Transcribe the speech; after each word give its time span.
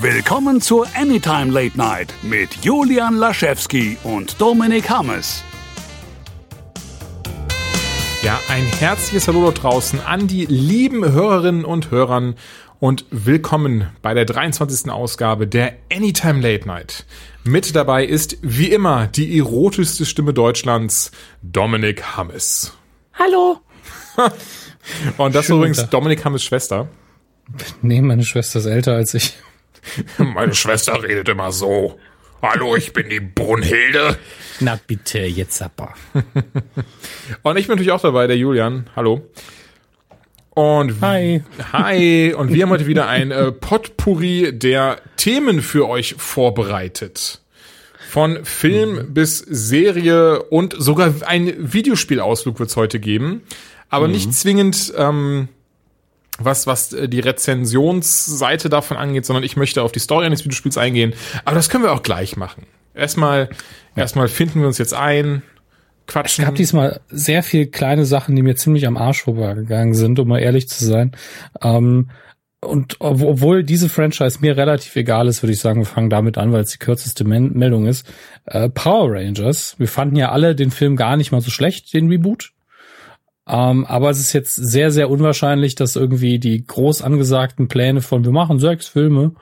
Willkommen 0.00 0.60
zur 0.60 0.88
Anytime 0.96 1.52
Late 1.52 1.78
Night 1.78 2.12
mit 2.22 2.64
Julian 2.64 3.14
Laschewski 3.14 3.96
und 4.02 4.40
Dominik 4.40 4.90
Hammes. 4.90 5.44
Ja, 8.22 8.40
ein 8.48 8.64
herzliches 8.64 9.28
Hallo 9.28 9.46
da 9.46 9.52
draußen 9.52 10.00
an 10.00 10.26
die 10.26 10.46
lieben 10.46 11.10
Hörerinnen 11.10 11.64
und 11.64 11.92
Hörern 11.92 12.34
und 12.80 13.06
willkommen 13.10 13.86
bei 14.02 14.14
der 14.14 14.24
23. 14.24 14.90
Ausgabe 14.90 15.46
der 15.46 15.74
Anytime 15.92 16.40
Late 16.40 16.66
Night. 16.66 17.06
Mit 17.44 17.76
dabei 17.76 18.04
ist 18.04 18.36
wie 18.42 18.72
immer 18.72 19.06
die 19.06 19.38
erotischste 19.38 20.04
Stimme 20.06 20.34
Deutschlands, 20.34 21.12
Dominik 21.40 22.16
Hammes. 22.16 22.76
Hallo. 23.14 23.60
und 25.18 25.34
das 25.36 25.44
ist 25.44 25.50
übrigens 25.50 25.88
Dominik 25.88 26.24
Hammes 26.24 26.42
Schwester. 26.42 26.88
Nee, 27.80 28.02
meine 28.02 28.24
Schwester 28.24 28.58
ist 28.58 28.66
älter 28.66 28.94
als 28.94 29.14
ich. 29.14 29.34
Meine 30.18 30.54
Schwester 30.54 31.02
redet 31.02 31.28
immer 31.28 31.52
so. 31.52 31.98
Hallo, 32.42 32.76
ich 32.76 32.92
bin 32.92 33.08
die 33.08 33.20
Brunhilde. 33.20 34.18
Na 34.60 34.78
bitte, 34.86 35.20
jetzt 35.20 35.62
aber. 35.62 35.94
Und 37.42 37.56
ich 37.56 37.66
bin 37.66 37.76
natürlich 37.76 37.92
auch 37.92 38.02
dabei, 38.02 38.26
der 38.26 38.36
Julian. 38.36 38.90
Hallo. 38.94 39.22
Und 40.50 41.00
hi. 41.00 41.42
Hi. 41.72 42.34
Und 42.36 42.52
wir 42.52 42.62
haben 42.62 42.70
heute 42.70 42.86
wieder 42.86 43.08
ein 43.08 43.30
äh, 43.30 43.50
Potpourri 43.50 44.52
der 44.52 44.98
Themen 45.16 45.62
für 45.62 45.88
euch 45.88 46.14
vorbereitet. 46.18 47.40
Von 48.10 48.44
Film 48.44 48.94
mhm. 48.94 49.14
bis 49.14 49.38
Serie 49.38 50.44
und 50.44 50.76
sogar 50.78 51.12
ein 51.26 51.72
Videospielausflug 51.72 52.60
wird 52.60 52.70
es 52.70 52.76
heute 52.76 53.00
geben. 53.00 53.42
Aber 53.88 54.06
mhm. 54.06 54.12
nicht 54.12 54.34
zwingend 54.34 54.92
ähm, 54.96 55.48
was, 56.38 56.66
was 56.66 56.92
äh, 56.92 57.08
die 57.08 57.20
Rezensionsseite 57.20 58.68
davon 58.68 58.96
angeht, 58.96 59.26
sondern 59.26 59.44
ich 59.44 59.56
möchte 59.56 59.82
auf 59.82 59.92
die 59.92 60.00
Story 60.00 60.26
eines 60.26 60.44
Videospiels 60.44 60.78
eingehen. 60.78 61.14
Aber 61.44 61.56
das 61.56 61.68
können 61.68 61.84
wir 61.84 61.92
auch 61.92 62.02
gleich 62.02 62.36
machen. 62.36 62.66
Erstmal, 62.94 63.48
ja. 63.96 64.02
erstmal 64.02 64.28
finden 64.28 64.60
wir 64.60 64.66
uns 64.66 64.78
jetzt 64.78 64.94
ein, 64.94 65.42
quatschen. 66.06 66.44
Es 66.44 66.48
gab 66.48 66.54
diesmal 66.54 67.00
sehr 67.08 67.42
viel 67.42 67.66
kleine 67.66 68.04
Sachen, 68.04 68.36
die 68.36 68.42
mir 68.42 68.56
ziemlich 68.56 68.86
am 68.86 68.96
Arsch 68.96 69.22
vorbeigegangen 69.22 69.94
sind, 69.94 70.18
um 70.18 70.28
mal 70.28 70.38
ehrlich 70.38 70.68
zu 70.68 70.84
sein. 70.84 71.12
Ähm, 71.62 72.10
und 72.60 72.96
obwohl 73.00 73.62
diese 73.62 73.90
Franchise 73.90 74.38
mir 74.40 74.56
relativ 74.56 74.96
egal 74.96 75.28
ist, 75.28 75.42
würde 75.42 75.52
ich 75.52 75.60
sagen, 75.60 75.80
wir 75.80 75.86
fangen 75.86 76.08
damit 76.08 76.38
an, 76.38 76.50
weil 76.50 76.62
es 76.62 76.70
die 76.70 76.78
kürzeste 76.78 77.24
Meldung 77.24 77.86
ist. 77.86 78.06
Äh, 78.46 78.70
Power 78.70 79.12
Rangers. 79.12 79.74
Wir 79.78 79.88
fanden 79.88 80.16
ja 80.16 80.30
alle 80.30 80.54
den 80.54 80.70
Film 80.70 80.96
gar 80.96 81.18
nicht 81.18 81.30
mal 81.30 81.42
so 81.42 81.50
schlecht, 81.50 81.92
den 81.92 82.08
Reboot. 82.08 82.53
Ähm, 83.46 83.84
aber 83.84 84.10
es 84.10 84.20
ist 84.20 84.32
jetzt 84.32 84.54
sehr, 84.54 84.90
sehr 84.90 85.10
unwahrscheinlich, 85.10 85.74
dass 85.74 85.96
irgendwie 85.96 86.38
die 86.38 86.64
groß 86.66 87.02
angesagten 87.02 87.68
Pläne 87.68 88.00
von 88.00 88.24
wir 88.24 88.32
machen 88.32 88.58
sechs 88.58 88.88
Filme 88.88 89.34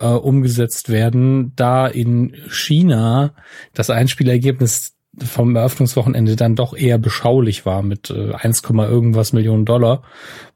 äh, 0.00 0.06
umgesetzt 0.06 0.88
werden, 0.88 1.52
da 1.54 1.86
in 1.86 2.34
China 2.48 3.34
das 3.74 3.90
Einspielergebnis 3.90 4.94
vom 5.18 5.54
Eröffnungswochenende 5.54 6.36
dann 6.36 6.56
doch 6.56 6.74
eher 6.74 6.96
beschaulich 6.96 7.66
war 7.66 7.82
mit 7.82 8.10
äh, 8.10 8.32
1, 8.32 8.62
irgendwas 8.62 9.34
Millionen 9.34 9.66
Dollar, 9.66 10.02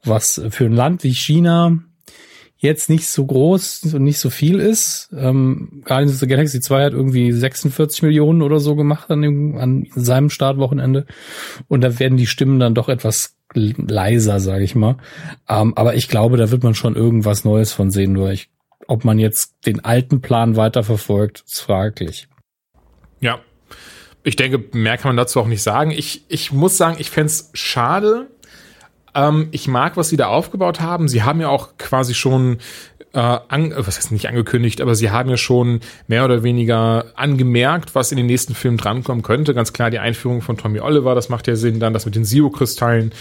was 0.03 0.41
für 0.49 0.65
ein 0.65 0.73
Land 0.73 1.03
wie 1.03 1.13
China 1.13 1.77
jetzt 2.57 2.89
nicht 2.89 3.07
so 3.07 3.25
groß 3.25 3.93
und 3.93 4.03
nicht 4.03 4.19
so 4.19 4.29
viel 4.29 4.59
ist. 4.59 5.09
Ähm, 5.15 5.83
Guardians 5.85 6.13
of 6.13 6.19
the 6.19 6.27
Galaxy 6.27 6.59
2 6.59 6.85
hat 6.85 6.93
irgendwie 6.93 7.31
46 7.31 8.01
Millionen 8.01 8.41
oder 8.41 8.59
so 8.59 8.75
gemacht 8.75 9.11
an, 9.11 9.21
dem, 9.21 9.57
an 9.57 9.87
seinem 9.95 10.29
Startwochenende. 10.29 11.05
Und 11.67 11.81
da 11.81 11.99
werden 11.99 12.17
die 12.17 12.27
Stimmen 12.27 12.59
dann 12.59 12.73
doch 12.73 12.89
etwas 12.89 13.37
leiser, 13.53 14.39
sage 14.39 14.63
ich 14.63 14.75
mal. 14.75 14.97
Ähm, 15.47 15.73
aber 15.75 15.95
ich 15.95 16.07
glaube, 16.07 16.37
da 16.37 16.51
wird 16.51 16.63
man 16.63 16.75
schon 16.75 16.95
irgendwas 16.95 17.45
Neues 17.45 17.73
von 17.73 17.91
sehen. 17.91 18.13
Nur 18.13 18.31
ich, 18.31 18.49
ob 18.87 19.05
man 19.05 19.19
jetzt 19.19 19.65
den 19.65 19.85
alten 19.85 20.21
Plan 20.21 20.55
weiterverfolgt, 20.55 21.43
ist 21.45 21.61
fraglich. 21.61 22.27
Ja. 23.19 23.39
Ich 24.23 24.35
denke, 24.35 24.61
mehr 24.77 24.97
kann 24.97 25.09
man 25.09 25.17
dazu 25.17 25.39
auch 25.39 25.47
nicht 25.47 25.63
sagen. 25.63 25.91
Ich, 25.91 26.25
ich 26.27 26.51
muss 26.51 26.75
sagen, 26.75 26.97
ich 26.99 27.09
fände 27.09 27.31
schade, 27.53 28.27
ähm, 29.17 29.47
ich 29.51 29.67
mag, 29.67 29.97
was 29.97 30.09
sie 30.09 30.17
da 30.17 30.27
aufgebaut 30.27 30.79
haben. 30.79 31.07
Sie 31.07 31.23
haben 31.23 31.41
ja 31.41 31.49
auch 31.49 31.69
quasi 31.77 32.13
schon 32.13 32.59
äh, 33.13 33.19
an, 33.19 33.73
was 33.75 33.97
heißt 33.97 34.11
nicht 34.11 34.29
angekündigt, 34.29 34.79
aber 34.79 34.93
sie 34.93 35.09
haben 35.09 35.29
ja 35.29 35.37
schon 35.37 35.81
mehr 36.07 36.23
oder 36.23 36.43
weniger 36.43 37.05
angemerkt, 37.15 37.95
was 37.95 38.11
in 38.11 38.17
den 38.17 38.27
nächsten 38.27 38.53
Filmen 38.53 38.77
drankommen 38.77 39.23
könnte. 39.23 39.53
Ganz 39.55 39.73
klar 39.73 39.89
die 39.89 39.99
Einführung 39.99 40.41
von 40.41 40.57
Tommy 40.57 40.79
Oliver, 40.79 41.15
das 41.15 41.29
macht 41.29 41.47
ja 41.47 41.55
Sinn. 41.55 41.79
Dann 41.79 41.93
das 41.93 42.05
mit 42.05 42.15
den 42.15 42.25
Zero-Kristallen, 42.25 43.11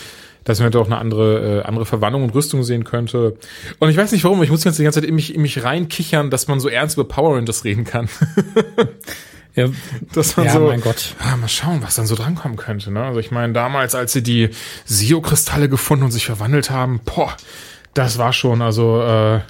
dass 0.45 0.61
man 0.61 0.71
da 0.71 0.79
auch 0.81 0.87
eine 0.87 0.99
andere, 0.99 1.61
äh, 1.61 1.62
andere 1.62 1.87
Verwandlung 1.87 2.25
und 2.25 2.34
Rüstung 2.34 2.63
sehen 2.63 2.84
könnte. 2.84 3.37
Und 3.78 3.89
ich 3.89 3.97
weiß 3.97 4.13
nicht 4.13 4.25
warum, 4.25 4.43
ich 4.43 4.51
muss 4.51 4.61
die 4.61 4.69
ganze 4.69 4.91
Zeit 4.93 5.05
in 5.05 5.15
mich, 5.15 5.34
in 5.34 5.41
mich 5.41 5.65
reinkichern, 5.65 6.31
dass 6.31 6.47
man 6.47 6.61
so 6.61 6.69
ernst 6.69 6.97
über 6.97 7.09
Power 7.09 7.37
Rangers 7.37 7.65
reden 7.65 7.84
kann. 7.84 8.09
Ja, 9.56 9.69
dass 10.12 10.37
man 10.37 10.47
ja, 10.47 10.53
so, 10.53 10.61
mein 10.61 10.83
Gott. 10.83 11.15
Ja, 11.25 11.37
mal 11.37 11.49
schauen, 11.49 11.83
was 11.83 11.94
dann 11.94 12.06
so 12.06 12.15
drankommen 12.15 12.59
könnte. 12.59 12.93
Ne? 12.93 13.03
Also 13.03 13.21
ich 13.21 13.31
meine, 13.31 13.55
damals, 13.55 13.94
als 13.94 14.12
sie 14.12 14.22
die 14.22 14.50
Sio-Kristalle 14.84 15.69
gefunden 15.71 16.05
und 16.05 16.11
sich 16.11 16.27
verwandelt 16.27 16.71
haben, 16.71 17.00
boah, 17.05 17.34
das 17.95 18.19
war 18.19 18.34
schon, 18.34 18.61
also 18.61 19.03
äh, 19.03 19.41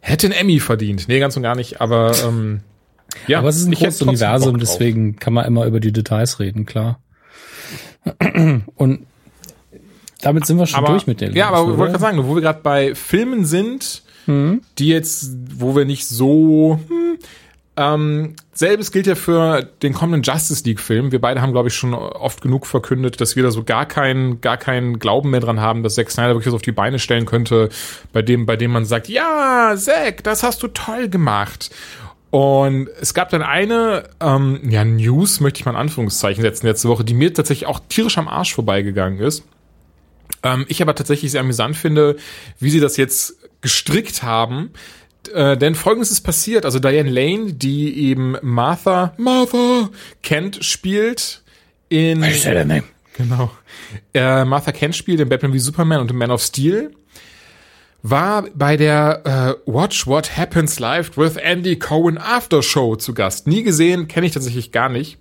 hätte 0.00 0.26
ein 0.26 0.32
Emmy 0.32 0.60
verdient. 0.60 1.08
Nee, 1.08 1.18
ganz 1.20 1.36
und 1.36 1.42
gar 1.42 1.56
nicht, 1.56 1.80
aber 1.80 2.12
ähm, 2.22 2.60
ja, 3.26 3.38
aber 3.38 3.48
es 3.48 3.56
ist 3.56 3.66
ein 3.66 3.72
großes 3.72 4.02
Universum, 4.02 4.58
deswegen 4.58 5.16
kann 5.16 5.32
man 5.32 5.46
immer 5.46 5.64
über 5.64 5.80
die 5.80 5.92
Details 5.92 6.38
reden, 6.38 6.66
klar. 6.66 7.00
Und 8.76 9.06
damit 10.20 10.46
sind 10.46 10.58
wir 10.58 10.66
schon 10.66 10.80
aber, 10.80 10.92
durch 10.92 11.06
mit 11.06 11.20
der 11.20 11.32
Ja, 11.32 11.48
aber 11.48 11.70
ich 11.70 11.78
wollte 11.78 11.92
gerade 11.92 11.98
sagen, 11.98 12.26
wo 12.26 12.34
wir 12.34 12.42
gerade 12.42 12.60
bei 12.62 12.94
Filmen 12.94 13.44
sind, 13.44 14.02
hm? 14.26 14.60
die 14.78 14.88
jetzt, 14.88 15.30
wo 15.56 15.74
wir 15.74 15.84
nicht 15.84 16.06
so, 16.06 16.78
hm, 16.88 17.18
ähm, 17.76 18.34
selbes 18.52 18.92
gilt 18.92 19.06
ja 19.06 19.14
für 19.14 19.62
den 19.62 19.92
kommenden 19.94 20.22
Justice 20.22 20.64
League 20.64 20.80
Film. 20.80 21.12
Wir 21.12 21.20
beide 21.20 21.40
haben, 21.40 21.52
glaube 21.52 21.68
ich, 21.68 21.74
schon 21.74 21.94
oft 21.94 22.42
genug 22.42 22.66
verkündet, 22.66 23.20
dass 23.20 23.36
wir 23.36 23.42
da 23.42 23.50
so 23.50 23.64
gar 23.64 23.86
keinen, 23.86 24.40
gar 24.40 24.56
keinen 24.56 24.98
Glauben 24.98 25.30
mehr 25.30 25.40
dran 25.40 25.60
haben, 25.60 25.82
dass 25.82 25.94
Zack 25.94 26.10
Snyder 26.10 26.30
wirklich 26.30 26.48
was 26.48 26.54
auf 26.54 26.62
die 26.62 26.72
Beine 26.72 26.98
stellen 26.98 27.26
könnte, 27.26 27.68
bei 28.12 28.22
dem, 28.22 28.44
bei 28.44 28.56
dem 28.56 28.72
man 28.72 28.84
sagt, 28.84 29.08
ja, 29.08 29.74
Zack, 29.76 30.24
das 30.24 30.42
hast 30.42 30.62
du 30.62 30.68
toll 30.68 31.08
gemacht. 31.08 31.70
Und 32.30 32.88
es 33.00 33.14
gab 33.14 33.30
dann 33.30 33.42
eine 33.42 34.04
ähm, 34.20 34.60
ja, 34.68 34.84
News, 34.84 35.40
möchte 35.40 35.60
ich 35.60 35.64
mal 35.64 35.72
in 35.72 35.78
Anführungszeichen 35.78 36.42
setzen, 36.42 36.66
letzte 36.66 36.88
Woche, 36.88 37.04
die 37.04 37.14
mir 37.14 37.34
tatsächlich 37.34 37.68
auch 37.68 37.80
tierisch 37.88 38.18
am 38.18 38.28
Arsch 38.28 38.54
vorbeigegangen 38.54 39.18
ist. 39.20 39.44
Ähm, 40.42 40.64
ich 40.68 40.80
aber 40.80 40.94
tatsächlich 40.94 41.32
sehr 41.32 41.40
amüsant 41.40 41.76
finde, 41.76 42.16
wie 42.58 42.70
sie 42.70 42.80
das 42.80 42.96
jetzt 42.96 43.36
gestrickt 43.60 44.22
haben, 44.22 44.70
äh, 45.28 45.56
denn 45.56 45.74
folgendes 45.74 46.10
ist 46.10 46.22
passiert. 46.22 46.64
Also 46.64 46.78
Diane 46.78 47.10
Lane, 47.10 47.52
die 47.52 48.08
eben 48.08 48.36
Martha, 48.42 49.12
Martha 49.16 49.90
Kent 50.22 50.64
spielt 50.64 51.42
in. 51.88 52.22
I 52.22 52.32
said 52.32 52.54
her 52.54 52.64
name. 52.64 52.84
Genau. 53.16 53.50
Äh, 54.14 54.44
Martha 54.44 54.72
Kent 54.72 54.96
spielt 54.96 55.20
in 55.20 55.28
Batman 55.28 55.52
wie 55.52 55.58
Superman 55.58 56.00
und 56.00 56.10
in 56.10 56.16
Man 56.16 56.30
of 56.30 56.40
Steel. 56.40 56.92
War 58.02 58.46
bei 58.54 58.78
der 58.78 59.58
äh, 59.66 59.70
Watch 59.70 60.06
What 60.06 60.38
Happens 60.38 60.78
Live 60.78 61.18
with 61.18 61.36
Andy 61.36 61.78
Cohen 61.78 62.16
After 62.16 62.62
Show 62.62 62.96
zu 62.96 63.12
Gast. 63.12 63.46
Nie 63.46 63.62
gesehen, 63.62 64.08
kenne 64.08 64.26
ich 64.26 64.32
tatsächlich 64.32 64.72
gar 64.72 64.88
nicht. 64.88 65.18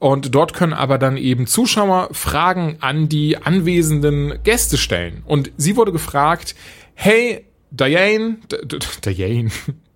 Und 0.00 0.34
dort 0.34 0.52
können 0.52 0.72
aber 0.72 0.98
dann 0.98 1.16
eben 1.16 1.46
Zuschauer 1.46 2.08
Fragen 2.10 2.78
an 2.80 3.08
die 3.08 3.36
anwesenden 3.36 4.42
Gäste 4.42 4.76
stellen. 4.76 5.22
Und 5.26 5.52
sie 5.56 5.76
wurde 5.76 5.92
gefragt, 5.92 6.56
hey, 6.94 7.46
Diane, 7.72 8.36
Diane, 9.04 9.50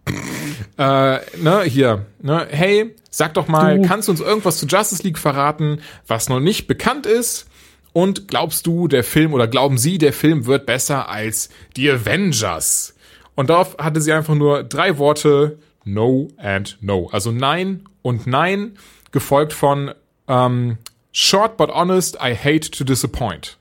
äh, 0.78 1.18
ne, 1.36 1.62
hier, 1.64 2.06
ne, 2.22 2.46
hey, 2.50 2.94
sag 3.10 3.34
doch 3.34 3.48
mal, 3.48 3.78
du. 3.78 3.86
kannst 3.86 4.08
du 4.08 4.12
uns 4.12 4.20
irgendwas 4.20 4.58
zu 4.58 4.66
Justice 4.66 5.02
League 5.02 5.18
verraten, 5.18 5.80
was 6.06 6.28
noch 6.30 6.40
nicht 6.40 6.66
bekannt 6.66 7.04
ist? 7.04 7.48
Und 7.92 8.28
glaubst 8.28 8.66
du, 8.66 8.88
der 8.88 9.04
Film 9.04 9.32
oder 9.32 9.46
glauben 9.46 9.78
Sie, 9.78 9.98
der 9.98 10.12
Film 10.12 10.46
wird 10.46 10.66
besser 10.66 11.08
als 11.08 11.48
die 11.76 11.90
Avengers? 11.90 12.94
Und 13.34 13.50
darauf 13.50 13.76
hatte 13.78 14.00
sie 14.00 14.12
einfach 14.12 14.34
nur 14.34 14.64
drei 14.64 14.98
Worte, 14.98 15.58
no 15.84 16.28
and 16.38 16.78
no. 16.80 17.08
Also 17.12 17.30
nein 17.30 17.84
und 18.02 18.26
nein, 18.26 18.76
gefolgt 19.12 19.52
von 19.52 19.92
ähm, 20.28 20.78
short 21.12 21.56
but 21.56 21.70
honest, 21.70 22.16
I 22.16 22.34
hate 22.34 22.70
to 22.70 22.84
disappoint. 22.84 23.58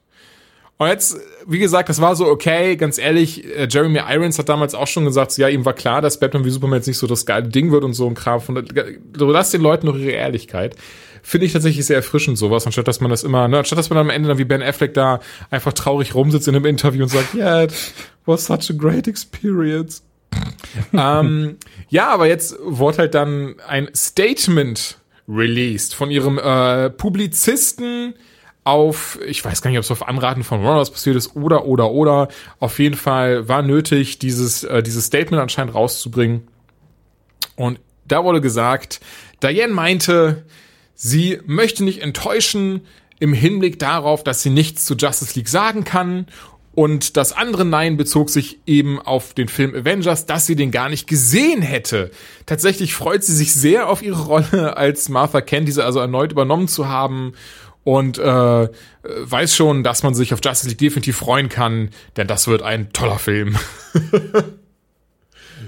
Und 0.78 0.88
jetzt, 0.88 1.18
wie 1.48 1.60
gesagt, 1.60 1.88
das 1.88 2.02
war 2.02 2.18
so 2.18 2.26
okay, 2.28 2.76
ganz 2.76 2.98
ehrlich, 2.98 3.46
äh, 3.46 3.68
Jeremy 3.70 4.02
Irons 4.10 4.38
hat 4.38 4.50
damals 4.50 4.76
auch 4.76 4.88
schon 4.88 5.06
gesagt, 5.06 5.38
ja, 5.38 5.48
ihm 5.48 5.64
war 5.64 5.74
klar, 5.74 6.02
dass 6.02 6.20
Batman 6.20 6.44
wie 6.44 6.50
Superman 6.50 6.80
jetzt 6.80 6.88
nicht 6.88 6.98
so 6.98 7.08
das 7.08 7.26
geile 7.26 7.48
Ding 7.48 7.72
wird 7.72 7.86
und 7.86 7.94
so 7.94 8.08
ein 8.08 8.14
Kram. 8.14 8.42
Von, 8.42 8.66
so 9.18 9.32
lass 9.32 9.52
den 9.52 9.62
Leuten 9.62 9.88
noch 9.88 9.96
ihre 9.96 10.12
Ehrlichkeit. 10.12 10.76
Finde 11.24 11.46
ich 11.46 11.54
tatsächlich 11.54 11.86
sehr 11.86 11.96
erfrischend 11.96 12.38
sowas, 12.38 12.66
anstatt 12.66 12.88
dass 12.88 13.00
man 13.00 13.10
das 13.10 13.24
immer, 13.24 13.48
ne, 13.48 13.60
anstatt 13.60 13.80
dass 13.80 13.90
man 13.90 13.98
am 13.98 14.10
Ende 14.10 14.28
dann 14.28 14.38
wie 14.38 14.44
Ben 14.44 14.62
Affleck 14.62 14.94
da 14.94 15.22
einfach 15.50 15.74
traurig 15.74 16.14
rumsitzt 16.14 16.48
in 16.48 16.56
einem 16.56 16.66
Interview 16.66 17.04
und 17.04 17.10
sagt, 17.10 17.34
yeah, 17.34 17.64
it 17.64 17.74
was 18.26 18.46
such 18.46 18.70
a 18.70 18.74
great 18.78 19.08
experience. 19.08 20.04
ähm, 20.94 21.58
ja, 21.88 22.10
aber 22.10 22.28
jetzt 22.28 22.58
wurde 22.64 22.98
halt 23.00 23.16
dann 23.16 23.56
ein 23.68 23.90
Statement 23.96 24.98
released 25.28 25.96
von 25.96 26.12
ihrem 26.12 26.38
äh, 26.38 26.90
Publizisten, 26.90 28.14
auf, 28.66 29.20
ich 29.26 29.46
weiß 29.46 29.62
gar 29.62 29.70
nicht, 29.70 29.78
ob 29.78 29.86
es 29.86 29.92
auf 29.92 30.08
Anraten 30.08 30.44
von 30.44 30.64
Warner 30.64 30.84
passiert 30.84 31.16
ist 31.16 31.36
oder, 31.36 31.66
oder, 31.66 31.92
oder. 31.92 32.28
Auf 32.60 32.80
jeden 32.80 32.96
Fall 32.96 33.48
war 33.48 33.62
nötig, 33.62 34.20
dieses, 34.20 34.64
äh, 34.64 34.82
dieses 34.82 35.06
Statement 35.06 35.42
anscheinend 35.42 35.76
rauszubringen. 35.76 36.48
Und 37.56 37.80
da 38.06 38.24
wurde 38.24 38.42
gesagt, 38.42 39.00
Diane 39.42 39.72
meinte, 39.72 40.46
sie 40.96 41.40
möchte 41.46 41.84
nicht 41.84 42.02
enttäuschen 42.02 42.82
im 43.20 43.34
Hinblick 43.34 43.78
darauf, 43.80 44.24
dass 44.24 44.42
sie 44.42 44.50
nichts 44.50 44.84
zu 44.84 44.96
Justice 44.96 45.36
League 45.36 45.48
sagen 45.48 45.84
kann 45.84 46.26
und 46.76 47.16
das 47.16 47.32
andere 47.32 47.64
Nein 47.64 47.96
bezog 47.96 48.30
sich 48.30 48.60
eben 48.66 49.00
auf 49.00 49.34
den 49.34 49.48
Film 49.48 49.74
Avengers, 49.74 50.26
dass 50.26 50.46
sie 50.46 50.58
den 50.58 50.72
gar 50.72 50.90
nicht 50.90 51.08
gesehen 51.08 51.62
hätte. 51.62 52.12
Tatsächlich 52.46 52.94
freut 52.94 53.24
sie 53.24 53.34
sich 53.34 53.54
sehr 53.54 53.88
auf 53.88 54.02
ihre 54.02 54.24
Rolle 54.24 54.76
als 54.76 55.08
Martha 55.08 55.40
Kent, 55.40 55.70
diese 55.70 55.86
also 55.86 56.00
erneut 56.00 56.34
übernommen 56.34 56.68
zu 56.68 56.90
haben 56.90 57.34
und 57.86 58.18
äh, 58.18 58.68
weiß 59.04 59.56
schon, 59.56 59.84
dass 59.84 60.04
man 60.04 60.14
sich 60.16 60.34
auf 60.34 60.40
Justice 60.44 60.68
League 60.68 60.80
definitiv 60.80 61.18
freuen 61.18 61.48
kann, 61.48 61.92
denn 62.18 62.28
das 62.28 62.48
wird 62.48 62.64
ein 62.64 62.92
toller 62.92 63.20
Film. 63.20 63.58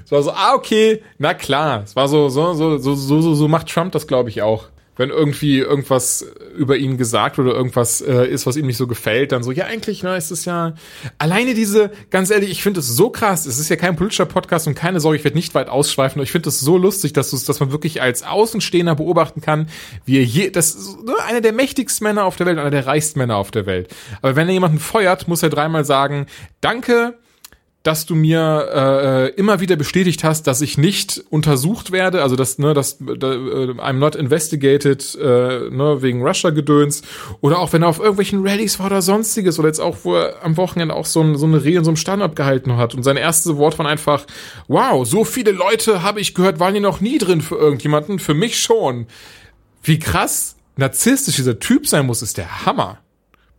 es 0.04 0.12
war 0.12 0.24
so, 0.24 0.31
ah, 0.31 0.56
okay, 0.56 1.04
na 1.19 1.36
klar. 1.36 1.84
Es 1.84 1.96
war 1.96 2.08
so, 2.08 2.28
so, 2.30 2.56
so, 2.56 2.78
so, 2.80 2.96
so, 2.96 3.34
so 3.36 3.48
macht 3.48 3.69
Trump 3.69 3.92
das, 3.92 4.08
glaube 4.08 4.30
ich, 4.30 4.42
auch 4.42 4.66
wenn 4.97 5.09
irgendwie 5.09 5.59
irgendwas 5.59 6.25
über 6.57 6.75
ihn 6.77 6.97
gesagt 6.97 7.39
oder 7.39 7.53
irgendwas 7.53 8.01
äh, 8.01 8.27
ist, 8.27 8.45
was 8.45 8.57
ihm 8.57 8.65
nicht 8.65 8.77
so 8.77 8.88
gefällt, 8.88 9.31
dann 9.31 9.44
so, 9.44 9.51
ja, 9.51 9.65
eigentlich, 9.65 10.03
ne, 10.03 10.17
ist 10.17 10.31
es 10.31 10.45
ja 10.45 10.73
alleine 11.17 11.53
diese, 11.53 11.91
ganz 12.09 12.29
ehrlich, 12.29 12.49
ich 12.49 12.63
finde 12.63 12.79
es 12.79 12.88
so 12.88 13.09
krass, 13.09 13.45
es 13.45 13.59
ist 13.59 13.69
ja 13.69 13.75
kein 13.75 13.95
politischer 13.95 14.25
Podcast 14.25 14.67
und 14.67 14.75
keine 14.75 14.99
Sorge, 14.99 15.17
ich 15.17 15.23
werde 15.23 15.38
nicht 15.38 15.55
weit 15.55 15.69
ausschweifen, 15.69 16.19
aber 16.19 16.23
ich 16.23 16.31
finde 16.31 16.49
es 16.49 16.59
so 16.59 16.77
lustig, 16.77 17.13
dass, 17.13 17.31
dass 17.31 17.59
man 17.59 17.71
wirklich 17.71 18.01
als 18.01 18.23
Außenstehender 18.23 18.95
beobachten 18.95 19.41
kann, 19.41 19.69
wie 20.05 20.17
er 20.17 20.23
je, 20.23 20.49
das 20.49 20.75
ist 20.75 21.03
ne, 21.03 21.13
einer 21.27 21.41
der 21.41 21.53
mächtigsten 21.53 22.03
Männer 22.03 22.25
auf 22.25 22.35
der 22.35 22.45
Welt, 22.45 22.57
einer 22.57 22.71
der 22.71 22.88
reichsten 22.88 23.19
Männer 23.19 23.38
auf 23.38 23.51
der 23.51 23.65
Welt. 23.65 23.94
Aber 24.21 24.35
wenn 24.35 24.47
er 24.47 24.53
jemanden 24.53 24.79
feuert, 24.79 25.27
muss 25.27 25.44
er 25.44 25.49
dreimal 25.49 25.85
sagen, 25.85 26.25
danke, 26.61 27.17
dass 27.88 28.06
du 28.06 28.16
mir 28.16 28.68
äh, 28.74 29.39
immer 29.39 29.62
wieder 29.62 29.78
bestätigt 29.78 30.25
hast, 30.25 30.45
dass 30.45 30.60
ich 30.60 30.78
nicht 30.78 31.24
untersucht 31.30 31.94
werde, 31.94 32.22
also 32.22 32.36
dass 32.36 32.60
ne, 32.60 32.74
dass 32.74 33.00
äh, 33.00 33.06
I'm 33.06 33.94
not 33.94 34.13
investigated 34.13 35.16
äh, 35.16 35.69
ne, 35.69 36.01
wegen 36.01 36.22
Russia 36.22 36.50
Gedöns 36.50 37.01
oder 37.39 37.60
auch 37.60 37.72
wenn 37.72 37.84
er 37.84 37.88
auf 37.88 38.00
irgendwelchen 38.00 38.45
Rallyes 38.45 38.78
war 38.80 38.88
oder 38.88 39.01
sonstiges 39.01 39.57
oder 39.57 39.69
jetzt 39.69 39.80
auch 39.80 40.00
wo 40.04 40.16
er 40.16 40.44
am 40.44 40.57
Wochenende 40.57 40.95
auch 40.95 41.06
so, 41.06 41.22
ein, 41.22 41.38
so 41.38 41.45
eine 41.45 41.63
Rede 41.63 41.78
in 41.78 41.84
so 41.86 41.92
einem 41.92 41.95
Stand 41.95 42.22
abgehalten 42.22 42.75
hat 42.75 42.94
und 42.94 43.04
sein 43.04 43.16
erstes 43.16 43.56
Wort 43.56 43.80
waren 43.80 43.88
einfach 43.88 44.25
wow, 44.68 45.07
so 45.07 45.24
viele 45.24 45.51
Leute 45.51 46.04
habe 46.04 46.19
ich 46.19 46.33
gehört, 46.33 46.60
waren 46.60 46.74
hier 46.74 46.81
noch 46.81 47.00
nie 47.00 47.19
drin 47.19 47.40
für 47.40 47.56
irgendjemanden, 47.56 48.19
für 48.19 48.33
mich 48.33 48.60
schon. 48.60 49.07
Wie 49.81 49.98
krass 49.98 50.57
narzisstisch 50.75 51.38
dieser 51.38 51.60
Typ 51.60 51.88
sein 51.88 52.06
muss, 52.06 52.22
ist 52.22 52.38
der 52.38 52.66
Hammer. 52.66 53.00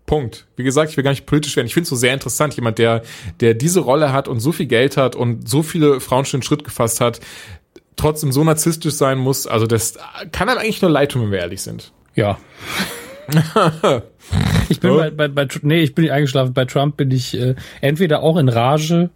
Punkt. 0.09 0.47
Wie 0.57 0.65
gesagt, 0.65 0.91
ich 0.91 0.97
will 0.97 1.05
gar 1.05 1.11
nicht 1.11 1.27
politisch 1.27 1.55
werden. 1.55 1.67
Ich 1.67 1.75
finde 1.75 1.85
es 1.85 1.91
so 1.91 1.97
sehr 1.97 2.15
interessant, 2.15 2.55
jemand, 2.55 2.79
der, 2.79 3.03
der 3.39 3.55
diese 3.55 3.81
Rolle 3.81 4.13
hat 4.13 4.27
und 4.27 4.41
so 4.41 4.51
viel 4.51 4.67
Geld 4.67 4.97
hat 4.97 5.15
und 5.15 5.49
so 5.49 5.63
viele 5.63 6.01
Frauen 6.01 6.25
schon 6.25 6.41
den 6.41 6.45
Schritt 6.45 6.65
gefasst 6.65 7.01
hat, 7.01 7.21
trotzdem 7.95 8.33
so 8.33 8.43
narzisstisch 8.43 8.95
sein 8.95 9.19
muss. 9.19 9.47
Also 9.47 9.67
das 9.67 9.99
kann 10.33 10.49
einem 10.49 10.59
eigentlich 10.59 10.83
nur 10.83 10.91
leid 10.91 11.13
tun, 11.13 11.23
wenn 11.23 11.31
wir 11.31 11.39
ehrlich 11.39 11.61
sind. 11.61 11.93
Ja. 12.15 12.39
ich 14.71 14.81
bin 14.81 14.97
bei, 14.97 15.11
bei, 15.11 15.29
bei, 15.29 15.47
nee, 15.63 15.83
ich 15.83 15.95
bin 15.95 16.05
nicht 16.05 16.13
eingeschlafen. 16.13 16.55
Bei 16.55 16.65
Trump 16.65 16.97
bin 16.97 17.11
ich 17.11 17.39
äh, 17.39 17.55
entweder 17.83 18.23
auch 18.23 18.39
in 18.39 18.49
Rage 18.49 19.11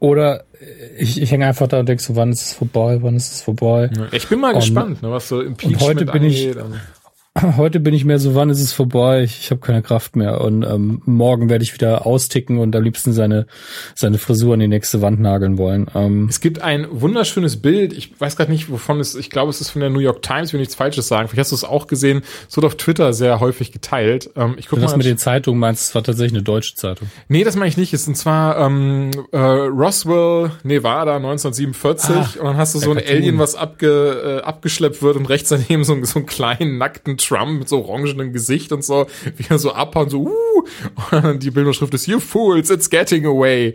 oder 0.00 0.44
äh, 0.60 0.96
ich, 0.98 1.22
ich 1.22 1.30
hänge 1.30 1.46
einfach 1.46 1.68
da 1.68 1.78
und 1.78 1.88
denke 1.88 2.02
so, 2.02 2.16
wann 2.16 2.32
ist 2.32 2.42
es 2.42 2.52
vorbei, 2.52 2.98
wann 3.00 3.14
ist 3.14 3.32
es 3.32 3.42
vorbei. 3.42 3.90
Ich 4.10 4.26
bin 4.26 4.40
mal 4.40 4.54
und, 4.54 4.60
gespannt, 4.60 5.02
ne, 5.02 5.10
was 5.12 5.28
so 5.28 5.40
Impeachment 5.40 5.80
und 5.80 5.88
heute 5.88 6.04
bin 6.06 6.22
angeht. 6.22 6.56
Ich, 6.56 7.01
Heute 7.56 7.80
bin 7.80 7.94
ich 7.94 8.04
mehr 8.04 8.18
so, 8.18 8.34
wann 8.34 8.50
ist 8.50 8.60
es 8.60 8.72
vorbei? 8.72 9.22
Ich, 9.22 9.40
ich 9.40 9.50
habe 9.50 9.60
keine 9.60 9.82
Kraft 9.82 10.16
mehr. 10.16 10.40
Und 10.40 10.62
ähm, 10.62 11.02
morgen 11.04 11.50
werde 11.50 11.64
ich 11.64 11.74
wieder 11.74 12.06
austicken 12.06 12.58
und 12.58 12.74
am 12.76 12.82
liebsten 12.82 13.12
seine, 13.12 13.46
seine 13.94 14.18
Frisur 14.18 14.54
an 14.54 14.60
die 14.60 14.68
nächste 14.68 15.02
Wand 15.02 15.20
nageln 15.20 15.58
wollen. 15.58 15.86
Ähm, 15.94 16.26
es 16.28 16.40
gibt 16.40 16.62
ein 16.62 16.86
wunderschönes 16.90 17.60
Bild. 17.60 17.92
Ich 17.92 18.20
weiß 18.20 18.36
gerade 18.36 18.50
nicht, 18.50 18.70
wovon 18.70 19.00
es 19.00 19.14
Ich 19.14 19.30
glaube, 19.30 19.50
es 19.50 19.60
ist 19.60 19.70
von 19.70 19.80
der 19.80 19.90
New 19.90 19.98
York 19.98 20.22
Times, 20.22 20.52
wenn 20.52 20.60
ich 20.60 20.68
nichts 20.68 20.74
Falsches 20.76 21.08
sagen. 21.08 21.28
Vielleicht 21.28 21.40
hast 21.40 21.52
du 21.52 21.56
es 21.56 21.64
auch 21.64 21.86
gesehen. 21.86 22.22
Es 22.48 22.56
wird 22.56 22.64
auf 22.64 22.76
Twitter 22.76 23.12
sehr 23.12 23.40
häufig 23.40 23.72
geteilt. 23.72 24.30
Ähm, 24.36 24.54
ich 24.56 24.68
guck 24.68 24.78
mal, 24.78 24.86
das 24.86 24.96
mit 24.96 25.06
den 25.06 25.18
Zeitungen 25.18 25.58
meinst, 25.58 25.88
es 25.88 25.94
war 25.94 26.02
tatsächlich 26.02 26.34
eine 26.34 26.44
deutsche 26.44 26.74
Zeitung. 26.74 27.10
Nee, 27.28 27.44
das 27.44 27.56
meine 27.56 27.68
ich 27.68 27.76
nicht. 27.76 27.92
Es 27.92 28.02
ist 28.02 28.08
und 28.08 28.14
zwar 28.16 28.58
ähm, 28.58 29.10
äh, 29.32 29.38
Roswell, 29.38 30.52
Nevada, 30.62 31.16
1947. 31.16 32.10
Ah, 32.10 32.28
und 32.38 32.44
dann 32.44 32.56
hast 32.56 32.74
du 32.74 32.78
so 32.78 32.90
ein 32.92 32.98
Alien, 32.98 33.38
was 33.38 33.54
abge, 33.54 34.40
äh, 34.40 34.46
abgeschleppt 34.46 35.02
wird 35.02 35.16
und 35.16 35.26
rechts 35.26 35.48
daneben 35.48 35.84
so, 35.84 35.96
so 36.04 36.18
einen 36.18 36.26
kleinen, 36.26 36.78
nackten 36.78 37.16
Trump 37.16 37.31
mit 37.58 37.68
so 37.68 37.84
orangenem 37.84 38.32
Gesicht 38.32 38.72
und 38.72 38.84
so, 38.84 39.06
wie 39.36 39.44
er 39.48 39.58
so 39.58 39.72
abhaut 39.72 40.04
und 40.04 40.10
so, 40.10 40.18
uh, 40.20 41.16
und 41.28 41.42
die 41.42 41.50
Bildungsschrift 41.50 41.94
ist, 41.94 42.06
you 42.06 42.20
fools, 42.20 42.70
it's 42.70 42.88
getting 42.88 43.26
away. 43.26 43.74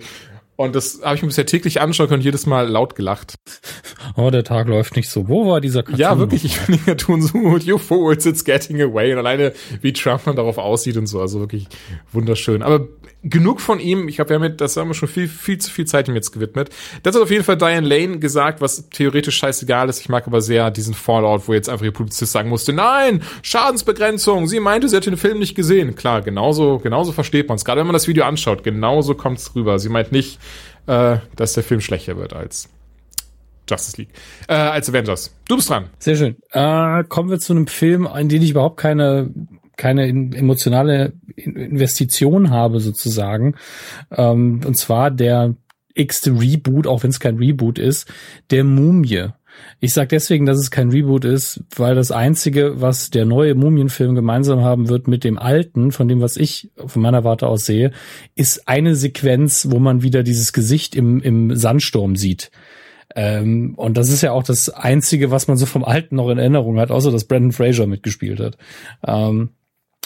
Und 0.57 0.75
das 0.75 1.01
habe 1.04 1.15
ich 1.15 1.21
mir 1.21 1.27
bisher 1.27 1.45
täglich 1.45 1.81
anschauen 1.81 2.09
können, 2.09 2.24
jedes 2.24 2.48
Mal 2.48 2.68
laut 2.68 2.95
gelacht. 2.95 3.36
Oh, 4.15 4.31
der 4.31 4.44
Tag 4.44 4.68
läuft 4.68 4.95
nicht 4.95 5.07
so. 5.07 5.27
Wo 5.27 5.48
war 5.48 5.62
dieser 5.62 5.83
Cartoon? 5.83 6.00
Ja, 6.00 6.18
wirklich, 6.18 6.45
ich 6.45 6.57
finde 6.57 6.80
den 6.80 6.86
Cartoon 6.86 7.21
so 7.21 7.33
gut. 7.39 7.63
You 7.63 7.77
fools, 7.77 8.25
it's 8.25 8.44
getting 8.44 8.81
away. 8.81 9.13
Und 9.13 9.19
alleine, 9.19 9.54
wie 9.81 9.94
Trump 9.94 10.25
man 10.25 10.36
darauf 10.36 10.57
aussieht 10.57 10.98
und 10.98 11.06
so, 11.06 11.21
also 11.21 11.39
wirklich 11.39 11.68
wunderschön. 12.12 12.63
Aber 12.63 12.88
genug 13.24 13.62
von 13.62 13.80
ihm. 13.80 14.07
Ich 14.07 14.15
glaube, 14.15 14.30
wir 14.30 14.36
haben 14.36 14.42
mit, 14.42 14.62
das 14.62 14.77
haben 14.77 14.89
wir 14.89 14.94
schon 14.94 15.09
viel, 15.09 15.27
viel 15.27 15.57
zu 15.57 15.71
viel 15.71 15.86
Zeit 15.86 16.07
ihm 16.07 16.15
jetzt 16.15 16.31
gewidmet. 16.31 16.69
Das 17.04 17.15
hat 17.15 17.21
auf 17.21 17.31
jeden 17.31 17.44
Fall 17.44 17.57
Diane 17.57 17.88
Lane 17.88 18.19
gesagt, 18.19 18.62
was 18.62 18.89
theoretisch 18.89 19.38
scheißegal 19.38 19.89
ist. 19.89 20.00
Ich 20.00 20.09
mag 20.09 20.27
aber 20.27 20.42
sehr 20.42 20.71
diesen 20.71 20.94
Fallout, 20.94 21.48
wo 21.48 21.54
jetzt 21.54 21.69
einfach 21.69 21.86
ihr 21.86 21.92
Publizist 21.92 22.31
sagen 22.31 22.50
musste, 22.50 22.74
nein, 22.74 23.21
Schadensbegrenzung. 23.42 24.48
Sie 24.48 24.59
meinte, 24.59 24.89
sie 24.89 24.95
hätte 24.95 25.09
den 25.09 25.18
Film 25.18 25.39
nicht 25.39 25.56
gesehen. 25.56 25.95
Klar, 25.95 26.21
genauso, 26.21 26.80
genauso 26.80 27.12
versteht 27.12 27.48
man 27.48 27.57
es. 27.57 27.65
Gerade 27.65 27.80
wenn 27.80 27.88
man 27.88 27.94
das 27.94 28.07
Video 28.07 28.24
anschaut, 28.25 28.63
genauso 28.63 29.15
kommt 29.15 29.39
es 29.39 29.56
rüber. 29.56 29.80
Sie 29.80 29.89
meint 29.89 30.12
nicht, 30.12 30.39
äh, 30.88 31.18
dass 31.36 31.54
der 31.54 31.63
Film 31.63 31.81
schlechter 31.81 32.18
wird 32.18 32.34
als 32.34 32.69
Justice 33.69 33.98
League, 33.98 34.10
äh, 34.48 34.54
als 34.54 34.89
Avengers. 34.89 35.34
Du 35.48 35.57
bist 35.57 35.69
dran. 35.69 35.89
Sehr 36.00 36.16
schön. 36.16 36.38
Äh, 36.51 37.04
kommen 37.06 37.30
wir 37.30 37.39
zu 37.39 37.54
einem 37.54 37.68
Film, 37.68 38.07
in 38.18 38.30
den 38.30 38.42
ich 38.42 38.51
überhaupt 38.51 38.78
keine 38.78 39.30
keine 39.78 40.07
emotionale 40.07 41.13
Investition 41.36 42.50
habe 42.50 42.80
sozusagen. 42.80 43.56
Ähm, 44.12 44.62
und 44.66 44.75
zwar 44.75 45.12
der 45.12 45.56
x-te 45.94 46.31
Reboot, 46.31 46.88
auch 46.88 47.04
wenn 47.04 47.12
es 47.12 47.19
kein 47.19 47.38
Reboot 47.38 47.80
ist, 47.80 48.12
der 48.50 48.63
Mumie. 48.63 49.28
Ich 49.80 49.94
sage 49.94 50.07
deswegen, 50.09 50.45
dass 50.45 50.57
es 50.57 50.71
kein 50.71 50.89
Reboot 50.89 51.25
ist, 51.25 51.63
weil 51.75 51.95
das 51.95 52.12
Einzige, 52.12 52.81
was 52.81 53.09
der 53.09 53.25
neue 53.25 53.54
Mumienfilm 53.56 54.15
gemeinsam 54.15 54.62
haben 54.62 54.89
wird 54.89 55.07
mit 55.07 55.24
dem 55.24 55.38
alten, 55.38 55.92
von 55.92 56.07
dem, 56.07 56.21
was 56.21 56.38
ich 56.38 56.71
von 56.86 57.01
meiner 57.01 57.24
Warte 57.24 57.48
aus 57.48 57.65
sehe, 57.65 57.92
ist 58.36 58.68
eine 58.68 58.95
Sequenz, 58.95 59.68
wo 59.69 59.80
man 59.80 60.01
wieder 60.01 60.24
dieses 60.24 60.54
Gesicht 60.54 60.95
im, 60.95 61.21
im 61.21 61.56
Sandsturm 61.56 62.15
sieht. 62.15 62.51
Ähm, 63.15 63.74
und 63.77 63.98
das 63.98 64.09
ist 64.09 64.21
ja 64.21 64.31
auch 64.31 64.44
das 64.44 64.69
Einzige, 64.69 65.31
was 65.31 65.47
man 65.47 65.57
so 65.57 65.66
vom 65.66 65.83
Alten 65.83 66.16
noch 66.16 66.30
in 66.30 66.37
Erinnerung 66.37 66.80
hat, 66.80 66.92
außer 66.92 67.11
dass 67.11 67.26
Brandon 67.26 67.52
Fraser 67.52 67.87
mitgespielt 67.87 68.40
hat. 68.40 68.57
Ähm, 69.06 69.52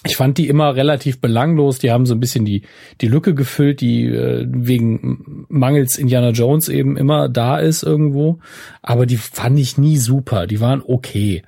ich 0.04 0.16
fand 0.16 0.38
die 0.40 0.48
immer 0.48 0.76
relativ 0.76 1.20
belanglos. 1.22 1.78
Die 1.78 1.92
haben 1.92 2.08
so 2.08 2.16
ein 2.16 2.20
bisschen 2.20 2.44
die, 2.44 2.64
die 3.02 3.08
Lücke 3.08 3.36
gefüllt, 3.36 3.82
die 3.82 4.08
äh, 4.08 4.48
wegen 4.50 5.46
mangels 5.48 5.98
Indiana 6.00 6.32
Jones 6.32 6.70
eben 6.70 6.98
immer 6.98 7.30
da 7.30 7.60
ist 7.60 7.84
irgendwo. 7.84 8.40
Aber 8.82 9.06
die 9.06 9.18
fand 9.18 9.60
ich 9.60 9.78
nie 9.78 9.98
super. 9.98 10.48
Die 10.48 10.60
waren 10.60 10.82
okay. 10.86 11.44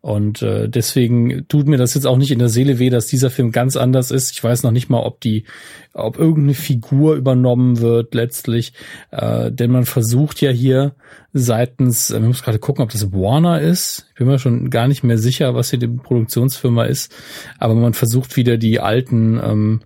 Und 0.00 0.42
äh, 0.42 0.68
deswegen 0.68 1.46
tut 1.48 1.66
mir 1.66 1.76
das 1.76 1.94
jetzt 1.94 2.06
auch 2.06 2.18
nicht 2.18 2.30
in 2.30 2.38
der 2.38 2.48
Seele 2.48 2.78
weh, 2.78 2.88
dass 2.88 3.08
dieser 3.08 3.30
Film 3.30 3.50
ganz 3.50 3.76
anders 3.76 4.12
ist. 4.12 4.30
Ich 4.30 4.42
weiß 4.42 4.62
noch 4.62 4.70
nicht 4.70 4.88
mal, 4.88 5.00
ob 5.00 5.20
die, 5.20 5.44
ob 5.92 6.18
irgendeine 6.18 6.54
Figur 6.54 7.16
übernommen 7.16 7.80
wird 7.80 8.14
letztlich. 8.14 8.72
Äh, 9.10 9.50
denn 9.50 9.72
man 9.72 9.86
versucht 9.86 10.40
ja 10.40 10.50
hier 10.50 10.94
seitens, 11.32 12.10
äh, 12.10 12.20
wir 12.20 12.28
müssen 12.28 12.44
gerade 12.44 12.60
gucken, 12.60 12.84
ob 12.84 12.90
das 12.90 13.12
Warner 13.12 13.60
ist. 13.60 14.06
Ich 14.10 14.18
bin 14.18 14.28
mir 14.28 14.38
schon 14.38 14.70
gar 14.70 14.86
nicht 14.86 15.02
mehr 15.02 15.18
sicher, 15.18 15.54
was 15.54 15.70
hier 15.70 15.80
die 15.80 15.88
Produktionsfirma 15.88 16.84
ist. 16.84 17.12
Aber 17.58 17.74
man 17.74 17.94
versucht 17.94 18.36
wieder 18.36 18.56
die 18.56 18.78
alten 18.78 19.40
ähm, 19.42 19.80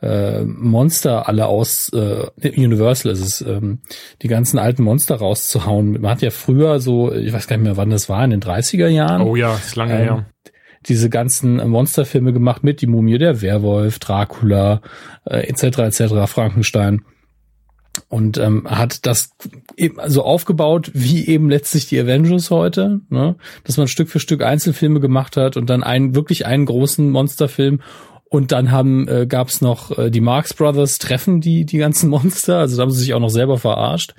äh, 0.00 0.44
Monster 0.44 1.28
alle 1.28 1.46
aus, 1.46 1.90
äh, 1.92 2.26
Universal 2.56 3.12
ist 3.12 3.20
es, 3.20 3.40
ähm, 3.40 3.80
die 4.22 4.28
ganzen 4.28 4.58
alten 4.58 4.82
Monster 4.82 5.16
rauszuhauen. 5.16 6.00
Man 6.00 6.10
hat 6.10 6.22
ja 6.22 6.30
früher 6.30 6.80
so, 6.80 7.12
ich 7.12 7.32
weiß 7.32 7.46
gar 7.46 7.56
nicht 7.56 7.64
mehr, 7.64 7.76
wann 7.76 7.90
das 7.90 8.08
war, 8.08 8.24
in 8.24 8.30
den 8.30 8.40
30er 8.42 8.88
Jahren. 8.88 9.22
Oh 9.22 9.36
ja, 9.36 9.54
ist 9.54 9.76
lange 9.76 9.94
ähm, 9.94 9.98
her. 9.98 10.26
Diese 10.86 11.10
ganzen 11.10 11.56
Monsterfilme 11.68 12.32
gemacht 12.32 12.62
mit 12.62 12.80
Die 12.80 12.86
Mumie, 12.86 13.18
der 13.18 13.42
Werwolf, 13.42 13.98
Dracula, 13.98 14.80
äh, 15.24 15.48
etc. 15.48 15.78
etc. 15.78 16.14
Frankenstein 16.26 17.02
und 18.08 18.38
ähm, 18.38 18.66
hat 18.68 19.06
das 19.06 19.30
eben 19.76 19.96
so 20.06 20.22
aufgebaut 20.22 20.90
wie 20.94 21.26
eben 21.26 21.50
letztlich 21.50 21.88
die 21.88 21.98
Avengers 21.98 22.50
heute, 22.50 23.00
ne? 23.08 23.36
dass 23.64 23.76
man 23.76 23.88
Stück 23.88 24.08
für 24.08 24.20
Stück 24.20 24.42
Einzelfilme 24.42 25.00
gemacht 25.00 25.36
hat 25.36 25.56
und 25.56 25.68
dann 25.68 25.82
einen 25.82 26.14
wirklich 26.14 26.46
einen 26.46 26.66
großen 26.66 27.10
Monsterfilm 27.10 27.80
Und 28.30 28.52
dann 28.52 28.70
haben 28.70 29.08
äh, 29.08 29.26
gab 29.26 29.48
es 29.48 29.60
noch 29.60 29.96
äh, 29.96 30.10
die 30.10 30.20
Marx 30.20 30.52
Brothers 30.52 30.98
treffen 30.98 31.40
die 31.40 31.64
die 31.64 31.78
ganzen 31.78 32.10
Monster, 32.10 32.58
also 32.58 32.76
da 32.76 32.82
haben 32.82 32.90
sie 32.90 33.00
sich 33.00 33.14
auch 33.14 33.20
noch 33.20 33.30
selber 33.30 33.58
verarscht. 33.58 34.14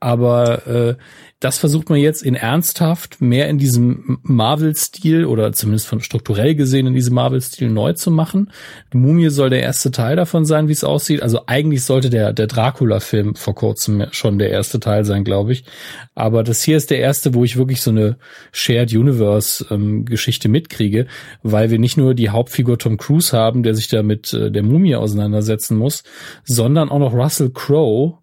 Aber 0.00 0.66
äh, 0.66 0.96
das 1.40 1.58
versucht 1.58 1.90
man 1.90 1.98
jetzt 1.98 2.22
in 2.22 2.36
ernsthaft 2.36 3.20
mehr 3.20 3.48
in 3.48 3.58
diesem 3.58 4.18
Marvel-Stil 4.22 5.26
oder 5.26 5.52
zumindest 5.52 5.86
von 5.86 6.00
strukturell 6.00 6.54
gesehen 6.54 6.86
in 6.86 6.94
diesem 6.94 7.14
Marvel-Stil 7.14 7.68
neu 7.68 7.92
zu 7.92 8.10
machen. 8.10 8.50
Die 8.92 8.96
Mumie 8.96 9.28
soll 9.28 9.50
der 9.50 9.62
erste 9.62 9.90
Teil 9.90 10.16
davon 10.16 10.44
sein, 10.46 10.68
wie 10.68 10.72
es 10.72 10.84
aussieht. 10.84 11.22
Also 11.22 11.40
eigentlich 11.46 11.84
sollte 11.84 12.08
der, 12.08 12.32
der 12.32 12.46
Dracula-Film 12.46 13.34
vor 13.34 13.54
kurzem 13.54 14.06
schon 14.12 14.38
der 14.38 14.50
erste 14.50 14.80
Teil 14.80 15.04
sein, 15.04 15.24
glaube 15.24 15.52
ich. 15.52 15.64
Aber 16.14 16.44
das 16.44 16.62
hier 16.62 16.76
ist 16.76 16.90
der 16.90 17.00
erste, 17.00 17.34
wo 17.34 17.44
ich 17.44 17.56
wirklich 17.56 17.82
so 17.82 17.90
eine 17.90 18.16
Shared 18.52 18.92
Universe-Geschichte 18.92 20.48
ähm, 20.48 20.52
mitkriege, 20.52 21.06
weil 21.42 21.70
wir 21.70 21.78
nicht 21.78 21.96
nur 21.96 22.14
die 22.14 22.30
Hauptfigur 22.30 22.78
Tom 22.78 22.96
Cruise 22.96 23.36
haben, 23.36 23.62
der 23.62 23.74
sich 23.74 23.88
da 23.88 24.02
mit 24.02 24.32
äh, 24.32 24.50
der 24.50 24.62
Mumie 24.62 24.94
auseinandersetzen 24.96 25.76
muss, 25.76 26.04
sondern 26.44 26.88
auch 26.88 27.00
noch 27.00 27.12
Russell 27.12 27.50
Crowe, 27.50 28.18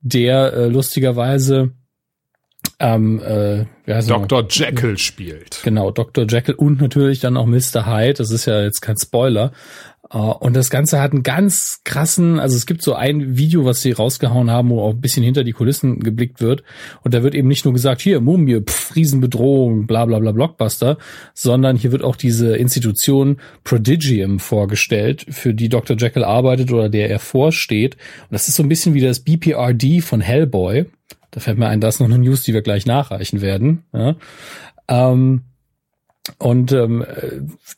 der 0.00 0.52
äh, 0.52 0.68
lustigerweise 0.68 1.72
ähm, 2.80 3.20
äh, 3.20 3.64
Dr. 3.86 4.46
Jekyll 4.48 4.98
spielt. 4.98 5.60
Genau, 5.64 5.90
Dr. 5.90 6.26
Jekyll 6.28 6.54
und 6.54 6.80
natürlich 6.80 7.20
dann 7.20 7.36
auch 7.36 7.46
Mr. 7.46 7.86
Hyde. 7.86 8.14
Das 8.14 8.30
ist 8.30 8.46
ja 8.46 8.62
jetzt 8.62 8.80
kein 8.80 8.96
Spoiler. 8.96 9.52
Uh, 10.10 10.32
und 10.40 10.56
das 10.56 10.70
Ganze 10.70 11.02
hat 11.02 11.12
einen 11.12 11.22
ganz 11.22 11.82
krassen, 11.84 12.40
also 12.40 12.56
es 12.56 12.64
gibt 12.64 12.82
so 12.82 12.94
ein 12.94 13.36
Video, 13.36 13.66
was 13.66 13.82
sie 13.82 13.92
rausgehauen 13.92 14.50
haben, 14.50 14.70
wo 14.70 14.80
auch 14.80 14.94
ein 14.94 15.02
bisschen 15.02 15.22
hinter 15.22 15.44
die 15.44 15.52
Kulissen 15.52 16.00
geblickt 16.00 16.40
wird. 16.40 16.62
Und 17.02 17.12
da 17.12 17.22
wird 17.22 17.34
eben 17.34 17.46
nicht 17.46 17.66
nur 17.66 17.74
gesagt, 17.74 18.00
hier, 18.00 18.22
Mumie, 18.22 18.62
pff, 18.62 18.96
Riesenbedrohung, 18.96 19.86
bla 19.86 20.06
bla 20.06 20.18
bla 20.18 20.32
Blockbuster, 20.32 20.96
sondern 21.34 21.76
hier 21.76 21.92
wird 21.92 22.04
auch 22.04 22.16
diese 22.16 22.56
Institution 22.56 23.36
Prodigium 23.64 24.38
vorgestellt, 24.38 25.26
für 25.28 25.52
die 25.52 25.68
Dr. 25.68 25.94
Jekyll 25.98 26.24
arbeitet 26.24 26.72
oder 26.72 26.88
der 26.88 27.10
er 27.10 27.18
vorsteht. 27.18 27.96
Und 27.96 28.32
das 28.32 28.48
ist 28.48 28.56
so 28.56 28.62
ein 28.62 28.70
bisschen 28.70 28.94
wie 28.94 29.02
das 29.02 29.20
BPRD 29.20 30.02
von 30.02 30.22
Hellboy. 30.22 30.86
Da 31.30 31.40
fällt 31.40 31.58
mir 31.58 31.68
ein, 31.68 31.80
das 31.80 31.96
ist 31.96 32.00
noch 32.00 32.06
eine 32.06 32.18
News, 32.18 32.42
die 32.42 32.54
wir 32.54 32.62
gleich 32.62 32.86
nachreichen 32.86 33.40
werden. 33.40 33.84
Ja. 33.92 34.16
Ähm, 34.88 35.42
und 36.36 36.72
ähm, 36.72 37.04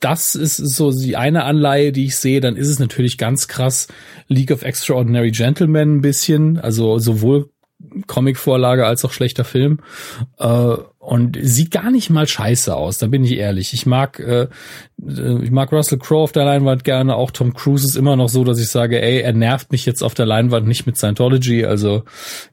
das 0.00 0.34
ist 0.34 0.56
so 0.56 0.90
die 0.90 1.16
eine 1.16 1.44
Anleihe, 1.44 1.92
die 1.92 2.06
ich 2.06 2.16
sehe. 2.16 2.40
Dann 2.40 2.56
ist 2.56 2.68
es 2.68 2.78
natürlich 2.78 3.16
ganz 3.16 3.46
krass 3.48 3.88
League 4.28 4.50
of 4.50 4.62
Extraordinary 4.62 5.30
Gentlemen 5.30 5.96
ein 5.96 6.00
bisschen. 6.00 6.58
Also 6.58 6.98
sowohl 6.98 7.50
Comicvorlage 8.06 8.86
als 8.86 9.04
auch 9.04 9.12
schlechter 9.12 9.44
Film. 9.44 9.80
Äh, 10.38 10.76
und 11.00 11.38
sieht 11.40 11.70
gar 11.70 11.90
nicht 11.90 12.10
mal 12.10 12.28
scheiße 12.28 12.76
aus, 12.76 12.98
da 12.98 13.06
bin 13.06 13.24
ich 13.24 13.32
ehrlich. 13.32 13.72
Ich 13.72 13.86
mag, 13.86 14.20
äh, 14.20 14.48
ich 14.98 15.50
mag 15.50 15.72
Russell 15.72 15.98
Crowe 15.98 16.20
auf 16.20 16.32
der 16.32 16.44
Leinwand 16.44 16.84
gerne, 16.84 17.16
auch 17.16 17.30
Tom 17.30 17.54
Cruise 17.54 17.86
ist 17.86 17.96
immer 17.96 18.16
noch 18.16 18.28
so, 18.28 18.44
dass 18.44 18.60
ich 18.60 18.68
sage, 18.68 19.00
ey, 19.00 19.20
er 19.22 19.32
nervt 19.32 19.72
mich 19.72 19.86
jetzt 19.86 20.02
auf 20.02 20.12
der 20.12 20.26
Leinwand 20.26 20.68
nicht 20.68 20.84
mit 20.84 20.98
Scientology, 20.98 21.64
also 21.64 22.04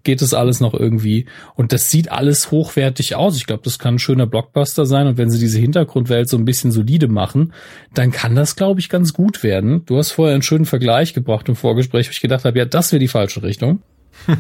geht 0.04 0.22
es 0.22 0.34
alles 0.34 0.62
noch 0.62 0.74
irgendwie. 0.74 1.26
Und 1.56 1.74
das 1.74 1.92
sieht 1.92 2.10
alles 2.10 2.50
hochwertig 2.50 3.16
aus. 3.16 3.36
Ich 3.36 3.48
glaube, 3.48 3.64
das 3.66 3.80
kann 3.80 3.96
ein 3.96 4.00
schöner 4.00 4.28
Blockbuster 4.28 4.86
sein. 4.86 5.08
Und 5.08 5.18
wenn 5.18 5.30
sie 5.30 5.40
diese 5.40 5.60
Hintergrundwelt 5.60 6.30
so 6.30 6.38
ein 6.38 6.46
bisschen 6.46 6.72
solide 6.72 7.10
machen, 7.10 7.52
dann 7.94 8.12
kann 8.12 8.34
das, 8.34 8.56
glaube 8.56 8.80
ich, 8.80 8.88
ganz 8.88 9.12
gut 9.12 9.44
werden. 9.44 9.84
Du 9.86 9.98
hast 9.98 10.12
vorher 10.12 10.34
einen 10.34 10.42
schönen 10.42 10.66
Vergleich 10.66 11.14
gebracht 11.14 11.50
im 11.50 11.58
Vorgespräch, 11.58 12.08
wo 12.08 12.12
ich 12.12 12.22
gedacht 12.22 12.46
habe, 12.46 12.58
ja, 12.58 12.66
das 12.66 12.94
wäre 12.94 13.02
die 13.02 13.10
falsche 13.10 13.44
Richtung. 13.44 13.82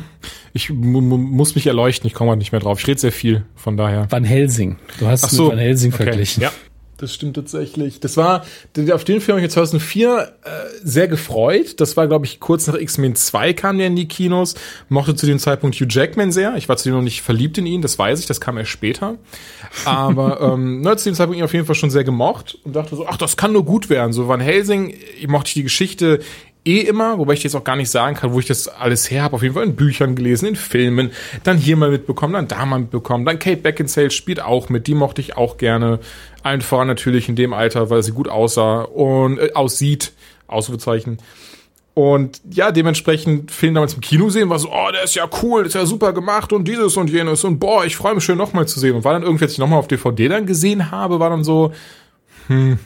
Ich 0.54 0.72
muss 0.72 1.54
mich 1.54 1.68
erleuchten, 1.68 2.08
ich 2.08 2.16
komme 2.16 2.32
halt 2.32 2.40
nicht 2.40 2.52
mehr 2.52 2.60
drauf. 2.60 2.80
Ich 2.80 2.88
rede 2.88 3.00
sehr 3.00 3.12
viel, 3.12 3.46
von 3.56 3.78
daher. 3.78 4.08
Van 4.10 4.24
Helsing. 4.24 4.78
Du 5.00 5.06
hast 5.06 5.26
Ach 5.26 5.30
so, 5.30 5.44
mit 5.44 5.52
Van 5.52 5.60
Helsing 5.60 5.94
okay. 5.94 6.04
verglichen. 6.04 6.42
Ja, 6.42 6.52
das 6.98 7.14
stimmt 7.14 7.36
tatsächlich. 7.36 8.00
Das 8.00 8.18
war, 8.18 8.44
auf 8.92 9.04
den 9.04 9.22
Film 9.22 9.38
habe 9.38 9.46
ich 9.46 9.52
2004 9.52 10.34
äh, 10.44 10.50
sehr 10.82 11.08
gefreut. 11.08 11.80
Das 11.80 11.96
war, 11.96 12.08
glaube 12.08 12.26
ich, 12.26 12.40
kurz 12.40 12.66
nach 12.66 12.74
X-Men 12.74 13.16
2 13.16 13.54
kam 13.54 13.78
der 13.78 13.88
in 13.88 13.96
die 13.96 14.08
Kinos. 14.08 14.56
Mochte 14.90 15.14
zu 15.14 15.28
dem 15.28 15.38
Zeitpunkt 15.38 15.76
Hugh 15.76 15.88
Jackman 15.88 16.32
sehr. 16.32 16.56
Ich 16.56 16.68
war 16.68 16.78
zu 16.78 16.90
dem 16.90 16.96
noch 16.96 17.04
nicht 17.04 17.22
verliebt 17.22 17.60
in 17.60 17.68
ihn, 17.68 17.84
das 17.84 18.00
weiß 18.00 18.20
ich, 18.20 18.26
das 18.26 18.42
kam 18.42 18.58
erst 18.58 18.72
später. 18.72 19.16
Aber 19.86 20.42
ähm, 20.54 20.82
ne, 20.82 20.98
zu 20.98 21.10
dem 21.10 21.16
Zeitpunkt 21.16 21.38
ihn 21.38 21.46
auf 21.46 21.54
jeden 21.54 21.68
Fall 21.68 21.76
schon 21.76 21.92
sehr 21.92 22.04
gemocht 22.04 22.58
und 22.64 22.76
dachte 22.76 22.96
so, 22.96 23.06
ach, 23.06 23.18
das 23.18 23.38
kann 23.38 23.54
nur 23.54 23.64
gut 23.64 23.92
werden. 23.92 24.12
So 24.12 24.28
Van 24.28 24.40
Helsing, 24.40 24.96
ich 25.20 25.28
mochte 25.28 25.54
die 25.54 25.64
Geschichte 25.64 26.20
eh 26.68 26.82
immer, 26.82 27.18
wobei 27.18 27.34
ich 27.34 27.44
jetzt 27.44 27.56
auch 27.56 27.64
gar 27.64 27.76
nicht 27.76 27.90
sagen 27.90 28.16
kann, 28.16 28.34
wo 28.34 28.40
ich 28.40 28.46
das 28.46 28.68
alles 28.68 29.10
her 29.10 29.24
habe. 29.24 29.36
Auf 29.36 29.44
jeden 29.44 29.56
Fall 29.56 29.64
in 29.64 29.76
Büchern 29.76 30.16
gelesen, 30.16 30.48
in 30.48 30.56
Filmen, 30.56 31.12
dann 31.44 31.58
hier 31.58 31.78
mal 31.78 31.90
mitbekommen, 31.90 32.34
dann 32.34 32.48
da 32.48 32.66
mal 32.66 32.80
mitbekommen. 32.80 33.26
Dann 33.26 33.40
Kate 33.40 33.58
Beckinsale 33.62 34.12
spielt 34.12 34.42
auch 34.42 34.70
mit, 34.70 34.88
die 34.88 34.94
mochte 34.94 35.22
ich 35.22 35.38
auch 35.38 35.58
gerne. 35.58 36.00
Allen 36.44 36.62
voran 36.62 36.88
natürlich 36.88 37.30
in 37.30 37.36
dem 37.36 37.54
Alter, 37.54 37.90
weil 37.90 38.04
sie 38.04 38.12
gut 38.12 38.28
aussah 38.28 38.82
und 38.82 39.40
äh, 39.40 39.52
aussieht, 39.54 40.12
Ausrufezeichen. 40.48 41.18
Und 41.94 42.42
ja, 42.52 42.72
dementsprechend 42.72 43.50
Film 43.50 43.74
damals 43.74 43.96
im 43.96 44.02
Kino 44.02 44.30
sehen, 44.30 44.50
war 44.50 44.60
so, 44.60 44.70
oh, 44.72 44.92
der 44.94 45.04
ist 45.04 45.16
ja 45.16 45.28
cool, 45.42 45.66
ist 45.66 45.74
ja 45.74 45.86
super 45.88 46.14
gemacht 46.14 46.54
und 46.54 46.68
dieses 46.68 46.96
und 46.96 47.10
jenes 47.10 47.44
und 47.44 47.58
boah, 47.58 47.86
ich 47.86 47.96
freue 47.96 48.14
mich 48.14 48.24
schön 48.24 48.38
nochmal 48.38 48.68
zu 48.68 48.80
sehen. 48.80 48.96
Und 48.96 49.04
war 49.04 49.14
dann 49.14 49.24
irgendwie, 49.24 49.46
als 49.46 49.54
ich 49.54 49.58
nochmal 49.58 49.80
auf 49.80 49.88
DVD 49.88 50.28
dann 50.28 50.46
gesehen 50.46 50.92
habe, 50.92 51.20
war 51.20 51.32
dann 51.32 51.44
so, 51.44 51.74
hm, 52.46 52.78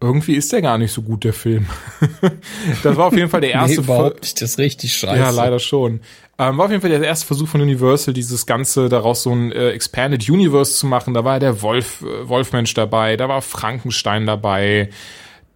irgendwie 0.00 0.34
ist 0.34 0.52
der 0.52 0.62
gar 0.62 0.78
nicht 0.78 0.92
so 0.92 1.02
gut, 1.02 1.24
der 1.24 1.32
Film. 1.32 1.66
das 2.82 2.96
war 2.96 3.06
auf 3.06 3.16
jeden 3.16 3.28
Fall 3.28 3.40
der 3.40 3.50
erste 3.50 3.80
nee, 3.80 3.84
überhaupt 3.84 4.22
nicht, 4.22 4.40
das 4.40 4.50
ist 4.50 4.58
richtig 4.58 4.94
scheiße. 4.94 5.18
Ja, 5.18 5.30
leider 5.30 5.58
schon. 5.58 6.00
Ähm, 6.38 6.56
war 6.56 6.66
auf 6.66 6.70
jeden 6.70 6.80
Fall 6.80 6.90
der 6.90 7.02
erste 7.02 7.26
Versuch 7.26 7.48
von 7.48 7.60
Universal, 7.60 8.14
dieses 8.14 8.46
Ganze 8.46 8.88
daraus 8.88 9.24
so 9.24 9.32
ein 9.32 9.50
äh, 9.50 9.70
Expanded 9.70 10.28
Universe 10.28 10.74
zu 10.74 10.86
machen. 10.86 11.14
Da 11.14 11.24
war 11.24 11.40
der 11.40 11.62
Wolf, 11.62 12.02
äh, 12.02 12.28
Wolfmensch 12.28 12.74
dabei, 12.74 13.16
da 13.16 13.28
war 13.28 13.42
Frankenstein 13.42 14.24
dabei, 14.24 14.90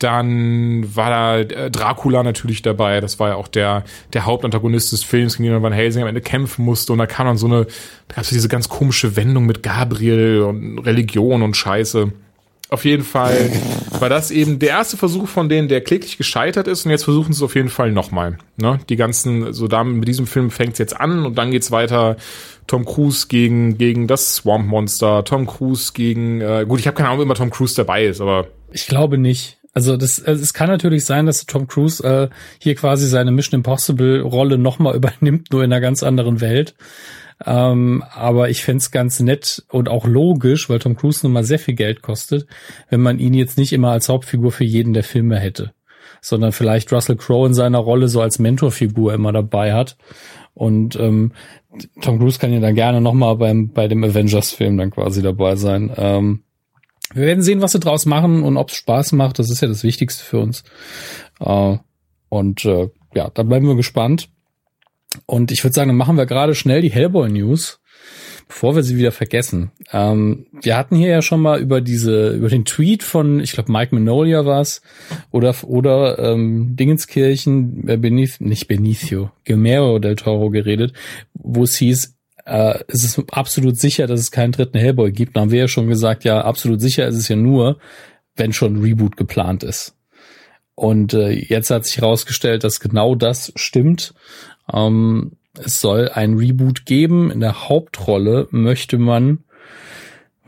dann 0.01 0.97
war 0.97 1.11
da 1.11 1.39
äh, 1.39 1.71
Dracula 1.71 2.25
natürlich 2.25 2.63
dabei. 2.63 3.01
Das 3.01 3.21
war 3.21 3.29
ja 3.29 3.35
auch 3.37 3.47
der, 3.47 3.85
der 4.13 4.27
Hauptantagonist 4.27 4.91
des 4.91 5.05
Films, 5.05 5.37
gegen 5.37 5.51
den 5.51 5.63
Van 5.63 5.73
Helsing 5.73 6.03
am 6.03 6.09
Ende 6.09 6.21
kämpfen 6.21 6.65
musste. 6.65 6.93
Und 6.93 6.99
da 6.99 7.07
kam 7.07 7.29
dann 7.29 7.37
so 7.37 7.47
eine, 7.47 7.67
da 8.09 8.17
gab 8.17 8.25
es 8.25 8.31
diese 8.31 8.49
ganz 8.49 8.69
komische 8.69 9.15
Wendung 9.15 9.47
mit 9.47 9.63
Gabriel 9.63 10.43
und 10.43 10.81
Religion 10.81 11.43
und 11.43 11.57
Scheiße. 11.57 12.13
Auf 12.73 12.87
jeden 12.87 13.05
Fall 13.05 13.50
war 14.00 14.09
das 14.09 14.31
eben 14.31 14.59
der 14.59 14.71
erste 14.71 14.97
Versuch 14.97 15.29
von 15.29 15.50
denen, 15.50 15.69
der 15.69 15.83
kläglich 15.83 16.17
gescheitert 16.17 16.67
ist 16.67 16.87
und 16.87 16.91
jetzt 16.91 17.05
versuchen 17.05 17.35
sie 17.35 17.41
es 17.41 17.43
auf 17.43 17.55
jeden 17.55 17.69
Fall 17.69 17.93
nochmal. 17.93 18.38
Ne? 18.57 18.81
Die 18.88 18.97
ganzen, 18.97 19.52
so 19.52 19.69
da 19.69 19.85
mit 19.85 20.09
diesem 20.09 20.26
Film 20.26 20.50
fängt 20.50 20.73
es 20.73 20.79
jetzt 20.79 20.99
an 20.99 21.26
und 21.26 21.37
dann 21.37 21.50
geht's 21.50 21.71
weiter. 21.71 22.17
Tom 22.67 22.87
Cruise 22.87 23.26
gegen, 23.29 23.76
gegen 23.76 24.07
das 24.07 24.37
Swamp 24.37 24.67
Monster, 24.67 25.23
Tom 25.23 25.47
Cruise 25.47 25.93
gegen, 25.93 26.41
äh, 26.41 26.64
gut, 26.67 26.81
ich 26.81 26.87
habe 26.87 26.97
keine 26.97 27.11
Ahnung, 27.11 27.21
ob 27.21 27.26
immer 27.26 27.35
Tom 27.35 27.50
Cruise 27.50 27.75
dabei 27.75 28.07
ist, 28.07 28.23
aber. 28.23 28.47
Ich 28.73 28.87
glaube 28.87 29.19
nicht. 29.19 29.59
Also 29.75 29.99
das, 29.99 30.25
also 30.25 30.43
es 30.43 30.55
kann 30.55 30.71
natürlich 30.71 31.05
sein, 31.05 31.26
dass 31.26 31.45
Tom 31.45 31.67
Cruise 31.67 32.02
äh, 32.02 32.35
hier 32.59 32.75
quasi 32.75 33.07
seine 33.07 33.33
Mission 33.33 33.59
Impossible 33.59 34.23
Rolle 34.23 34.57
nochmal 34.57 34.97
übernimmt, 34.97 35.52
nur 35.52 35.62
in 35.62 35.71
einer 35.71 35.83
ganz 35.83 36.02
anderen 36.02 36.41
Welt. 36.41 36.75
Ähm, 37.45 38.05
aber 38.15 38.51
ich 38.51 38.63
fände 38.63 38.85
ganz 38.91 39.21
nett 39.21 39.65
und 39.71 39.89
auch 39.89 40.07
logisch, 40.07 40.69
weil 40.69 40.79
Tom 40.79 40.97
Cruise 40.97 41.21
nun 41.23 41.33
mal 41.33 41.45
sehr 41.45 41.59
viel 41.59 41.75
Geld 41.75 42.03
kostet, 42.03 42.47
wenn 42.89 43.01
man 43.01 43.19
ihn 43.19 43.35
jetzt 43.35 43.59
nicht 43.59 43.73
immer 43.73 43.91
als 43.91 44.09
Hauptfigur 44.09 44.53
für 44.53 44.65
jeden 44.65 44.93
der 44.93 45.05
Filme 45.05 45.39
hätte, 45.39 45.73
sondern 46.21 46.53
vielleicht 46.53 46.93
Russell 46.93 47.17
Crowe 47.17 47.47
in 47.47 47.55
seiner 47.55 47.79
Rolle 47.79 48.09
so 48.09 48.21
als 48.21 48.39
Mentorfigur 48.39 49.13
immer 49.15 49.33
dabei 49.33 49.73
hat. 49.73 49.97
Und 50.55 50.97
ähm, 50.97 51.33
Tom 52.01 52.19
Cruise 52.19 52.39
kann 52.39 52.53
ja 52.53 52.61
dann 52.61 52.75
gerne 52.75 53.01
nochmal 53.01 53.37
beim 53.37 53.71
bei 53.71 53.89
dem 53.89 54.05
Avengers-Film 54.05 54.77
dann 54.77 54.91
quasi 54.91 55.23
dabei 55.23 55.57
sein. 55.57 55.91
Ähm, 55.97 56.43
wir 57.15 57.27
werden 57.27 57.43
sehen, 57.43 57.61
was 57.61 57.73
sie 57.73 57.81
draus 57.81 58.07
machen 58.07 58.43
und 58.43 58.57
ob 58.57 58.71
es 58.71 58.77
Spaß 58.77 59.13
macht. 59.13 59.39
Das 59.39 59.51
ist 59.51 59.61
ja 59.61 59.69
das 59.69 59.83
Wichtigste 59.83 60.25
für 60.25 60.39
uns. 60.39 60.65
Äh, 61.41 61.79
und 62.29 62.65
äh, 62.65 62.89
ja, 63.15 63.31
da 63.31 63.43
bleiben 63.43 63.67
wir 63.67 63.75
gespannt. 63.75 64.29
Und 65.26 65.50
ich 65.50 65.62
würde 65.64 65.75
sagen, 65.75 65.88
dann 65.88 65.97
machen 65.97 66.16
wir 66.16 66.26
gerade 66.26 66.54
schnell 66.54 66.83
die 66.83 66.90
Hellboy 66.90 67.31
News, 67.31 67.81
bevor 68.49 68.75
wir 68.75 68.83
sie 68.83 68.97
wieder 68.97 69.12
vergessen. 69.12 69.73
Ähm, 69.92 70.47
wir 70.52 70.76
hatten 70.76 70.97
hier 70.97 71.09
ja 71.09 71.23
schon 71.23 71.40
mal 71.40 71.61
über 71.61 71.81
diese, 71.81 72.31
über 72.31 72.49
den 72.49 72.64
Tweet 72.64 73.02
von, 73.02 73.40
ich 73.40 73.52
glaube, 73.52 73.73
Mike 73.73 73.95
Manolia 73.95 74.45
war's 74.45 74.83
oder 75.31 75.54
oder 75.64 76.19
ähm, 76.19 76.76
Dingenskirchen, 76.76 77.88
äh, 77.88 77.97
Benith, 77.97 78.40
nicht 78.40 78.69
Benicio, 78.69 79.31
Guillermo 79.45 79.99
del 79.99 80.16
Toro 80.16 80.50
geredet, 80.50 80.92
wo 81.35 81.64
es 81.64 81.76
hieß, 81.76 82.14
äh, 82.45 82.78
es 82.88 83.04
ist 83.04 83.23
absolut 83.33 83.78
sicher, 83.78 84.07
dass 84.07 84.21
es 84.21 84.31
keinen 84.31 84.52
dritten 84.52 84.78
Hellboy 84.78 85.12
gibt. 85.12 85.37
Da 85.37 85.42
haben 85.42 85.50
wir 85.50 85.61
ja 85.61 85.69
schon 85.69 85.88
gesagt, 85.88 86.25
ja, 86.25 86.40
absolut 86.40 86.81
sicher 86.81 87.07
ist 87.07 87.16
es 87.16 87.28
ja 87.28 87.37
nur, 87.37 87.78
wenn 88.37 88.52
schon 88.52 88.81
Reboot 88.81 89.16
geplant 89.16 89.62
ist. 89.62 89.95
Und 90.75 91.14
äh, 91.14 91.31
jetzt 91.31 91.71
hat 91.71 91.85
sich 91.85 91.99
herausgestellt, 91.99 92.64
dass 92.64 92.81
genau 92.81 93.14
das 93.14 93.52
stimmt. 93.57 94.14
Ähm, 94.71 95.33
es 95.59 95.81
soll 95.81 96.09
ein 96.09 96.37
Reboot 96.37 96.87
geben. 96.87 97.31
In 97.31 97.40
der 97.40 97.69
Hauptrolle 97.69 98.49
möchte 98.50 98.99
man, 98.99 99.45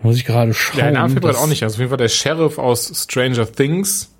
muss 0.02 0.16
ich 0.16 0.24
gerade 0.24 0.54
schauen. 0.54 0.78
Ja, 0.78 0.84
der 0.84 0.92
Name 0.92 1.20
fällt 1.20 1.36
auch 1.36 1.46
nicht. 1.46 1.62
Also 1.62 1.74
auf 1.74 1.78
jeden 1.78 1.90
Fall 1.90 1.98
der 1.98 2.08
Sheriff 2.08 2.58
aus 2.58 2.92
Stranger 2.94 3.50
Things. 3.50 4.14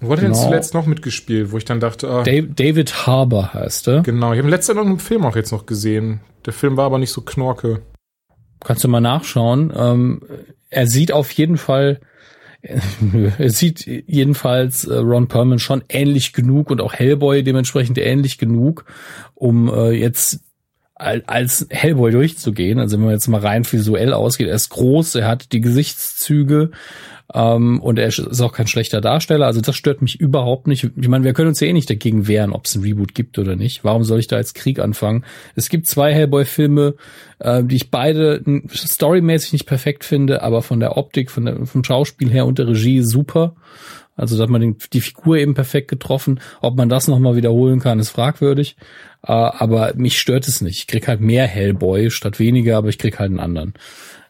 Und 0.00 0.08
wo 0.08 0.12
hat 0.12 0.20
er 0.20 0.26
genau. 0.26 0.38
denn 0.38 0.48
zuletzt 0.48 0.74
noch 0.74 0.86
mitgespielt, 0.86 1.50
wo 1.50 1.58
ich 1.58 1.64
dann 1.64 1.80
dachte, 1.80 2.08
ah, 2.08 2.22
David 2.22 3.06
Harbour 3.06 3.52
heißt 3.52 3.88
er. 3.88 4.02
Genau, 4.02 4.32
ich 4.32 4.38
habe 4.38 4.48
letztes 4.48 4.74
Jahr 4.74 4.84
noch 4.84 4.88
einen 4.88 5.00
Film 5.00 5.24
auch 5.24 5.36
jetzt 5.36 5.50
noch 5.50 5.66
gesehen. 5.66 6.20
Der 6.46 6.52
Film 6.52 6.76
war 6.76 6.86
aber 6.86 6.98
nicht 6.98 7.10
so 7.10 7.20
knorke. 7.22 7.82
Kannst 8.60 8.84
du 8.84 8.88
mal 8.88 9.00
nachschauen. 9.00 9.72
Ähm, 9.76 10.22
er 10.70 10.86
sieht 10.86 11.12
auf 11.12 11.30
jeden 11.32 11.56
Fall 11.56 12.00
es 13.38 13.58
sieht 13.58 13.86
jedenfalls 13.86 14.84
äh, 14.84 14.96
Ron 14.96 15.28
Perlman 15.28 15.58
schon 15.58 15.84
ähnlich 15.88 16.32
genug 16.32 16.70
und 16.70 16.80
auch 16.80 16.92
Hellboy 16.92 17.42
dementsprechend 17.42 17.98
ähnlich 17.98 18.38
genug, 18.38 18.84
um 19.34 19.72
äh, 19.72 19.90
jetzt 19.90 20.40
als 20.98 21.66
Hellboy 21.70 22.10
durchzugehen. 22.10 22.80
Also 22.80 22.96
wenn 22.96 23.04
man 23.04 23.14
jetzt 23.14 23.28
mal 23.28 23.40
rein 23.40 23.64
visuell 23.70 24.12
ausgeht, 24.12 24.48
er 24.48 24.56
ist 24.56 24.70
groß, 24.70 25.14
er 25.14 25.28
hat 25.28 25.52
die 25.52 25.60
Gesichtszüge 25.60 26.72
ähm, 27.34 27.80
und 27.80 27.98
er 27.98 28.08
ist 28.08 28.40
auch 28.40 28.52
kein 28.52 28.66
schlechter 28.66 29.00
Darsteller. 29.00 29.46
Also 29.46 29.60
das 29.60 29.76
stört 29.76 30.00
mich 30.00 30.18
überhaupt 30.18 30.66
nicht. 30.66 30.90
Ich 30.96 31.08
meine, 31.08 31.24
wir 31.24 31.34
können 31.34 31.48
uns 31.48 31.60
ja 31.60 31.66
eh 31.66 31.72
nicht 31.72 31.90
dagegen 31.90 32.26
wehren, 32.26 32.52
ob 32.52 32.64
es 32.64 32.74
ein 32.74 32.82
Reboot 32.82 33.14
gibt 33.14 33.38
oder 33.38 33.54
nicht. 33.54 33.84
Warum 33.84 34.04
soll 34.04 34.18
ich 34.18 34.28
da 34.28 34.36
als 34.36 34.54
Krieg 34.54 34.78
anfangen? 34.78 35.24
Es 35.54 35.68
gibt 35.68 35.86
zwei 35.86 36.12
Hellboy-Filme, 36.14 36.94
äh, 37.40 37.62
die 37.64 37.76
ich 37.76 37.90
beide 37.90 38.42
storymäßig 38.72 39.52
nicht 39.52 39.66
perfekt 39.66 40.04
finde, 40.04 40.42
aber 40.42 40.62
von 40.62 40.80
der 40.80 40.96
Optik, 40.96 41.30
von 41.30 41.44
der, 41.44 41.66
vom 41.66 41.84
Schauspiel 41.84 42.30
her 42.30 42.46
und 42.46 42.58
der 42.58 42.68
Regie 42.68 43.02
super. 43.02 43.56
Also 44.16 44.36
da 44.36 44.44
hat 44.44 44.50
man 44.50 44.60
den, 44.60 44.76
die 44.92 45.00
Figur 45.00 45.36
eben 45.36 45.54
perfekt 45.54 45.88
getroffen. 45.88 46.40
Ob 46.60 46.76
man 46.76 46.88
das 46.88 47.08
nochmal 47.08 47.36
wiederholen 47.36 47.78
kann, 47.78 48.00
ist 48.00 48.10
fragwürdig. 48.10 48.76
Äh, 49.22 49.32
aber 49.32 49.92
mich 49.96 50.18
stört 50.18 50.48
es 50.48 50.62
nicht. 50.62 50.78
Ich 50.78 50.86
krieg 50.86 51.06
halt 51.06 51.20
mehr 51.20 51.46
Hellboy 51.46 52.10
statt 52.10 52.38
weniger, 52.38 52.78
aber 52.78 52.88
ich 52.88 52.98
krieg 52.98 53.18
halt 53.18 53.30
einen 53.30 53.38
anderen. 53.38 53.74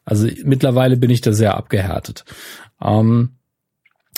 Also 0.05 0.27
mittlerweile 0.45 0.97
bin 0.97 1.11
ich 1.11 1.21
da 1.21 1.33
sehr 1.33 1.55
abgehärtet. 1.57 2.25
Ähm, 2.83 3.39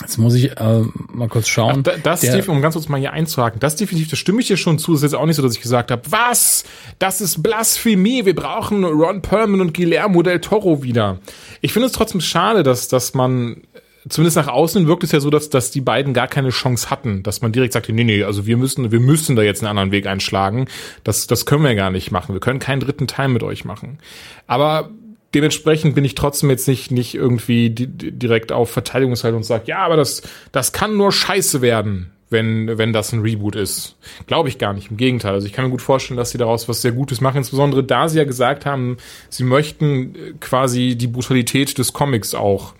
Jetzt 0.01 0.17
muss 0.17 0.33
ich 0.33 0.57
äh, 0.57 0.81
mal 1.13 1.27
kurz 1.27 1.47
schauen. 1.47 1.83
Ach, 1.87 1.99
das, 2.01 2.21
der, 2.21 2.47
um 2.49 2.61
ganz 2.61 2.73
kurz 2.73 2.89
mal 2.89 2.99
hier 2.99 3.13
einzuhaken, 3.13 3.59
das 3.59 3.75
definitiv, 3.75 4.09
das 4.09 4.19
stimme 4.19 4.41
ich 4.41 4.47
dir 4.47 4.57
schon 4.57 4.79
zu. 4.79 4.93
Es 4.93 4.99
ist 4.99 5.11
jetzt 5.11 5.19
auch 5.19 5.25
nicht 5.25 5.35
so, 5.35 5.43
dass 5.43 5.55
ich 5.55 5.61
gesagt 5.61 5.91
habe, 5.91 6.01
was? 6.09 6.63
Das 6.97 7.21
ist 7.21 7.43
Blasphemie. 7.43 8.25
Wir 8.25 8.35
brauchen 8.35 8.83
Ron 8.83 9.21
Perlman 9.21 9.61
und 9.61 9.73
Guillermo 9.75 10.23
del 10.23 10.41
Toro 10.41 10.81
wieder. 10.81 11.19
Ich 11.61 11.73
finde 11.73 11.85
es 11.85 11.91
trotzdem 11.91 12.21
schade, 12.21 12.63
dass, 12.63 12.87
dass 12.87 13.13
man 13.13 13.61
zumindest 14.09 14.37
nach 14.37 14.47
außen 14.47 14.87
wirkt 14.87 15.03
es 15.03 15.11
ja 15.11 15.19
so, 15.19 15.29
dass, 15.29 15.49
dass 15.49 15.69
die 15.69 15.81
beiden 15.81 16.13
gar 16.13 16.27
keine 16.27 16.49
Chance 16.49 16.89
hatten, 16.89 17.21
dass 17.21 17.41
man 17.41 17.51
direkt 17.51 17.73
sagte, 17.73 17.93
nee, 17.93 18.03
nee, 18.03 18.23
also 18.23 18.47
wir 18.47 18.57
müssen, 18.57 18.91
wir 18.91 18.99
müssen 18.99 19.35
da 19.35 19.43
jetzt 19.43 19.61
einen 19.61 19.69
anderen 19.69 19.91
Weg 19.91 20.07
einschlagen. 20.07 20.65
Das, 21.03 21.27
das 21.27 21.45
können 21.45 21.63
wir 21.63 21.75
gar 21.75 21.91
nicht 21.91 22.11
machen. 22.11 22.33
Wir 22.33 22.39
können 22.39 22.59
keinen 22.59 22.79
dritten 22.79 23.05
Teil 23.05 23.27
mit 23.27 23.43
euch 23.43 23.65
machen. 23.65 23.99
Aber 24.47 24.89
dementsprechend 25.33 25.95
bin 25.95 26.05
ich 26.05 26.15
trotzdem 26.15 26.49
jetzt 26.49 26.67
nicht, 26.67 26.91
nicht 26.91 27.15
irgendwie 27.15 27.69
direkt 27.69 28.51
auf 28.51 28.71
Verteidigungsseite 28.71 29.35
und 29.35 29.43
sage, 29.43 29.63
ja, 29.67 29.79
aber 29.79 29.97
das, 29.97 30.21
das 30.51 30.71
kann 30.71 30.97
nur 30.97 31.11
scheiße 31.11 31.61
werden, 31.61 32.11
wenn, 32.29 32.77
wenn 32.77 32.93
das 32.93 33.11
ein 33.11 33.21
Reboot 33.21 33.55
ist. 33.55 33.95
Glaube 34.27 34.49
ich 34.49 34.57
gar 34.57 34.73
nicht. 34.73 34.91
Im 34.91 34.97
Gegenteil. 34.97 35.33
Also 35.33 35.47
ich 35.47 35.53
kann 35.53 35.65
mir 35.65 35.71
gut 35.71 35.81
vorstellen, 35.81 36.17
dass 36.17 36.31
sie 36.31 36.37
daraus 36.37 36.67
was 36.69 36.81
sehr 36.81 36.93
Gutes 36.93 37.21
machen. 37.21 37.37
Insbesondere 37.37 37.83
da 37.83 38.09
sie 38.09 38.17
ja 38.17 38.23
gesagt 38.23 38.65
haben, 38.65 38.97
sie 39.29 39.43
möchten 39.43 40.39
quasi 40.39 40.95
die 40.95 41.07
Brutalität 41.07 41.77
des 41.77 41.93
Comics 41.93 42.33
auch 42.33 42.73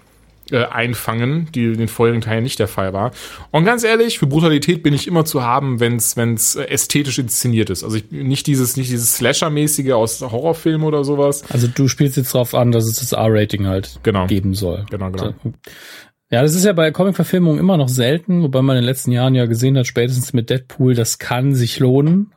äh, 0.51 0.65
einfangen, 0.65 1.47
die 1.53 1.73
den 1.73 1.87
vorherigen 1.87 2.21
Teil 2.21 2.41
nicht 2.41 2.59
der 2.59 2.67
Fall 2.67 2.93
war. 2.93 3.11
Und 3.51 3.65
ganz 3.65 3.83
ehrlich, 3.83 4.19
für 4.19 4.27
Brutalität 4.27 4.83
bin 4.83 4.93
ich 4.93 5.07
immer 5.07 5.25
zu 5.25 5.43
haben, 5.43 5.79
wenn 5.79 5.95
es 5.95 6.55
äh, 6.55 6.63
ästhetisch 6.65 7.19
inszeniert 7.19 7.69
ist. 7.69 7.83
Also 7.83 7.97
ich, 7.97 8.11
nicht 8.11 8.47
dieses 8.47 8.77
nicht 8.77 8.91
dieses 8.91 9.15
Slasher-mäßige 9.15 9.91
aus 9.91 10.21
Horrorfilmen 10.21 10.87
oder 10.87 11.03
sowas. 11.03 11.43
Also 11.49 11.67
du 11.67 11.87
spielst 11.87 12.17
jetzt 12.17 12.33
drauf 12.33 12.53
an, 12.53 12.71
dass 12.71 12.85
es 12.85 12.99
das 12.99 13.11
R-Rating 13.13 13.67
halt 13.67 13.99
genau. 14.03 14.27
geben 14.27 14.53
soll. 14.53 14.85
Genau, 14.89 15.11
genau. 15.11 15.33
Ja, 16.31 16.41
das 16.41 16.55
ist 16.55 16.63
ja 16.63 16.71
bei 16.71 16.91
Comic-Verfilmungen 16.91 17.59
immer 17.59 17.75
noch 17.75 17.89
selten, 17.89 18.41
wobei 18.41 18.61
man 18.61 18.77
in 18.77 18.83
den 18.83 18.87
letzten 18.87 19.11
Jahren 19.11 19.35
ja 19.35 19.47
gesehen 19.47 19.77
hat, 19.77 19.85
spätestens 19.85 20.31
mit 20.31 20.49
Deadpool, 20.49 20.95
das 20.95 21.19
kann 21.19 21.53
sich 21.55 21.79
lohnen. 21.79 22.31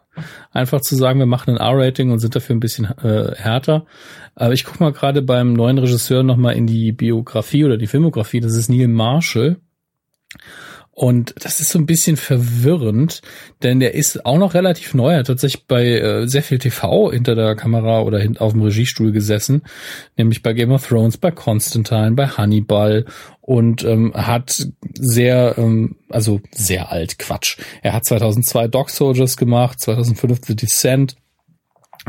Einfach 0.52 0.80
zu 0.80 0.96
sagen, 0.96 1.18
wir 1.18 1.26
machen 1.26 1.50
ein 1.50 1.56
R-Rating 1.56 2.10
und 2.10 2.18
sind 2.18 2.34
dafür 2.36 2.56
ein 2.56 2.60
bisschen 2.60 2.86
äh, 3.02 3.34
härter. 3.36 3.86
Aber 4.34 4.52
ich 4.52 4.64
gucke 4.64 4.82
mal 4.82 4.92
gerade 4.92 5.22
beim 5.22 5.52
neuen 5.52 5.78
Regisseur 5.78 6.22
nochmal 6.22 6.54
in 6.54 6.66
die 6.66 6.92
Biografie 6.92 7.64
oder 7.64 7.76
die 7.76 7.86
Filmografie. 7.86 8.40
Das 8.40 8.54
ist 8.54 8.68
Neil 8.68 8.88
Marshall. 8.88 9.56
Und 10.96 11.34
das 11.40 11.58
ist 11.58 11.70
so 11.70 11.78
ein 11.80 11.86
bisschen 11.86 12.16
verwirrend, 12.16 13.20
denn 13.64 13.80
der 13.80 13.94
ist 13.94 14.24
auch 14.24 14.38
noch 14.38 14.54
relativ 14.54 14.94
neu. 14.94 15.12
Er 15.12 15.18
hat 15.18 15.26
tatsächlich 15.26 15.66
bei 15.66 15.86
äh, 15.86 16.28
sehr 16.28 16.44
viel 16.44 16.60
TV 16.60 17.10
hinter 17.10 17.34
der 17.34 17.56
Kamera 17.56 18.02
oder 18.02 18.20
hin, 18.20 18.38
auf 18.38 18.52
dem 18.52 18.62
Regiestuhl 18.62 19.10
gesessen, 19.10 19.62
nämlich 20.16 20.42
bei 20.42 20.52
Game 20.52 20.70
of 20.70 20.86
Thrones, 20.86 21.16
bei 21.16 21.32
Constantine, 21.32 22.12
bei 22.12 22.28
Hannibal 22.28 23.06
und 23.40 23.82
ähm, 23.82 24.12
hat 24.14 24.68
sehr, 24.94 25.56
ähm, 25.58 25.96
also 26.10 26.40
sehr 26.52 26.92
alt, 26.92 27.18
Quatsch. 27.18 27.58
Er 27.82 27.92
hat 27.92 28.04
2002 28.04 28.68
Dog 28.68 28.90
Soldiers 28.90 29.36
gemacht, 29.36 29.80
2005 29.80 30.42
The 30.46 30.54
Descent, 30.54 31.16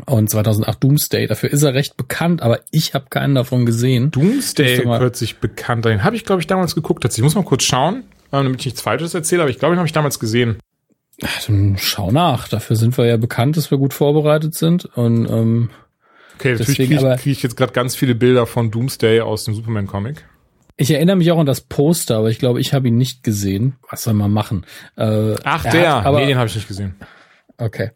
und 0.08 0.30
2008 0.30 0.84
Doomsday. 0.84 1.25
Dafür 1.25 1.51
ist 1.51 1.63
er 1.63 1.74
recht 1.74 1.96
bekannt, 1.96 2.42
aber 2.42 2.60
ich 2.70 2.94
habe 2.94 3.06
keinen 3.10 3.34
davon 3.34 3.65
gesehen. 3.65 4.12
Doomsday 4.12 4.84
hört 4.84 5.15
sich 5.15 5.38
bekannt 5.38 5.88
an. 5.88 6.04
Habe 6.04 6.17
ich, 6.17 6.26
glaube 6.26 6.41
ich, 6.41 6.48
damals 6.48 6.76
geguckt. 6.76 7.06
Ich 7.06 7.24
muss 7.24 7.34
mal 7.34 7.45
kurz 7.45 7.63
schauen 7.63 8.04
damit 8.43 8.60
ich 8.60 8.65
nichts 8.65 8.82
Falsches 8.82 9.13
erzähle, 9.13 9.43
aber 9.43 9.50
ich 9.50 9.60
glaube, 9.60 9.76
den 9.76 9.80
habe 9.80 9.88
ich 9.88 9.93
damals 9.93 10.19
gesehen. 10.19 10.58
Ach, 11.24 11.45
dann 11.45 11.78
schau 11.80 12.12
nach. 12.12 12.48
Dafür 12.48 12.76
sind 12.76 12.98
wir 12.98 13.06
ja 13.06 13.17
bekannt, 13.17 13.58
dass 13.58 13.71
wir 13.71 13.78
gut 13.78 13.93
vorbereitet 13.93 14.54
sind. 14.56 14.86
Und 14.86 15.30
ähm, 15.30 15.69
okay, 16.36 16.52
natürlich 16.54 16.76
kriege 16.76 16.95
ich, 16.95 17.21
krieg 17.21 17.32
ich 17.32 17.43
jetzt 17.43 17.56
gerade 17.56 17.71
ganz 17.71 17.95
viele 17.95 18.15
Bilder 18.15 18.45
von 18.45 18.71
Doomsday 18.71 19.21
aus 19.21 19.45
dem 19.45 19.54
Superman-Comic. 19.54 20.26
Ich 20.78 20.91
erinnere 20.91 21.15
mich 21.15 21.32
auch 21.32 21.39
an 21.39 21.45
das 21.45 21.62
Poster, 21.62 22.17
aber 22.17 22.30
ich 22.30 22.39
glaube, 22.39 22.60
ich 22.60 22.74
habe 22.74 22.89
ihn 22.89 22.98
nicht 22.98 23.24
gesehen. 23.24 23.78
Was 23.89 24.04
soll 24.04 24.13
man 24.13 24.32
machen? 24.32 24.65
Äh, 24.98 25.36
Ach, 25.45 25.63
der. 25.63 25.98
Hat, 25.98 26.06
aber, 26.06 26.19
nee, 26.19 26.28
den 26.28 26.38
habe 26.38 26.48
ich 26.48 26.56
nicht 26.56 26.67
gesehen. 26.67 26.95
Okay. 27.58 27.91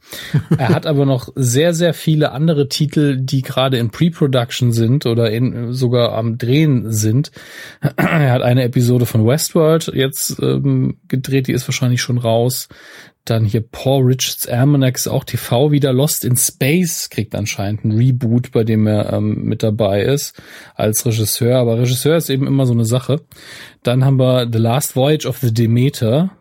er 0.58 0.69
hat 0.69 0.86
aber 0.86 1.06
noch 1.06 1.30
sehr, 1.36 1.74
sehr 1.74 1.93
viele 1.93 2.32
andere 2.32 2.69
Titel, 2.69 3.17
die 3.19 3.41
gerade 3.41 3.78
in 3.78 3.89
Pre-Production 3.89 4.72
sind 4.72 5.06
oder 5.06 5.32
in, 5.32 5.74
sogar 5.74 6.13
am 6.13 6.38
Drehen 6.38 6.91
sind. 6.93 7.32
er 7.98 8.32
hat 8.32 8.41
eine 8.41 8.63
Episode 8.63 9.06
von 9.06 9.26
Westworld 9.26 9.91
jetzt 9.93 10.41
ähm, 10.41 10.98
gedreht, 11.08 11.48
die 11.48 11.54
ist 11.54 11.67
wahrscheinlich 11.67 12.02
schon 12.02 12.17
raus. 12.17 12.69
Dann 13.26 13.45
hier 13.45 13.62
Paul 13.62 14.06
Richards 14.06 14.48
Almanac 14.48 15.06
auch 15.08 15.24
TV 15.24 15.72
wieder. 15.72 15.93
Lost 15.93 16.24
in 16.24 16.38
Space 16.38 17.10
kriegt 17.10 17.36
anscheinend 17.36 17.84
ein 17.84 17.91
Reboot, 17.91 18.52
bei 18.52 18.63
dem 18.63 18.88
er 18.88 19.13
ähm, 19.13 19.43
mit 19.43 19.62
dabei 19.62 20.04
ist 20.04 20.41
als 20.74 21.06
Regisseur. 21.06 21.58
Aber 21.60 21.78
Regisseur 21.78 22.15
ist 22.17 22.30
eben 22.30 22.48
immer 22.48 22.65
so 22.65 22.74
eine 22.74 22.86
Sache. 22.86 23.22
Dann 23.84 24.04
haben 24.04 24.17
wir 24.17 24.50
The 24.52 24.58
Last 24.58 24.95
Voyage 24.95 25.28
of 25.28 25.38
the 25.39 25.54
Demeter 25.54 26.32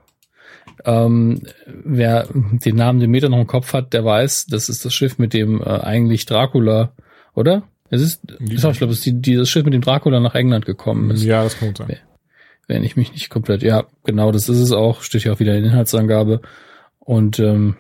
ähm, 0.84 1.42
wer 1.66 2.28
den 2.32 2.76
Namen 2.76 3.00
Demeter 3.00 3.28
noch 3.28 3.40
im 3.40 3.46
Kopf 3.46 3.72
hat, 3.72 3.92
der 3.92 4.04
weiß, 4.04 4.46
das 4.46 4.68
ist 4.68 4.84
das 4.84 4.94
Schiff, 4.94 5.18
mit 5.18 5.34
dem 5.34 5.60
äh, 5.60 5.64
eigentlich 5.64 6.26
Dracula, 6.26 6.92
oder? 7.34 7.62
Es 7.90 8.02
ist, 8.02 8.20
ich 8.40 8.56
glaube, 8.60 8.92
es 8.92 8.98
ist 8.98 9.06
die, 9.06 9.20
dieses 9.20 9.48
Schiff, 9.48 9.64
mit 9.64 9.74
dem 9.74 9.80
Dracula 9.80 10.20
nach 10.20 10.34
England 10.34 10.66
gekommen 10.66 11.10
ist. 11.10 11.22
Ja, 11.22 11.42
das 11.42 11.58
kann 11.58 11.74
sein. 11.74 11.96
Wenn 12.66 12.84
ich 12.84 12.96
mich 12.96 13.12
nicht 13.12 13.30
komplett, 13.30 13.62
ja, 13.62 13.86
genau, 14.04 14.30
das 14.30 14.48
ist 14.48 14.58
es 14.58 14.72
auch, 14.72 15.02
steht 15.02 15.24
ja 15.24 15.32
auch 15.32 15.40
wieder 15.40 15.54
in 15.54 15.62
der 15.62 15.72
Inhaltsangabe. 15.72 16.42
Und 16.98 17.38
ähm, 17.38 17.76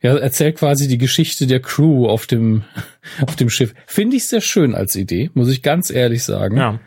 ja, 0.00 0.16
erzählt 0.16 0.56
quasi 0.56 0.88
die 0.88 0.96
Geschichte 0.96 1.46
der 1.46 1.60
Crew 1.60 2.06
auf 2.06 2.26
dem 2.26 2.64
auf 3.20 3.36
dem 3.36 3.50
Schiff. 3.50 3.74
Finde 3.86 4.16
ich 4.16 4.26
sehr 4.26 4.40
schön 4.40 4.74
als 4.74 4.96
Idee, 4.96 5.30
muss 5.34 5.50
ich 5.50 5.60
ganz 5.60 5.90
ehrlich 5.90 6.24
sagen. 6.24 6.56
Ja. 6.56 6.80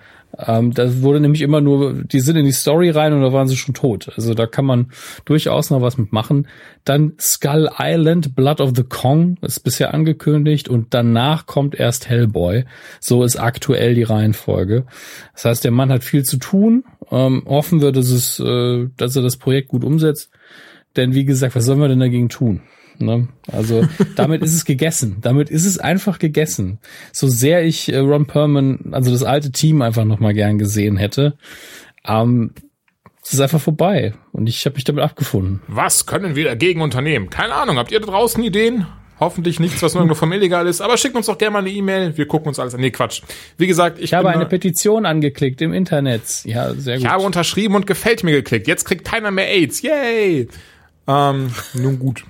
Ähm, 0.46 0.74
da 0.74 1.02
wurde 1.02 1.20
nämlich 1.20 1.42
immer 1.42 1.60
nur, 1.60 1.94
die 2.04 2.22
sind 2.22 2.38
in 2.38 2.46
die 2.46 2.52
Story 2.52 2.90
rein 2.90 3.14
und 3.14 3.22
da 3.22 3.34
waren 3.34 3.48
sie 3.48 3.58
schon 3.58 3.74
tot. 3.74 4.10
Also 4.16 4.34
da 4.34 4.48
kann 4.48 4.66
man 4.66 4.92
durchaus 5.26 5.70
noch 5.70 5.82
was 5.82 5.98
mitmachen. 5.98 6.48
Dann 6.86 7.14
Skull 7.20 7.70
Island, 7.78 8.36
Blood 8.36 8.62
of 8.62 8.72
the 8.76 8.84
Kong 8.84 9.38
ist 9.42 9.60
bisher 9.62 9.94
angekündigt 9.94 10.70
und 10.70 10.94
danach 10.94 11.46
kommt 11.46 11.76
erst 11.76 12.08
Hellboy. 12.08 12.64
So 13.02 13.24
ist 13.24 13.36
aktuell 13.36 13.96
die 13.96 14.04
Reihenfolge. 14.04 14.86
Das 15.34 15.46
heißt, 15.46 15.64
der 15.66 15.72
Mann 15.72 15.92
hat 15.92 16.04
viel 16.04 16.24
zu 16.24 16.38
tun. 16.38 16.86
Ähm, 17.12 17.44
hoffen 17.46 17.82
wir, 17.82 17.92
dass 17.92 18.10
es, 18.10 18.40
äh, 18.40 18.88
dass 18.96 19.16
er 19.16 19.22
das 19.22 19.38
Projekt 19.38 19.68
gut 19.68 19.84
umsetzt. 19.84 20.32
Denn 20.96 21.14
wie 21.14 21.26
gesagt, 21.26 21.56
was 21.56 21.66
sollen 21.66 21.82
wir 21.82 21.88
denn 21.90 22.00
dagegen 22.00 22.30
tun? 22.30 22.62
Ne? 23.00 23.28
Also 23.52 23.88
damit 24.16 24.42
ist 24.42 24.54
es 24.54 24.66
gegessen. 24.66 25.18
Damit 25.22 25.50
ist 25.50 25.66
es 25.66 25.78
einfach 25.78 26.20
gegessen. 26.20 26.80
So 27.12 27.28
sehr 27.28 27.64
ich 27.64 27.92
äh, 27.92 27.98
Ron 27.98 28.26
Perlman, 28.26 28.90
also 28.92 29.12
das 29.12 29.24
alte 29.24 29.52
Team 29.52 29.82
einfach 29.82 30.06
noch 30.06 30.20
mal 30.20 30.34
gern 30.34 30.58
gesehen 30.58 30.98
hätte, 30.98 31.38
ähm, 32.06 32.52
es 33.24 33.34
ist 33.34 33.42
einfach 33.42 33.62
vorbei 33.62 34.14
und 34.32 34.48
ich 34.48 34.66
habe 34.66 34.76
mich 34.76 34.86
damit 34.86 35.04
abgefunden. 35.04 35.62
Was 35.68 36.06
können 36.06 36.36
wir 36.36 36.46
dagegen 36.46 36.82
unternehmen? 36.82 37.30
Keine 37.30 37.54
Ahnung. 37.54 37.78
Habt 37.78 37.92
ihr 37.92 38.00
da 38.00 38.08
draußen 38.08 38.42
Ideen? 38.44 38.88
Hoffentlich 39.20 39.60
nichts, 39.60 39.84
was 39.84 39.96
nur 39.96 40.16
vom 40.16 40.32
illegal 40.32 40.66
ist. 40.66 40.80
Aber 40.80 40.98
schickt 40.98 41.16
uns 41.16 41.26
doch 41.26 41.38
gerne 41.38 41.52
mal 41.52 41.60
eine 41.60 41.70
E-Mail. 41.70 42.18
Wir 42.18 42.26
gucken 42.26 42.48
uns 42.48 42.58
alles 42.58 42.74
an. 42.74 42.80
Nee, 42.80 42.92
Quatsch. 42.92 43.22
Wie 43.58 43.68
gesagt, 43.68 43.98
ich, 43.98 44.06
ich 44.06 44.14
habe 44.14 44.30
eine 44.30 44.46
Petition 44.46 45.06
angeklickt 45.06 45.62
im 45.62 45.74
Internet. 45.74 46.22
Ja, 46.46 46.74
sehr 46.74 46.96
gut. 46.96 47.04
Ich 47.04 47.10
habe 47.12 47.24
unterschrieben 47.24 47.76
und 47.76 47.86
gefällt 47.86 48.24
mir 48.24 48.32
geklickt. 48.32 48.68
Jetzt 48.68 48.86
kriegt 48.86 49.04
keiner 49.04 49.30
mehr 49.30 49.50
AIDS. 49.50 49.82
Yay! 49.82 50.48
Ähm, 51.10 51.52
nun 51.74 51.98
gut. 51.98 52.24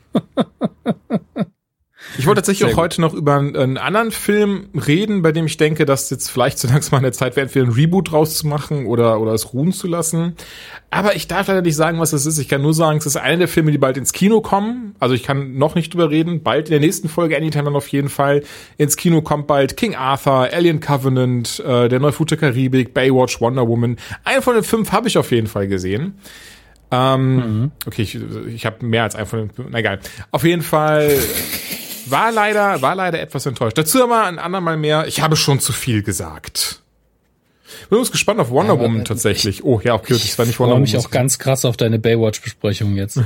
Ich 2.17 2.25
wollte 2.25 2.39
tatsächlich 2.41 2.73
auch 2.73 2.77
heute 2.77 3.01
noch 3.01 3.13
über 3.13 3.35
einen, 3.35 3.77
anderen 3.77 4.11
Film 4.11 4.69
reden, 4.73 5.21
bei 5.21 5.31
dem 5.31 5.45
ich 5.45 5.57
denke, 5.57 5.85
dass 5.85 6.09
jetzt 6.09 6.29
vielleicht 6.29 6.57
so 6.57 6.67
langsam 6.67 6.91
mal 6.93 6.97
eine 6.99 7.11
Zeit 7.11 7.35
wäre, 7.35 7.45
entweder 7.45 7.65
ein 7.65 7.73
Reboot 7.73 8.13
rauszumachen 8.13 8.85
oder, 8.85 9.19
oder 9.19 9.33
es 9.33 9.53
ruhen 9.53 9.73
zu 9.73 9.87
lassen. 9.87 10.35
Aber 10.89 11.15
ich 11.15 11.27
darf 11.27 11.47
leider 11.47 11.61
nicht 11.61 11.75
sagen, 11.75 11.99
was 11.99 12.13
es 12.13 12.25
ist. 12.25 12.37
Ich 12.39 12.47
kann 12.47 12.61
nur 12.61 12.73
sagen, 12.73 12.97
es 12.97 13.05
ist 13.05 13.17
einer 13.17 13.37
der 13.37 13.47
Filme, 13.49 13.71
die 13.71 13.77
bald 13.77 13.97
ins 13.97 14.13
Kino 14.13 14.39
kommen. 14.41 14.95
Also 14.99 15.13
ich 15.13 15.23
kann 15.23 15.57
noch 15.57 15.75
nicht 15.75 15.93
drüber 15.93 16.09
reden. 16.09 16.41
Bald 16.41 16.69
in 16.69 16.71
der 16.71 16.79
nächsten 16.79 17.09
Folge, 17.09 17.35
Anytime 17.35 17.65
dann 17.65 17.75
auf 17.75 17.89
jeden 17.89 18.09
Fall. 18.09 18.43
Ins 18.77 18.95
Kino 18.95 19.21
kommt 19.21 19.47
bald 19.47 19.75
King 19.75 19.95
Arthur, 19.95 20.49
Alien 20.53 20.79
Covenant, 20.79 21.59
äh, 21.59 21.89
der 21.89 21.99
Neufute 21.99 22.37
Karibik, 22.37 22.93
Baywatch, 22.93 23.41
Wonder 23.41 23.67
Woman. 23.67 23.97
Einen 24.23 24.41
von 24.41 24.55
den 24.55 24.63
fünf 24.63 24.93
habe 24.93 25.09
ich 25.09 25.17
auf 25.17 25.31
jeden 25.31 25.47
Fall 25.47 25.67
gesehen. 25.67 26.15
Ähm, 26.91 27.35
mhm. 27.35 27.71
Okay, 27.85 28.01
ich, 28.01 28.19
ich 28.47 28.65
habe 28.65 28.85
mehr 28.85 29.03
als 29.03 29.15
einen 29.15 29.27
von 29.27 29.47
den, 29.47 29.67
na 29.69 29.79
egal. 29.79 29.99
Auf 30.31 30.43
jeden 30.43 30.61
Fall 30.61 31.17
war 32.07 32.31
leider, 32.31 32.81
war 32.81 32.95
leider 32.95 33.19
etwas 33.19 33.45
enttäuscht. 33.45 33.77
Dazu 33.77 34.03
aber 34.03 34.25
ein 34.25 34.39
andermal 34.39 34.77
mehr. 34.77 35.07
Ich 35.07 35.21
habe 35.21 35.35
schon 35.35 35.59
zu 35.59 35.73
viel 35.73 36.01
gesagt. 36.03 36.81
Bin 37.89 37.99
uns 37.99 38.11
gespannt 38.11 38.39
auf 38.39 38.49
Wonder 38.49 38.75
ja, 38.75 38.79
Woman 38.79 39.05
tatsächlich. 39.05 39.63
oh 39.63 39.81
ja, 39.83 39.95
okay, 39.95 40.13
das 40.13 40.37
war 40.37 40.45
nicht 40.45 40.59
Wonder 40.59 40.75
Woman. 40.75 40.83
Ich 40.83 40.91
freue 40.91 40.99
mich 40.99 41.07
auch 41.07 41.11
ganz 41.11 41.39
krass 41.39 41.65
auf 41.65 41.77
deine 41.77 41.99
Baywatch-Besprechung 41.99 42.95
jetzt. 42.95 43.19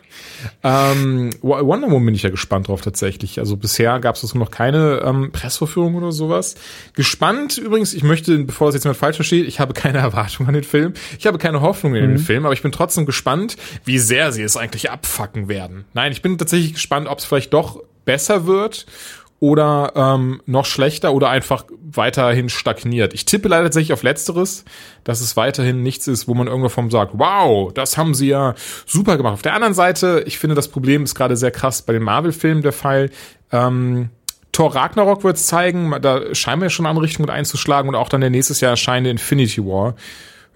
ähm, 0.64 1.30
Wonder 1.40 1.90
Woman 1.90 2.06
bin 2.06 2.14
ich 2.14 2.22
ja 2.22 2.30
gespannt 2.30 2.68
drauf 2.68 2.80
tatsächlich. 2.80 3.38
Also 3.38 3.56
bisher 3.56 3.98
gab 4.00 4.16
es 4.16 4.34
noch 4.34 4.50
keine 4.50 5.02
ähm, 5.04 5.32
Pressvorführung 5.32 5.94
oder 5.94 6.12
sowas. 6.12 6.54
Gespannt 6.94 7.58
übrigens, 7.58 7.94
ich 7.94 8.02
möchte, 8.02 8.38
bevor 8.38 8.68
das 8.68 8.74
jetzt 8.74 8.84
jemand 8.84 8.98
falsch 8.98 9.16
versteht, 9.16 9.46
ich 9.46 9.60
habe 9.60 9.74
keine 9.74 9.98
Erwartung 10.02 10.46
an 10.46 10.54
den 10.54 10.64
Film. 10.64 10.94
Ich 11.18 11.26
habe 11.26 11.38
keine 11.38 11.60
Hoffnung 11.60 11.94
in 11.94 12.04
mhm. 12.04 12.08
den 12.10 12.18
Film, 12.18 12.44
aber 12.44 12.54
ich 12.54 12.62
bin 12.62 12.72
trotzdem 12.72 13.06
gespannt, 13.06 13.56
wie 13.84 13.98
sehr 13.98 14.32
sie 14.32 14.42
es 14.42 14.56
eigentlich 14.56 14.90
abfacken 14.90 15.48
werden. 15.48 15.84
Nein, 15.94 16.12
ich 16.12 16.22
bin 16.22 16.38
tatsächlich 16.38 16.74
gespannt, 16.74 17.08
ob 17.08 17.18
es 17.18 17.24
vielleicht 17.24 17.52
doch 17.52 17.82
besser 18.04 18.46
wird 18.46 18.86
oder 19.42 19.92
ähm, 19.96 20.40
noch 20.46 20.64
schlechter 20.64 21.12
oder 21.12 21.28
einfach 21.28 21.64
weiterhin 21.82 22.48
stagniert. 22.48 23.12
Ich 23.12 23.24
tippe 23.24 23.48
leider 23.48 23.64
tatsächlich 23.64 23.92
auf 23.92 24.04
Letzteres, 24.04 24.64
dass 25.02 25.20
es 25.20 25.36
weiterhin 25.36 25.82
nichts 25.82 26.06
ist, 26.06 26.28
wo 26.28 26.34
man 26.34 26.46
irgendwo 26.46 26.68
vom 26.68 26.92
sagt, 26.92 27.14
wow, 27.14 27.72
das 27.72 27.98
haben 27.98 28.14
sie 28.14 28.28
ja 28.28 28.54
super 28.86 29.16
gemacht. 29.16 29.32
Auf 29.34 29.42
der 29.42 29.54
anderen 29.54 29.74
Seite, 29.74 30.22
ich 30.28 30.38
finde, 30.38 30.54
das 30.54 30.68
Problem 30.68 31.02
ist 31.02 31.16
gerade 31.16 31.36
sehr 31.36 31.50
krass 31.50 31.82
bei 31.82 31.92
den 31.92 32.04
Marvel-Filmen 32.04 32.62
der 32.62 32.72
Fall. 32.72 33.10
Ähm, 33.50 34.10
Thor 34.52 34.76
Ragnarok 34.76 35.24
wird 35.24 35.38
zeigen, 35.38 35.92
da 36.00 36.32
scheinen 36.36 36.62
wir 36.62 36.70
schon 36.70 36.86
andere 36.86 37.04
Richtung 37.04 37.24
mit 37.24 37.30
einzuschlagen 37.30 37.88
und 37.88 37.96
auch 37.96 38.08
dann 38.08 38.20
der 38.20 38.30
nächstes 38.30 38.60
Jahr 38.60 38.70
erscheinende 38.70 39.10
Infinity 39.10 39.66
War 39.66 39.96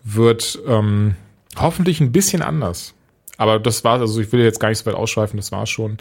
wird 0.05 0.61
ähm, 0.65 1.17
hoffentlich 1.59 2.01
ein 2.01 2.13
bisschen 2.13 2.41
anders. 2.41 2.95
Aber 3.37 3.59
das 3.59 3.83
war, 3.83 3.99
also 3.99 4.21
ich 4.21 4.31
will 4.31 4.45
jetzt 4.45 4.61
gar 4.61 4.69
nicht 4.69 4.79
so 4.79 4.87
weit 4.87 4.95
ausschweifen, 4.95 5.39
das 5.39 5.51
war 5.51 5.67
schon. 5.67 5.99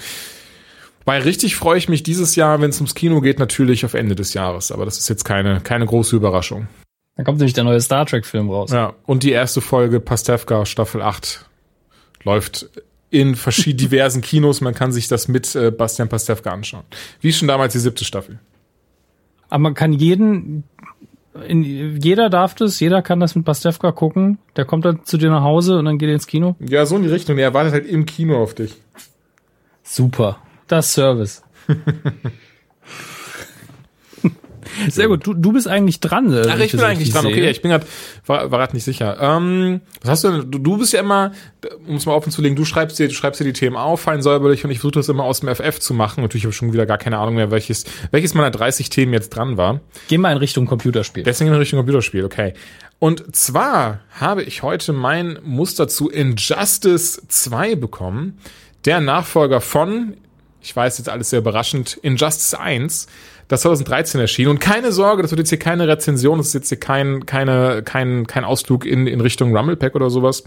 Weil 1.05 1.21
richtig 1.21 1.55
freue 1.55 1.77
ich 1.77 1.87
mich 1.87 2.01
dieses 2.01 2.35
Jahr, 2.35 2.59
wenn 2.61 2.71
es 2.71 2.77
ums 2.77 2.95
Kino 2.95 3.21
geht, 3.21 3.37
natürlich 3.37 3.85
auf 3.85 3.93
Ende 3.93 4.15
des 4.15 4.33
Jahres. 4.33 4.71
Aber 4.71 4.85
das 4.85 4.97
ist 4.97 5.07
jetzt 5.07 5.23
keine, 5.23 5.61
keine 5.61 5.85
große 5.85 6.15
Überraschung. 6.15 6.67
Da 7.15 7.23
kommt 7.23 7.37
nämlich 7.37 7.53
der 7.53 7.63
neue 7.63 7.79
Star 7.79 8.05
Trek-Film 8.05 8.49
raus. 8.49 8.71
Ja, 8.71 8.93
und 9.05 9.23
die 9.23 9.31
erste 9.31 9.61
Folge 9.61 9.99
Pastewka 9.99 10.65
Staffel 10.65 11.01
8 11.01 11.45
läuft 12.23 12.69
in 13.11 13.35
verschiedenen 13.35 13.77
diversen 13.89 14.21
Kinos. 14.21 14.61
Man 14.61 14.73
kann 14.73 14.91
sich 14.91 15.07
das 15.07 15.27
mit 15.27 15.55
äh, 15.55 15.71
Bastian 15.71 16.09
Pastewka 16.09 16.49
anschauen. 16.49 16.83
Wie 17.21 17.31
schon 17.31 17.47
damals 17.47 17.73
die 17.73 17.79
siebte 17.79 18.03
Staffel. 18.03 18.39
Aber 19.47 19.59
man 19.59 19.75
kann 19.75 19.93
jeden, 19.93 20.63
in, 21.47 22.01
jeder 22.01 22.31
darf 22.31 22.55
das, 22.55 22.79
jeder 22.79 23.03
kann 23.03 23.19
das 23.19 23.35
mit 23.35 23.45
Pastewka 23.45 23.91
gucken. 23.91 24.39
Der 24.55 24.65
kommt 24.65 24.85
dann 24.85 25.05
zu 25.05 25.17
dir 25.17 25.29
nach 25.29 25.43
Hause 25.43 25.77
und 25.77 25.85
dann 25.85 25.99
geht 25.99 26.09
er 26.09 26.15
ins 26.15 26.25
Kino. 26.25 26.55
Ja, 26.59 26.87
so 26.87 26.97
in 26.97 27.03
die 27.03 27.09
Richtung. 27.09 27.37
Er 27.37 27.53
wartet 27.53 27.73
halt 27.73 27.85
im 27.85 28.07
Kino 28.07 28.41
auf 28.41 28.55
dich. 28.55 28.73
Super 29.83 30.39
das 30.67 30.93
Service. 30.93 31.41
Sehr 34.89 35.07
gut. 35.07 35.25
Du, 35.25 35.33
du 35.33 35.53
bist 35.53 35.67
eigentlich 35.67 35.99
dran. 35.99 36.31
Äh, 36.33 36.47
Ach, 36.49 36.59
ich 36.59 36.71
bin 36.71 36.81
eigentlich 36.81 37.11
dran. 37.11 37.23
Sehe. 37.23 37.31
Okay, 37.31 37.49
ich 37.49 37.61
bin 37.61 37.71
grad, 37.71 37.85
war, 38.25 38.51
war 38.51 38.59
grad 38.59 38.73
nicht 38.73 38.83
sicher. 38.83 39.17
Ähm, 39.19 39.81
was 40.01 40.11
hast 40.11 40.23
du 40.23 40.31
denn? 40.31 40.51
Du, 40.51 40.59
du 40.59 40.77
bist 40.77 40.93
ja 40.93 40.99
immer, 40.99 41.31
um 41.87 41.95
es 41.95 42.05
mal 42.05 42.13
offen 42.13 42.31
zu 42.31 42.41
legen, 42.41 42.55
du 42.55 42.65
schreibst 42.65 42.99
dir, 42.99 43.07
du 43.07 43.13
schreibst 43.13 43.39
dir 43.39 43.45
die 43.45 43.53
Themen 43.53 43.75
auf, 43.75 44.01
fein 44.01 44.21
säuberlich 44.21 44.65
und 44.65 44.71
ich 44.71 44.79
versuche 44.79 44.99
das 44.99 45.09
immer 45.09 45.23
aus 45.23 45.39
dem 45.39 45.53
FF 45.53 45.79
zu 45.79 45.93
machen. 45.93 46.21
Natürlich 46.21 46.43
habe 46.43 46.51
ich 46.51 46.57
schon 46.57 46.73
wieder 46.73 46.85
gar 46.85 46.97
keine 46.97 47.17
Ahnung 47.17 47.35
mehr, 47.35 47.51
welches, 47.51 47.85
welches 48.11 48.33
meiner 48.33 48.51
30 48.51 48.89
Themen 48.89 49.13
jetzt 49.13 49.29
dran 49.29 49.57
war. 49.57 49.81
Geh 50.07 50.17
mal 50.17 50.31
in 50.31 50.37
Richtung 50.37 50.65
Computerspiel. 50.65 51.23
Deswegen 51.23 51.51
in 51.51 51.57
Richtung 51.57 51.77
Computerspiel, 51.77 52.25
okay. 52.25 52.53
Und 52.99 53.35
zwar 53.35 53.99
habe 54.19 54.43
ich 54.43 54.63
heute 54.63 54.93
mein 54.93 55.39
Muster 55.43 55.87
zu 55.87 56.09
Injustice 56.09 57.21
2 57.27 57.75
bekommen. 57.75 58.39
Der 58.85 59.01
Nachfolger 59.01 59.61
von, 59.61 60.15
ich 60.65 60.75
weiß 60.75 60.97
jetzt 60.97 61.09
alles 61.09 61.29
sehr 61.29 61.39
überraschend, 61.39 61.99
Injustice 62.01 62.55
1, 62.55 63.05
das 63.47 63.61
2013 63.61 64.19
erschien. 64.19 64.47
Und 64.47 64.59
keine 64.59 64.91
Sorge, 64.91 65.21
das 65.21 65.29
wird 65.29 65.39
jetzt 65.39 65.49
hier 65.49 65.59
keine 65.59 65.87
Rezension, 65.87 66.39
das 66.39 66.47
ist 66.47 66.53
jetzt 66.53 66.69
hier 66.69 66.79
kein, 66.79 67.27
keine, 67.27 67.83
kein, 67.83 68.25
kein 68.25 68.43
Ausflug 68.43 68.83
in, 68.83 69.05
in 69.05 69.21
Richtung 69.21 69.55
Rumblepack 69.55 69.93
oder 69.93 70.09
sowas. 70.09 70.43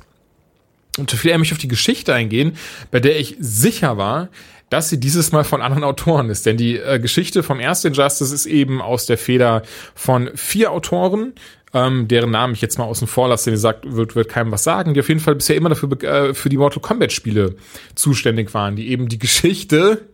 Und 0.98 1.12
viel 1.12 1.30
eher 1.30 1.38
mich 1.38 1.52
auf 1.52 1.58
die 1.58 1.68
Geschichte 1.68 2.12
eingehen, 2.12 2.56
bei 2.90 2.98
der 2.98 3.20
ich 3.20 3.36
sicher 3.38 3.96
war, 3.96 4.28
dass 4.70 4.90
sie 4.90 4.98
dieses 4.98 5.30
Mal 5.30 5.44
von 5.44 5.62
anderen 5.62 5.84
Autoren 5.84 6.30
ist. 6.30 6.44
Denn 6.46 6.56
die 6.56 6.76
äh, 6.76 6.98
Geschichte 6.98 7.44
vom 7.44 7.60
ersten 7.60 7.88
Injustice 7.88 8.32
ist 8.32 8.46
eben 8.46 8.82
aus 8.82 9.06
der 9.06 9.18
Feder 9.18 9.62
von 9.94 10.30
vier 10.34 10.72
Autoren, 10.72 11.32
ähm, 11.74 12.08
deren 12.08 12.30
Namen 12.30 12.54
ich 12.54 12.62
jetzt 12.62 12.78
mal 12.78 12.84
außen 12.84 13.06
vor 13.06 13.28
lasse, 13.28 13.50
die 13.50 13.56
sagt, 13.56 13.84
wird, 13.94 14.14
wird 14.14 14.28
keinem 14.28 14.50
was 14.52 14.64
sagen, 14.64 14.94
die 14.94 15.00
auf 15.00 15.08
jeden 15.08 15.20
Fall 15.20 15.34
bisher 15.34 15.56
immer 15.56 15.68
dafür 15.68 16.02
äh, 16.02 16.34
für 16.34 16.48
die 16.48 16.56
Mortal 16.56 16.80
Kombat 16.80 17.12
Spiele 17.12 17.56
zuständig 17.94 18.54
waren, 18.54 18.76
die 18.76 18.88
eben 18.88 19.08
die 19.08 19.18
Geschichte 19.18 20.08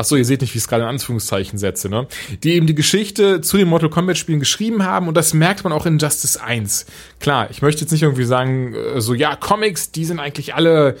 Ach 0.00 0.04
so, 0.04 0.14
ihr 0.14 0.24
seht 0.24 0.42
nicht, 0.42 0.54
wie 0.54 0.58
ich 0.58 0.62
es 0.62 0.68
gerade 0.68 0.84
in 0.84 0.90
Anführungszeichen 0.90 1.58
setze, 1.58 1.88
ne? 1.88 2.06
Die 2.44 2.52
eben 2.52 2.68
die 2.68 2.76
Geschichte 2.76 3.40
zu 3.40 3.56
den 3.56 3.66
Mortal 3.66 3.90
Kombat 3.90 4.16
Spielen 4.16 4.38
geschrieben 4.38 4.84
haben 4.84 5.08
und 5.08 5.16
das 5.16 5.34
merkt 5.34 5.64
man 5.64 5.72
auch 5.72 5.86
in 5.86 5.98
Justice 5.98 6.40
1. 6.40 6.86
Klar, 7.18 7.50
ich 7.50 7.62
möchte 7.62 7.80
jetzt 7.80 7.90
nicht 7.90 8.04
irgendwie 8.04 8.22
sagen, 8.22 8.74
äh, 8.74 9.00
so 9.00 9.12
ja, 9.12 9.34
Comics, 9.34 9.90
die 9.90 10.04
sind 10.04 10.20
eigentlich 10.20 10.54
alle 10.54 10.96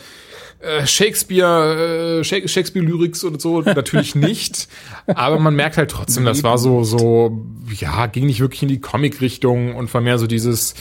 äh, 0.60 0.86
Shakespeare, 0.86 2.20
äh, 2.20 2.24
Shakespeare-Lyrics 2.24 3.24
und 3.24 3.40
so, 3.40 3.60
natürlich 3.60 4.14
nicht. 4.16 4.68
aber 5.06 5.38
man 5.38 5.54
merkt 5.54 5.76
halt 5.76 5.90
trotzdem, 5.90 6.24
das 6.24 6.42
war 6.42 6.58
so, 6.58 6.84
so, 6.84 7.44
ja, 7.78 8.06
ging 8.06 8.26
nicht 8.26 8.40
wirklich 8.40 8.62
in 8.62 8.68
die 8.68 8.80
Comic-Richtung 8.80 9.74
und 9.76 9.92
war 9.92 10.00
mehr 10.00 10.18
so 10.18 10.26
dieses, 10.26 10.74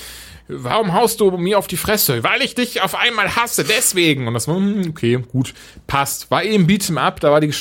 warum 0.48 0.94
haust 0.94 1.20
du 1.20 1.32
mir 1.32 1.58
auf 1.58 1.68
die 1.68 1.78
Fresse? 1.78 2.24
Weil 2.24 2.42
ich 2.42 2.56
dich 2.56 2.82
auf 2.82 2.96
einmal 2.96 3.36
hasse, 3.36 3.64
deswegen. 3.64 4.28
Und 4.28 4.34
das 4.34 4.48
war, 4.48 4.56
hm, 4.56 4.88
okay, 4.90 5.20
gut, 5.32 5.54
passt. 5.88 6.32
War 6.32 6.44
eben 6.44 6.68
Beat'em 6.68 6.98
Up, 6.98 7.20
da 7.20 7.32
war 7.32 7.42
die, 7.42 7.54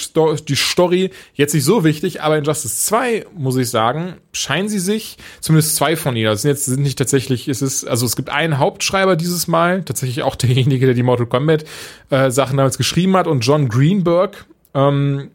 die 0.49 0.57
Story 0.57 1.11
jetzt 1.35 1.55
nicht 1.55 1.64
so 1.64 1.85
wichtig, 1.85 2.22
aber 2.22 2.38
in 2.38 2.44
Justice 2.44 2.85
2, 2.87 3.27
muss 3.37 3.57
ich 3.57 3.70
sagen, 3.70 4.14
scheinen 4.33 4.68
sie 4.68 4.79
sich, 4.79 5.16
zumindest 5.40 5.77
zwei 5.77 5.96
von 5.96 6.16
ihnen, 6.16 6.27
das 6.27 6.42
sind 6.42 6.51
jetzt 6.51 6.66
sind 6.66 6.83
nicht 6.83 6.99
tatsächlich, 6.99 7.49
es 7.49 7.62
ist, 7.62 7.85
also 7.85 8.07
es 8.07 8.16
gibt 8.16 8.31
einen 8.31 8.59
Hauptschreiber 8.59 9.16
dieses 9.16 9.46
Mal, 9.46 9.83
tatsächlich 9.83 10.22
auch 10.22 10.35
derjenige, 10.37 10.87
der 10.87 10.94
die 10.94 11.03
Mortal 11.03 11.27
Kombat 11.27 11.64
äh, 12.11 12.31
Sachen 12.31 12.57
damals 12.57 12.79
geschrieben 12.79 13.16
hat 13.16 13.27
und 13.27 13.40
John 13.40 13.68
Greenberg, 13.68 14.46
ähm, 14.75 15.31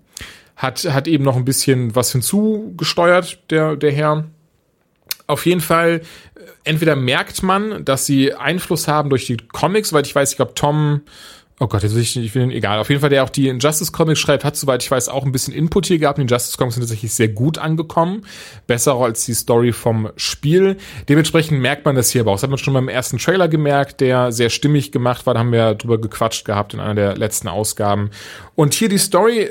hat, 0.56 0.86
hat 0.86 1.08
eben 1.08 1.24
noch 1.24 1.36
ein 1.36 1.46
bisschen 1.46 1.96
was 1.96 2.12
hinzugesteuert, 2.12 3.40
der, 3.50 3.76
der 3.76 3.92
Herr. 3.92 4.26
Auf 5.32 5.46
jeden 5.46 5.62
Fall 5.62 6.02
entweder 6.66 6.96
merkt 6.96 7.42
man, 7.42 7.86
dass 7.86 8.06
sie 8.06 8.34
Einfluss 8.34 8.88
haben 8.88 9.10
durch 9.10 9.26
die 9.26 9.38
Comics, 9.38 9.94
weil 9.94 10.06
ich 10.06 10.14
weiß, 10.14 10.32
ich 10.32 10.36
glaube, 10.36 10.54
Tom, 10.56 11.02
oh 11.62 11.68
Gott, 11.68 11.84
jetzt 11.84 11.96
will 11.96 12.02
ich, 12.02 12.18
ich 12.18 12.36
will 12.36 12.52
egal. 12.52 12.80
Auf 12.80 12.90
jeden 12.90 13.00
Fall, 13.00 13.10
der 13.10 13.24
auch 13.24 13.30
die 13.30 13.48
Injustice 13.48 13.94
Comics 13.94 14.20
schreibt, 14.20 14.44
hat, 14.44 14.58
soweit 14.58 14.84
ich 14.84 14.92
weiß, 14.92 15.08
auch 15.10 15.26
ein 15.26 15.32
bisschen 15.32 15.54
Input 15.54 15.86
hier 15.86 16.00
gehabt. 16.00 16.18
Die 16.18 16.24
Injustice 16.24 16.58
Comics 16.58 16.76
sind 16.76 16.82
tatsächlich 16.82 17.14
sehr 17.14 17.30
gut 17.30 17.60
angekommen. 17.60 18.26
Besser 18.68 18.96
als 18.96 19.26
die 19.26 19.34
Story 19.34 19.72
vom 19.72 20.10
Spiel. 20.18 20.78
Dementsprechend 21.08 21.62
merkt 21.62 21.86
man 21.86 21.96
das 21.96 22.10
hier 22.10 22.22
aber 22.22 22.32
auch. 22.32 22.36
Das 22.36 22.44
hat 22.44 22.50
man 22.50 22.60
schon 22.60 22.74
beim 22.74 22.90
ersten 22.90 23.20
Trailer 23.20 23.48
gemerkt, 23.48 24.02
der 24.02 24.32
sehr 24.32 24.50
stimmig 24.50 24.92
gemacht 24.92 25.26
war. 25.26 25.36
Da 25.36 25.40
haben 25.40 25.52
wir 25.52 25.76
drüber 25.76 26.02
gequatscht 26.02 26.46
gehabt 26.46 26.74
in 26.74 26.80
einer 26.80 26.96
der 26.96 27.16
letzten 27.16 27.48
Ausgaben. 27.48 28.10
Und 28.56 28.74
hier 28.74 28.90
die 28.90 28.98
Story 28.98 29.50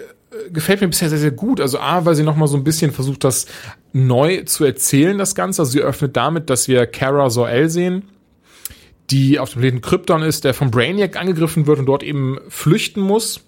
gefällt 0.53 0.81
mir 0.81 0.89
bisher 0.89 1.09
sehr, 1.09 1.19
sehr 1.19 1.31
gut. 1.31 1.61
Also 1.61 1.79
A, 1.79 2.05
weil 2.05 2.15
sie 2.15 2.23
nochmal 2.23 2.49
so 2.49 2.57
ein 2.57 2.65
bisschen 2.65 2.93
versucht, 2.93 3.25
das 3.25 3.47
neu 3.93 4.43
zu 4.45 4.65
erzählen, 4.65 5.19
das 5.19 5.35
Ganze. 5.35 5.63
Also 5.63 5.73
sie 5.73 5.81
öffnet 5.81 6.17
damit, 6.17 6.51
dass 6.51 6.69
wir 6.69 6.87
Kara 6.87 7.29
Zor-El 7.29 7.69
sehen, 7.69 8.05
die 9.11 9.39
auf 9.39 9.51
dem 9.51 9.61
Planeten 9.61 9.81
Krypton 9.83 10.23
ist, 10.23 10.45
der 10.45 10.55
vom 10.55 10.71
Brainiac 10.71 11.17
angegriffen 11.17 11.67
wird 11.67 11.81
und 11.81 11.87
dort 11.87 12.03
eben 12.03 12.39
flüchten 12.49 13.01
muss 13.01 13.41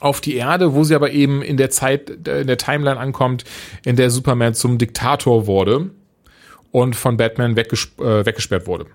auf 0.00 0.20
die 0.20 0.34
Erde, 0.34 0.74
wo 0.74 0.84
sie 0.84 0.94
aber 0.94 1.12
eben 1.12 1.42
in 1.42 1.56
der 1.56 1.70
Zeit, 1.70 2.10
in 2.10 2.46
der 2.46 2.58
Timeline 2.58 2.98
ankommt, 2.98 3.44
in 3.84 3.96
der 3.96 4.10
Superman 4.10 4.54
zum 4.54 4.78
Diktator 4.78 5.46
wurde 5.46 5.90
und 6.72 6.96
von 6.96 7.16
Batman 7.16 7.56
äh, 7.56 8.26
weggesperrt 8.26 8.66
wurde. 8.66 8.86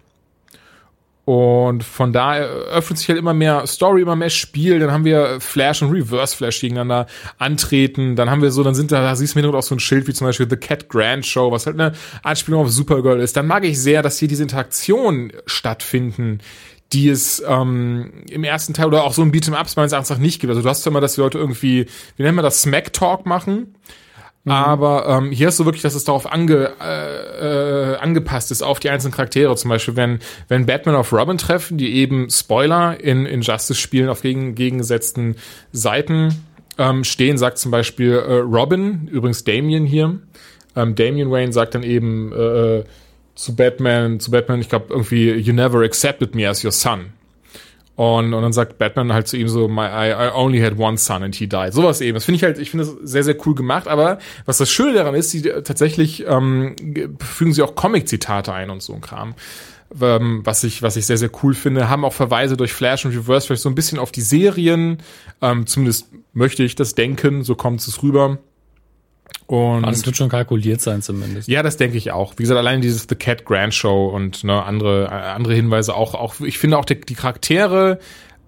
Und 1.30 1.84
von 1.84 2.12
da 2.12 2.40
öffnet 2.40 2.98
sich 2.98 3.08
halt 3.08 3.20
immer 3.20 3.36
mehr 3.36 3.68
Story, 3.68 4.02
immer 4.02 4.16
mehr 4.16 4.32
Spiel. 4.32 4.80
Dann 4.80 4.92
haben 4.92 5.06
wir 5.06 5.40
Flash 5.40 5.84
und 5.84 5.92
Reverse 5.92 6.36
Flash 6.36 6.60
gegeneinander 6.60 7.06
antreten. 7.38 8.16
Dann 8.16 8.32
haben 8.32 8.42
wir 8.42 8.50
so, 8.50 8.64
dann 8.64 8.74
sind 8.74 8.92
da, 8.92 9.02
da 9.02 9.16
siehst 9.16 9.36
du 9.36 9.40
mir 9.40 9.54
auch 9.54 9.62
so 9.62 9.76
ein 9.76 9.80
Schild 9.80 10.08
wie 10.08 10.14
zum 10.16 10.26
Beispiel 10.26 10.48
The 10.50 10.56
Cat 10.56 10.90
Grand 10.90 11.28
Show, 11.28 11.52
was 11.52 11.68
halt 11.68 11.80
eine 11.80 11.94
Anspielung 12.24 12.64
auf 12.64 12.72
Supergirl 12.72 13.20
ist. 13.20 13.38
Dann 13.38 13.46
mag 13.46 13.64
ich 13.64 13.80
sehr, 13.80 14.02
dass 14.02 14.18
hier 14.18 14.28
diese 14.28 14.42
Interaktionen 14.42 15.32
stattfinden, 15.46 16.40
die 16.94 17.10
es 17.10 17.44
ähm, 17.48 18.24
im 18.28 18.44
ersten 18.44 18.74
Teil 18.74 18.88
oder 18.88 19.04
auch 19.04 19.14
so 19.14 19.22
ein 19.22 19.32
Beat'em 19.32 19.56
Ups 19.56 19.76
meines 19.76 19.92
Erachtens 19.92 20.18
nicht 20.18 20.42
gibt. 20.42 20.50
Also 20.50 20.64
du 20.64 20.70
hast 20.70 20.84
ja 20.84 20.90
immer, 20.90 21.00
dass 21.00 21.14
die 21.14 21.22
Leute 21.22 21.38
irgendwie, 21.38 21.86
wie 22.18 22.24
nennen 22.24 22.40
wir 22.40 22.42
das, 22.42 22.64
Smack 22.64 22.92
Talk 22.92 23.28
machen. 23.28 23.76
Mhm. 24.50 24.56
Aber 24.56 25.08
ähm, 25.08 25.32
hier 25.32 25.50
ist 25.50 25.58
so 25.58 25.66
wirklich, 25.66 25.84
dass 25.84 25.94
es 25.94 26.06
darauf 26.06 26.32
ange, 26.32 26.72
äh, 26.82 27.94
äh, 27.94 27.98
angepasst 27.98 28.50
ist, 28.50 28.64
auf 28.64 28.80
die 28.80 28.90
einzelnen 28.90 29.14
Charaktere. 29.14 29.56
Zum 29.56 29.70
Beispiel, 29.70 29.96
wenn, 29.96 30.20
wenn 30.48 30.66
Batman 30.66 30.96
auf 30.96 31.14
Robin 31.14 31.38
treffen, 31.38 31.78
die 31.78 31.94
eben 31.98 32.32
Spoiler 32.32 33.00
in, 33.00 33.28
in 33.28 33.42
Justice-Spielen 33.42 34.10
auf 34.10 34.24
gegen, 34.24 34.56
gegengesetzten 34.56 35.36
Seiten 35.72 36.34
ähm, 36.80 37.04
stehen, 37.04 37.38
sagt 37.38 37.60
zum 37.60 37.70
Beispiel 37.70 38.14
äh, 38.14 38.34
Robin, 38.38 39.08
übrigens 39.12 39.44
Damien 39.44 39.86
hier. 39.86 40.18
Ähm, 40.76 40.96
Damien 40.96 41.30
Wayne 41.30 41.54
sagt 41.54 41.76
dann 41.76 41.84
eben 41.84 42.34
äh, 42.34 42.84
zu 43.36 43.56
Batman, 43.56 44.20
zu 44.20 44.32
Batman, 44.32 44.62
ich 44.62 44.70
glaube 44.70 44.88
irgendwie, 44.90 45.32
you 45.34 45.54
never 45.54 45.84
accepted 45.84 46.34
me 46.34 46.50
as 46.50 46.64
your 46.66 46.72
son. 46.72 47.14
Und, 48.00 48.34
und 48.34 48.42
dann 48.42 48.54
sagt 48.54 48.78
Batman 48.78 49.12
halt 49.12 49.28
zu 49.28 49.36
ihm 49.36 49.50
so, 49.50 49.68
My, 49.68 49.82
I, 49.82 50.12
I 50.12 50.30
only 50.34 50.62
had 50.62 50.80
one 50.80 50.98
son 50.98 51.22
and 51.22 51.36
he 51.36 51.48
died. 51.48 51.74
Sowas 51.74 52.00
eben. 52.00 52.14
Das 52.14 52.24
finde 52.24 52.38
ich 52.38 52.44
halt, 52.46 52.58
ich 52.58 52.72
finde 52.72 52.86
das 52.86 52.96
sehr, 53.04 53.26
sehr 53.26 53.36
cool 53.46 53.56
gemacht. 53.56 53.90
Aber 53.90 54.20
was 54.46 54.58
das 54.58 54.72
Schöne 54.72 54.94
daran 54.94 55.16
ist, 55.16 55.34
die 55.34 55.42
tatsächlich 55.42 56.26
ähm, 56.26 56.78
fügen 57.20 57.52
sie 57.52 57.62
auch 57.62 57.76
Comic-Zitate 57.76 58.54
ein 58.54 58.70
und 58.70 58.82
so 58.82 58.94
ein 58.94 59.02
Kram. 59.02 59.36
Ähm, 60.00 60.40
was 60.46 60.64
ich, 60.64 60.82
was 60.82 60.96
ich 60.96 61.08
sehr, 61.08 61.18
sehr 61.18 61.30
cool 61.44 61.54
finde, 61.54 61.90
haben 61.90 62.06
auch 62.06 62.14
Verweise 62.14 62.56
durch 62.56 62.72
Flash 62.72 63.04
und 63.04 63.12
Reverse 63.12 63.48
vielleicht 63.48 63.64
so 63.64 63.70
ein 63.70 63.76
bisschen 63.76 64.00
auf 64.00 64.14
die 64.14 64.22
Serien. 64.22 65.00
Ähm, 65.42 65.68
zumindest 65.68 66.08
möchte 66.32 66.64
ich 66.64 66.76
das 66.76 66.96
denken, 66.96 67.44
so 67.44 67.56
kommt 67.56 67.82
es 67.82 68.02
rüber. 68.02 68.38
Und 69.48 69.84
das 69.84 70.06
wird 70.06 70.16
schon 70.16 70.30
kalkuliert 70.30 70.80
sein 70.80 71.02
zumindest. 71.02 71.48
Ja, 71.48 71.64
das 71.64 71.78
denke 71.78 71.98
ich 71.98 72.12
auch. 72.12 72.34
Wie 72.38 72.44
gesagt, 72.44 72.60
allein 72.60 72.82
dieses 72.82 73.08
The 73.10 73.16
Cat 73.16 73.46
Grand 73.46 73.74
Show 73.74 74.08
und 74.08 74.44
ne, 74.44 74.64
andere 74.64 75.06
äh, 75.06 75.10
andere 75.10 75.56
Hinweise 75.56 75.96
auch 75.96 76.14
auch 76.14 76.40
ich 76.40 76.60
finde 76.60 76.78
auch 76.78 76.86
die, 76.86 77.02
die 77.02 77.16
Charaktere 77.16 78.00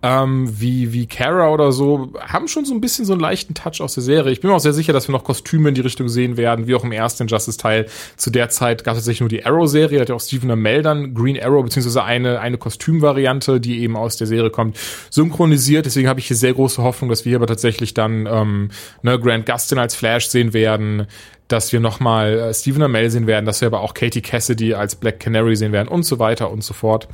ähm, 0.03 0.51
wie, 0.59 0.93
wie 0.93 1.05
Kara 1.05 1.49
oder 1.49 1.71
so, 1.71 2.11
haben 2.19 2.47
schon 2.47 2.65
so 2.65 2.73
ein 2.73 2.81
bisschen 2.81 3.05
so 3.05 3.13
einen 3.13 3.21
leichten 3.21 3.53
Touch 3.53 3.81
aus 3.81 3.93
der 3.93 4.03
Serie. 4.03 4.31
Ich 4.31 4.41
bin 4.41 4.49
mir 4.49 4.55
auch 4.55 4.59
sehr 4.61 4.73
sicher, 4.73 4.93
dass 4.93 5.07
wir 5.07 5.13
noch 5.13 5.23
Kostüme 5.23 5.69
in 5.69 5.75
die 5.75 5.81
Richtung 5.81 6.09
sehen 6.09 6.37
werden, 6.37 6.65
wie 6.65 6.73
auch 6.73 6.83
im 6.83 6.91
ersten 6.91 7.27
Justice-Teil. 7.27 7.85
Zu 8.17 8.31
der 8.31 8.49
Zeit 8.49 8.83
gab 8.83 8.93
es 8.93 8.99
tatsächlich 8.99 9.19
nur 9.19 9.29
die 9.29 9.45
Arrow-Serie, 9.45 10.01
hat 10.01 10.09
ja 10.09 10.15
auch 10.15 10.21
Stephen 10.21 10.49
Amell 10.49 10.81
dann 10.81 11.13
Green 11.13 11.39
Arrow, 11.41 11.63
beziehungsweise 11.63 12.03
eine, 12.03 12.39
eine 12.39 12.57
Kostümvariante, 12.57 13.59
die 13.59 13.81
eben 13.81 13.95
aus 13.95 14.17
der 14.17 14.25
Serie 14.25 14.49
kommt, 14.49 14.77
synchronisiert. 15.11 15.85
Deswegen 15.85 16.07
habe 16.07 16.19
ich 16.19 16.27
hier 16.27 16.37
sehr 16.37 16.53
große 16.53 16.81
Hoffnung, 16.81 17.09
dass 17.09 17.25
wir 17.25 17.31
hier 17.31 17.37
aber 17.37 17.47
tatsächlich 17.47 17.93
dann 17.93 18.25
ähm, 18.25 18.69
ne, 19.03 19.19
Grant 19.19 19.45
Gustin 19.45 19.77
als 19.77 19.93
Flash 19.93 20.27
sehen 20.27 20.53
werden, 20.53 21.05
dass 21.47 21.73
wir 21.73 21.79
nochmal 21.79 22.39
äh, 22.39 22.53
Stephen 22.53 22.81
Amell 22.81 23.11
sehen 23.11 23.27
werden, 23.27 23.45
dass 23.45 23.61
wir 23.61 23.67
aber 23.67 23.81
auch 23.81 23.93
Katie 23.93 24.21
Cassidy 24.21 24.73
als 24.73 24.95
Black 24.95 25.19
Canary 25.19 25.55
sehen 25.55 25.73
werden 25.73 25.89
und 25.89 26.03
so 26.03 26.17
weiter 26.17 26.49
und 26.49 26.63
so 26.63 26.73
fort. 26.73 27.07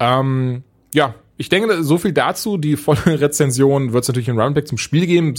Ähm, 0.00 0.64
ja, 0.92 1.14
ich 1.40 1.48
denke, 1.48 1.82
so 1.82 1.96
viel 1.96 2.12
dazu. 2.12 2.58
Die 2.58 2.76
volle 2.76 3.00
Rezension 3.06 3.94
wird 3.94 4.04
es 4.04 4.08
natürlich 4.08 4.28
in 4.28 4.38
Roundback 4.38 4.68
zum 4.68 4.76
Spiel 4.76 5.06
geben. 5.06 5.32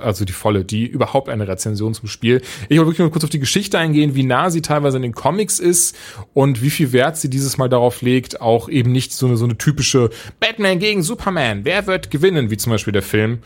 Also 0.00 0.24
die 0.24 0.32
volle, 0.32 0.64
die 0.64 0.84
überhaupt 0.84 1.28
eine 1.28 1.46
Rezension 1.46 1.94
zum 1.94 2.08
Spiel. 2.08 2.42
Ich 2.68 2.76
wollte 2.76 2.88
wirklich 2.88 2.98
nur 2.98 3.12
kurz 3.12 3.22
auf 3.22 3.30
die 3.30 3.38
Geschichte 3.38 3.78
eingehen, 3.78 4.16
wie 4.16 4.24
nah 4.24 4.50
sie 4.50 4.62
teilweise 4.62 4.96
in 4.96 5.04
den 5.04 5.14
Comics 5.14 5.60
ist 5.60 5.96
und 6.32 6.60
wie 6.60 6.70
viel 6.70 6.90
Wert 6.92 7.18
sie 7.18 7.30
dieses 7.30 7.56
Mal 7.56 7.68
darauf 7.68 8.02
legt, 8.02 8.40
auch 8.40 8.68
eben 8.68 8.90
nicht 8.90 9.12
so 9.12 9.26
eine, 9.26 9.36
so 9.36 9.44
eine 9.44 9.56
typische 9.56 10.10
Batman 10.40 10.80
gegen 10.80 11.04
Superman, 11.04 11.64
wer 11.64 11.86
wird 11.86 12.10
gewinnen, 12.10 12.50
wie 12.50 12.56
zum 12.56 12.72
Beispiel 12.72 12.92
der 12.92 13.02
Film, 13.02 13.38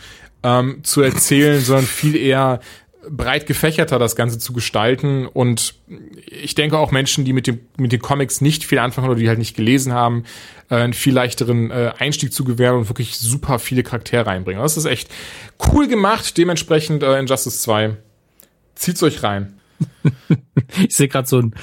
ähm, 0.43 0.79
zu 0.85 1.03
erzählen, 1.03 1.61
sondern 1.61 1.85
viel 1.85 2.17
eher 2.17 2.61
breit 3.09 3.47
gefächerter 3.47 3.99
das 3.99 4.17
Ganze 4.17 4.39
zu 4.39 4.53
gestalten 4.53 5.27
und 5.27 5.75
ich 6.27 6.55
denke 6.55 6.79
auch 6.79 6.91
Menschen, 6.91 7.25
die 7.25 7.33
mit 7.33 7.47
dem 7.47 7.61
mit 7.77 7.93
den 7.93 8.01
Comics 8.01 8.41
nicht 8.41 8.65
viel 8.65 8.79
anfangen 8.79 9.09
oder 9.09 9.19
die 9.19 9.29
halt 9.29 9.39
nicht 9.39 9.57
gelesen 9.57 9.93
haben, 9.93 10.25
äh, 10.69 10.77
einen 10.77 10.93
viel 10.93 11.15
leichteren 11.15 11.71
äh, 11.71 11.93
Einstieg 11.99 12.33
zu 12.33 12.45
gewähren 12.45 12.77
und 12.77 12.89
wirklich 12.89 13.17
super 13.17 13.59
viele 13.59 13.83
Charaktere 13.83 14.27
reinbringen. 14.27 14.63
Das 14.63 14.77
ist 14.77 14.85
echt 14.85 15.09
cool 15.73 15.89
gemacht. 15.89 16.37
Dementsprechend 16.37 17.03
äh, 17.03 17.19
Injustice 17.19 17.63
2 17.63 17.97
zieht's 18.75 19.03
euch 19.03 19.23
rein. 19.23 19.55
ich 20.89 20.97
sehe 20.97 21.09
gerade 21.09 21.29
so 21.29 21.41
ein 21.41 21.55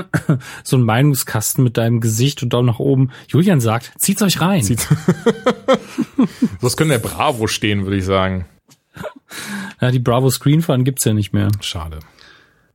so 0.64 0.76
ein 0.76 0.82
Meinungskasten 0.82 1.62
mit 1.62 1.76
deinem 1.76 2.00
Gesicht 2.00 2.42
und 2.42 2.52
Daumen 2.52 2.66
nach 2.66 2.78
oben. 2.78 3.10
Julian 3.28 3.60
sagt, 3.60 3.92
zieht's 3.98 4.22
euch 4.22 4.40
rein. 4.40 4.62
Zieht's. 4.62 4.88
das 6.60 6.76
könnte 6.76 6.94
der 6.94 6.98
Bravo 6.98 7.46
stehen, 7.46 7.84
würde 7.84 7.96
ich 7.96 8.04
sagen. 8.04 8.46
Ja, 9.80 9.90
die 9.90 9.98
Bravo 9.98 10.30
Screen 10.30 10.62
Fun 10.62 10.84
gibt's 10.84 11.04
ja 11.04 11.12
nicht 11.12 11.32
mehr. 11.32 11.48
Schade. 11.60 11.98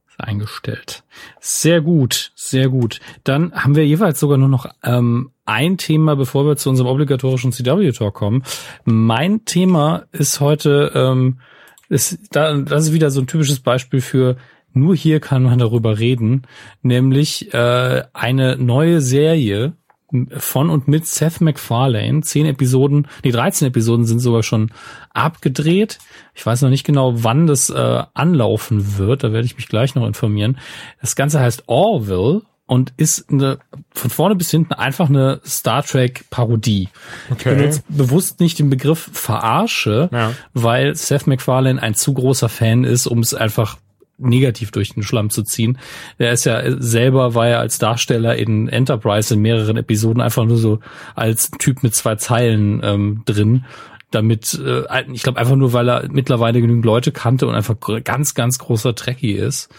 Ist 0.09 0.19
eingestellt. 0.19 1.03
Sehr 1.39 1.81
gut, 1.81 2.31
sehr 2.35 2.69
gut. 2.69 2.99
Dann 3.23 3.53
haben 3.53 3.75
wir 3.75 3.85
jeweils 3.85 4.19
sogar 4.19 4.37
nur 4.37 4.49
noch 4.49 4.65
ähm, 4.83 5.31
ein 5.45 5.77
Thema, 5.77 6.15
bevor 6.15 6.45
wir 6.45 6.57
zu 6.57 6.69
unserem 6.69 6.89
obligatorischen 6.89 7.51
CW-Talk 7.51 8.13
kommen. 8.13 8.43
Mein 8.83 9.45
Thema 9.45 10.05
ist 10.11 10.41
heute, 10.41 10.91
ähm, 10.93 11.39
ist, 11.87 12.19
da, 12.31 12.57
das 12.57 12.87
ist 12.87 12.93
wieder 12.93 13.09
so 13.09 13.21
ein 13.21 13.27
typisches 13.27 13.61
Beispiel 13.61 14.01
für 14.01 14.35
nur 14.73 14.95
hier 14.95 15.19
kann 15.19 15.43
man 15.43 15.59
darüber 15.59 15.97
reden, 15.97 16.43
nämlich 16.81 17.53
äh, 17.53 18.03
eine 18.13 18.57
neue 18.57 19.01
Serie 19.01 19.73
von 20.37 20.69
und 20.69 20.87
mit 20.87 21.05
Seth 21.05 21.41
MacFarlane. 21.41 22.21
Zehn 22.21 22.45
Episoden, 22.45 23.07
nee, 23.23 23.31
13 23.31 23.67
Episoden 23.67 24.05
sind 24.05 24.19
sogar 24.19 24.43
schon 24.43 24.71
abgedreht. 25.13 25.99
Ich 26.33 26.45
weiß 26.45 26.61
noch 26.61 26.69
nicht 26.69 26.85
genau, 26.85 27.23
wann 27.23 27.47
das 27.47 27.69
äh, 27.69 28.03
anlaufen 28.13 28.97
wird. 28.97 29.23
Da 29.23 29.33
werde 29.33 29.45
ich 29.45 29.55
mich 29.55 29.67
gleich 29.67 29.95
noch 29.95 30.07
informieren. 30.07 30.57
Das 31.01 31.15
Ganze 31.15 31.39
heißt 31.39 31.63
Orville 31.67 32.43
und 32.67 32.93
ist 32.97 33.29
eine, 33.29 33.59
von 33.93 34.09
vorne 34.09 34.35
bis 34.35 34.51
hinten 34.51 34.73
einfach 34.73 35.09
eine 35.09 35.41
Star 35.45 35.83
Trek 35.83 36.25
Parodie. 36.29 36.89
Okay. 37.31 37.51
Ich 37.51 37.57
benutze 37.57 37.83
bewusst 37.89 38.39
nicht 38.39 38.59
den 38.59 38.69
Begriff 38.69 39.09
Verarsche, 39.13 40.09
ja. 40.11 40.33
weil 40.53 40.95
Seth 40.95 41.27
MacFarlane 41.27 41.81
ein 41.81 41.95
zu 41.95 42.13
großer 42.13 42.49
Fan 42.49 42.83
ist, 42.83 43.07
um 43.07 43.19
es 43.19 43.33
einfach 43.33 43.77
negativ 44.17 44.71
durch 44.71 44.93
den 44.93 45.03
Schlamm 45.03 45.29
zu 45.29 45.43
ziehen. 45.43 45.77
Er 46.17 46.31
ist 46.31 46.45
ja 46.45 46.61
selber, 46.79 47.35
war 47.35 47.47
ja 47.47 47.59
als 47.59 47.77
Darsteller 47.77 48.35
in 48.35 48.67
Enterprise 48.67 49.33
in 49.33 49.41
mehreren 49.41 49.77
Episoden 49.77 50.21
einfach 50.21 50.45
nur 50.45 50.57
so 50.57 50.79
als 51.15 51.51
Typ 51.59 51.83
mit 51.83 51.95
zwei 51.95 52.15
Zeilen 52.15 52.81
ähm, 52.83 53.21
drin. 53.25 53.65
Damit, 54.09 54.59
äh, 54.63 55.03
ich 55.11 55.23
glaube 55.23 55.39
einfach 55.39 55.55
nur, 55.55 55.73
weil 55.73 55.89
er 55.89 56.09
mittlerweile 56.09 56.61
genügend 56.61 56.85
Leute 56.85 57.11
kannte 57.11 57.45
und 57.45 57.55
einfach 57.55 57.75
ganz, 58.03 58.33
ganz 58.35 58.57
großer 58.57 58.95
Trekkie 58.95 59.33
ist. 59.33 59.69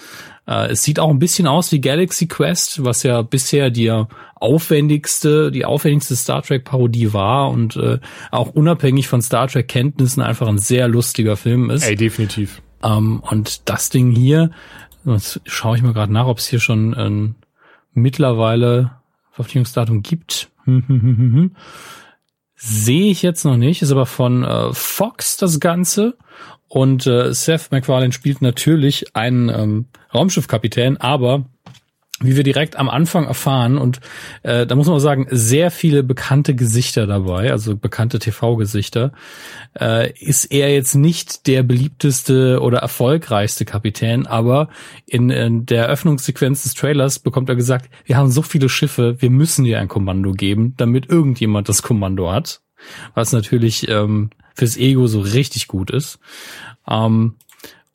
Äh, 0.46 0.72
es 0.72 0.82
sieht 0.82 1.00
auch 1.00 1.10
ein 1.10 1.18
bisschen 1.18 1.46
aus 1.46 1.72
wie 1.72 1.80
Galaxy 1.80 2.26
Quest, 2.26 2.84
was 2.84 3.02
ja 3.02 3.22
bisher 3.22 3.70
die 3.70 3.90
aufwendigste, 4.34 5.50
die 5.50 5.64
aufwendigste 5.64 6.14
Star 6.14 6.42
Trek 6.42 6.64
Parodie 6.64 7.12
war 7.12 7.50
und 7.50 7.76
äh, 7.76 7.98
auch 8.30 8.50
unabhängig 8.50 9.08
von 9.08 9.22
Star 9.22 9.48
Trek 9.48 9.66
Kenntnissen 9.66 10.22
einfach 10.22 10.46
ein 10.46 10.58
sehr 10.58 10.88
lustiger 10.88 11.36
Film 11.36 11.70
ist. 11.70 11.86
Ey, 11.86 11.96
definitiv. 11.96 12.62
Ähm, 12.82 13.20
und 13.20 13.68
das 13.68 13.90
Ding 13.90 14.10
hier, 14.10 14.50
jetzt 15.04 15.40
schaue 15.44 15.76
ich 15.76 15.82
mal 15.82 15.92
gerade 15.92 16.12
nach, 16.12 16.26
ob 16.26 16.38
es 16.38 16.46
hier 16.46 16.60
schon 16.60 16.94
ein 16.94 17.34
mittlerweile 17.92 18.92
Verpflichtungsdatum 19.32 20.02
gibt. 20.02 20.50
Sehe 22.54 23.10
ich 23.10 23.22
jetzt 23.22 23.44
noch 23.44 23.56
nicht, 23.56 23.82
ist 23.82 23.92
aber 23.92 24.06
von 24.06 24.42
äh, 24.42 24.72
Fox 24.72 25.36
das 25.36 25.60
Ganze. 25.60 26.16
Und 26.66 27.06
äh, 27.06 27.32
Seth 27.32 27.70
MacFarlane 27.70 28.12
spielt 28.12 28.42
natürlich 28.42 29.16
einen 29.16 29.48
ähm, 29.48 29.86
Raumschiffkapitän, 30.12 30.98
aber 30.98 31.46
wie 32.20 32.36
wir 32.36 32.42
direkt 32.42 32.76
am 32.76 32.88
Anfang 32.88 33.26
erfahren 33.26 33.78
und 33.78 34.00
äh, 34.42 34.66
da 34.66 34.74
muss 34.74 34.86
man 34.86 34.96
auch 34.96 35.00
sagen, 35.00 35.26
sehr 35.30 35.70
viele 35.70 36.02
bekannte 36.02 36.54
Gesichter 36.54 37.06
dabei, 37.06 37.52
also 37.52 37.76
bekannte 37.76 38.18
TV-Gesichter, 38.18 39.12
äh, 39.78 40.12
ist 40.18 40.46
er 40.46 40.72
jetzt 40.72 40.94
nicht 40.94 41.46
der 41.46 41.62
beliebteste 41.62 42.60
oder 42.60 42.78
erfolgreichste 42.78 43.64
Kapitän, 43.64 44.26
aber 44.26 44.68
in, 45.06 45.30
in 45.30 45.66
der 45.66 45.84
Eröffnungssequenz 45.84 46.64
des 46.64 46.74
Trailers 46.74 47.20
bekommt 47.20 47.48
er 47.48 47.56
gesagt, 47.56 47.88
wir 48.04 48.16
haben 48.16 48.30
so 48.30 48.42
viele 48.42 48.68
Schiffe, 48.68 49.16
wir 49.20 49.30
müssen 49.30 49.64
dir 49.64 49.78
ein 49.78 49.88
Kommando 49.88 50.32
geben, 50.32 50.74
damit 50.76 51.08
irgendjemand 51.08 51.68
das 51.68 51.82
Kommando 51.82 52.32
hat, 52.32 52.62
was 53.14 53.32
natürlich 53.32 53.88
ähm, 53.88 54.30
fürs 54.54 54.76
Ego 54.76 55.06
so 55.06 55.20
richtig 55.20 55.68
gut 55.68 55.90
ist. 55.90 56.18
Ähm, 56.88 57.36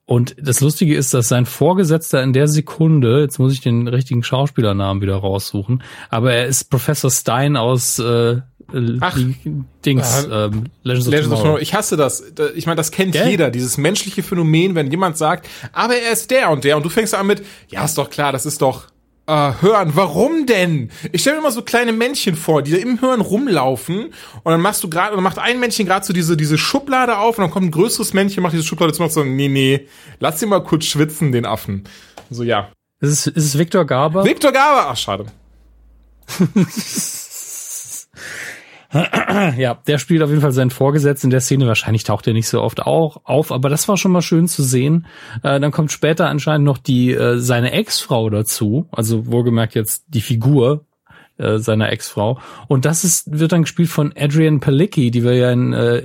und 0.05 0.35
das 0.37 0.59
Lustige 0.59 0.95
ist, 0.95 1.13
dass 1.13 1.29
sein 1.29 1.45
Vorgesetzter 1.45 2.21
in 2.21 2.33
der 2.33 2.47
Sekunde, 2.47 3.21
jetzt 3.21 3.39
muss 3.39 3.53
ich 3.53 3.61
den 3.61 3.87
richtigen 3.87 4.23
Schauspielernamen 4.23 5.01
wieder 5.01 5.15
raussuchen, 5.15 5.81
aber 6.09 6.33
er 6.33 6.45
ist 6.45 6.69
Professor 6.69 7.09
Stein 7.09 7.55
aus 7.55 7.99
äh, 7.99 8.41
Ach, 9.01 9.17
Dings, 9.85 10.25
äh, 10.25 10.45
ähm, 10.45 10.65
Legends, 10.83 11.07
of, 11.07 11.13
Legends 11.13 11.31
of 11.31 11.39
Tomorrow. 11.39 11.57
Ich 11.59 11.73
hasse 11.73 11.95
das. 11.95 12.23
Ich 12.55 12.65
meine, 12.65 12.77
das 12.77 12.91
kennt 12.91 13.13
Gell? 13.13 13.29
jeder, 13.29 13.51
dieses 13.51 13.77
menschliche 13.77 14.23
Phänomen, 14.23 14.75
wenn 14.75 14.89
jemand 14.89 15.17
sagt, 15.17 15.47
aber 15.73 15.95
er 15.95 16.11
ist 16.11 16.31
der 16.31 16.49
und 16.49 16.63
der 16.63 16.77
und 16.77 16.83
du 16.83 16.89
fängst 16.89 17.13
an 17.13 17.27
mit, 17.27 17.43
ja, 17.69 17.85
ist 17.85 17.97
doch 17.97 18.09
klar, 18.09 18.31
das 18.31 18.45
ist 18.45 18.61
doch 18.61 18.87
äh, 19.27 19.51
hören. 19.61 19.91
Warum 19.93 20.45
denn? 20.45 20.91
Ich 21.11 21.21
stelle 21.21 21.37
mir 21.37 21.41
immer 21.41 21.51
so 21.51 21.61
kleine 21.61 21.93
Männchen 21.93 22.35
vor, 22.35 22.61
die 22.61 22.71
da 22.71 22.77
im 22.77 23.01
Hören 23.01 23.21
rumlaufen 23.21 24.05
und 24.07 24.51
dann 24.51 24.61
machst 24.61 24.83
du 24.83 24.89
gerade, 24.89 25.15
dann 25.15 25.23
macht 25.23 25.39
ein 25.39 25.59
Männchen 25.59 25.85
gerade 25.85 26.05
so 26.05 26.13
diese, 26.13 26.35
diese 26.35 26.57
Schublade 26.57 27.17
auf 27.17 27.37
und 27.37 27.43
dann 27.43 27.51
kommt 27.51 27.67
ein 27.67 27.71
größeres 27.71 28.13
Männchen, 28.13 28.43
macht 28.43 28.53
diese 28.53 28.63
Schublade 28.63 28.93
zu 28.93 29.01
und 29.01 29.07
macht 29.07 29.13
so, 29.13 29.23
nee, 29.23 29.47
nee, 29.47 29.87
lass 30.19 30.41
ihn 30.41 30.49
mal 30.49 30.63
kurz 30.63 30.85
schwitzen, 30.85 31.31
den 31.31 31.45
Affen. 31.45 31.83
So, 32.29 32.43
ja. 32.43 32.71
Ist 32.99 33.11
es, 33.11 33.27
ist 33.27 33.45
es 33.45 33.57
Victor 33.57 33.85
Garber? 33.85 34.25
Victor 34.25 34.51
Garber! 34.51 34.89
Ach, 34.89 34.97
schade. 34.97 35.25
Ja, 39.57 39.79
der 39.87 39.97
spielt 39.97 40.21
auf 40.21 40.29
jeden 40.29 40.41
Fall 40.41 40.51
seinen 40.51 40.69
Vorgesetzten 40.69 41.27
in 41.27 41.31
der 41.31 41.41
Szene. 41.41 41.67
Wahrscheinlich 41.67 42.03
taucht 42.03 42.27
er 42.27 42.33
nicht 42.33 42.47
so 42.47 42.61
oft 42.61 42.81
auch 42.81 43.21
auf, 43.23 43.51
aber 43.51 43.69
das 43.69 43.87
war 43.87 43.97
schon 43.97 44.11
mal 44.11 44.21
schön 44.21 44.47
zu 44.47 44.63
sehen. 44.63 45.05
Äh, 45.41 45.59
dann 45.59 45.71
kommt 45.71 45.91
später 45.91 46.29
anscheinend 46.29 46.65
noch 46.65 46.77
die 46.77 47.11
äh, 47.11 47.37
seine 47.37 47.71
Ex-Frau 47.71 48.29
dazu, 48.29 48.87
also 48.91 49.27
wohlgemerkt 49.27 49.75
jetzt 49.75 50.05
die 50.07 50.21
Figur 50.21 50.85
äh, 51.37 51.57
seiner 51.57 51.91
Ex-Frau. 51.91 52.39
Und 52.67 52.85
das 52.85 53.03
ist 53.03 53.39
wird 53.39 53.51
dann 53.51 53.63
gespielt 53.63 53.89
von 53.89 54.13
Adrian 54.15 54.59
Palicki, 54.59 55.11
die 55.11 55.23
wir 55.23 55.33
ja 55.33 55.51
in 55.51 55.73
äh, 55.73 56.03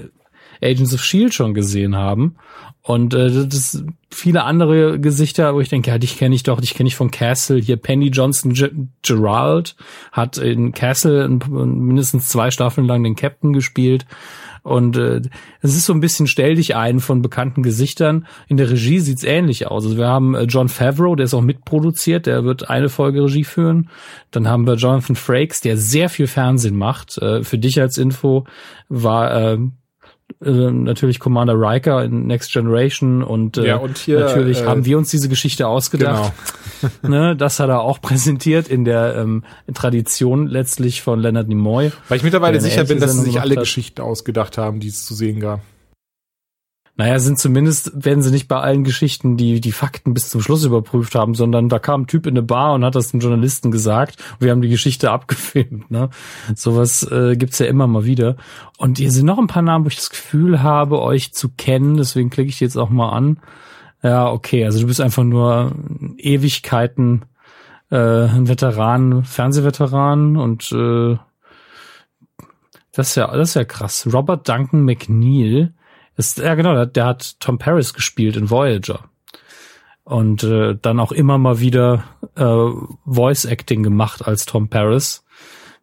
Agents 0.63 0.95
of 0.95 1.05
Shield 1.05 1.35
schon 1.35 1.55
gesehen 1.55 1.97
haben. 1.97 2.37
Und 2.83 3.13
äh, 3.13 3.47
das 3.47 3.85
viele 4.11 4.45
andere 4.45 4.99
Gesichter, 4.99 5.55
wo 5.55 5.61
ich 5.61 5.69
denke, 5.69 5.91
ja, 5.91 5.99
dich 5.99 6.17
kenne 6.17 6.35
ich 6.35 6.43
doch, 6.43 6.61
dich 6.61 6.75
kenne 6.75 6.87
ich 6.87 6.97
von 6.97 7.11
Castle. 7.11 7.61
Hier 7.61 7.77
Penny 7.77 8.09
Johnson 8.09 8.55
G 8.55 8.71
Gerald 9.03 9.77
hat 10.11 10.39
in 10.39 10.73
Castle 10.73 11.29
mindestens 11.29 12.29
zwei 12.29 12.51
Staffeln 12.51 12.87
lang 12.87 13.03
den 13.03 13.15
Captain 13.15 13.53
gespielt. 13.53 14.07
Und 14.63 14.97
äh, 14.97 15.23
es 15.61 15.77
ist 15.77 15.87
so 15.87 15.93
ein 15.93 16.01
bisschen 16.01 16.27
stell 16.27 16.55
dich 16.55 16.77
ein 16.77 17.01
von 17.01 17.23
bekannten 17.23 17.63
Gesichtern. 17.63 18.27
In 18.49 18.57
der 18.57 18.71
Regie 18.71 19.01
sieht's 19.01 19.25
ähnlich 19.25 19.67
aus. 19.67 19.85
Also 19.85 19.97
wir 19.97 20.09
haben 20.09 20.35
äh, 20.35 20.43
John 20.43 20.69
Favreau, 20.69 21.15
der 21.15 21.25
ist 21.25 21.35
auch 21.35 21.43
mitproduziert, 21.43 22.27
der 22.27 22.45
wird 22.45 22.69
eine 22.69 22.89
Folge 22.89 23.25
Regie 23.25 23.45
führen. 23.45 23.91
Dann 24.31 24.49
haben 24.49 24.67
wir 24.67 24.75
Jonathan 24.75 25.17
Frakes, 25.17 25.61
der 25.61 25.77
sehr 25.77 26.09
viel 26.09 26.27
Fernsehen 26.27 26.77
macht. 26.77 27.19
Äh, 27.19 27.45
für 27.45 27.59
dich 27.59 27.81
als 27.81 27.99
Info 27.99 28.45
war 28.89 29.53
äh, 29.53 29.59
äh, 30.45 30.51
natürlich 30.51 31.19
Commander 31.19 31.55
Riker 31.55 32.05
in 32.05 32.27
Next 32.27 32.53
Generation 32.53 33.23
und, 33.23 33.57
äh, 33.57 33.67
ja, 33.67 33.77
und 33.77 33.99
hier, 33.99 34.21
natürlich 34.21 34.61
äh, 34.61 34.67
haben 34.67 34.85
wir 34.85 34.99
uns 34.99 35.11
diese 35.11 35.29
Geschichte 35.29 35.67
ausgedacht. 35.67 36.33
Genau. 36.81 36.93
ne, 37.17 37.37
das 37.37 37.59
hat 37.61 37.69
er 37.71 37.81
auch 37.81 38.01
präsentiert 38.03 38.69
in 38.69 38.85
der 38.85 39.17
ähm, 39.17 39.43
Tradition 39.75 40.47
letztlich 40.47 41.03
von 41.03 41.19
Leonard 41.19 41.49
Nimoy. 41.49 41.93
Weil 42.09 42.19
ich 42.19 42.23
mittlerweile 42.23 42.61
sicher 42.61 42.85
bin, 42.85 43.01
dass 43.01 43.15
sie 43.15 43.23
sich 43.23 43.41
alle 43.41 43.57
hat. 43.57 43.61
Geschichten 43.61 44.01
ausgedacht 44.01 44.59
haben, 44.59 44.81
die 44.81 44.89
es 44.89 45.05
zu 45.05 45.15
sehen 45.15 45.41
gab. 45.41 45.61
Naja, 46.99 47.21
sind 47.21 47.39
zumindest, 47.39 47.93
werden 48.05 48.25
sie 48.25 48.33
nicht 48.33 48.49
bei 48.49 48.59
allen 48.59 48.83
Geschichten 48.83 49.37
die, 49.37 49.61
die 49.61 49.71
Fakten 49.71 50.15
bis 50.15 50.31
zum 50.31 50.41
Schluss 50.41 50.65
überprüft 50.65 51.15
haben, 51.15 51.37
sondern 51.37 51.69
da 51.69 51.79
kam 51.79 52.03
ein 52.03 52.07
Typ 52.09 52.27
in 52.27 52.33
eine 52.33 52.43
Bar 52.43 52.75
und 52.75 52.85
hat 52.85 52.97
das 52.97 53.13
dem 53.13 53.21
Journalisten 53.21 53.71
gesagt 53.71 54.17
wir 54.41 54.51
haben 54.51 54.63
die 54.63 54.69
Geschichte 54.69 55.11
abgefilmt. 55.13 55.93
Ne? 55.93 56.11
Sowas 56.57 57.05
äh, 57.05 57.37
gibt's 57.37 57.61
ja 57.61 57.67
immer 57.67 57.87
mal 57.87 58.05
wieder. 58.05 58.37
Und 58.79 58.99
hier 58.99 59.13
sind 59.13 59.27
noch 59.27 59.39
ein 59.39 59.47
paar 59.47 59.63
Namen, 59.63 59.85
wo 59.85 59.89
ich 59.89 59.95
das 59.95 60.11
Gefühl 60.11 60.61
habe, 60.61 61.01
euch 61.01 61.33
zu 61.33 61.51
kennen, 61.51 61.97
deswegen 61.97 62.31
klicke 62.31 62.51
ich 62.51 62.59
jetzt 62.59 62.77
auch 62.77 62.91
mal 62.91 63.11
an. 63.11 63.39
Ja, 64.03 64.29
okay, 64.31 64.65
also 64.65 64.81
du 64.81 64.89
bist 64.89 65.01
einfach 65.01 65.25
nur 65.25 65.77
Ewigkeiten 66.17 67.27
äh, 67.93 67.97
ein 67.97 68.49
Veteran, 68.49 69.23
Fernsehveteran 69.23 70.37
und 70.37 70.73
äh, 70.73 71.17
das 72.93 73.11
ist 73.11 73.15
ja, 73.15 73.29
das 73.29 73.51
ist 73.51 73.55
ja 73.55 73.65
krass. 73.65 74.09
Robert 74.13 74.49
Duncan 74.49 74.85
McNeil 74.85 75.75
ist, 76.19 76.39
ja 76.39 76.55
genau, 76.55 76.75
der, 76.75 76.87
der 76.87 77.07
hat 77.07 77.41
Tom 77.41 77.59
Paris 77.59 77.95
gespielt 77.95 78.37
in 78.37 78.51
Voyager. 78.51 79.05
Und 80.05 80.43
äh, 80.43 80.75
dann 80.81 81.01
auch 81.01 81.13
immer 81.13 81.39
mal 81.39 81.61
wieder 81.61 82.05
äh, 82.35 82.67
Voice 83.07 83.45
Acting 83.45 83.83
gemacht 83.83 84.27
als 84.27 84.47
Tom 84.47 84.69
Paris. 84.69 85.25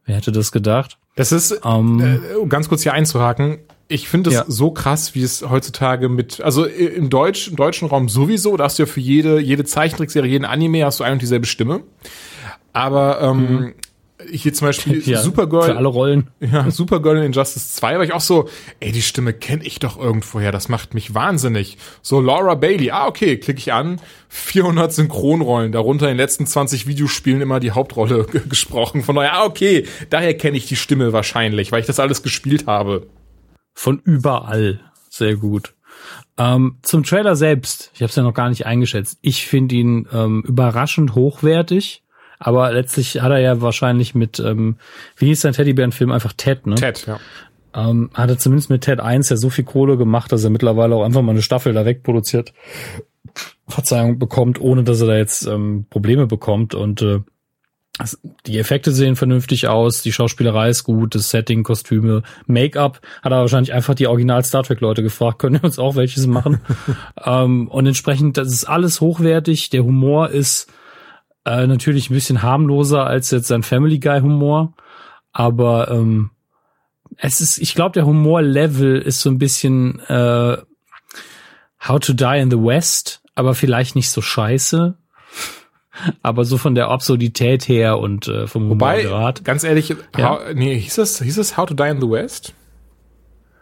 Wer 0.05 0.17
hätte 0.17 0.31
das 0.31 0.51
gedacht? 0.51 0.97
Das 1.15 1.31
ist, 1.31 1.65
um, 1.65 2.01
ähm, 2.01 2.21
äh, 2.43 2.47
ganz 2.47 2.67
kurz 2.67 2.83
hier 2.83 2.93
einzuhaken, 2.93 3.59
ich 3.87 4.09
finde 4.09 4.31
es 4.31 4.35
ja. 4.35 4.45
so 4.47 4.71
krass, 4.71 5.13
wie 5.13 5.21
es 5.21 5.47
heutzutage 5.47 6.09
mit, 6.09 6.41
also 6.41 6.65
im 6.65 7.11
Deutsch, 7.11 7.47
im 7.47 7.55
deutschen 7.55 7.87
Raum 7.87 8.09
sowieso, 8.09 8.57
da 8.57 8.63
hast 8.63 8.79
du 8.79 8.83
ja 8.83 8.87
für 8.87 8.99
jede, 8.99 9.39
jede 9.39 9.63
Zeichentrickserie, 9.63 10.29
jeden 10.29 10.45
Anime 10.45 10.83
hast 10.83 10.99
du 10.99 11.03
ein 11.03 11.13
und 11.13 11.21
dieselbe 11.21 11.45
Stimme. 11.45 11.83
Aber 12.73 13.21
ähm, 13.21 13.37
mhm 13.37 13.73
hier 14.31 14.53
zum 14.53 14.67
Beispiel 14.67 15.01
ja, 15.05 15.21
Supergirl. 15.21 15.63
Für 15.63 15.77
alle 15.77 15.87
Rollen. 15.87 16.29
Ja, 16.39 16.69
Supergirl 16.69 17.17
in 17.17 17.23
Injustice 17.23 17.75
2 17.75 17.97
war 17.97 18.03
ich 18.03 18.13
auch 18.13 18.21
so, 18.21 18.49
ey, 18.79 18.91
die 18.91 19.01
Stimme 19.01 19.33
kenne 19.33 19.63
ich 19.63 19.79
doch 19.79 19.97
irgendwoher, 19.97 20.51
das 20.51 20.69
macht 20.69 20.93
mich 20.93 21.13
wahnsinnig. 21.13 21.77
So 22.01 22.21
Laura 22.21 22.55
Bailey, 22.55 22.91
ah, 22.91 23.07
okay, 23.07 23.37
klicke 23.37 23.59
ich 23.59 23.73
an, 23.73 23.99
400 24.29 24.93
Synchronrollen, 24.93 25.71
darunter 25.71 26.05
in 26.05 26.13
den 26.13 26.17
letzten 26.17 26.45
20 26.45 26.87
Videospielen 26.87 27.41
immer 27.41 27.59
die 27.59 27.71
Hauptrolle 27.71 28.25
gesprochen. 28.49 29.03
Von 29.03 29.15
daher, 29.15 29.33
ah, 29.33 29.45
okay, 29.45 29.85
daher 30.09 30.35
kenne 30.35 30.57
ich 30.57 30.67
die 30.67 30.75
Stimme 30.75 31.13
wahrscheinlich, 31.13 31.71
weil 31.71 31.81
ich 31.81 31.87
das 31.87 31.99
alles 31.99 32.23
gespielt 32.23 32.67
habe. 32.67 33.07
Von 33.73 33.99
überall. 34.03 34.79
Sehr 35.09 35.35
gut. 35.35 35.73
Ähm, 36.37 36.77
zum 36.81 37.03
Trailer 37.03 37.35
selbst, 37.35 37.91
ich 37.93 38.01
habe 38.01 38.09
es 38.09 38.15
ja 38.15 38.23
noch 38.23 38.33
gar 38.33 38.49
nicht 38.49 38.65
eingeschätzt. 38.65 39.19
Ich 39.21 39.45
finde 39.47 39.75
ihn 39.75 40.07
ähm, 40.11 40.43
überraschend 40.45 41.15
hochwertig 41.15 42.03
aber 42.39 42.71
letztlich 42.71 43.21
hat 43.21 43.31
er 43.31 43.39
ja 43.39 43.61
wahrscheinlich 43.61 44.15
mit, 44.15 44.39
ähm, 44.39 44.77
wie 45.17 45.27
hieß 45.27 45.41
sein 45.41 45.53
Teddybärenfilm, 45.53 46.11
einfach 46.11 46.33
Ted, 46.33 46.67
ne? 46.67 46.75
Ted, 46.75 47.05
ja. 47.07 47.19
Ähm, 47.73 48.09
hat 48.13 48.29
er 48.29 48.37
zumindest 48.37 48.69
mit 48.69 48.81
Ted 48.81 49.01
1 49.01 49.29
ja 49.29 49.35
so 49.35 49.49
viel 49.49 49.65
Kohle 49.65 49.97
gemacht, 49.97 50.31
dass 50.31 50.43
er 50.43 50.49
mittlerweile 50.49 50.95
auch 50.95 51.03
einfach 51.03 51.21
mal 51.21 51.31
eine 51.31 51.41
Staffel 51.41 51.73
da 51.73 51.85
wegproduziert, 51.85 52.53
Verzeihung 53.67 54.17
bekommt, 54.17 54.61
ohne 54.61 54.83
dass 54.83 55.01
er 55.01 55.07
da 55.07 55.17
jetzt 55.17 55.45
ähm, 55.45 55.85
Probleme 55.89 56.25
bekommt. 56.25 56.73
Und 56.73 57.01
äh, 57.01 57.19
die 58.45 58.59
Effekte 58.59 58.91
sehen 58.91 59.15
vernünftig 59.15 59.67
aus, 59.67 60.01
die 60.01 60.11
Schauspielerei 60.11 60.69
ist 60.69 60.83
gut, 60.83 61.15
das 61.15 61.29
Setting, 61.29 61.63
Kostüme, 61.63 62.23
Make-up, 62.45 63.01
hat 63.21 63.31
er 63.31 63.39
wahrscheinlich 63.39 63.73
einfach 63.73 63.95
die 63.95 64.07
Original 64.07 64.43
Star 64.43 64.63
Trek 64.63 64.81
Leute 64.81 65.01
gefragt, 65.01 65.39
können 65.39 65.55
wir 65.55 65.63
uns 65.63 65.79
auch 65.79 65.95
welches 65.95 66.27
machen. 66.27 66.59
ähm, 67.25 67.67
und 67.67 67.85
entsprechend, 67.85 68.37
das 68.37 68.49
ist 68.49 68.65
alles 68.65 69.01
hochwertig, 69.01 69.69
der 69.69 69.83
Humor 69.83 70.29
ist 70.29 70.71
äh, 71.45 71.67
natürlich 71.67 72.09
ein 72.09 72.13
bisschen 72.13 72.41
harmloser 72.41 73.05
als 73.05 73.31
jetzt 73.31 73.47
sein 73.47 73.63
Family 73.63 73.99
Guy 73.99 74.21
Humor, 74.21 74.73
aber 75.31 75.91
ähm, 75.91 76.31
es 77.17 77.41
ist, 77.41 77.57
ich 77.57 77.75
glaube, 77.75 77.93
der 77.93 78.05
Humor-Level 78.05 79.01
ist 79.01 79.21
so 79.21 79.29
ein 79.29 79.37
bisschen 79.37 79.99
äh, 80.07 80.57
How 81.87 81.99
to 81.99 82.13
Die 82.13 82.39
in 82.39 82.49
the 82.49 82.57
West, 82.57 83.21
aber 83.35 83.53
vielleicht 83.53 83.95
nicht 83.95 84.09
so 84.09 84.21
scheiße. 84.21 84.97
Aber 86.21 86.43
so 86.43 86.57
von 86.57 86.75
der 86.75 86.89
Absurdität 86.89 87.69
her 87.69 87.99
und 87.99 88.27
äh, 88.27 88.47
vom 88.47 88.69
Wobei, 88.69 89.05
Humorgrad. 89.05 89.45
ganz 89.45 89.63
ehrlich, 89.63 89.95
ja. 90.17 90.29
how, 90.29 90.39
nee, 90.53 90.77
hieß 90.77 90.97
es, 90.97 91.21
hieß 91.21 91.37
es 91.37 91.55
How 91.55 91.67
to 91.67 91.73
Die 91.73 91.83
in 91.83 92.01
the 92.01 92.09
West? 92.09 92.53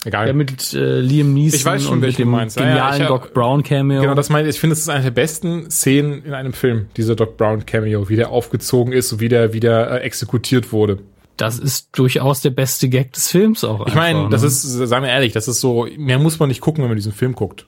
Egal. 0.06 0.28
Ja, 0.28 0.34
mit 0.34 0.74
äh, 0.74 1.00
Liam 1.00 1.34
Neeson 1.34 1.58
ich 1.58 1.66
weiß 1.66 1.84
schon, 1.84 1.94
und 1.94 2.00
mit 2.02 2.18
dem 2.18 2.30
meinst. 2.30 2.58
genialen 2.58 2.98
ja, 2.98 3.04
ja, 3.04 3.08
Doc 3.08 3.34
Brown 3.34 3.64
Cameo. 3.64 4.02
Genau, 4.02 4.16
das 4.16 4.30
meine 4.30 4.50
ich. 4.50 4.56
Ich 4.56 4.60
finde, 4.60 4.74
das 4.76 4.82
ist 4.82 4.90
eine 4.90 5.04
der 5.04 5.12
besten 5.12 5.70
Szenen 5.72 6.24
in 6.24 6.34
einem 6.34 6.54
Film, 6.54 6.88
dieser 6.98 7.16
Doc 7.16 7.38
Brown 7.38 7.66
Cameo, 7.66 8.10
wie 8.10 8.16
der 8.16 8.30
aufgezogen 8.30 8.92
ist 8.92 9.14
und 9.14 9.20
wie 9.22 9.30
der 9.30 9.54
wieder 9.54 10.02
äh, 10.02 10.04
exekutiert 10.04 10.74
wurde. 10.74 11.00
Das 11.38 11.58
ist 11.58 11.98
durchaus 11.98 12.42
der 12.42 12.52
beste 12.52 12.90
Gag 12.90 13.14
des 13.14 13.30
Films 13.30 13.64
auch. 13.64 13.88
Ich 13.88 13.96
meine, 13.96 14.30
das 14.30 14.42
ne? 14.42 14.48
ist, 14.48 14.62
sagen 14.62 15.04
wir 15.04 15.12
ehrlich, 15.12 15.34
das 15.34 15.48
ist 15.48 15.62
so, 15.62 15.88
mehr 15.98 16.20
muss 16.20 16.38
man 16.38 16.50
nicht 16.50 16.62
gucken, 16.62 16.84
wenn 16.84 16.90
man 16.90 16.98
diesen 16.98 17.14
Film 17.14 17.34
guckt. 17.34 17.66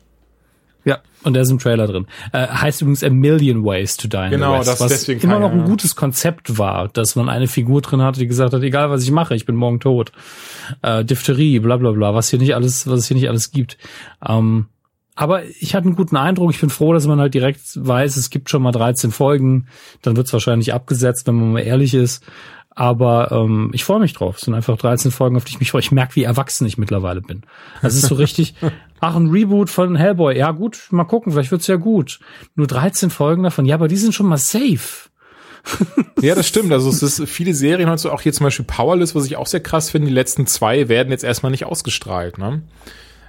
Ja, 0.85 0.99
und 1.23 1.33
der 1.33 1.41
ist 1.41 1.49
im 1.49 1.57
Trailer 1.57 1.87
drin. 1.87 2.05
Äh, 2.31 2.47
heißt 2.47 2.81
übrigens 2.81 3.03
A 3.03 3.09
Million 3.09 3.65
Ways 3.65 3.97
to 3.97 4.07
Die 4.07 4.29
genau, 4.29 4.59
West, 4.59 4.69
das 4.69 4.79
was 4.79 4.91
deswegen 4.91 5.19
immer 5.21 5.39
noch 5.39 5.51
ein 5.51 5.65
gutes 5.65 5.95
Konzept 5.95 6.59
war, 6.59 6.87
dass 6.89 7.15
man 7.15 7.27
eine 7.27 7.47
Figur 7.47 7.81
drin 7.81 8.01
hatte, 8.01 8.19
die 8.19 8.27
gesagt 8.27 8.53
hat, 8.53 8.61
egal 8.61 8.91
was 8.91 9.03
ich 9.03 9.11
mache, 9.11 9.35
ich 9.35 9.45
bin 9.45 9.55
morgen 9.55 9.79
tot. 9.79 10.11
Äh, 10.83 11.03
Diphtherie, 11.03 11.59
bla 11.59 11.77
bla 11.77 11.91
bla, 11.91 12.13
was 12.13 12.29
hier 12.29 12.39
nicht 12.39 12.53
alles, 12.53 12.87
was 12.87 12.99
es 12.99 13.07
hier 13.07 13.17
nicht 13.17 13.27
alles 13.27 13.51
gibt. 13.51 13.79
Ähm, 14.25 14.67
aber 15.15 15.43
ich 15.45 15.73
hatte 15.73 15.87
einen 15.87 15.95
guten 15.95 16.17
Eindruck. 16.17 16.51
Ich 16.51 16.59
bin 16.59 16.69
froh, 16.69 16.93
dass 16.93 17.07
man 17.07 17.19
halt 17.19 17.33
direkt 17.33 17.61
weiß, 17.75 18.17
es 18.17 18.29
gibt 18.29 18.49
schon 18.49 18.61
mal 18.61 18.73
13 18.73 19.11
Folgen. 19.11 19.67
Dann 20.01 20.17
wird 20.17 20.27
es 20.27 20.33
wahrscheinlich 20.33 20.73
abgesetzt, 20.73 21.25
wenn 21.25 21.35
man 21.35 21.53
mal 21.53 21.61
ehrlich 21.61 21.93
ist. 21.93 22.23
Aber 22.77 23.31
ähm, 23.31 23.71
ich 23.73 23.85
freue 23.85 24.01
mich 24.01 24.11
drauf. 24.11 24.35
Es 24.35 24.41
sind 24.41 24.53
einfach 24.53 24.77
13 24.77 25.11
Folgen, 25.11 25.37
auf 25.37 25.45
die 25.45 25.53
ich 25.53 25.59
mich 25.61 25.71
freue. 25.71 25.79
Ich 25.79 25.93
merke, 25.93 26.17
wie 26.17 26.23
erwachsen 26.23 26.67
ich 26.67 26.77
mittlerweile 26.77 27.21
bin. 27.21 27.43
Das 27.81 27.95
ist 27.95 28.07
so 28.07 28.15
richtig, 28.15 28.55
ach, 28.99 29.15
ein 29.15 29.29
Reboot 29.29 29.69
von 29.69 29.95
Hellboy. 29.95 30.37
Ja 30.37 30.51
gut, 30.51 30.87
mal 30.91 31.03
gucken, 31.05 31.31
vielleicht 31.31 31.51
wird's 31.51 31.67
ja 31.67 31.75
gut. 31.75 32.19
Nur 32.55 32.67
13 32.67 33.09
Folgen 33.09 33.43
davon. 33.43 33.65
Ja, 33.65 33.75
aber 33.75 33.87
die 33.87 33.97
sind 33.97 34.13
schon 34.13 34.27
mal 34.27 34.37
safe. 34.37 35.09
ja, 36.21 36.35
das 36.35 36.47
stimmt. 36.47 36.71
Also 36.71 36.89
es 36.89 37.01
ist 37.01 37.27
viele 37.27 37.53
Serien, 37.53 37.89
also 37.89 38.11
auch 38.11 38.21
hier 38.21 38.33
zum 38.33 38.43
Beispiel 38.43 38.65
Powerless, 38.65 39.15
was 39.15 39.25
ich 39.25 39.37
auch 39.37 39.47
sehr 39.47 39.61
krass 39.61 39.89
finde. 39.89 40.07
Die 40.07 40.13
letzten 40.13 40.45
zwei 40.47 40.89
werden 40.89 41.09
jetzt 41.09 41.23
erstmal 41.23 41.51
nicht 41.51 41.65
ausgestrahlt. 41.65 42.37
Ne? 42.37 42.61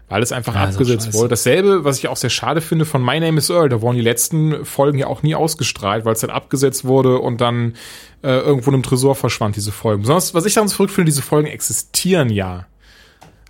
weil 0.09 0.23
es 0.23 0.33
einfach 0.33 0.55
ja, 0.55 0.65
abgesetzt 0.65 1.13
wurde. 1.15 1.29
Dasselbe, 1.29 1.85
was 1.85 1.99
ich 1.99 2.09
auch 2.09 2.17
sehr 2.17 2.31
schade 2.31 2.61
finde, 2.61 2.85
von 2.85 3.05
My 3.05 3.19
Name 3.19 3.39
is 3.39 3.51
Earl, 3.51 3.69
da 3.69 3.81
wurden 3.81 3.97
die 3.97 4.03
letzten 4.03 4.65
Folgen 4.65 4.99
ja 4.99 5.09
auch 5.09 5.23
nie 5.23 5.35
ausgestrahlt, 5.35 6.05
weil 6.05 6.13
es 6.13 6.21
dann 6.21 6.31
abgesetzt 6.31 6.85
wurde 6.85 7.19
und 7.19 7.41
dann 7.41 7.75
äh, 8.23 8.39
irgendwo 8.39 8.71
in 8.71 8.75
einem 8.75 8.83
Tresor 8.83 9.15
verschwand, 9.15 9.57
diese 9.57 9.73
Folgen. 9.73 10.05
Sonst, 10.05 10.35
was 10.35 10.45
ich 10.47 10.55
daran 10.55 10.69
finde, 10.69 11.05
diese 11.05 11.23
Folgen 11.23 11.49
existieren 11.49 12.31
ja. 12.31 12.67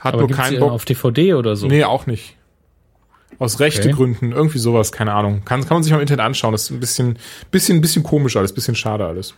Hat 0.07 0.14
Aber 0.14 0.23
nur 0.23 0.31
keinen 0.31 0.61
Bock. 0.61 0.73
auf 0.73 0.85
DVD 0.85 1.35
oder 1.35 1.57
so? 1.57 1.66
Nee, 1.66 1.85
auch 1.85 2.07
nicht. 2.07 2.37
Aus 3.38 3.61
rechte 3.61 3.88
okay. 3.88 3.92
Gründen, 3.92 4.33
irgendwie 4.33 4.59
sowas, 4.59 4.92
keine 4.92 5.12
Ahnung. 5.12 5.42
Kann, 5.45 5.61
kann 5.62 5.77
man 5.77 5.83
sich 5.83 5.92
mal 5.92 5.99
im 5.99 6.03
Internet 6.03 6.25
anschauen. 6.25 6.53
Das 6.53 6.62
ist 6.64 6.71
ein 6.71 6.81
bisschen, 6.81 7.19
bisschen, 7.51 7.81
bisschen 7.81 8.03
komisch 8.03 8.37
alles, 8.37 8.53
bisschen 8.53 8.75
schade 8.75 9.05
alles. 9.07 9.35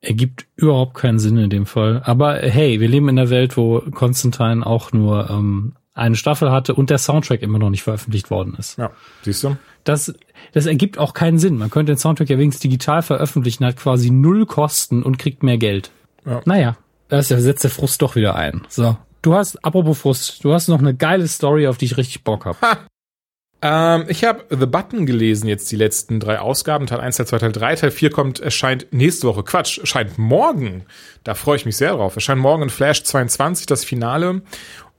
Ergibt 0.00 0.46
überhaupt 0.56 0.94
keinen 0.94 1.18
Sinn 1.18 1.36
in 1.36 1.50
dem 1.50 1.66
Fall. 1.66 2.02
Aber 2.04 2.36
hey, 2.36 2.80
wir 2.80 2.88
leben 2.88 3.08
in 3.08 3.18
einer 3.18 3.30
Welt, 3.30 3.56
wo 3.56 3.80
Konstantin 3.80 4.62
auch 4.62 4.92
nur 4.92 5.28
ähm, 5.30 5.74
eine 5.94 6.16
Staffel 6.16 6.50
hatte 6.50 6.74
und 6.74 6.90
der 6.90 6.98
Soundtrack 6.98 7.42
immer 7.42 7.58
noch 7.58 7.70
nicht 7.70 7.82
veröffentlicht 7.82 8.30
worden 8.30 8.54
ist. 8.58 8.78
Ja, 8.78 8.90
siehst 9.22 9.44
du? 9.44 9.56
Das, 9.84 10.14
das 10.52 10.66
ergibt 10.66 10.98
auch 10.98 11.14
keinen 11.14 11.38
Sinn. 11.38 11.56
Man 11.56 11.70
könnte 11.70 11.92
den 11.92 11.98
Soundtrack 11.98 12.30
ja 12.30 12.38
wenigstens 12.38 12.62
digital 12.62 13.02
veröffentlichen, 13.02 13.64
hat 13.64 13.76
quasi 13.76 14.10
null 14.10 14.46
Kosten 14.46 15.02
und 15.02 15.18
kriegt 15.18 15.42
mehr 15.42 15.58
Geld. 15.58 15.90
Ja. 16.26 16.40
Naja, 16.44 16.76
Da 17.08 17.18
ist 17.18 17.30
ja, 17.30 17.38
setzt 17.40 17.64
der 17.64 17.70
Frust 17.70 18.00
doch 18.02 18.16
wieder 18.16 18.34
ein. 18.34 18.62
So. 18.68 18.96
Du 19.24 19.34
hast, 19.34 19.64
apropos 19.64 19.98
Frust, 19.98 20.44
du 20.44 20.52
hast 20.52 20.68
noch 20.68 20.80
eine 20.80 20.94
geile 20.94 21.26
Story, 21.26 21.66
auf 21.66 21.78
die 21.78 21.86
ich 21.86 21.96
richtig 21.96 22.24
Bock 22.24 22.44
hab. 22.44 22.58
Ähm, 23.62 24.04
ich 24.08 24.22
habe 24.24 24.44
The 24.50 24.66
Button 24.66 25.06
gelesen, 25.06 25.48
jetzt 25.48 25.72
die 25.72 25.76
letzten 25.76 26.20
drei 26.20 26.38
Ausgaben, 26.38 26.86
Teil 26.86 27.00
1, 27.00 27.16
Teil 27.16 27.26
2, 27.26 27.38
Teil 27.38 27.52
3. 27.52 27.76
Teil 27.76 27.90
4 27.90 28.10
kommt, 28.10 28.40
erscheint 28.40 28.88
nächste 28.90 29.26
Woche. 29.26 29.42
Quatsch, 29.42 29.78
erscheint 29.78 30.18
morgen. 30.18 30.84
Da 31.22 31.32
freue 31.32 31.56
ich 31.56 31.64
mich 31.64 31.78
sehr 31.78 31.94
drauf. 31.94 32.14
Erscheint 32.14 32.42
morgen 32.42 32.64
in 32.64 32.68
Flash 32.68 33.04
22, 33.04 33.64
das 33.64 33.82
Finale. 33.82 34.42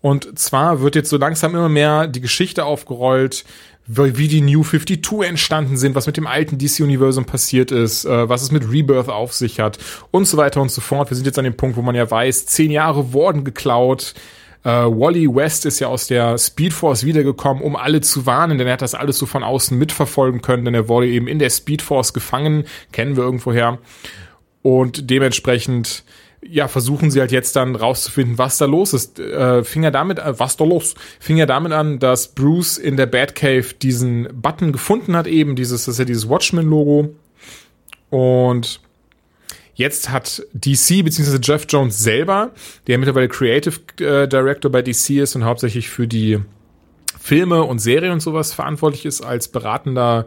Und 0.01 0.39
zwar 0.39 0.81
wird 0.81 0.95
jetzt 0.95 1.11
so 1.11 1.17
langsam 1.17 1.53
immer 1.53 1.69
mehr 1.69 2.07
die 2.07 2.21
Geschichte 2.21 2.65
aufgerollt, 2.65 3.45
wie 3.87 4.27
die 4.27 4.41
New 4.41 4.63
52 4.63 5.27
entstanden 5.27 5.77
sind, 5.77 5.95
was 5.95 6.07
mit 6.07 6.17
dem 6.17 6.25
alten 6.25 6.57
DC-Universum 6.57 7.25
passiert 7.25 7.71
ist, 7.71 8.05
äh, 8.05 8.27
was 8.27 8.41
es 8.41 8.51
mit 8.51 8.71
Rebirth 8.71 9.09
auf 9.09 9.33
sich 9.33 9.59
hat 9.59 9.77
und 10.11 10.25
so 10.25 10.37
weiter 10.37 10.61
und 10.61 10.71
so 10.71 10.81
fort. 10.81 11.11
Wir 11.11 11.15
sind 11.15 11.25
jetzt 11.25 11.37
an 11.37 11.45
dem 11.45 11.55
Punkt, 11.55 11.77
wo 11.77 11.81
man 11.81 11.95
ja 11.95 12.09
weiß, 12.09 12.47
zehn 12.47 12.71
Jahre 12.71 13.13
wurden 13.13 13.43
geklaut. 13.43 14.15
Äh, 14.63 14.69
Wally 14.69 15.27
West 15.33 15.67
ist 15.67 15.79
ja 15.79 15.87
aus 15.87 16.07
der 16.07 16.37
Speedforce 16.39 17.05
wiedergekommen, 17.05 17.61
um 17.61 17.75
alle 17.75 18.01
zu 18.01 18.25
warnen, 18.25 18.57
denn 18.57 18.65
er 18.65 18.73
hat 18.73 18.81
das 18.81 18.95
alles 18.95 19.19
so 19.19 19.27
von 19.27 19.43
außen 19.43 19.77
mitverfolgen 19.77 20.41
können, 20.41 20.65
denn 20.65 20.73
er 20.73 20.87
wurde 20.87 21.07
eben 21.07 21.27
in 21.27 21.37
der 21.37 21.51
Speedforce 21.51 22.13
gefangen, 22.13 22.65
kennen 22.91 23.15
wir 23.15 23.23
irgendwoher. 23.23 23.77
Und 24.63 25.11
dementsprechend 25.11 26.03
ja, 26.47 26.67
versuchen 26.67 27.11
sie 27.11 27.19
halt 27.19 27.31
jetzt 27.31 27.55
dann 27.55 27.75
rauszufinden, 27.75 28.37
was 28.37 28.57
da 28.57 28.65
los 28.65 28.93
ist. 28.93 29.19
Äh, 29.19 29.63
fing 29.63 29.83
er 29.83 29.91
damit, 29.91 30.19
äh, 30.19 30.39
was 30.39 30.57
da 30.57 30.65
los? 30.65 30.95
Fing 31.19 31.37
er 31.37 31.45
damit 31.45 31.71
an, 31.71 31.99
dass 31.99 32.29
Bruce 32.29 32.77
in 32.77 32.97
der 32.97 33.07
Batcave 33.07 33.73
diesen 33.81 34.27
Button 34.41 34.71
gefunden 34.71 35.15
hat, 35.15 35.27
eben 35.27 35.55
dieses, 35.55 35.85
das 35.85 35.95
ist 35.95 35.99
ja 35.99 36.05
dieses 36.05 36.29
Watchmen-Logo. 36.29 37.15
Und 38.09 38.79
jetzt 39.73 40.09
hat 40.09 40.43
DC 40.53 41.03
beziehungsweise 41.03 41.39
Jeff 41.41 41.65
Jones 41.67 41.99
selber, 41.99 42.51
der 42.87 42.97
mittlerweile 42.97 43.27
Creative 43.27 43.79
äh, 43.99 44.27
Director 44.27 44.71
bei 44.71 44.81
DC 44.81 45.21
ist 45.21 45.35
und 45.35 45.45
hauptsächlich 45.45 45.89
für 45.89 46.07
die 46.07 46.39
Filme 47.19 47.63
und 47.63 47.79
Serien 47.79 48.13
und 48.13 48.19
sowas 48.19 48.53
verantwortlich 48.53 49.05
ist 49.05 49.21
als 49.21 49.47
beratender 49.47 50.25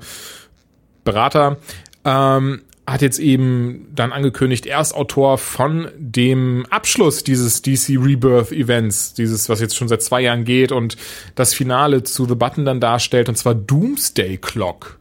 Berater, 1.04 1.58
ähm, 2.04 2.62
hat 2.92 3.02
jetzt 3.02 3.18
eben 3.18 3.86
dann 3.94 4.12
angekündigt, 4.12 4.66
er 4.66 4.80
ist 4.80 4.94
Autor 4.94 5.38
von 5.38 5.88
dem 5.98 6.64
Abschluss 6.70 7.22
dieses 7.22 7.60
DC 7.62 7.98
Rebirth 8.00 8.50
Events, 8.50 9.14
dieses, 9.14 9.48
was 9.48 9.60
jetzt 9.60 9.76
schon 9.76 9.88
seit 9.88 10.02
zwei 10.02 10.22
Jahren 10.22 10.44
geht 10.44 10.72
und 10.72 10.96
das 11.34 11.52
Finale 11.54 12.02
zu 12.02 12.26
The 12.26 12.34
Button 12.34 12.64
dann 12.64 12.80
darstellt, 12.80 13.28
und 13.28 13.36
zwar 13.36 13.54
Doomsday 13.54 14.38
Clock. 14.38 14.98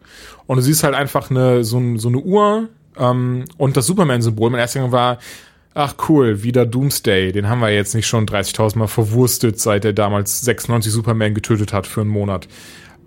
Und 0.47 0.57
du 0.57 0.63
siehst 0.63 0.83
halt 0.83 0.95
einfach 0.95 1.29
eine, 1.29 1.63
so, 1.63 1.81
so 1.97 2.09
eine 2.09 2.19
Uhr 2.19 2.69
ähm, 2.97 3.45
und 3.57 3.77
das 3.77 3.85
Superman-Symbol. 3.85 4.49
Mein 4.49 4.59
erster 4.59 4.79
Gedanke 4.79 4.95
war, 4.95 5.17
ach 5.73 5.95
cool, 6.09 6.43
wieder 6.43 6.65
Doomsday. 6.65 7.31
Den 7.31 7.47
haben 7.47 7.59
wir 7.59 7.69
jetzt 7.69 7.95
nicht 7.95 8.07
schon 8.07 8.25
30.000 8.25 8.77
Mal 8.79 8.87
verwurstet, 8.87 9.59
seit 9.59 9.85
er 9.85 9.93
damals 9.93 10.41
96 10.41 10.91
Superman 10.91 11.33
getötet 11.33 11.73
hat 11.73 11.87
für 11.87 12.01
einen 12.01 12.09
Monat. 12.09 12.47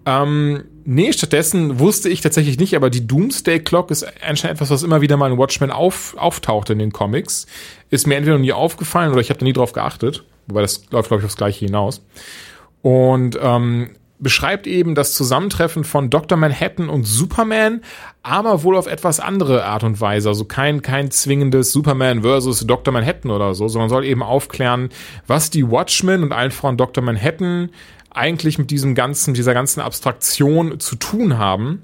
Ähm, 0.06 0.64
nee, 0.84 1.12
stattdessen 1.12 1.78
wusste 1.78 2.08
ich 2.08 2.20
tatsächlich 2.20 2.58
nicht, 2.58 2.74
aber 2.74 2.90
die 2.90 3.06
Doomsday 3.06 3.60
Clock 3.60 3.90
ist 3.90 4.04
anscheinend 4.26 4.56
etwas, 4.56 4.70
was 4.70 4.82
immer 4.82 5.00
wieder 5.00 5.16
mal 5.16 5.30
in 5.30 5.38
Watchmen 5.38 5.70
auf, 5.70 6.16
auftaucht 6.16 6.70
in 6.70 6.78
den 6.78 6.92
Comics. 6.92 7.46
Ist 7.90 8.06
mir 8.06 8.16
entweder 8.16 8.36
noch 8.36 8.42
nie 8.42 8.52
aufgefallen 8.52 9.12
oder 9.12 9.20
ich 9.20 9.30
habe 9.30 9.38
da 9.38 9.44
nie 9.44 9.52
drauf 9.52 9.72
geachtet. 9.72 10.24
Wobei 10.46 10.62
das 10.62 10.82
läuft, 10.90 11.08
glaube 11.08 11.20
ich, 11.20 11.26
aufs 11.26 11.36
Gleiche 11.36 11.66
hinaus. 11.66 12.02
Und 12.82 13.38
ähm, 13.40 13.90
beschreibt 14.20 14.66
eben 14.66 14.94
das 14.94 15.14
Zusammentreffen 15.14 15.84
von 15.84 16.10
Dr. 16.10 16.36
Manhattan 16.36 16.88
und 16.88 17.04
Superman, 17.04 17.80
aber 18.22 18.62
wohl 18.62 18.76
auf 18.76 18.86
etwas 18.86 19.18
andere 19.18 19.64
Art 19.64 19.82
und 19.82 20.00
Weise. 20.00 20.28
Also 20.28 20.44
kein, 20.44 20.82
kein 20.82 21.10
zwingendes 21.10 21.72
Superman 21.72 22.22
versus 22.22 22.60
Dr. 22.66 22.92
Manhattan 22.92 23.30
oder 23.30 23.54
so, 23.54 23.68
sondern 23.68 23.88
soll 23.88 24.04
eben 24.04 24.22
aufklären, 24.22 24.90
was 25.26 25.50
die 25.50 25.68
Watchmen 25.68 26.22
und 26.22 26.32
allen 26.32 26.50
voran 26.50 26.76
Dr. 26.76 27.02
Manhattan 27.02 27.70
eigentlich 28.10 28.58
mit 28.58 28.70
diesem 28.70 28.94
ganzen, 28.94 29.34
dieser 29.34 29.54
ganzen 29.54 29.80
Abstraktion 29.80 30.80
zu 30.80 30.96
tun 30.96 31.38
haben 31.38 31.82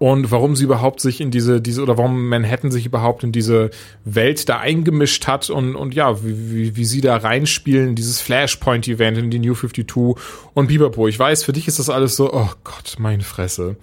und 0.00 0.30
warum 0.30 0.56
sie 0.56 0.64
überhaupt 0.64 0.98
sich 0.98 1.20
in 1.20 1.30
diese, 1.30 1.60
diese, 1.60 1.82
oder 1.82 1.98
warum 1.98 2.26
Manhattan 2.26 2.70
sich 2.70 2.86
überhaupt 2.86 3.22
in 3.22 3.32
diese 3.32 3.68
Welt 4.06 4.48
da 4.48 4.58
eingemischt 4.58 5.26
hat 5.26 5.50
und, 5.50 5.76
und 5.76 5.94
ja, 5.94 6.24
wie, 6.24 6.50
wie, 6.50 6.76
wie 6.76 6.84
sie 6.86 7.02
da 7.02 7.18
reinspielen, 7.18 7.96
dieses 7.96 8.18
Flashpoint-Event 8.22 9.18
in 9.18 9.30
die 9.30 9.38
New 9.38 9.54
52 9.54 10.16
und 10.54 10.68
Biberpo. 10.68 11.06
Ich 11.06 11.18
weiß, 11.18 11.44
für 11.44 11.52
dich 11.52 11.68
ist 11.68 11.78
das 11.78 11.90
alles 11.90 12.16
so, 12.16 12.32
oh 12.32 12.48
Gott, 12.64 12.94
meine 12.98 13.22
Fresse. 13.22 13.76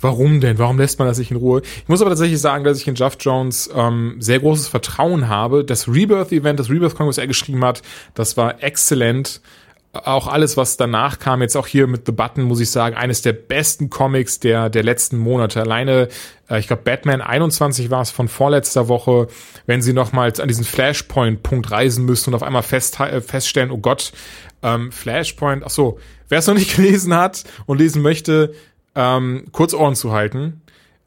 Warum 0.00 0.40
denn? 0.40 0.58
Warum 0.58 0.78
lässt 0.78 1.00
man 1.00 1.08
das 1.08 1.18
nicht 1.18 1.32
in 1.32 1.36
Ruhe? 1.36 1.62
Ich 1.64 1.88
muss 1.88 2.00
aber 2.00 2.10
tatsächlich 2.10 2.40
sagen, 2.40 2.62
dass 2.62 2.78
ich 2.78 2.86
in 2.86 2.94
Jeff 2.94 3.16
Jones 3.18 3.68
ähm, 3.74 4.18
sehr 4.20 4.38
großes 4.38 4.68
Vertrauen 4.68 5.26
habe. 5.26 5.64
Das 5.64 5.88
Rebirth-Event, 5.88 6.60
das 6.60 6.70
Rebirth-Comic, 6.70 7.08
was 7.08 7.18
er 7.18 7.26
geschrieben 7.26 7.64
hat, 7.64 7.82
das 8.14 8.36
war 8.36 8.62
exzellent 8.62 9.40
auch 10.04 10.26
alles, 10.26 10.56
was 10.56 10.76
danach 10.76 11.18
kam, 11.18 11.42
jetzt 11.42 11.56
auch 11.56 11.66
hier 11.66 11.86
mit 11.86 12.06
The 12.06 12.12
Button, 12.12 12.42
muss 12.42 12.60
ich 12.60 12.70
sagen, 12.70 12.96
eines 12.96 13.22
der 13.22 13.32
besten 13.32 13.90
Comics 13.90 14.40
der, 14.40 14.70
der 14.70 14.82
letzten 14.82 15.18
Monate. 15.18 15.60
Alleine, 15.60 16.08
äh, 16.48 16.58
ich 16.58 16.66
glaube, 16.66 16.82
Batman 16.82 17.20
21 17.20 17.90
war 17.90 18.02
es 18.02 18.10
von 18.10 18.28
vorletzter 18.28 18.88
Woche, 18.88 19.28
wenn 19.66 19.82
sie 19.82 19.92
nochmals 19.92 20.40
an 20.40 20.48
diesen 20.48 20.64
Flashpoint-Punkt 20.64 21.70
reisen 21.70 22.04
müssen 22.04 22.30
und 22.30 22.34
auf 22.34 22.42
einmal 22.42 22.62
fest, 22.62 23.00
äh, 23.00 23.20
feststellen, 23.20 23.70
oh 23.70 23.78
Gott, 23.78 24.12
ähm, 24.62 24.92
Flashpoint, 24.92 25.62
ach 25.64 25.70
so, 25.70 25.98
wer 26.28 26.38
es 26.38 26.46
noch 26.46 26.54
nicht 26.54 26.76
gelesen 26.76 27.14
hat 27.14 27.44
und 27.66 27.78
lesen 27.78 28.02
möchte, 28.02 28.54
ähm, 28.94 29.44
kurz 29.52 29.74
Ohren 29.74 29.94
zu 29.94 30.12
halten. 30.12 30.62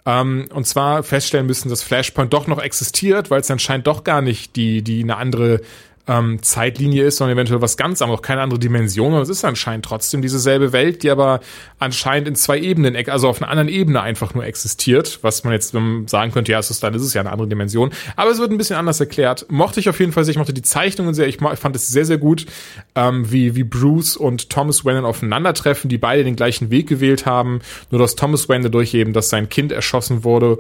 Ähm, 0.06 0.48
und 0.54 0.66
zwar 0.66 1.04
feststellen 1.04 1.46
müssen, 1.46 1.70
dass 1.70 1.84
Flashpoint 1.84 2.34
doch 2.34 2.48
noch 2.48 2.62
existiert, 2.62 3.30
weil 3.30 3.42
es 3.42 3.52
anscheinend 3.52 3.86
doch 3.86 4.04
gar 4.04 4.22
nicht 4.22 4.56
die, 4.56 4.82
die 4.82 5.04
eine 5.04 5.18
andere 5.18 5.62
ähm, 6.10 6.42
Zeitlinie 6.42 7.06
ist, 7.06 7.18
sondern 7.18 7.38
eventuell 7.38 7.62
was 7.62 7.78
ganz 7.78 8.02
anderes, 8.02 8.24
keine 8.24 8.42
andere 8.42 8.60
Dimension. 8.60 9.14
Und 9.14 9.22
es 9.22 9.30
ist 9.30 9.46
anscheinend 9.46 9.86
trotzdem 9.86 10.24
dieselbe 10.24 10.74
Welt, 10.74 11.04
die 11.04 11.12
aber 11.12 11.40
anscheinend 11.78 12.28
in 12.28 12.36
zwei 12.36 12.60
Ebenen, 12.60 12.96
also 13.08 13.30
auf 13.30 13.42
einer 13.42 13.52
anderen 13.52 13.70
Ebene 13.70 14.02
einfach 14.02 14.34
nur 14.34 14.44
existiert, 14.44 15.20
was 15.22 15.44
man 15.44 15.54
jetzt 15.54 15.76
sagen 16.08 16.32
könnte, 16.32 16.52
ja, 16.52 16.58
es 16.58 16.72
ist 16.72 16.82
dann 16.82 16.96
ist 16.96 17.04
es 17.04 17.14
ja 17.14 17.22
eine 17.22 17.32
andere 17.32 17.48
Dimension. 17.48 17.92
Aber 18.16 18.32
es 18.32 18.40
wird 18.40 18.52
ein 18.52 18.58
bisschen 18.58 18.76
anders 18.76 19.00
erklärt. 19.00 19.46
Mochte 19.50 19.80
ich 19.80 19.88
auf 19.88 20.00
jeden 20.00 20.12
Fall 20.12 20.26
sehr, 20.26 20.32
ich 20.32 20.40
mochte 20.40 20.54
die 20.54 20.64
Zeichnungen 20.64 21.14
sehr, 21.14 21.28
ich 21.28 21.38
fand 21.38 21.76
es 21.76 21.88
sehr, 21.88 22.06
sehr 22.06 22.18
gut, 22.18 22.48
ähm, 22.96 23.32
wie, 23.32 23.56
wie 23.56 23.64
Bruce 23.64 24.18
und 24.18 24.50
Thomas 24.50 24.84
Wayne 24.84 25.06
aufeinandertreffen, 25.06 25.90
die 25.90 26.00
beide 26.00 26.24
den 26.24 26.36
gleichen 26.36 26.72
Weg 26.72 26.88
gewählt 26.88 27.28
haben, 27.28 27.60
nur 27.92 28.02
dass 28.02 28.16
Thomas 28.16 28.50
Wayne 28.50 28.64
dadurch 28.64 28.96
eben, 28.96 29.14
dass 29.14 29.30
sein 29.30 29.48
Kind 29.48 29.72
erschossen 29.72 30.24
wurde, 30.24 30.58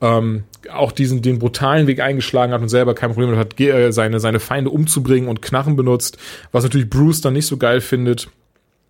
ähm, 0.00 0.44
auch 0.72 0.92
diesen 0.92 1.22
den 1.22 1.38
brutalen 1.38 1.86
Weg 1.86 2.00
eingeschlagen 2.00 2.52
hat 2.52 2.60
und 2.60 2.68
selber 2.68 2.94
kein 2.94 3.12
Problem 3.12 3.36
hat, 3.36 3.58
äh, 3.60 3.92
seine, 3.92 4.20
seine 4.20 4.40
Feinde 4.40 4.70
umzubringen 4.70 5.28
und 5.28 5.42
Knarren 5.42 5.76
benutzt, 5.76 6.18
was 6.52 6.64
natürlich 6.64 6.90
Bruce 6.90 7.20
dann 7.20 7.32
nicht 7.32 7.46
so 7.46 7.56
geil 7.56 7.80
findet. 7.80 8.28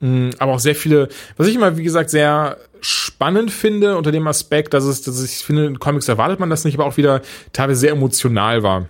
Mm, 0.00 0.30
aber 0.38 0.52
auch 0.52 0.58
sehr 0.58 0.74
viele, 0.74 1.08
was 1.36 1.46
ich 1.46 1.54
immer, 1.54 1.76
wie 1.76 1.82
gesagt, 1.82 2.10
sehr 2.10 2.58
spannend 2.80 3.50
finde 3.50 3.96
unter 3.96 4.12
dem 4.12 4.26
Aspekt, 4.26 4.74
dass 4.74 4.84
es, 4.84 5.02
dass 5.02 5.22
ich 5.22 5.44
finde, 5.44 5.66
in 5.66 5.78
Comics 5.78 6.08
erwartet 6.08 6.40
man 6.40 6.50
das 6.50 6.64
nicht, 6.64 6.74
aber 6.74 6.86
auch 6.86 6.96
wieder 6.96 7.22
teilweise 7.52 7.80
sehr 7.80 7.92
emotional 7.92 8.62
war. 8.62 8.88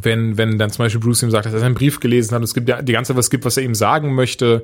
Wenn, 0.00 0.36
wenn 0.36 0.58
dann 0.58 0.70
zum 0.70 0.84
Beispiel 0.84 1.00
Bruce 1.00 1.22
ihm 1.22 1.30
sagt, 1.30 1.46
dass 1.46 1.54
er 1.54 1.60
seinen 1.60 1.74
Brief 1.74 2.00
gelesen 2.00 2.32
hat 2.32 2.38
und 2.38 2.44
es 2.44 2.54
gibt 2.54 2.68
ja 2.68 2.82
die 2.82 2.92
ganze 2.92 3.08
Zeit 3.08 3.16
was 3.16 3.30
gibt, 3.30 3.44
was 3.44 3.56
er 3.56 3.62
ihm 3.62 3.74
sagen 3.74 4.14
möchte. 4.14 4.62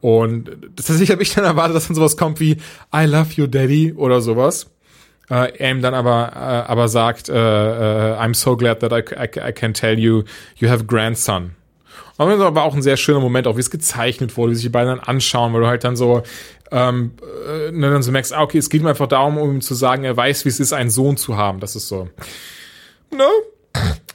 Und 0.00 0.50
tatsächlich 0.76 1.10
habe 1.10 1.22
ich 1.22 1.34
dann 1.34 1.44
erwartet, 1.44 1.76
dass 1.76 1.88
dann 1.88 1.96
sowas 1.96 2.16
kommt 2.16 2.38
wie 2.38 2.56
I 2.94 3.04
love 3.04 3.30
you, 3.34 3.46
Daddy 3.46 3.92
oder 3.94 4.20
sowas 4.20 4.70
äh, 5.30 5.56
er 5.56 5.70
ihm 5.70 5.80
dann 5.80 5.94
aber, 5.94 6.32
äh, 6.34 6.70
aber 6.70 6.88
sagt, 6.88 7.28
äh, 7.28 7.34
äh, 7.34 8.16
I'm 8.16 8.34
so 8.34 8.56
glad 8.56 8.80
that 8.80 8.92
I, 8.92 9.02
I, 9.14 9.50
I 9.50 9.52
can 9.52 9.72
tell 9.72 9.98
you, 9.98 10.24
you 10.56 10.68
have 10.68 10.82
a 10.82 10.86
grandson. 10.86 11.52
Und 12.16 12.28
das 12.28 12.40
aber 12.40 12.64
auch 12.64 12.74
ein 12.74 12.82
sehr 12.82 12.98
schöner 12.98 13.20
Moment, 13.20 13.46
auch 13.46 13.56
wie 13.56 13.60
es 13.60 13.70
gezeichnet 13.70 14.36
wurde, 14.36 14.52
wie 14.52 14.56
sich 14.56 14.64
die 14.64 14.68
beiden 14.68 14.88
dann 14.88 15.00
anschauen, 15.00 15.54
weil 15.54 15.62
du 15.62 15.66
halt 15.68 15.84
dann 15.84 15.96
so, 15.96 16.22
ähm, 16.70 17.12
äh, 17.48 17.70
ne, 17.70 17.90
dann 17.90 18.02
so 18.02 18.12
merkst, 18.12 18.34
ah, 18.34 18.42
okay, 18.42 18.58
es 18.58 18.68
geht 18.68 18.82
mir 18.82 18.90
einfach 18.90 19.06
darum, 19.06 19.38
um 19.38 19.54
ihm 19.54 19.60
zu 19.62 19.74
sagen, 19.74 20.04
er 20.04 20.16
weiß, 20.16 20.44
wie 20.44 20.50
es 20.50 20.60
ist, 20.60 20.74
einen 20.74 20.90
Sohn 20.90 21.16
zu 21.16 21.38
haben. 21.38 21.60
Das 21.60 21.76
ist 21.76 21.88
so. 21.88 22.10
No, 23.10 23.24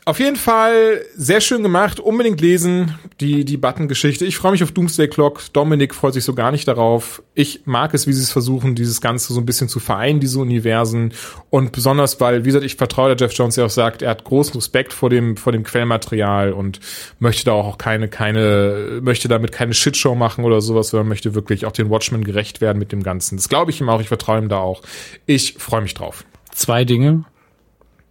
auf 0.07 0.19
jeden 0.19 0.35
Fall 0.35 1.03
sehr 1.15 1.41
schön 1.41 1.63
gemacht. 1.63 1.99
Unbedingt 1.99 2.39
lesen, 2.39 2.93
die, 3.19 3.43
die 3.43 3.57
Button-Geschichte. 3.57 4.23
Ich 4.23 4.37
freue 4.37 4.51
mich 4.51 4.61
auf 4.61 4.71
Doomsday 4.71 5.07
Clock. 5.07 5.41
Dominik 5.51 5.95
freut 5.95 6.13
sich 6.13 6.23
so 6.23 6.35
gar 6.35 6.51
nicht 6.51 6.67
darauf. 6.67 7.23
Ich 7.33 7.61
mag 7.65 7.91
es, 7.95 8.05
wie 8.05 8.13
sie 8.13 8.21
es 8.21 8.31
versuchen, 8.31 8.75
dieses 8.75 9.01
Ganze 9.01 9.33
so 9.33 9.39
ein 9.39 9.47
bisschen 9.47 9.67
zu 9.67 9.79
vereinen, 9.79 10.19
diese 10.19 10.37
Universen. 10.37 11.11
Und 11.49 11.71
besonders, 11.71 12.21
weil, 12.21 12.43
wie 12.43 12.49
gesagt, 12.49 12.63
ich 12.63 12.75
vertraue 12.75 13.15
der 13.15 13.17
Jeff 13.17 13.35
Jones, 13.35 13.55
der 13.55 13.65
auch 13.65 13.71
sagt, 13.71 14.03
er 14.03 14.11
hat 14.11 14.23
großen 14.23 14.53
Respekt 14.53 14.93
vor 14.93 15.09
dem, 15.09 15.37
vor 15.37 15.51
dem 15.51 15.63
Quellmaterial 15.63 16.53
und 16.53 16.79
möchte 17.17 17.45
da 17.45 17.53
auch 17.53 17.79
keine, 17.79 18.07
keine, 18.07 18.99
möchte 19.01 19.27
damit 19.27 19.51
keine 19.51 19.73
Shitshow 19.73 20.13
machen 20.13 20.45
oder 20.45 20.61
sowas, 20.61 20.89
sondern 20.89 21.07
möchte 21.07 21.33
wirklich 21.33 21.65
auch 21.65 21.71
den 21.71 21.89
Watchmen 21.89 22.23
gerecht 22.23 22.61
werden 22.61 22.77
mit 22.77 22.91
dem 22.91 23.01
Ganzen. 23.01 23.37
Das 23.37 23.49
glaube 23.49 23.71
ich 23.71 23.81
ihm 23.81 23.89
auch. 23.89 24.01
Ich 24.01 24.09
vertraue 24.09 24.37
ihm 24.37 24.49
da 24.49 24.59
auch. 24.59 24.83
Ich 25.25 25.55
freue 25.57 25.81
mich 25.81 25.95
drauf. 25.95 26.25
Zwei 26.51 26.85
Dinge. 26.85 27.25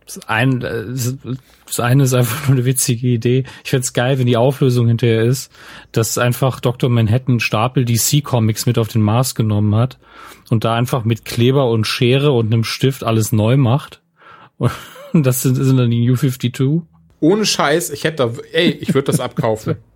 Das, 0.06 0.28
ein, 0.28 0.60
das 0.60 1.80
eine 1.80 2.02
ist 2.02 2.14
einfach 2.14 2.48
nur 2.48 2.56
eine 2.56 2.66
witzige 2.66 3.06
Idee. 3.08 3.44
Ich 3.64 3.70
find's 3.70 3.92
geil, 3.92 4.18
wenn 4.18 4.26
die 4.26 4.36
Auflösung 4.36 4.86
hinterher 4.88 5.22
ist, 5.22 5.50
dass 5.92 6.18
einfach 6.18 6.60
Dr. 6.60 6.90
Manhattan 6.90 7.40
Stapel 7.40 7.84
DC 7.84 8.22
Comics 8.22 8.66
mit 8.66 8.78
auf 8.78 8.88
den 8.88 9.02
Mars 9.02 9.34
genommen 9.34 9.74
hat 9.74 9.98
und 10.50 10.64
da 10.64 10.74
einfach 10.74 11.04
mit 11.04 11.24
Kleber 11.24 11.70
und 11.70 11.86
Schere 11.86 12.32
und 12.32 12.52
einem 12.52 12.64
Stift 12.64 13.02
alles 13.02 13.32
neu 13.32 13.56
macht. 13.56 14.02
Und 15.12 15.24
das 15.24 15.42
sind, 15.42 15.54
sind 15.54 15.76
dann 15.76 15.92
die 15.92 16.04
New 16.04 16.16
52. 16.16 16.82
Ohne 17.20 17.46
Scheiß, 17.46 17.90
ich 17.90 18.02
hätte 18.02 18.16
da, 18.16 18.32
ey, 18.52 18.70
ich 18.70 18.94
würde 18.94 19.12
das 19.12 19.20
abkaufen. 19.20 19.76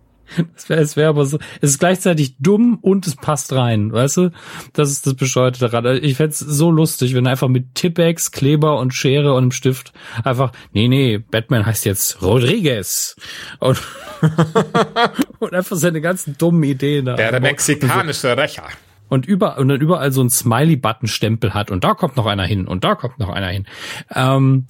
Es 0.55 0.69
wäre 0.69 0.95
wär 0.95 1.09
aber 1.09 1.25
so, 1.25 1.39
es 1.61 1.71
ist 1.71 1.79
gleichzeitig 1.79 2.35
dumm 2.39 2.77
und 2.81 3.07
es 3.07 3.15
passt 3.15 3.53
rein, 3.53 3.91
weißt 3.91 4.17
du? 4.17 4.31
Das 4.73 4.89
ist 4.89 5.07
das 5.07 5.15
Bescheuerte 5.15 5.59
daran. 5.59 5.85
Also 5.85 6.01
ich 6.01 6.15
fände 6.15 6.33
so 6.33 6.71
lustig, 6.71 7.15
wenn 7.15 7.27
einfach 7.27 7.47
mit 7.47 7.75
Tippex, 7.75 8.31
Kleber 8.31 8.79
und 8.79 8.93
Schere 8.93 9.33
und 9.33 9.43
einem 9.43 9.51
Stift 9.51 9.93
einfach, 10.23 10.51
nee, 10.73 10.87
nee, 10.87 11.17
Batman 11.17 11.65
heißt 11.65 11.85
jetzt 11.85 12.21
Rodriguez. 12.21 13.15
Und, 13.59 13.81
und 15.39 15.53
einfach 15.53 15.75
seine 15.75 16.01
ganzen 16.01 16.37
dummen 16.37 16.63
Ideen 16.63 17.05
da. 17.05 17.15
Der, 17.15 17.31
der 17.31 17.41
mexikanische 17.41 18.37
Rächer. 18.37 18.63
Und 19.09 19.25
überall, 19.25 19.59
und 19.59 19.69
dann 19.69 19.81
überall 19.81 20.11
so 20.11 20.21
ein 20.21 20.29
Smiley-Button-Stempel 20.29 21.55
hat 21.55 21.71
und 21.71 21.83
da 21.83 21.95
kommt 21.95 22.15
noch 22.15 22.27
einer 22.27 22.45
hin 22.45 22.67
und 22.67 22.83
da 22.83 22.93
kommt 22.93 23.17
noch 23.17 23.29
einer 23.29 23.47
hin. 23.47 23.65
Ähm, 24.13 24.67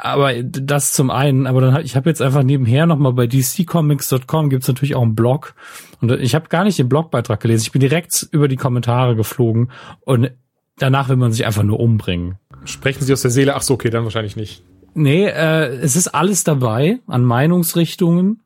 aber 0.00 0.42
das 0.42 0.92
zum 0.92 1.10
einen, 1.10 1.46
aber 1.46 1.60
dann 1.60 1.84
ich 1.84 1.96
habe 1.96 2.08
jetzt 2.08 2.22
einfach 2.22 2.42
nebenher 2.42 2.86
noch 2.86 2.98
mal 2.98 3.12
bei 3.12 3.26
dccomics.com 3.26 4.50
gibt's 4.50 4.68
natürlich 4.68 4.94
auch 4.94 5.02
einen 5.02 5.14
Blog 5.14 5.54
und 6.00 6.10
ich 6.12 6.34
habe 6.34 6.48
gar 6.48 6.64
nicht 6.64 6.78
den 6.78 6.88
Blogbeitrag 6.88 7.40
gelesen. 7.40 7.62
Ich 7.62 7.72
bin 7.72 7.80
direkt 7.80 8.28
über 8.30 8.48
die 8.48 8.56
Kommentare 8.56 9.16
geflogen 9.16 9.70
und 10.00 10.30
danach 10.78 11.08
will 11.08 11.16
man 11.16 11.32
sich 11.32 11.46
einfach 11.46 11.62
nur 11.62 11.80
umbringen. 11.80 12.36
Sprechen 12.64 13.04
Sie 13.04 13.12
aus 13.12 13.22
der 13.22 13.30
Seele? 13.30 13.54
Ach 13.54 13.62
so, 13.62 13.74
okay, 13.74 13.90
dann 13.90 14.04
wahrscheinlich 14.04 14.36
nicht. 14.36 14.62
Nee, 14.94 15.26
äh, 15.26 15.66
es 15.66 15.96
ist 15.96 16.08
alles 16.08 16.44
dabei 16.44 16.98
an 17.06 17.24
Meinungsrichtungen 17.24 18.42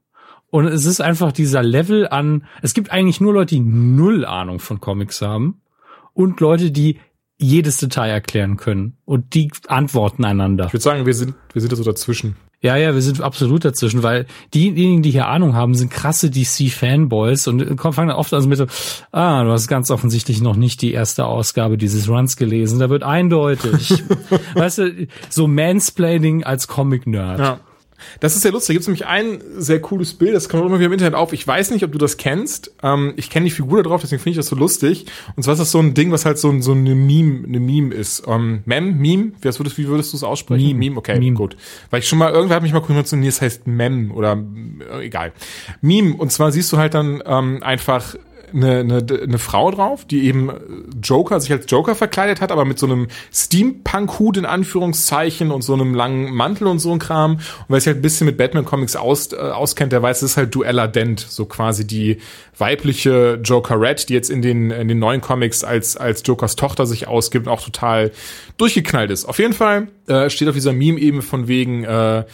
und 0.50 0.66
es 0.66 0.84
ist 0.84 1.00
einfach 1.00 1.32
dieser 1.32 1.62
Level 1.62 2.08
an, 2.08 2.44
es 2.60 2.74
gibt 2.74 2.90
eigentlich 2.90 3.20
nur 3.20 3.32
Leute, 3.32 3.54
die 3.54 3.60
null 3.60 4.24
Ahnung 4.24 4.58
von 4.58 4.80
Comics 4.80 5.22
haben 5.22 5.62
und 6.12 6.40
Leute, 6.40 6.70
die 6.70 6.98
jedes 7.42 7.78
Detail 7.78 8.10
erklären 8.10 8.56
können. 8.56 8.96
Und 9.04 9.34
die 9.34 9.50
antworten 9.68 10.24
einander. 10.24 10.66
Ich 10.66 10.72
würde 10.72 10.82
sagen, 10.82 11.06
wir 11.06 11.14
sind, 11.14 11.34
wir 11.52 11.60
sind 11.60 11.72
da 11.72 11.76
so 11.76 11.84
dazwischen. 11.84 12.36
Ja, 12.62 12.76
ja, 12.76 12.94
wir 12.94 13.02
sind 13.02 13.20
absolut 13.20 13.64
dazwischen, 13.64 14.04
weil 14.04 14.26
diejenigen, 14.54 15.02
die 15.02 15.10
hier 15.10 15.26
Ahnung 15.26 15.54
haben, 15.54 15.74
sind 15.74 15.90
krasse 15.90 16.30
DC-Fanboys 16.30 17.48
und 17.48 17.76
fangen 17.80 18.08
dann 18.08 18.16
oft 18.16 18.32
an 18.32 18.48
mit 18.48 18.56
so, 18.56 18.66
ah, 19.10 19.42
du 19.42 19.50
hast 19.50 19.66
ganz 19.66 19.90
offensichtlich 19.90 20.40
noch 20.40 20.54
nicht 20.54 20.80
die 20.80 20.92
erste 20.92 21.26
Ausgabe 21.26 21.76
dieses 21.76 22.08
Runs 22.08 22.36
gelesen. 22.36 22.78
Da 22.78 22.88
wird 22.88 23.02
eindeutig, 23.02 24.04
weißt 24.54 24.78
du, 24.78 25.08
so 25.28 25.48
Mansplaining 25.48 26.44
als 26.44 26.68
Comic-Nerd. 26.68 27.40
Ja. 27.40 27.60
Das 28.20 28.34
ist 28.34 28.42
sehr 28.42 28.52
lustig. 28.52 28.68
Da 28.68 28.72
gibt 28.74 28.82
es 28.82 28.88
nämlich 28.88 29.06
ein 29.06 29.40
sehr 29.56 29.80
cooles 29.80 30.14
Bild, 30.14 30.34
das 30.34 30.48
kommt 30.48 30.64
immer 30.64 30.78
wieder 30.78 30.86
im 30.86 30.92
Internet 30.92 31.14
auf. 31.14 31.32
Ich 31.32 31.46
weiß 31.46 31.70
nicht, 31.70 31.84
ob 31.84 31.92
du 31.92 31.98
das 31.98 32.16
kennst. 32.16 32.72
Ähm, 32.82 33.14
ich 33.16 33.30
kenne 33.30 33.44
die 33.44 33.50
Figur 33.50 33.82
da 33.82 33.88
drauf, 33.88 34.00
deswegen 34.00 34.20
finde 34.20 34.32
ich 34.32 34.36
das 34.36 34.46
so 34.46 34.56
lustig. 34.56 35.06
Und 35.36 35.42
zwar 35.42 35.52
ist 35.54 35.60
das 35.60 35.70
so 35.70 35.78
ein 35.78 35.94
Ding, 35.94 36.10
was 36.10 36.24
halt 36.24 36.38
so, 36.38 36.50
ein, 36.50 36.62
so 36.62 36.72
eine 36.72 36.94
Meme, 36.94 37.46
eine 37.46 37.60
Meme 37.60 37.94
ist. 37.94 38.24
Ähm, 38.26 38.62
Mem, 38.64 38.98
Meme? 38.98 39.32
Wie 39.40 39.44
würdest, 39.44 39.78
wie 39.78 39.88
würdest 39.88 40.12
du 40.12 40.16
es 40.16 40.22
aussprechen? 40.22 40.66
Meme. 40.66 40.78
Meme, 40.78 40.96
okay, 40.96 41.18
Meme. 41.18 41.36
gut. 41.36 41.56
Weil 41.90 42.00
ich 42.00 42.08
schon 42.08 42.18
mal, 42.18 42.32
irgendwer 42.32 42.56
hat 42.56 42.62
mich 42.62 42.72
mal 42.72 42.80
kurz 42.80 43.12
nee, 43.12 43.26
es 43.26 43.40
heißt 43.40 43.66
Mem 43.66 44.12
oder 44.12 44.42
äh, 44.92 45.06
egal. 45.06 45.32
Meme. 45.80 46.14
Und 46.14 46.32
zwar 46.32 46.52
siehst 46.52 46.72
du 46.72 46.78
halt 46.78 46.94
dann 46.94 47.22
ähm, 47.26 47.62
einfach 47.62 48.16
eine, 48.54 48.80
eine, 48.80 49.04
eine 49.22 49.38
Frau 49.38 49.70
drauf, 49.70 50.04
die 50.04 50.24
eben 50.24 50.50
Joker, 51.02 51.40
sich 51.40 51.52
als 51.52 51.66
Joker 51.68 51.94
verkleidet 51.94 52.40
hat, 52.40 52.52
aber 52.52 52.64
mit 52.64 52.78
so 52.78 52.86
einem 52.86 53.08
Steampunk-Hut 53.32 54.36
in 54.36 54.46
Anführungszeichen 54.46 55.50
und 55.50 55.62
so 55.62 55.74
einem 55.74 55.94
langen 55.94 56.34
Mantel 56.34 56.66
und 56.66 56.78
so 56.78 56.92
ein 56.92 56.98
Kram. 56.98 57.34
Und 57.34 57.42
wer 57.68 57.80
sich 57.80 57.88
halt 57.88 57.98
ein 57.98 58.02
bisschen 58.02 58.26
mit 58.26 58.36
Batman-Comics 58.36 58.96
aus, 58.96 59.32
äh, 59.32 59.36
auskennt, 59.36 59.92
der 59.92 60.02
weiß, 60.02 60.20
das 60.20 60.32
ist 60.32 60.36
halt 60.36 60.54
Duella 60.54 60.86
Dent, 60.86 61.20
so 61.20 61.44
quasi 61.44 61.86
die 61.86 62.18
weibliche 62.56 63.40
Joker 63.42 63.80
Red, 63.80 64.08
die 64.08 64.14
jetzt 64.14 64.30
in 64.30 64.42
den, 64.42 64.70
in 64.70 64.88
den 64.88 64.98
neuen 64.98 65.20
Comics 65.20 65.64
als, 65.64 65.96
als 65.96 66.22
Jokers 66.24 66.56
Tochter 66.56 66.86
sich 66.86 67.08
ausgibt 67.08 67.46
und 67.46 67.52
auch 67.52 67.62
total 67.62 68.12
durchgeknallt 68.56 69.10
ist. 69.10 69.24
Auf 69.24 69.38
jeden 69.38 69.52
Fall 69.52 69.88
äh, 70.06 70.30
steht 70.30 70.48
auf 70.48 70.54
dieser 70.54 70.72
Meme 70.72 71.00
eben 71.00 71.22
von 71.22 71.48
wegen, 71.48 71.84
äh, 71.84 72.24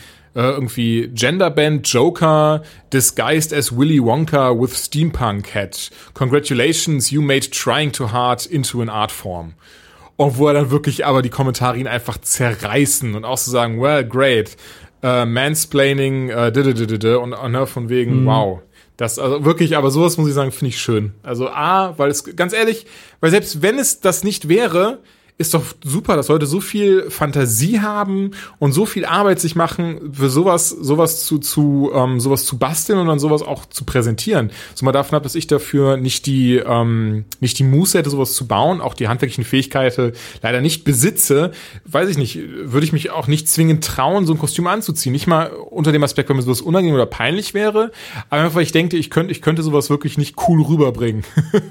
irgendwie 0.43 1.09
Genderband 1.12 1.86
Joker 1.89 2.62
disguised 2.93 3.53
as 3.53 3.76
Willy 3.76 4.01
Wonka 4.01 4.53
with 4.59 4.74
Steampunk 4.76 5.55
Hat. 5.55 5.91
Congratulations, 6.14 7.11
you 7.11 7.20
made 7.20 7.51
trying 7.51 7.93
too 7.93 8.12
hard 8.12 8.47
into 8.47 8.80
an 8.80 8.89
art 8.89 9.11
form. 9.11 9.55
Und 10.16 10.39
wo 10.39 10.49
er 10.49 10.55
dann 10.55 10.70
wirklich 10.70 11.07
aber 11.07 11.22
die 11.22 11.30
Kommentare 11.30 11.78
ihn 11.78 11.86
einfach 11.86 12.18
zerreißen 12.18 13.14
und 13.14 13.24
auch 13.24 13.39
so 13.39 13.51
sagen, 13.51 13.80
well, 13.80 14.05
great, 14.05 14.57
uh, 15.05 15.24
mansplaining, 15.24 16.30
uh, 16.30 17.20
und, 17.20 17.32
und 17.32 17.53
ne, 17.53 17.66
von 17.66 17.89
wegen, 17.89 18.22
mhm. 18.22 18.26
wow. 18.26 18.61
Das, 18.97 19.20
also 19.20 19.45
wirklich, 19.45 19.76
aber 19.76 19.93
sowas 19.93 20.18
muss 20.18 20.28
ich 20.28 20.34
sagen, 20.34 20.51
finde 20.51 20.70
ich 20.70 20.80
schön. 20.80 21.14
Also 21.22 21.49
A, 21.49 21.97
weil 21.99 22.11
es, 22.11 22.24
ganz 22.34 22.53
ehrlich, 22.53 22.86
weil 23.20 23.30
selbst 23.30 23.62
wenn 23.62 23.78
es 23.78 24.01
das 24.01 24.24
nicht 24.24 24.49
wäre, 24.49 24.99
ist 25.39 25.55
doch 25.55 25.64
super, 25.84 26.16
dass 26.16 26.26
Leute 26.26 26.47
so 26.47 26.61
viel 26.61 27.11
Fantasie 27.11 27.78
haben 27.80 28.32
und 28.59 28.72
so 28.72 28.86
viel 28.86 29.05
Arbeit 29.05 29.39
sich 29.39 29.55
machen, 29.55 30.12
für 30.12 30.30
sowas, 30.30 30.68
sowas 30.68 31.24
zu, 31.24 31.39
zu, 31.39 31.93
ähm, 31.95 32.18
sowas 32.18 32.45
zu 32.45 32.59
basteln 32.59 32.99
und 32.99 33.07
dann 33.07 33.20
sowas 33.20 33.43
auch 33.43 33.64
zu 33.66 33.84
präsentieren. 33.84 34.51
So 34.74 34.84
mal 34.84 34.91
davon 34.91 35.16
ab, 35.16 35.22
dass 35.22 35.36
ich 35.36 35.47
dafür 35.47 35.97
nicht 35.97 36.26
die, 36.26 36.57
ähm, 36.57 37.24
nicht 37.39 37.57
die 37.61 37.64
Muße 37.64 37.97
hätte, 37.97 38.11
sowas 38.11 38.34
zu 38.34 38.49
bauen, 38.49 38.80
auch 38.80 38.95
die 38.95 39.07
handwerklichen 39.07 39.45
Fähigkeiten 39.45 40.12
leider 40.43 40.61
nicht 40.61 40.82
besitze, 40.82 41.53
weiß 41.84 42.09
ich 42.09 42.18
nicht, 42.18 42.41
würde 42.64 42.84
ich 42.84 42.93
mich 42.93 43.11
auch 43.11 43.28
nicht 43.28 43.49
zwingend 43.49 43.84
trauen, 43.84 44.26
so 44.26 44.32
ein 44.32 44.39
Kostüm 44.39 44.66
anzuziehen. 44.66 45.12
Nicht 45.12 45.28
mal 45.28 45.47
unter 45.47 45.93
dem 45.93 46.03
Aspekt, 46.03 46.28
wenn 46.28 46.36
mir 46.36 46.43
sowas 46.43 46.61
unangenehm 46.61 46.97
oder 46.97 47.07
peinlich 47.07 47.55
wäre, 47.55 47.93
aber 48.28 48.43
einfach, 48.43 48.57
weil 48.57 48.64
ich 48.64 48.72
denke, 48.72 48.97
ich 48.97 49.09
könnte, 49.09 49.30
ich 49.30 49.41
könnte 49.41 49.62
sowas 49.62 49.89
wirklich 49.89 50.18
nicht 50.18 50.34
cool 50.49 50.62
rüberbringen. 50.62 51.22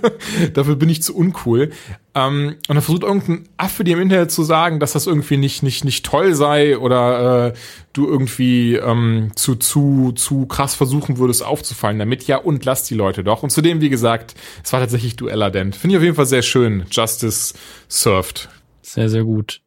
dafür 0.54 0.78
bin 0.78 0.88
ich 0.88 1.04
zu 1.04 1.14
uncool. 1.14 1.72
Ähm, 2.18 2.56
und 2.68 2.76
dann 2.76 2.82
versucht 2.82 3.04
irgendein 3.04 3.48
Affe 3.58 3.84
dir 3.84 3.96
im 3.96 4.02
Internet 4.02 4.32
zu 4.32 4.42
sagen, 4.44 4.80
dass 4.80 4.94
das 4.94 5.06
irgendwie 5.06 5.38
nicht, 5.38 5.62
nicht, 5.62 5.86
nicht 5.86 6.04
toll 6.04 6.34
sei 6.34 6.78
oder 6.78 7.48
äh, 7.48 7.54
du 7.94 8.08
irgendwie 8.08 8.76
ähm, 8.76 9.32
zu, 9.36 9.56
zu, 9.56 10.14
zu 10.14 10.48
krass 10.48 10.74
versuchen 10.74 11.20
würdest 11.20 11.46
aufzufallen 11.46 12.00
damit. 12.00 12.26
Ja, 12.26 12.38
und 12.38 12.66
lass 12.66 12.84
die 12.84 12.96
Leute 12.96 13.24
doch. 13.24 13.44
Und 13.44 13.52
zudem, 13.52 13.82
wie 13.82 13.90
gesagt, 13.90 14.34
es 14.64 14.74
war 14.74 14.80
tatsächlich 14.80 15.16
duelladent. 15.16 15.76
Finde 15.76 15.94
ich 15.94 15.98
auf 15.98 16.04
jeden 16.04 16.16
Fall 16.16 16.26
sehr 16.26 16.42
schön. 16.42 16.86
Justice 16.90 17.54
served. 17.88 18.50
Sehr, 18.82 19.10
sehr 19.10 19.24
gut. 19.24 19.62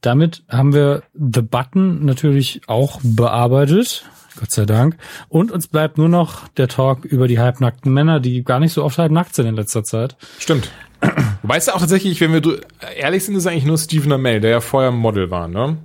Damit 0.00 0.44
haben 0.48 0.74
wir 0.74 1.02
The 1.14 1.42
Button 1.42 2.04
natürlich 2.04 2.60
auch 2.68 3.00
bearbeitet. 3.02 4.04
Gott 4.38 4.50
sei 4.50 4.64
Dank. 4.64 4.96
Und 5.28 5.50
uns 5.50 5.66
bleibt 5.66 5.98
nur 5.98 6.08
noch 6.08 6.46
der 6.48 6.68
Talk 6.68 7.04
über 7.04 7.26
die 7.26 7.38
halbnackten 7.38 7.92
Männer, 7.92 8.20
die 8.20 8.44
gar 8.44 8.60
nicht 8.60 8.72
so 8.72 8.84
oft 8.84 8.98
halbnackt 8.98 9.34
sind 9.34 9.46
in 9.46 9.54
letzter 9.56 9.82
Zeit. 9.82 10.16
Stimmt. 10.38 10.70
Weißt 11.42 11.68
du 11.68 11.74
auch 11.74 11.80
tatsächlich, 11.80 12.20
wenn 12.20 12.32
wir 12.32 12.60
ehrlich 12.96 13.24
sind, 13.24 13.34
ist 13.34 13.46
eigentlich 13.46 13.66
nur 13.66 13.78
Stephen 13.78 14.12
Amell, 14.12 14.40
der 14.40 14.50
ja 14.50 14.60
vorher 14.60 14.90
Model 14.90 15.30
war, 15.30 15.48
ne? 15.48 15.78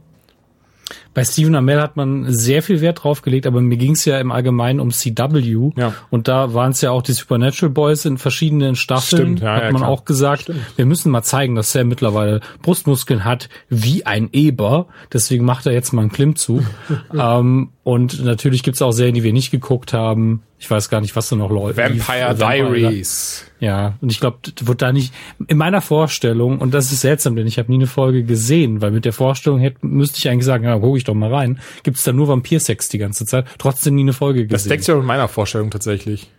Bei 1.13 1.24
Stephen 1.24 1.55
Amell 1.55 1.82
hat 1.82 1.97
man 1.97 2.32
sehr 2.32 2.61
viel 2.61 2.82
Wert 2.82 3.03
drauf 3.03 3.22
gelegt, 3.22 3.47
aber 3.47 3.61
mir 3.61 3.78
ging 3.78 3.93
es 3.93 4.05
ja 4.05 4.20
im 4.20 4.32
Allgemeinen 4.32 4.80
um 4.80 4.91
CW. 4.91 5.72
Ja. 5.76 5.93
Und 6.09 6.28
da 6.28 6.53
waren 6.53 6.72
es 6.72 6.82
ja 6.82 6.91
auch 6.91 7.01
die 7.01 7.13
Supernatural 7.13 7.74
Boys 7.74 8.05
in 8.05 8.17
verschiedenen 8.17 8.76
Staffeln. 8.76 9.22
Stimmt, 9.22 9.41
ja, 9.41 9.55
hat 9.55 9.63
ja, 9.63 9.72
man 9.72 9.82
klar. 9.82 9.89
auch 9.89 10.05
gesagt, 10.05 10.43
Stimmt. 10.43 10.59
wir 10.78 10.86
müssen 10.86 11.11
mal 11.11 11.24
zeigen, 11.24 11.55
dass 11.55 11.72
Sam 11.72 11.88
mittlerweile 11.88 12.41
Brustmuskeln 12.61 13.26
hat 13.26 13.49
wie 13.70 14.05
ein 14.05 14.30
Eber. 14.32 14.88
Deswegen 15.11 15.45
macht 15.45 15.65
er 15.65 15.74
jetzt 15.74 15.93
mal 15.93 16.01
einen 16.03 16.11
Klimmzug. 16.11 16.63
ähm, 17.13 17.70
und 17.90 18.24
natürlich 18.24 18.62
gibt's 18.62 18.84
auch 18.84 18.92
Serien, 18.92 19.16
die 19.16 19.24
wir 19.24 19.34
nicht 19.34 19.50
geguckt 19.50 19.94
haben. 19.94 20.44
Ich 20.60 20.70
weiß 20.70 20.90
gar 20.90 21.02
nicht, 21.02 21.16
was 21.16 21.28
da 21.28 21.36
noch 21.36 21.50
läuft. 21.50 21.78
Vampire 21.78 22.36
Diaries. 22.36 23.50
Ja, 23.60 23.98
und 24.00 24.12
ich 24.12 24.20
glaube, 24.20 24.38
wird 24.62 24.84
da 24.84 24.92
nicht 24.92 25.12
in 25.48 25.58
meiner 25.58 25.82
Vorstellung 25.82 26.60
und 26.60 26.72
das 26.72 26.92
ist 26.92 27.02
seltsam, 27.02 27.36
denn 27.36 27.48
ich 27.48 27.58
habe 27.58 27.72
nie 27.72 27.80
eine 27.80 27.88
Folge 27.88 28.24
gesehen, 28.24 28.84
weil 28.84 28.92
mit 28.92 29.06
der 29.06 29.12
Vorstellung 29.14 29.58
hätte 29.60 29.80
müsste 29.82 30.20
ich 30.20 30.30
eigentlich 30.30 30.46
sagen, 30.46 30.66
ja, 30.66 30.78
gucke 30.78 31.00
ich 31.00 31.04
doch 31.04 31.16
mal 31.16 31.34
rein. 31.34 31.60
Gibt's 31.82 32.04
da 32.04 32.14
nur 32.14 32.28
Vampirsex 32.28 32.90
die 32.90 33.00
ganze 33.00 33.26
Zeit? 33.26 33.48
Trotzdem 33.58 33.96
nie 33.96 34.02
eine 34.02 34.14
Folge 34.14 34.46
gesehen. 34.46 34.54
Das 34.54 34.66
deckt 34.66 34.86
ja 34.86 34.96
mit 34.96 35.06
meiner 35.06 35.28
Vorstellung 35.28 35.72
tatsächlich. 35.72 36.30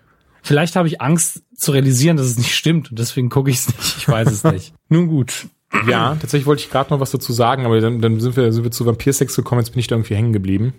Vielleicht 0.43 0.77
habe 0.77 0.87
ich 0.87 1.01
Angst 1.01 1.43
zu 1.57 1.73
realisieren, 1.73 2.17
dass 2.17 2.27
es 2.27 2.39
nicht 2.39 2.55
stimmt 2.55 2.91
und 2.91 2.99
deswegen 3.01 3.29
gucke 3.29 3.51
ich 3.51 3.57
es 3.57 3.77
nicht. 3.77 3.97
Ich 3.99 4.09
weiß 4.09 4.31
es 4.31 4.45
nicht. 4.53 4.73
Nun 4.89 5.09
gut. 5.09 5.49
Ja, 5.87 6.17
tatsächlich 6.21 6.47
wollte 6.47 6.63
ich 6.63 6.71
gerade 6.71 6.91
noch 6.91 7.01
was 7.01 7.11
dazu 7.11 7.33
sagen, 7.33 7.65
aber 7.65 7.81
dann, 7.81 8.01
dann 8.01 8.19
sind 8.19 8.37
wir 8.37 8.53
sind 8.53 8.65
wir 8.65 8.71
zu 8.71 8.87
Vampirsex 8.87 9.37
gekommen, 9.37 9.61
jetzt 9.61 9.71
bin 9.71 9.81
ich 9.81 9.87
da 9.87 9.97
irgendwie 9.97 10.17
hängen 10.17 10.33
geblieben. 10.33 10.75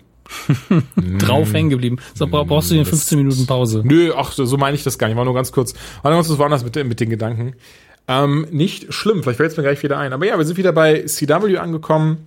drauf 1.18 1.52
hängen 1.52 1.70
geblieben. 1.70 1.98
So 2.14 2.26
brauchst 2.26 2.70
du 2.70 2.74
dir 2.74 2.86
15 2.86 3.18
Minuten 3.18 3.46
Pause. 3.46 3.82
Nö, 3.84 4.12
ach, 4.16 4.32
so 4.32 4.56
meine 4.56 4.76
ich 4.76 4.84
das 4.84 4.98
gar 4.98 5.08
nicht. 5.08 5.16
War 5.16 5.24
nur 5.24 5.34
ganz 5.34 5.52
kurz. 5.52 5.74
War 6.02 6.10
nur 6.10 6.18
ganz 6.18 6.28
kurz 6.28 6.38
woanders 6.38 6.64
mit, 6.64 6.74
mit 6.86 7.00
den 7.00 7.10
Gedanken. 7.10 7.54
Ähm, 8.08 8.46
nicht 8.50 8.92
schlimm, 8.92 9.22
vielleicht 9.22 9.36
fällt 9.36 9.52
es 9.52 9.56
mir 9.56 9.62
gleich 9.62 9.82
wieder 9.82 9.98
ein. 9.98 10.12
Aber 10.12 10.26
ja, 10.26 10.36
wir 10.36 10.44
sind 10.44 10.56
wieder 10.56 10.72
bei 10.72 11.02
CW 11.02 11.58
angekommen. 11.58 12.26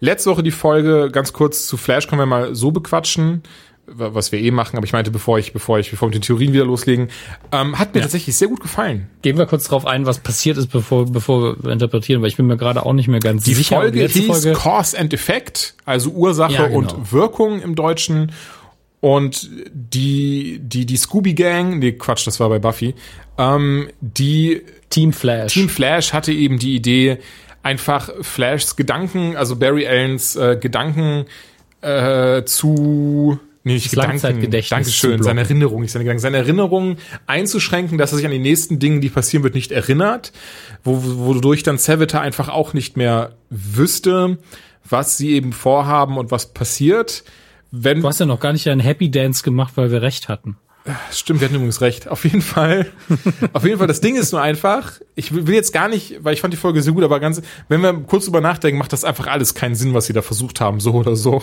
Letzte 0.00 0.30
Woche 0.30 0.42
die 0.42 0.50
Folge, 0.50 1.10
ganz 1.12 1.32
kurz 1.32 1.66
zu 1.66 1.76
Flash, 1.76 2.08
können 2.08 2.20
wir 2.20 2.26
mal 2.26 2.54
so 2.54 2.72
bequatschen 2.72 3.42
was 3.86 4.30
wir 4.30 4.38
eh 4.38 4.50
machen, 4.50 4.76
aber 4.76 4.86
ich 4.86 4.92
meinte, 4.92 5.10
bevor 5.10 5.38
ich, 5.38 5.52
bevor 5.52 5.78
ich, 5.78 5.90
bevor 5.90 6.06
wir 6.06 6.10
mit 6.10 6.22
den 6.22 6.22
Theorien 6.22 6.52
wieder 6.52 6.64
loslegen, 6.64 7.08
ähm, 7.50 7.78
hat 7.78 7.94
mir 7.94 8.00
ja. 8.00 8.04
tatsächlich 8.04 8.36
sehr 8.36 8.48
gut 8.48 8.60
gefallen. 8.60 9.08
Gehen 9.22 9.38
wir 9.38 9.46
kurz 9.46 9.64
drauf 9.64 9.86
ein, 9.86 10.06
was 10.06 10.20
passiert 10.20 10.56
ist, 10.56 10.68
bevor, 10.68 11.06
bevor 11.06 11.56
wir 11.62 11.72
interpretieren, 11.72 12.22
weil 12.22 12.28
ich 12.28 12.36
bin 12.36 12.46
mir 12.46 12.56
gerade 12.56 12.86
auch 12.86 12.92
nicht 12.92 13.08
mehr 13.08 13.20
ganz 13.20 13.44
die 13.44 13.54
sicher. 13.54 13.76
Folge 13.76 14.06
die 14.06 14.12
hieß 14.12 14.26
Folge 14.26 14.52
Cause 14.52 14.98
and 14.98 15.12
Effect, 15.12 15.74
also 15.84 16.10
Ursache 16.10 16.52
ja, 16.52 16.66
genau. 16.68 16.78
und 16.78 17.12
Wirkung 17.12 17.60
im 17.60 17.74
Deutschen. 17.74 18.32
Und 19.00 19.50
die, 19.72 20.60
die, 20.62 20.86
die 20.86 20.96
Scooby 20.96 21.34
Gang, 21.34 21.80
nee, 21.80 21.90
Quatsch, 21.90 22.24
das 22.24 22.38
war 22.38 22.48
bei 22.48 22.60
Buffy, 22.60 22.94
ähm, 23.36 23.88
die 24.00 24.62
Team 24.90 25.12
Flash. 25.12 25.52
Team 25.52 25.68
Flash 25.68 26.12
hatte 26.12 26.32
eben 26.32 26.60
die 26.60 26.76
Idee, 26.76 27.18
einfach 27.64 28.10
Flashs 28.20 28.76
Gedanken, 28.76 29.36
also 29.36 29.56
Barry 29.56 29.88
Allens 29.88 30.36
äh, 30.36 30.56
Gedanken 30.56 31.24
äh, 31.80 32.44
zu 32.44 33.40
nicht 33.64 33.86
Das 33.86 33.92
Gedanken, 33.92 34.12
Langzeitgedächtnis 34.12 34.70
Dankeschön, 34.70 35.22
seine 35.22 35.40
Erinnerung, 35.42 35.82
nicht 35.82 35.92
seine 35.92 36.04
Gedanken, 36.04 36.20
seine 36.20 36.38
Erinnerung 36.38 36.96
einzuschränken, 37.26 37.98
dass 37.98 38.12
er 38.12 38.16
sich 38.16 38.26
an 38.26 38.32
die 38.32 38.38
nächsten 38.38 38.78
Dinge, 38.78 39.00
die 39.00 39.08
passieren 39.08 39.44
wird, 39.44 39.54
nicht 39.54 39.72
erinnert, 39.72 40.32
wo, 40.82 41.02
wodurch 41.02 41.62
dann 41.62 41.78
Savita 41.78 42.20
einfach 42.20 42.48
auch 42.48 42.74
nicht 42.74 42.96
mehr 42.96 43.36
wüsste, 43.50 44.38
was 44.88 45.16
sie 45.16 45.32
eben 45.32 45.52
vorhaben 45.52 46.18
und 46.18 46.30
was 46.30 46.52
passiert. 46.52 47.24
Wenn, 47.70 48.00
Du 48.00 48.08
hast 48.08 48.20
ja 48.20 48.26
noch 48.26 48.40
gar 48.40 48.52
nicht 48.52 48.68
einen 48.68 48.80
Happy 48.80 49.10
Dance 49.10 49.42
gemacht, 49.42 49.74
weil 49.76 49.90
wir 49.90 50.02
recht 50.02 50.28
hatten. 50.28 50.56
Stimmt, 51.12 51.40
wir 51.40 51.46
hatten 51.46 51.54
übrigens 51.54 51.80
recht. 51.80 52.08
Auf 52.08 52.24
jeden 52.24 52.42
Fall. 52.42 52.86
auf 53.52 53.64
jeden 53.64 53.78
Fall, 53.78 53.86
das 53.86 54.00
Ding 54.00 54.16
ist 54.16 54.32
nur 54.32 54.42
einfach, 54.42 54.94
ich 55.14 55.32
will 55.32 55.46
will 55.46 55.54
jetzt 55.54 55.72
gar 55.72 55.88
nicht, 55.88 56.24
weil 56.24 56.34
ich 56.34 56.40
fand 56.40 56.52
die 56.52 56.58
Folge 56.58 56.82
sehr 56.82 56.92
gut, 56.92 57.04
aber 57.04 57.20
ganz, 57.20 57.40
wenn 57.68 57.80
wir 57.82 57.92
kurz 57.92 58.24
drüber 58.24 58.40
nachdenken, 58.40 58.78
macht 58.78 58.92
das 58.92 59.04
einfach 59.04 59.28
alles 59.28 59.54
keinen 59.54 59.76
Sinn, 59.76 59.94
was 59.94 60.06
sie 60.06 60.12
da 60.12 60.22
versucht 60.22 60.60
haben, 60.60 60.80
so 60.80 60.94
oder 60.94 61.14
so. 61.14 61.42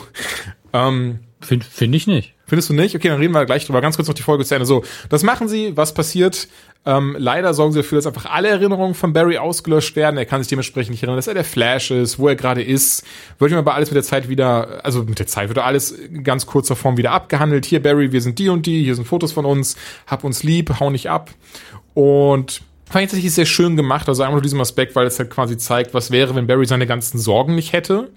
Ähm, 0.73 1.19
Finde 1.41 1.65
find 1.65 1.95
ich 1.95 2.05
nicht. 2.05 2.33
Findest 2.47 2.69
du 2.69 2.73
nicht? 2.73 2.95
Okay, 2.95 3.07
dann 3.07 3.19
reden 3.19 3.33
wir 3.33 3.45
gleich 3.45 3.65
drüber. 3.65 3.79
Ganz 3.79 3.95
kurz 3.95 4.07
noch 4.07 4.15
die 4.15 4.23
Folge 4.23 4.43
zu 4.43 4.55
Ende. 4.55 4.65
So, 4.65 4.83
das 5.07 5.23
machen 5.23 5.47
sie. 5.47 5.77
Was 5.77 5.93
passiert? 5.93 6.47
Ähm, 6.85 7.15
leider 7.19 7.53
sorgen 7.53 7.71
sie 7.71 7.79
dafür, 7.79 7.97
dass 7.97 8.07
einfach 8.07 8.25
alle 8.25 8.49
Erinnerungen 8.49 8.93
von 8.93 9.13
Barry 9.13 9.37
ausgelöscht 9.37 9.95
werden. 9.95 10.17
Er 10.17 10.25
kann 10.25 10.41
sich 10.41 10.49
dementsprechend 10.49 10.91
nicht 10.91 11.03
erinnern, 11.03 11.17
dass 11.17 11.27
er 11.27 11.33
der 11.33 11.43
Flash 11.43 11.91
ist, 11.91 12.19
wo 12.19 12.27
er 12.27 12.35
gerade 12.35 12.63
ist. 12.63 13.05
Wird 13.37 13.51
ihm 13.51 13.57
aber 13.57 13.75
alles 13.75 13.89
mit 13.89 13.95
der 13.95 14.03
Zeit 14.03 14.27
wieder, 14.27 14.83
also 14.83 15.03
mit 15.03 15.19
der 15.19 15.27
Zeit 15.27 15.49
wird 15.49 15.59
alles 15.59 15.91
in 15.91 16.23
ganz 16.23 16.45
kurzer 16.45 16.75
Form 16.75 16.97
wieder 16.97 17.11
abgehandelt. 17.11 17.65
Hier, 17.65 17.81
Barry, 17.81 18.11
wir 18.11 18.21
sind 18.21 18.39
die 18.39 18.49
und 18.49 18.65
die. 18.65 18.83
Hier 18.83 18.95
sind 18.95 19.05
Fotos 19.07 19.31
von 19.31 19.45
uns. 19.45 19.77
Hab 20.07 20.23
uns 20.23 20.43
lieb, 20.43 20.79
hau 20.79 20.89
nicht 20.89 21.09
ab. 21.09 21.31
Und 21.93 22.61
fand 22.85 23.03
ich 23.03 23.09
tatsächlich 23.11 23.33
sehr 23.33 23.45
schön 23.45 23.75
gemacht. 23.75 24.09
Also 24.09 24.23
einmal 24.23 24.35
nur 24.35 24.41
diesem 24.41 24.59
Aspekt, 24.59 24.95
weil 24.95 25.05
es 25.05 25.19
halt 25.19 25.29
quasi 25.29 25.57
zeigt, 25.57 25.93
was 25.93 26.11
wäre, 26.11 26.35
wenn 26.35 26.47
Barry 26.47 26.65
seine 26.65 26.87
ganzen 26.87 27.19
Sorgen 27.19 27.55
nicht 27.55 27.73
hätte. 27.73 28.09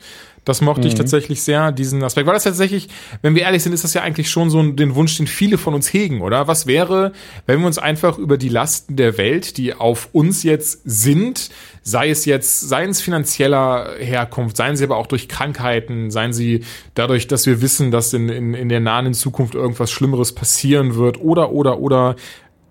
Das 0.45 0.61
mochte 0.61 0.89
ich 0.89 0.97
tatsächlich 0.97 1.43
sehr, 1.43 1.71
diesen 1.71 2.03
Aspekt. 2.03 2.27
Weil 2.27 2.35
das 2.35 2.43
tatsächlich, 2.43 2.89
wenn 3.23 3.37
wir 3.37 3.43
ehrlich 3.43 3.63
sind, 3.63 3.73
ist 3.73 3.85
das 3.85 3.95
ja 3.95 4.03
eigentlich 4.03 4.29
schon 4.29 4.51
so 4.51 4.59
ein, 4.59 4.75
den 4.75 4.97
Wunsch, 4.97 5.17
den 5.17 5.29
viele 5.29 5.57
von 5.57 5.73
uns 5.73 5.93
hegen, 5.93 6.21
oder? 6.21 6.49
Was 6.49 6.67
wäre, 6.67 7.13
wenn 7.47 7.61
wir 7.61 7.67
uns 7.67 7.79
einfach 7.79 8.19
über 8.19 8.37
die 8.37 8.49
Lasten 8.49 8.97
der 8.97 9.19
Welt, 9.19 9.57
die 9.57 9.73
auf 9.75 10.09
uns 10.13 10.43
jetzt 10.43 10.81
sind, 10.85 11.51
sei 11.83 12.11
es 12.11 12.25
jetzt, 12.25 12.61
seien 12.61 12.91
es 12.91 13.01
finanzieller 13.01 13.95
Herkunft, 14.01 14.57
seien 14.57 14.77
sie 14.77 14.83
aber 14.83 14.97
auch 14.97 15.07
durch 15.07 15.29
Krankheiten, 15.29 16.11
seien 16.11 16.33
sie 16.33 16.65
dadurch, 16.95 17.29
dass 17.29 17.47
wir 17.47 17.63
wissen, 17.63 17.93
dass 17.93 18.13
in, 18.13 18.29
in, 18.29 18.55
in 18.55 18.69
der 18.69 18.81
nahen 18.81 19.15
Zukunft 19.15 19.55
irgendwas 19.55 19.93
Schlimmeres 19.93 20.33
passieren 20.33 20.97
wird, 20.97 21.21
oder, 21.21 21.53
oder, 21.53 21.79
oder, 21.79 22.17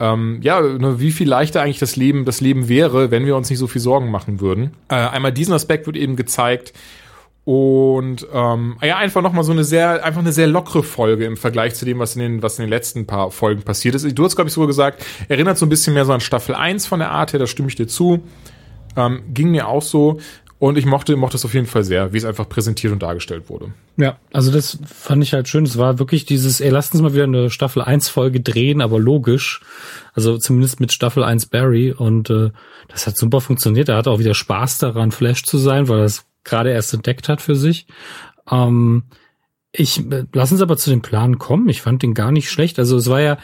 ähm, 0.01 0.39
ja, 0.41 0.59
ne, 0.59 0.99
wie 0.99 1.11
viel 1.11 1.29
leichter 1.29 1.61
eigentlich 1.61 1.79
das 1.79 1.95
Leben, 1.95 2.25
das 2.25 2.41
Leben 2.41 2.67
wäre, 2.67 3.11
wenn 3.11 3.25
wir 3.25 3.37
uns 3.37 3.49
nicht 3.49 3.59
so 3.59 3.67
viel 3.67 3.81
Sorgen 3.81 4.11
machen 4.11 4.41
würden. 4.41 4.71
Äh, 4.89 4.95
einmal 4.95 5.31
diesen 5.31 5.53
Aspekt 5.53 5.85
wird 5.85 5.95
eben 5.95 6.17
gezeigt 6.17 6.73
und 7.43 8.27
ähm, 8.31 8.77
ja, 8.83 8.97
einfach 8.97 9.21
nochmal 9.21 9.43
so 9.43 9.51
eine 9.51 9.63
sehr, 9.63 10.05
einfach 10.05 10.21
eine 10.21 10.31
sehr 10.31 10.47
lockere 10.47 10.83
Folge 10.83 11.25
im 11.25 11.37
Vergleich 11.37 11.73
zu 11.73 11.85
dem, 11.85 11.97
was 11.97 12.15
in 12.15 12.21
den, 12.21 12.43
was 12.43 12.59
in 12.59 12.65
den 12.65 12.69
letzten 12.69 13.07
paar 13.07 13.31
Folgen 13.31 13.63
passiert 13.63 13.95
ist. 13.95 14.07
Du 14.17 14.23
hast, 14.23 14.35
glaube 14.35 14.49
ich, 14.49 14.53
sogar 14.53 14.67
gesagt, 14.67 15.03
erinnert 15.27 15.57
so 15.57 15.65
ein 15.65 15.69
bisschen 15.69 15.95
mehr 15.95 16.05
so 16.05 16.13
an 16.13 16.21
Staffel 16.21 16.53
1 16.53 16.85
von 16.85 16.99
der 16.99 17.09
Art 17.11 17.33
her, 17.33 17.39
da 17.39 17.47
stimme 17.47 17.67
ich 17.69 17.75
dir 17.75 17.87
zu. 17.87 18.21
Ähm, 18.95 19.23
ging 19.33 19.49
mir 19.49 19.67
auch 19.67 19.81
so. 19.81 20.19
Und 20.59 20.77
ich 20.77 20.85
mochte, 20.85 21.15
mochte 21.15 21.37
es 21.37 21.43
auf 21.43 21.55
jeden 21.55 21.65
Fall 21.65 21.83
sehr, 21.83 22.13
wie 22.13 22.17
es 22.17 22.25
einfach 22.25 22.47
präsentiert 22.47 22.93
und 22.93 23.01
dargestellt 23.01 23.49
wurde. 23.49 23.73
Ja, 23.97 24.19
also 24.31 24.51
das 24.51 24.77
fand 24.85 25.23
ich 25.23 25.33
halt 25.33 25.47
schön. 25.47 25.63
Es 25.63 25.79
war 25.79 25.97
wirklich 25.97 26.25
dieses, 26.25 26.61
ey, 26.61 26.69
lasst 26.69 26.93
uns 26.93 27.01
mal 27.01 27.15
wieder 27.15 27.23
eine 27.23 27.49
Staffel 27.49 27.81
1 27.81 28.09
Folge 28.09 28.41
drehen, 28.41 28.81
aber 28.81 28.99
logisch. 28.99 29.61
Also 30.13 30.37
zumindest 30.37 30.79
mit 30.79 30.93
Staffel 30.93 31.23
1 31.23 31.47
Barry. 31.47 31.91
Und 31.91 32.29
äh, 32.29 32.51
das 32.89 33.07
hat 33.07 33.17
super 33.17 33.41
funktioniert. 33.41 33.89
Er 33.89 33.97
hatte 33.97 34.11
auch 34.11 34.19
wieder 34.19 34.35
Spaß 34.35 34.77
daran, 34.77 35.11
Flash 35.11 35.45
zu 35.45 35.57
sein, 35.57 35.87
weil 35.87 36.01
es 36.01 36.25
gerade 36.43 36.71
erst 36.71 36.93
entdeckt 36.93 37.29
hat 37.29 37.41
für 37.41 37.55
sich. 37.55 37.87
Ähm, 38.49 39.03
ich 39.71 39.99
äh, 40.11 40.25
lass 40.33 40.51
uns 40.51 40.61
aber 40.61 40.77
zu 40.77 40.89
dem 40.89 41.01
Plan 41.01 41.39
kommen. 41.39 41.69
Ich 41.69 41.81
fand 41.81 42.03
den 42.03 42.13
gar 42.13 42.31
nicht 42.31 42.49
schlecht. 42.49 42.79
Also 42.79 42.97
es 42.97 43.09
war 43.09 43.21
ja, 43.21 43.37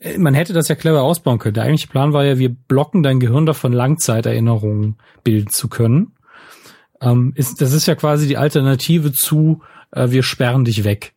äh, 0.00 0.18
man 0.18 0.34
hätte 0.34 0.52
das 0.52 0.68
ja 0.68 0.74
clever 0.74 1.02
ausbauen 1.02 1.38
können. 1.38 1.54
Der 1.54 1.64
eigentliche 1.64 1.88
Plan 1.88 2.12
war 2.12 2.24
ja, 2.24 2.38
wir 2.38 2.50
blocken 2.50 3.02
dein 3.02 3.20
Gehirn 3.20 3.46
davon, 3.46 3.72
Langzeiterinnerungen 3.72 4.96
bilden 5.24 5.50
zu 5.50 5.68
können. 5.68 6.12
Ähm, 7.00 7.32
ist, 7.36 7.60
das 7.60 7.72
ist 7.72 7.86
ja 7.86 7.94
quasi 7.94 8.26
die 8.26 8.38
Alternative 8.38 9.12
zu, 9.12 9.62
äh, 9.92 10.10
wir 10.10 10.22
sperren 10.22 10.64
dich 10.64 10.84
weg. 10.84 11.12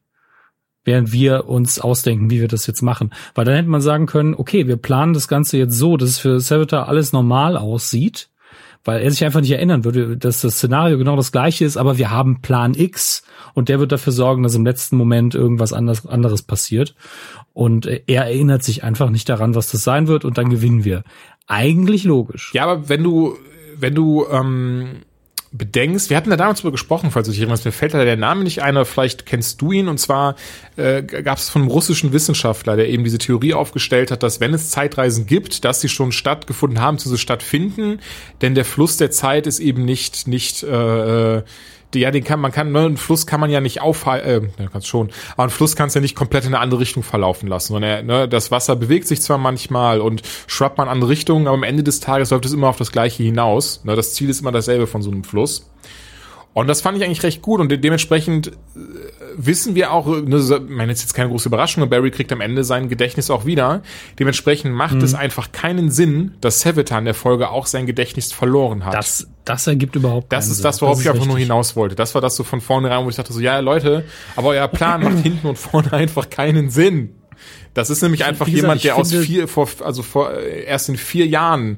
Während 0.85 1.11
wir 1.11 1.47
uns 1.47 1.79
ausdenken, 1.79 2.29
wie 2.29 2.41
wir 2.41 2.47
das 2.47 2.65
jetzt 2.65 2.81
machen. 2.81 3.13
Weil 3.35 3.45
dann 3.45 3.55
hätte 3.55 3.69
man 3.69 3.81
sagen 3.81 4.05
können, 4.05 4.33
okay, 4.33 4.67
wir 4.67 4.77
planen 4.77 5.13
das 5.13 5.27
Ganze 5.27 5.57
jetzt 5.57 5.77
so, 5.77 5.97
dass 5.97 6.09
es 6.09 6.19
für 6.19 6.39
Savitar 6.39 6.87
alles 6.87 7.13
normal 7.13 7.57
aussieht, 7.57 8.28
weil 8.83 9.01
er 9.01 9.11
sich 9.11 9.25
einfach 9.25 9.41
nicht 9.41 9.51
erinnern 9.51 9.83
würde, 9.83 10.17
dass 10.17 10.41
das 10.41 10.55
Szenario 10.55 10.97
genau 10.97 11.15
das 11.15 11.31
gleiche 11.31 11.65
ist, 11.65 11.77
aber 11.77 11.97
wir 11.97 12.11
haben 12.11 12.41
Plan 12.41 12.73
X 12.73 13.23
und 13.53 13.69
der 13.69 13.79
wird 13.79 13.91
dafür 13.91 14.13
sorgen, 14.13 14.43
dass 14.43 14.55
im 14.55 14.65
letzten 14.65 14.95
Moment 14.95 15.35
irgendwas 15.35 15.73
anders, 15.73 16.05
anderes 16.05 16.43
passiert. 16.43 16.95
Und 17.53 17.85
er 17.85 18.25
erinnert 18.25 18.63
sich 18.63 18.83
einfach 18.83 19.09
nicht 19.09 19.27
daran, 19.27 19.55
was 19.55 19.71
das 19.71 19.83
sein 19.83 20.07
wird 20.07 20.23
und 20.23 20.37
dann 20.37 20.49
gewinnen 20.49 20.85
wir. 20.85 21.03
Eigentlich 21.47 22.03
logisch. 22.03 22.51
Ja, 22.53 22.63
aber 22.63 22.87
wenn 22.89 23.03
du, 23.03 23.35
wenn 23.77 23.95
du 23.95 24.25
ähm, 24.31 25.01
bedenkst, 25.51 26.09
wir 26.09 26.17
hatten 26.17 26.29
da 26.29 26.37
damals 26.37 26.61
drüber 26.61 26.73
gesprochen, 26.73 27.09
falls 27.11 27.25
du 27.25 27.31
dich 27.31 27.41
erinnerst, 27.41 27.65
mir 27.65 27.71
fällt 27.71 27.93
da 27.93 28.03
der 28.03 28.17
Name 28.17 28.43
nicht 28.43 28.61
ein, 28.61 28.77
aber 28.77 28.85
vielleicht 28.85 29.25
kennst 29.25 29.61
du 29.61 29.71
ihn, 29.71 29.87
und 29.87 29.99
zwar 29.99 30.35
äh, 30.75 31.01
gab 31.01 31.39
es 31.39 31.49
von 31.49 31.63
einem 31.63 31.71
russischen 31.71 32.13
Wissenschaftler, 32.13 32.75
der 32.75 32.89
eben 32.89 33.03
diese 33.03 33.17
Theorie 33.17 33.53
aufgestellt 33.53 34.11
hat, 34.11 34.21
dass 34.21 34.39
wenn 34.39 34.53
es 34.53 34.69
Zeitreisen 34.69 35.25
gibt, 35.25 35.65
dass 35.65 35.81
sie 35.81 35.89
schon 35.89 36.11
stattgefunden 36.11 36.79
haben, 36.79 36.99
zu 36.99 37.09
so 37.09 37.17
stattfinden, 37.17 37.99
denn 38.41 38.53
der 38.53 38.65
Fluss 38.65 38.97
der 38.97 39.11
Zeit 39.11 39.47
ist 39.47 39.59
eben 39.59 39.85
nicht, 39.85 40.27
nicht 40.27 40.61
äh, 40.63 40.67
die, 40.67 41.43
ja, 41.95 42.11
den 42.11 42.23
kann 42.23 42.39
man 42.39 42.51
kann, 42.51 42.71
ne, 42.71 42.81
einen 42.81 42.97
Fluss 42.97 43.25
kann 43.25 43.39
man 43.39 43.49
ja 43.49 43.61
nicht 43.61 43.81
aufhalten, 43.81 44.51
äh, 44.57 44.67
kannst 44.71 44.87
schon, 44.87 45.09
aber 45.33 45.43
einen 45.43 45.49
Fluss 45.49 45.75
kannst 45.75 45.95
du 45.95 45.99
ja 45.99 46.01
nicht 46.01 46.15
komplett 46.15 46.45
in 46.45 46.53
eine 46.53 46.59
andere 46.59 46.79
Richtung 46.79 47.03
verlaufen 47.03 47.47
lassen, 47.47 47.73
sondern 47.73 47.89
er, 47.89 48.03
ne, 48.03 48.27
das 48.29 48.51
Wasser 48.51 48.75
bewegt 48.75 49.07
sich 49.07 49.21
zwar 49.21 49.37
manchmal 49.37 50.01
und 50.01 50.21
schwappt 50.47 50.77
man 50.77 50.87
in 50.87 50.93
andere 50.93 51.09
Richtungen, 51.09 51.47
aber 51.47 51.57
am 51.57 51.63
Ende 51.63 51.83
des 51.83 51.99
Tages 51.99 52.29
läuft 52.29 52.45
es 52.45 52.53
immer 52.53 52.69
auf 52.69 52.77
das 52.77 52.91
Gleiche 52.91 53.23
hinaus. 53.23 53.83
Ne, 53.83 53.95
das 53.95 54.13
Ziel 54.13 54.29
ist 54.29 54.41
immer 54.41 54.51
dasselbe 54.51 54.87
von 54.87 55.01
so 55.01 55.09
einem 55.09 55.23
Fluss. 55.23 55.65
Und 56.51 56.67
das 56.67 56.81
fand 56.81 56.97
ich 56.97 57.03
eigentlich 57.03 57.21
recht 57.23 57.41
gut 57.43 57.61
und 57.61 57.69
de 57.69 57.77
dementsprechend 57.77 58.47
äh, 58.47 58.51
wissen 59.37 59.75
wir 59.75 59.91
auch, 59.93 60.07
ne, 60.07 60.39
so- 60.39 60.57
ich 60.57 60.61
meine, 60.69 60.91
jetzt 60.91 60.99
ist 60.99 61.03
jetzt 61.05 61.13
keine 61.13 61.29
große 61.29 61.47
Überraschung, 61.47 61.87
Barry 61.89 62.09
kriegt 62.11 62.31
am 62.33 62.41
Ende 62.41 62.63
sein 62.63 62.89
Gedächtnis 62.89 63.29
auch 63.29 63.45
wieder. 63.45 63.81
Dementsprechend 64.17 64.73
macht 64.73 64.95
Mhm. 64.95 65.01
es 65.03 65.13
einfach 65.13 65.51
keinen 65.51 65.91
Sinn, 65.91 66.33
dass 66.41 66.61
Savitar 66.61 66.99
in 66.99 67.05
der 67.05 67.13
Folge 67.13 67.49
auch 67.49 67.67
sein 67.67 67.85
Gedächtnis 67.85 68.33
verloren 68.33 68.83
hat. 68.83 68.95
Das, 68.95 69.27
das 69.45 69.67
ergibt 69.67 69.95
überhaupt 69.95 70.33
Das 70.33 70.45
keinen 70.45 70.51
ist 70.51 70.57
Sinn. 70.57 70.63
das, 70.63 70.81
worauf 70.81 70.97
ist 70.97 71.03
ich 71.03 71.09
einfach 71.11 71.25
nur 71.27 71.35
richtig. 71.35 71.47
hinaus 71.49 71.75
wollte. 71.75 71.95
Das 71.95 72.15
war 72.15 72.21
das 72.21 72.35
so 72.35 72.43
von 72.43 72.61
vornherein, 72.61 73.05
wo 73.05 73.09
ich 73.09 73.15
dachte 73.15 73.31
so, 73.31 73.39
ja, 73.39 73.59
Leute, 73.59 74.03
aber 74.35 74.49
euer 74.49 74.67
Plan 74.67 75.03
macht 75.03 75.19
hinten 75.23 75.47
und 75.47 75.57
vorne 75.57 75.93
einfach 75.93 76.29
keinen 76.31 76.69
Sinn. 76.71 77.15
Das 77.79 77.89
ist 77.89 78.01
nämlich 78.01 78.25
einfach 78.25 78.45
gesagt, 78.45 78.61
jemand, 78.61 78.83
der 78.83 78.97
aus 78.97 79.13
vier, 79.13 79.47
vor, 79.47 79.69
also 79.83 80.03
vor, 80.03 80.33
äh, 80.33 80.65
erst 80.65 80.89
in 80.89 80.97
vier 80.97 81.25
Jahren, 81.25 81.77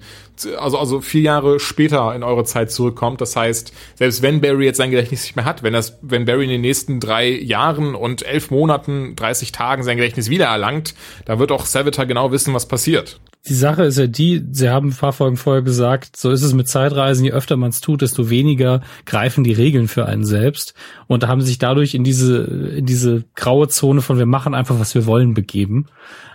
also, 0.58 0.80
also 0.80 1.00
vier 1.00 1.22
Jahre 1.22 1.60
später 1.60 2.16
in 2.16 2.24
eure 2.24 2.44
Zeit 2.44 2.72
zurückkommt. 2.72 3.22
Das 3.22 3.36
heißt, 3.36 3.72
selbst 3.96 4.24
wenn 4.24 4.42
Barry 4.42 4.66
jetzt 4.66 4.78
sein 4.78 4.90
Gedächtnis 4.90 5.24
nicht 5.24 5.36
mehr 5.36 5.46
hat, 5.46 5.62
wenn 5.62 5.74
das, 5.74 6.00
wenn 6.02 6.26
Barry 6.26 6.46
in 6.46 6.50
den 6.50 6.62
nächsten 6.62 7.00
drei 7.00 7.30
Jahren 7.30 7.94
und 7.94 8.24
elf 8.24 8.50
Monaten, 8.50 9.16
30 9.16 9.52
Tagen 9.52 9.84
sein 9.84 9.98
Gedächtnis 9.98 10.30
wiedererlangt, 10.30 10.96
dann 11.26 11.38
wird 11.38 11.52
auch 11.52 11.66
Savitar 11.66 12.08
genau 12.08 12.32
wissen, 12.32 12.54
was 12.54 12.68
passiert. 12.68 13.20
Die 13.48 13.56
Sache 13.56 13.84
ist 13.84 13.98
ja 13.98 14.06
die, 14.06 14.44
Sie 14.52 14.70
haben 14.70 14.90
ein 14.90 14.96
paar 14.96 15.14
Folgen 15.14 15.38
vorher 15.38 15.64
gesagt, 15.64 16.16
so 16.16 16.30
ist 16.30 16.44
es 16.44 16.54
mit 16.54 16.68
Zeitreisen, 16.68 17.26
je 17.26 17.32
öfter 17.32 17.58
man 17.58 17.72
es 17.72 17.82
tut, 17.82 18.02
desto 18.04 18.30
weniger 18.30 18.82
greifen 19.06 19.44
die 19.44 19.54
Regeln 19.54 19.88
für 19.88 20.06
einen 20.06 20.26
selbst 20.26 20.76
und 21.08 21.24
da 21.24 21.28
haben 21.28 21.42
sich 21.42 21.58
dadurch 21.58 21.96
in 21.96 22.04
diese, 22.04 22.44
in 22.44 22.86
diese 22.86 23.24
graue 23.36 23.68
Zone 23.68 24.02
von 24.02 24.20
wir 24.20 24.28
machen 24.28 24.54
einfach, 24.54 24.80
was 24.80 24.94
wir 24.94 25.08
wollen, 25.08 25.34
begeben. 25.34 25.88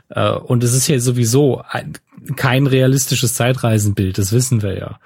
Äh, 0.08 0.32
Und 0.32 0.64
es 0.64 0.74
ist 0.74 0.88
ja 0.88 0.98
sowieso 0.98 1.62
ein, 1.68 1.92
kein 2.34 2.66
realistisches 2.66 3.34
Zeitreisenbild, 3.34 4.18
das 4.18 4.32
wissen 4.32 4.62
wir 4.62 4.76
ja. 4.76 4.98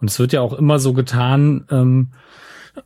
Und 0.00 0.10
es 0.10 0.18
wird 0.18 0.32
ja 0.32 0.40
auch 0.40 0.52
immer 0.52 0.78
so 0.78 0.92
getan, 0.92 1.64
ähm, 1.70 2.08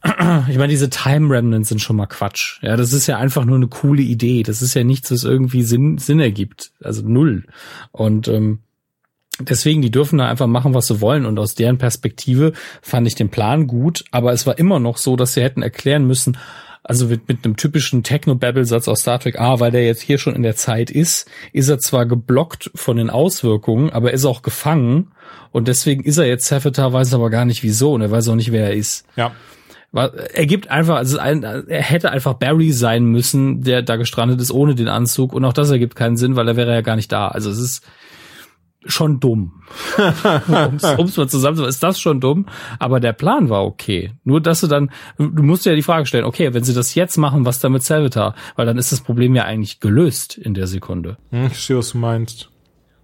ich 0.49 0.57
meine, 0.57 0.68
diese 0.68 0.90
Time 0.90 1.34
Remnants 1.34 1.68
sind 1.68 1.80
schon 1.80 1.97
mal 1.97 2.07
Quatsch. 2.07 2.59
Ja, 2.62 2.76
das 2.76 2.93
ist 2.93 3.07
ja 3.07 3.18
einfach 3.18 3.45
nur 3.45 3.57
eine 3.57 3.68
coole 3.68 4.03
Idee. 4.03 4.43
Das 4.43 4.62
ist 4.62 4.74
ja 4.74 4.84
nichts, 4.84 5.11
was 5.11 5.24
irgendwie 5.24 5.62
Sinn, 5.62 5.99
Sinn 5.99 6.20
ergibt. 6.20 6.72
Also 6.82 7.03
null. 7.07 7.45
Und 7.90 8.28
ähm, 8.28 8.61
deswegen, 9.40 9.82
die 9.82 9.90
dürfen 9.90 10.18
da 10.18 10.28
einfach 10.28 10.47
machen, 10.47 10.74
was 10.74 10.86
sie 10.86 11.01
wollen. 11.01 11.26
Und 11.26 11.38
aus 11.38 11.55
deren 11.55 11.78
Perspektive 11.78 12.53
fand 12.80 13.07
ich 13.07 13.14
den 13.14 13.30
Plan 13.30 13.66
gut, 13.66 14.05
aber 14.11 14.32
es 14.32 14.47
war 14.47 14.59
immer 14.59 14.78
noch 14.78 14.97
so, 14.97 15.16
dass 15.16 15.34
sie 15.34 15.43
hätten 15.43 15.62
erklären 15.62 16.07
müssen, 16.07 16.36
also 16.84 17.07
mit, 17.07 17.28
mit 17.28 17.45
einem 17.45 17.57
typischen 17.57 18.03
Techno-Babble-Satz 18.03 18.88
aus 18.88 19.03
Star 19.03 19.20
Trek, 19.20 19.38
ah, 19.38 19.61
weil 19.61 19.70
der 19.70 19.86
jetzt 19.86 20.03
hier 20.03 20.18
schon 20.18 20.34
in 20.34 20.43
der 20.43 20.57
Zeit 20.57 20.90
ist, 20.90 21.30
ist 21.53 21.68
er 21.68 21.78
zwar 21.78 22.07
geblockt 22.07 22.70
von 22.74 22.97
den 22.97 23.09
Auswirkungen, 23.09 23.90
aber 23.90 24.09
er 24.09 24.14
ist 24.14 24.24
auch 24.24 24.43
gefangen. 24.43 25.12
Und 25.53 25.68
deswegen 25.68 26.03
ist 26.03 26.18
er 26.18 26.26
jetzt 26.26 26.47
Savitar, 26.47 26.93
weiß 26.93 27.14
aber 27.14 27.30
gar 27.30 27.45
nicht 27.45 27.62
wieso 27.62 27.93
und 27.93 28.01
er 28.01 28.11
weiß 28.11 28.28
auch 28.28 28.34
nicht, 28.34 28.53
wer 28.53 28.66
er 28.66 28.74
ist. 28.74 29.05
Ja. 29.16 29.32
Er 29.93 30.47
gibt 30.47 30.70
einfach, 30.70 30.97
also 30.97 31.18
ein, 31.18 31.43
er 31.43 31.82
hätte 31.82 32.11
einfach 32.11 32.34
Barry 32.34 32.72
sein 32.72 33.05
müssen, 33.05 33.62
der 33.62 33.82
da 33.82 33.97
gestrandet 33.97 34.40
ist 34.40 34.51
ohne 34.51 34.74
den 34.74 34.88
Anzug 34.88 35.34
und 35.34 35.45
auch 35.45 35.53
das 35.53 35.70
ergibt 35.70 35.97
keinen 35.97 36.16
Sinn, 36.16 36.34
weil 36.34 36.49
er 36.49 36.57
wäre 36.57 36.72
ja 36.72 36.80
gar 36.80 36.97
nicht 36.97 37.12
da. 37.12 37.28
Also 37.28 37.51
es 37.51 37.59
ist, 37.59 37.84
schon 38.84 39.20
dumm. 39.20 39.62
um 40.99 41.07
es 41.07 41.16
mal 41.16 41.28
zusammenzufassen, 41.28 41.68
ist 41.68 41.82
das 41.82 42.01
schon 42.01 42.20
dumm, 42.20 42.47
aber 42.78 43.01
der 43.01 43.12
Plan 43.12 43.49
war 43.49 43.64
okay. 43.64 44.12
Nur, 44.24 44.40
dass 44.40 44.61
du 44.61 44.66
dann, 44.66 44.90
du 45.18 45.43
musst 45.43 45.64
dir 45.64 45.70
ja 45.70 45.76
die 45.76 45.82
Frage 45.82 46.07
stellen, 46.07 46.24
okay, 46.24 46.53
wenn 46.53 46.64
sie 46.64 46.74
das 46.74 46.95
jetzt 46.95 47.16
machen, 47.16 47.45
was 47.45 47.61
da 47.61 47.68
mit 47.68 47.82
Salvatar? 47.82 48.34
Weil 48.57 48.66
dann 48.66 48.78
ist 48.78 48.93
das 48.93 49.01
Problem 49.01 49.34
ja 49.34 49.45
eigentlich 49.45 49.80
gelöst 49.80 50.36
in 50.36 50.55
der 50.55 50.66
Sekunde. 50.66 51.16
Hm, 51.30 51.47
ich 51.47 51.59
sehe, 51.61 51.76
was 51.76 51.93
du 51.93 51.99
meinst. 51.99 52.51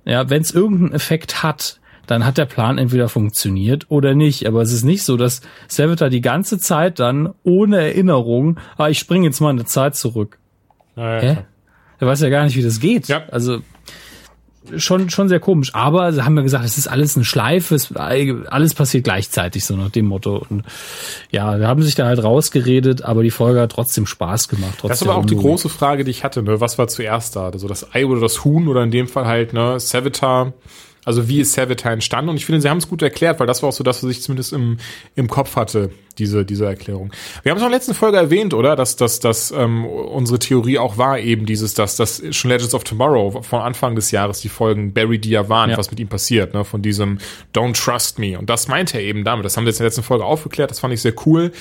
Ja, 0.04 0.28
wenn 0.30 0.42
es 0.42 0.52
irgendeinen 0.52 0.92
Effekt 0.92 1.42
hat, 1.42 1.80
dann 2.08 2.24
hat 2.24 2.38
der 2.38 2.46
Plan 2.46 2.78
entweder 2.78 3.08
funktioniert 3.08 3.86
oder 3.90 4.14
nicht. 4.14 4.46
Aber 4.46 4.62
es 4.62 4.72
ist 4.72 4.82
nicht 4.82 5.04
so, 5.04 5.16
dass 5.16 5.42
Salvatar 5.68 6.08
die 6.08 6.22
ganze 6.22 6.58
Zeit 6.58 6.98
dann 6.98 7.34
ohne 7.44 7.78
Erinnerung, 7.78 8.58
ah, 8.76 8.88
ich 8.88 8.98
springe 8.98 9.26
jetzt 9.26 9.40
mal 9.40 9.50
eine 9.50 9.66
Zeit 9.66 9.94
zurück. 9.94 10.38
Ja, 10.96 11.20
Hä? 11.20 11.36
Er 12.00 12.06
weiß 12.06 12.20
ja 12.20 12.28
gar 12.28 12.44
nicht, 12.44 12.56
wie 12.56 12.62
das 12.62 12.80
geht. 12.80 13.08
Ja. 13.08 13.24
Also 13.30 13.60
schon 14.76 15.10
schon 15.10 15.28
sehr 15.28 15.40
komisch. 15.40 15.74
Aber 15.74 16.12
sie 16.12 16.24
haben 16.24 16.36
ja 16.36 16.42
gesagt, 16.42 16.64
es 16.64 16.78
ist 16.78 16.86
alles 16.86 17.16
eine 17.16 17.24
Schleife, 17.24 17.74
es, 17.74 17.94
alles 17.94 18.74
passiert 18.74 19.04
gleichzeitig, 19.04 19.64
so 19.64 19.76
nach 19.76 19.90
dem 19.90 20.06
Motto. 20.06 20.44
Und 20.48 20.64
ja, 21.30 21.58
wir 21.58 21.68
haben 21.68 21.82
sich 21.82 21.94
da 21.94 22.06
halt 22.06 22.22
rausgeredet, 22.22 23.02
aber 23.02 23.22
die 23.22 23.30
Folge 23.30 23.60
hat 23.60 23.72
trotzdem 23.72 24.06
Spaß 24.06 24.48
gemacht. 24.48 24.74
Trotz 24.78 24.90
Das 24.90 25.02
ist 25.02 25.08
aber 25.08 25.16
auch 25.16 25.26
die 25.26 25.36
große 25.36 25.68
Frage, 25.68 26.04
die 26.04 26.10
ich 26.10 26.24
hatte, 26.24 26.42
ne? 26.42 26.60
Was 26.60 26.78
war 26.78 26.88
zuerst 26.88 27.36
da? 27.36 27.50
Also 27.50 27.68
das 27.68 27.94
Ei 27.94 28.06
oder 28.06 28.20
das 28.20 28.44
Huhn 28.44 28.68
oder 28.68 28.82
in 28.82 28.90
dem 28.90 29.08
Fall 29.08 29.26
halt, 29.26 29.52
ne, 29.52 29.78
Savitar. 29.80 30.52
Also 31.08 31.26
wie 31.26 31.40
ist 31.40 31.54
Savitar 31.54 31.92
entstanden? 31.92 32.28
Und 32.28 32.36
ich 32.36 32.44
finde, 32.44 32.60
sie 32.60 32.68
haben 32.68 32.76
es 32.76 32.86
gut 32.86 33.00
erklärt, 33.00 33.40
weil 33.40 33.46
das 33.46 33.62
war 33.62 33.70
auch 33.70 33.72
so 33.72 33.82
das, 33.82 34.02
was 34.04 34.10
ich 34.10 34.20
zumindest 34.20 34.52
im, 34.52 34.76
im 35.16 35.26
Kopf 35.26 35.56
hatte, 35.56 35.88
diese, 36.18 36.44
diese 36.44 36.66
Erklärung. 36.66 37.12
Wir 37.42 37.50
haben 37.50 37.56
es 37.56 37.62
auch 37.62 37.66
in 37.68 37.72
der 37.72 37.78
letzten 37.78 37.94
Folge 37.94 38.18
erwähnt, 38.18 38.52
oder? 38.52 38.76
Dass, 38.76 38.96
dass, 38.96 39.18
dass 39.18 39.50
ähm, 39.50 39.86
unsere 39.86 40.38
Theorie 40.38 40.76
auch 40.78 40.98
war 40.98 41.18
eben 41.18 41.46
dieses, 41.46 41.72
dass, 41.72 41.96
dass 41.96 42.22
schon 42.32 42.50
Legends 42.50 42.74
of 42.74 42.84
Tomorrow 42.84 43.40
von 43.40 43.60
Anfang 43.62 43.94
des 43.94 44.10
Jahres 44.10 44.42
die 44.42 44.50
Folgen 44.50 44.92
Barry 44.92 45.18
die 45.18 45.30
ja 45.30 45.48
waren, 45.48 45.70
Ja. 45.70 45.78
was 45.78 45.90
mit 45.90 45.98
ihm 45.98 46.08
passiert, 46.08 46.52
ne? 46.52 46.62
Von 46.66 46.82
diesem 46.82 47.16
Don't 47.54 47.82
Trust 47.82 48.18
Me. 48.18 48.38
Und 48.38 48.50
das 48.50 48.68
meinte 48.68 48.98
er 48.98 49.04
eben 49.04 49.24
damit. 49.24 49.46
Das 49.46 49.56
haben 49.56 49.64
wir 49.64 49.70
jetzt 49.70 49.80
in 49.80 49.84
der 49.84 49.88
letzten 49.88 50.02
Folge 50.02 50.26
aufgeklärt, 50.26 50.70
das 50.70 50.80
fand 50.80 50.92
ich 50.92 51.00
sehr 51.00 51.14
cool. 51.24 51.52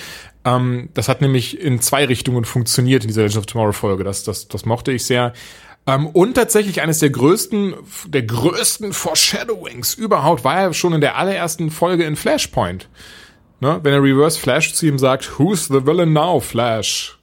Ähm, 0.43 0.89
das 0.93 1.07
hat 1.07 1.21
nämlich 1.21 1.57
in 1.61 1.79
zwei 1.79 2.03
Richtungen 2.03 2.43
funktioniert 2.43 3.03
in 3.03 3.07
dieser 3.07 3.21
Legends 3.21 3.37
of 3.37 3.45
Tomorrow 3.45 3.71
Folge. 3.71 4.03
Das, 4.03 4.25
das, 4.25 4.49
das 4.49 4.65
mochte 4.65 4.91
ich 4.91 5.05
sehr. 5.05 5.31
Ähm, 5.87 6.07
und 6.07 6.33
tatsächlich 6.33 6.81
eines 6.81 6.99
der 6.99 7.09
größten, 7.09 7.75
der 8.07 8.23
größten 8.23 8.93
Foreshadowings 8.93 9.93
überhaupt 9.93 10.43
war 10.43 10.61
ja 10.61 10.73
schon 10.73 10.93
in 10.93 11.01
der 11.01 11.17
allerersten 11.17 11.71
Folge 11.71 12.03
in 12.03 12.17
Flashpoint. 12.17 12.89
Ne? 13.61 13.79
Wenn 13.81 13.93
er 13.93 14.03
Reverse 14.03 14.39
Flash 14.39 14.73
zu 14.73 14.85
ihm 14.85 14.99
sagt, 14.99 15.39
Who's 15.39 15.67
the 15.67 15.85
villain 15.85 16.13
now, 16.13 16.39
Flash? 16.39 17.16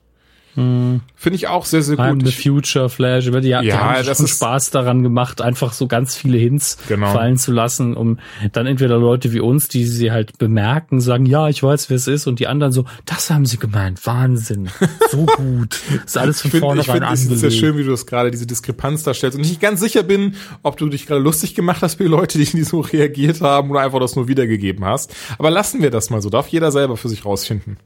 Finde 0.54 1.36
ich 1.36 1.48
auch 1.48 1.64
sehr, 1.64 1.82
sehr 1.82 1.96
I'm 1.98 2.12
gut. 2.14 2.22
the 2.26 2.28
Ich, 2.28 2.42
Future 2.42 2.88
Flash, 2.88 3.26
über 3.26 3.40
die, 3.40 3.48
die 3.48 3.50
Ja, 3.66 3.78
haben 3.78 4.04
das 4.06 4.18
schon 4.18 4.26
ist- 4.26 4.36
Spaß 4.36 4.70
daran 4.70 5.02
gemacht, 5.02 5.42
einfach 5.42 5.72
so 5.72 5.88
ganz 5.88 6.14
viele 6.14 6.38
Hints 6.38 6.78
Genau. 6.88 7.12
fallen 7.12 7.36
zu 7.38 7.50
lassen, 7.52 7.94
um 7.96 8.18
dann 8.52 8.66
entweder 8.66 8.98
Leute 8.98 9.32
wie 9.32 9.40
uns, 9.40 9.68
die 9.68 9.84
sie 9.84 10.12
halt 10.12 10.38
bemerken, 10.38 11.00
sagen, 11.00 11.26
ja, 11.26 11.48
ich 11.48 11.62
weiß, 11.62 11.90
wer 11.90 11.96
es 11.96 12.06
ist, 12.06 12.26
und 12.26 12.38
die 12.38 12.46
anderen 12.46 12.72
so, 12.72 12.84
das 13.04 13.30
haben 13.30 13.46
sie 13.46 13.58
gemeint, 13.58 14.04
Wahnsinn, 14.06 14.68
so 15.10 15.26
gut, 15.36 15.80
ist 16.06 16.16
alles 16.16 16.40
von 16.42 16.48
ich 16.48 16.60
finde, 16.60 16.80
ich 16.80 16.86
finde, 16.86 17.06
es 17.12 17.20
sehr 17.22 17.32
angelegt. 17.34 17.54
schön, 17.54 17.76
wie 17.78 17.84
du 17.84 17.90
das 17.90 18.06
gerade, 18.06 18.30
diese 18.30 18.46
Diskrepanz 18.46 19.02
darstellst. 19.02 19.36
Und 19.36 19.42
ich 19.44 19.50
nicht 19.50 19.60
ganz 19.60 19.80
sicher 19.80 20.02
bin, 20.04 20.34
ob 20.62 20.76
du 20.76 20.88
dich 20.88 21.06
gerade 21.06 21.20
lustig 21.20 21.54
gemacht 21.54 21.82
hast 21.82 21.96
für 21.96 22.04
die 22.04 22.08
Leute, 22.10 22.38
die, 22.38 22.44
die 22.56 22.62
so 22.64 22.80
reagiert 22.80 23.40
haben 23.40 23.70
oder 23.70 23.80
einfach 23.80 23.98
das 24.00 24.14
nur 24.16 24.28
wiedergegeben 24.28 24.84
hast. 24.84 25.14
Aber 25.38 25.50
lassen 25.50 25.82
wir 25.82 25.90
das 25.90 26.10
mal 26.10 26.22
so. 26.22 26.30
Darf 26.30 26.48
jeder 26.48 26.70
selber 26.70 26.96
für 26.96 27.08
sich 27.08 27.24
rausfinden. 27.24 27.76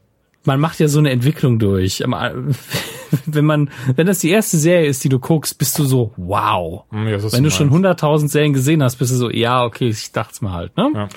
Man 0.48 0.60
macht 0.60 0.80
ja 0.80 0.88
so 0.88 0.98
eine 0.98 1.10
Entwicklung 1.10 1.58
durch. 1.58 2.02
Wenn 3.26 3.44
man, 3.44 3.70
wenn 3.96 4.06
das 4.06 4.20
die 4.20 4.30
erste 4.30 4.56
Serie 4.56 4.86
ist, 4.86 5.04
die 5.04 5.10
du 5.10 5.18
guckst, 5.18 5.58
bist 5.58 5.78
du 5.78 5.84
so, 5.84 6.12
wow. 6.16 6.84
Hm, 6.90 7.06
ja, 7.08 7.32
Wenn 7.32 7.44
du 7.44 7.50
schon 7.50 7.68
meins. 7.68 8.00
100.000 8.00 8.28
Serien 8.28 8.52
gesehen 8.54 8.82
hast, 8.82 8.96
bist 8.96 9.12
du 9.12 9.16
so, 9.16 9.30
ja, 9.30 9.64
okay, 9.64 9.88
ich 9.88 10.12
dachte 10.12 10.42
mal 10.44 10.52
halt, 10.52 10.76
ne? 10.76 10.90
Ja. 10.94 11.08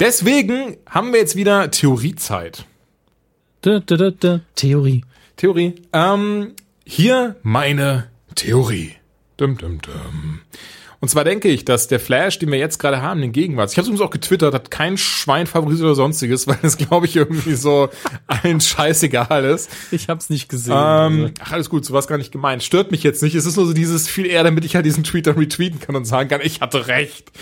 Deswegen 0.00 0.76
haben 0.88 1.12
wir 1.12 1.20
jetzt 1.20 1.36
wieder 1.36 1.70
Theoriezeit. 1.70 2.64
Da, 3.60 3.78
da, 3.78 3.96
da, 3.96 4.10
da. 4.10 4.40
Theorie. 4.56 5.04
Theorie. 5.36 5.74
Ähm, 5.92 6.52
hier 6.84 7.36
meine 7.42 8.08
Theorie. 8.34 8.94
Dum, 9.36 9.56
dum, 9.58 9.80
dum. 9.80 10.40
Und 11.02 11.08
zwar 11.08 11.24
denke 11.24 11.48
ich, 11.48 11.64
dass 11.64 11.88
der 11.88 11.98
Flash, 11.98 12.38
den 12.38 12.52
wir 12.52 12.60
jetzt 12.60 12.78
gerade 12.78 13.02
haben, 13.02 13.20
den 13.20 13.32
Gegenwart, 13.32 13.72
ich 13.72 13.76
habe 13.76 13.82
es 13.82 13.88
übrigens 13.88 14.06
auch 14.06 14.12
getwittert, 14.12 14.54
hat 14.54 14.70
kein 14.70 14.96
Schwein 14.96 15.48
favorisiert 15.48 15.86
oder 15.86 15.96
sonstiges, 15.96 16.46
weil 16.46 16.58
es, 16.62 16.76
glaube 16.76 17.06
ich, 17.06 17.16
irgendwie 17.16 17.54
so 17.54 17.88
allen 18.28 18.60
scheißegal 18.60 19.44
ist. 19.46 19.68
Ich 19.90 20.08
hab's 20.08 20.30
nicht 20.30 20.48
gesehen. 20.48 20.74
Also, 20.74 21.16
Ähm, 21.16 21.32
ach, 21.40 21.50
alles 21.50 21.68
gut, 21.70 21.84
sowas 21.84 22.06
gar 22.06 22.18
nicht 22.18 22.30
gemeint. 22.30 22.62
Stört 22.62 22.92
mich 22.92 23.02
jetzt 23.02 23.20
nicht. 23.20 23.34
Es 23.34 23.46
ist 23.46 23.56
nur 23.56 23.66
so 23.66 23.72
dieses 23.72 24.06
viel 24.06 24.26
eher, 24.26 24.44
damit 24.44 24.64
ich 24.64 24.76
halt 24.76 24.86
diesen 24.86 25.02
Tweet 25.02 25.26
dann 25.26 25.36
retweeten 25.36 25.80
kann 25.80 25.96
und 25.96 26.04
sagen 26.04 26.28
kann, 26.28 26.40
ich 26.40 26.60
hatte 26.60 26.86
recht. 26.86 27.32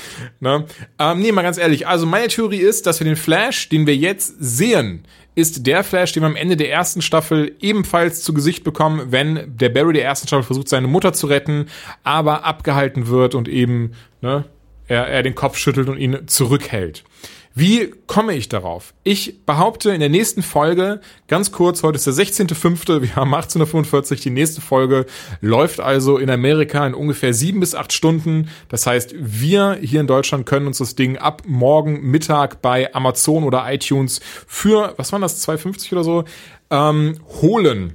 Ne? 0.41 0.65
Ähm, 0.99 1.21
nee, 1.21 1.31
mal 1.31 1.43
ganz 1.43 1.59
ehrlich. 1.59 1.87
Also 1.87 2.07
meine 2.07 2.29
Theorie 2.29 2.61
ist, 2.61 2.87
dass 2.87 2.99
wir 2.99 3.05
den 3.05 3.17
Flash, 3.17 3.69
den 3.69 3.87
wir 3.87 3.95
jetzt 3.95 4.37
sehen, 4.39 5.05
ist 5.41 5.67
der 5.67 5.83
Flash, 5.85 6.13
den 6.13 6.23
wir 6.23 6.29
am 6.29 6.37
Ende 6.37 6.57
der 6.57 6.71
ersten 6.71 7.03
Staffel 7.03 7.57
ebenfalls 7.61 8.23
zu 8.23 8.35
Gesicht 8.35 8.65
bekommen, 8.65 9.11
wenn 9.11 9.57
der 9.57 9.71
Barry 9.71 9.95
der 9.95 10.05
ersten 10.05 10.29
Staffel 10.29 10.45
versucht, 10.45 10.69
seine 10.69 10.87
Mutter 10.87 11.13
zu 11.13 11.27
retten, 11.27 11.67
aber 12.05 12.45
abgehalten 12.45 13.09
wird 13.09 13.35
und 13.35 13.49
eben 13.49 13.93
ne, 14.21 14.45
er, 14.87 15.07
er 15.07 15.23
den 15.23 15.35
Kopf 15.35 15.57
schüttelt 15.57 15.89
und 15.89 15.99
ihn 15.99 16.27
zurückhält. 16.27 17.05
Wie 17.53 17.93
komme 18.07 18.35
ich 18.35 18.49
darauf? 18.49 18.95
Ich 19.03 19.45
behaupte 19.45 19.91
in 19.91 19.99
der 19.99 20.09
nächsten 20.09 20.41
Folge, 20.41 21.01
ganz 21.27 21.51
kurz, 21.51 21.83
heute 21.83 21.97
ist 21.97 22.07
der 22.07 22.15
16.05., 22.15 23.03
wir 23.03 23.17
haben 23.17 23.35
18.45 23.35 24.11
Uhr, 24.11 24.17
die 24.19 24.31
nächste 24.31 24.61
Folge 24.61 25.05
läuft 25.41 25.81
also 25.81 26.19
in 26.19 26.31
Amerika 26.31 26.87
in 26.87 26.95
ungefähr 26.95 27.35
sieben 27.35 27.59
bis 27.59 27.75
acht 27.75 27.93
Stunden. 27.93 28.51
Das 28.69 28.87
heißt, 28.87 29.15
wir 29.19 29.79
hier 29.83 30.01
in 30.01 30.07
Deutschland 30.07 30.47
können 30.47 30.69
uns 30.69 30.79
das 30.79 30.95
Ding 30.95 31.19
ab 31.19 31.43
morgen 31.45 32.01
Mittag 32.03 32.63
bei 32.63 32.95
Amazon 32.95 33.43
oder 33.43 33.65
iTunes 33.73 34.21
für, 34.47 34.95
was 34.97 35.13
waren 35.13 35.23
das, 35.23 35.47
2,50 35.47 35.93
oder 35.93 36.05
so, 36.05 36.25
ähm, 36.71 37.17
holen 37.43 37.95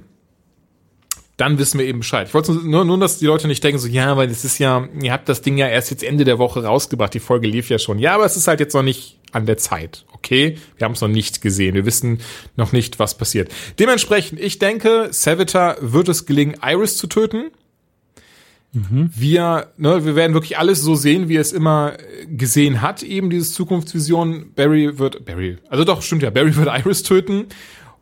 dann 1.36 1.58
wissen 1.58 1.78
wir 1.78 1.86
eben 1.86 1.98
Bescheid. 1.98 2.28
Ich 2.28 2.34
wollte 2.34 2.52
nur, 2.52 2.84
nur, 2.84 2.98
dass 2.98 3.18
die 3.18 3.26
Leute 3.26 3.46
nicht 3.46 3.62
denken 3.62 3.78
so, 3.78 3.88
ja, 3.88 4.16
weil 4.16 4.30
es 4.30 4.44
ist 4.44 4.58
ja, 4.58 4.88
ihr 5.00 5.12
habt 5.12 5.28
das 5.28 5.42
Ding 5.42 5.58
ja 5.58 5.68
erst 5.68 5.90
jetzt 5.90 6.02
Ende 6.02 6.24
der 6.24 6.38
Woche 6.38 6.64
rausgebracht, 6.64 7.12
die 7.12 7.20
Folge 7.20 7.46
lief 7.46 7.68
ja 7.68 7.78
schon. 7.78 7.98
Ja, 7.98 8.14
aber 8.14 8.24
es 8.24 8.36
ist 8.36 8.48
halt 8.48 8.60
jetzt 8.60 8.74
noch 8.74 8.82
nicht 8.82 9.18
an 9.32 9.44
der 9.44 9.58
Zeit, 9.58 10.06
okay? 10.12 10.56
Wir 10.78 10.86
haben 10.86 10.92
es 10.92 11.00
noch 11.02 11.08
nicht 11.08 11.42
gesehen, 11.42 11.74
wir 11.74 11.84
wissen 11.84 12.20
noch 12.56 12.72
nicht, 12.72 12.98
was 12.98 13.18
passiert. 13.18 13.52
Dementsprechend, 13.78 14.40
ich 14.40 14.58
denke, 14.58 15.08
Savitar 15.10 15.76
wird 15.80 16.08
es 16.08 16.24
gelingen, 16.24 16.56
Iris 16.62 16.96
zu 16.96 17.06
töten. 17.06 17.50
Wir, 18.78 19.72
ne, 19.78 20.04
wir 20.04 20.16
werden 20.16 20.34
wirklich 20.34 20.58
alles 20.58 20.82
so 20.82 20.96
sehen, 20.96 21.30
wie 21.30 21.36
er 21.36 21.40
es 21.40 21.52
immer 21.52 21.94
äh, 21.94 22.26
gesehen 22.26 22.82
hat, 22.82 23.02
eben 23.02 23.30
dieses 23.30 23.54
Zukunftsvision. 23.54 24.52
Barry 24.54 24.98
wird, 24.98 25.24
Barry, 25.24 25.56
also 25.70 25.84
doch, 25.84 26.02
stimmt 26.02 26.22
ja, 26.22 26.28
Barry 26.28 26.54
wird 26.56 26.68
Iris 26.68 27.02
töten 27.02 27.46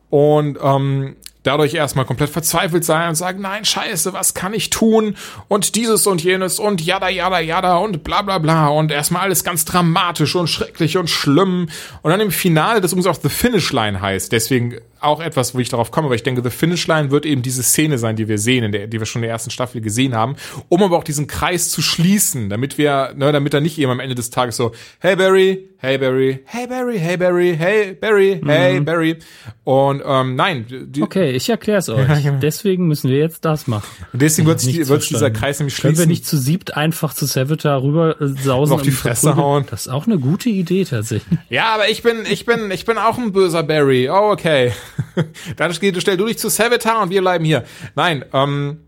und 0.09 0.57
ähm, 0.61 1.15
dadurch 1.45 1.73
erstmal 1.73 2.05
komplett 2.05 2.29
verzweifelt 2.29 2.83
sein 2.83 3.09
und 3.09 3.15
sagen, 3.15 3.41
nein, 3.41 3.65
scheiße, 3.65 4.13
was 4.13 4.33
kann 4.33 4.53
ich 4.53 4.69
tun? 4.69 5.15
Und 5.47 5.75
dieses 5.75 6.07
und 6.07 6.23
jenes 6.23 6.59
und 6.59 6.81
jada, 6.81 7.09
jada, 7.09 7.39
jada 7.39 7.77
und 7.77 8.03
bla 8.03 8.21
bla 8.21 8.39
bla 8.39 8.67
und 8.67 8.91
erstmal 8.91 9.23
alles 9.23 9.43
ganz 9.43 9.65
dramatisch 9.65 10.35
und 10.35 10.47
schrecklich 10.47 10.97
und 10.97 11.09
schlimm. 11.09 11.69
Und 12.01 12.11
dann 12.11 12.19
im 12.19 12.31
Finale, 12.31 12.81
das 12.81 12.91
übrigens 12.91 13.07
auch 13.07 13.21
The 13.21 13.29
Finish 13.29 13.71
Line 13.71 14.01
heißt, 14.01 14.31
deswegen 14.31 14.75
auch 15.05 15.21
etwas, 15.21 15.55
wo 15.55 15.59
ich 15.59 15.69
darauf 15.69 15.91
komme, 15.91 16.09
weil 16.09 16.15
ich 16.17 16.23
denke, 16.23 16.41
The 16.43 16.49
Finish 16.49 16.87
Line 16.87 17.11
wird 17.11 17.25
eben 17.25 17.41
diese 17.41 17.63
Szene 17.63 17.97
sein, 17.97 18.15
die 18.15 18.27
wir 18.27 18.37
sehen, 18.37 18.63
in 18.63 18.71
der, 18.71 18.87
die 18.87 18.99
wir 18.99 19.05
schon 19.05 19.21
in 19.21 19.23
der 19.27 19.31
ersten 19.31 19.51
Staffel 19.51 19.81
gesehen 19.81 20.15
haben, 20.15 20.35
um 20.69 20.83
aber 20.83 20.97
auch 20.97 21.03
diesen 21.03 21.27
Kreis 21.27 21.69
zu 21.69 21.81
schließen, 21.81 22.49
damit 22.49 22.77
wir, 22.77 23.13
ne, 23.15 23.31
damit 23.31 23.53
da 23.53 23.59
nicht 23.59 23.77
jemand 23.77 23.99
am 23.99 24.03
Ende 24.03 24.15
des 24.15 24.29
Tages 24.29 24.57
so, 24.57 24.71
hey 24.99 25.15
Barry, 25.15 25.69
hey 25.77 25.97
Barry, 25.97 26.39
hey 26.45 26.67
Barry, 26.67 26.97
hey 26.99 27.17
Barry, 27.17 27.55
hey 27.57 27.93
Barry, 27.93 28.41
hey 28.45 28.79
Barry. 28.81 29.17
Und 29.63 30.01
ähm, 30.05 30.35
nein, 30.35 30.65
die, 30.69 31.01
okay, 31.01 31.31
ich 31.31 31.49
erklär's 31.49 31.89
euch. 31.89 32.07
Deswegen 32.41 32.87
müssen 32.87 33.09
wir 33.09 33.17
jetzt 33.17 33.45
das 33.45 33.67
machen. 33.67 33.87
deswegen 34.13 34.47
wird, 34.47 34.59
sich, 34.59 34.87
wird 34.87 35.09
dieser. 35.09 35.31
Kreis 35.31 35.59
nämlich 35.59 35.75
Können 35.77 35.93
wir 35.93 35.95
schließen. 36.03 36.09
nicht 36.09 36.25
zu 36.25 36.37
siebt 36.37 36.77
einfach 36.77 37.13
zu 37.13 37.25
Savitar 37.25 37.81
rüber 37.81 38.21
äh, 38.21 38.27
sausen 38.27 38.73
Auf 38.73 38.81
die 38.83 38.89
und 38.89 38.95
Fresse 38.95 39.21
verprügeln? 39.27 39.45
hauen. 39.45 39.65
Das 39.69 39.87
ist 39.87 39.91
auch 39.91 40.05
eine 40.05 40.19
gute 40.19 40.49
Idee 40.49 40.85
tatsächlich. 40.85 41.39
Ja, 41.49 41.73
aber 41.73 41.89
ich 41.89 42.03
bin, 42.03 42.17
ich 42.29 42.45
bin, 42.45 42.69
ich 42.71 42.85
bin 42.85 42.97
auch 42.97 43.17
ein 43.17 43.31
böser 43.31 43.63
Barry. 43.63 44.09
Oh, 44.09 44.31
okay. 44.31 44.71
Dann 45.57 45.73
stell 45.73 46.17
du 46.17 46.25
dich 46.25 46.37
zu 46.37 46.49
Savitar 46.49 47.01
und 47.01 47.09
wir 47.09 47.21
bleiben 47.21 47.45
hier. 47.45 47.63
Nein, 47.95 48.25
ähm, 48.33 48.81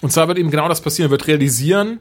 und 0.00 0.12
zwar 0.12 0.28
wird 0.28 0.38
eben 0.38 0.50
genau 0.50 0.68
das 0.68 0.80
passieren. 0.80 1.08
Er 1.08 1.10
wird 1.12 1.26
realisieren, 1.26 2.00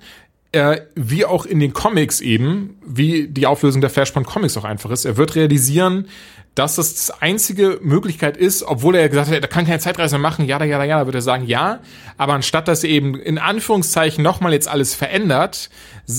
äh, 0.52 0.82
wie 0.96 1.26
auch 1.26 1.46
in 1.46 1.60
den 1.60 1.74
Comics 1.74 2.22
eben, 2.22 2.78
wie 2.86 3.28
die 3.28 3.46
Auflösung 3.48 3.82
der 3.82 3.90
Flashpoint 3.90 4.28
Comics 4.28 4.58
auch 4.58 4.64
einfach 4.64 4.92
ist. 4.92 5.06
Er 5.06 5.18
wird 5.18 5.36
realisieren, 5.36 6.08
dass 6.56 6.76
das 6.78 6.96
das 6.96 7.22
einzige 7.22 7.78
Möglichkeit 7.84 8.36
ist, 8.36 8.64
obwohl 8.64 8.96
er 8.96 9.10
gesagt 9.10 9.28
hat, 9.28 9.36
er 9.40 9.48
kann 9.48 9.68
keine 9.68 9.78
Zeitreise 9.78 10.18
machen, 10.18 10.46
ja, 10.46 10.64
ja, 10.64 10.84
ja, 10.84 11.06
wird 11.06 11.14
er 11.16 11.22
sagen, 11.22 11.46
ja, 11.46 11.82
aber 12.18 12.34
anstatt 12.34 12.68
dass 12.68 12.84
er 12.84 12.90
eben 12.90 13.14
in 13.14 13.38
Anführungszeichen 13.38 14.24
nochmal 14.24 14.54
jetzt 14.54 14.68
alles 14.68 14.96
verändert, 14.96 15.70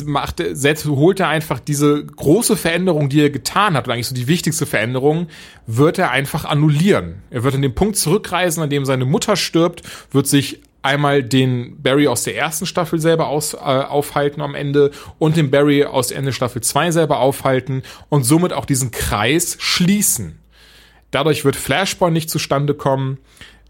macht, 0.04 0.38
er- 0.38 0.54
setzt, 0.54 0.86
holt 0.86 1.18
er 1.18 1.26
einfach 1.26 1.58
diese 1.58 2.04
große 2.04 2.56
Veränderung, 2.56 3.08
die 3.08 3.20
er 3.22 3.30
getan 3.30 3.74
hat, 3.74 3.86
oder 3.88 3.94
eigentlich 3.94 4.06
so 4.06 4.14
die 4.14 4.28
wichtigste 4.28 4.64
Veränderung, 4.64 5.26
wird 5.66 5.98
er 5.98 6.12
einfach 6.12 6.44
annullieren. 6.44 7.16
Er 7.30 7.42
wird 7.42 7.56
an 7.56 7.62
den 7.62 7.74
Punkt 7.74 7.96
zurückreisen, 7.96 8.62
an 8.62 8.70
dem 8.70 8.84
seine 8.84 9.06
Mutter 9.06 9.34
stirbt, 9.34 9.82
wird 10.12 10.28
sich 10.28 10.60
einmal 10.82 11.22
den 11.22 11.82
Barry 11.82 12.06
aus 12.06 12.22
der 12.22 12.36
ersten 12.36 12.66
Staffel 12.66 12.98
selber 13.00 13.28
aus, 13.28 13.54
äh, 13.54 13.58
aufhalten 13.58 14.40
am 14.40 14.54
Ende 14.54 14.90
und 15.18 15.36
den 15.36 15.50
Barry 15.50 15.84
aus 15.84 16.10
Ende 16.10 16.32
Staffel 16.32 16.62
2 16.62 16.90
selber 16.92 17.18
aufhalten 17.18 17.82
und 18.08 18.24
somit 18.24 18.52
auch 18.52 18.64
diesen 18.64 18.90
Kreis 18.90 19.56
schließen. 19.60 20.38
Dadurch 21.10 21.44
wird 21.44 21.56
Flashpoint 21.56 22.12
nicht 22.12 22.30
zustande 22.30 22.74
kommen. 22.74 23.18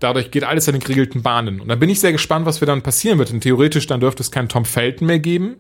Dadurch 0.01 0.31
geht 0.31 0.45
alles 0.45 0.69
in 0.69 0.75
den 0.75 0.81
geregelten 0.81 1.23
Bahnen. 1.23 1.61
Und 1.61 1.69
da 1.69 1.75
bin 1.75 1.91
ich 1.91 2.01
sehr 2.01 2.13
gespannt, 2.13 2.47
was 2.47 2.61
wir 2.61 2.67
dann 2.67 2.83
passieren 2.83 3.19
wird. 3.19 3.33
Und 3.33 3.41
theoretisch, 3.41 3.87
dann 3.87 4.01
dürfte 4.01 4.23
es 4.23 4.31
keinen 4.31 4.49
Tom 4.49 4.65
Felton 4.65 5.07
mehr 5.07 5.19
geben. 5.19 5.57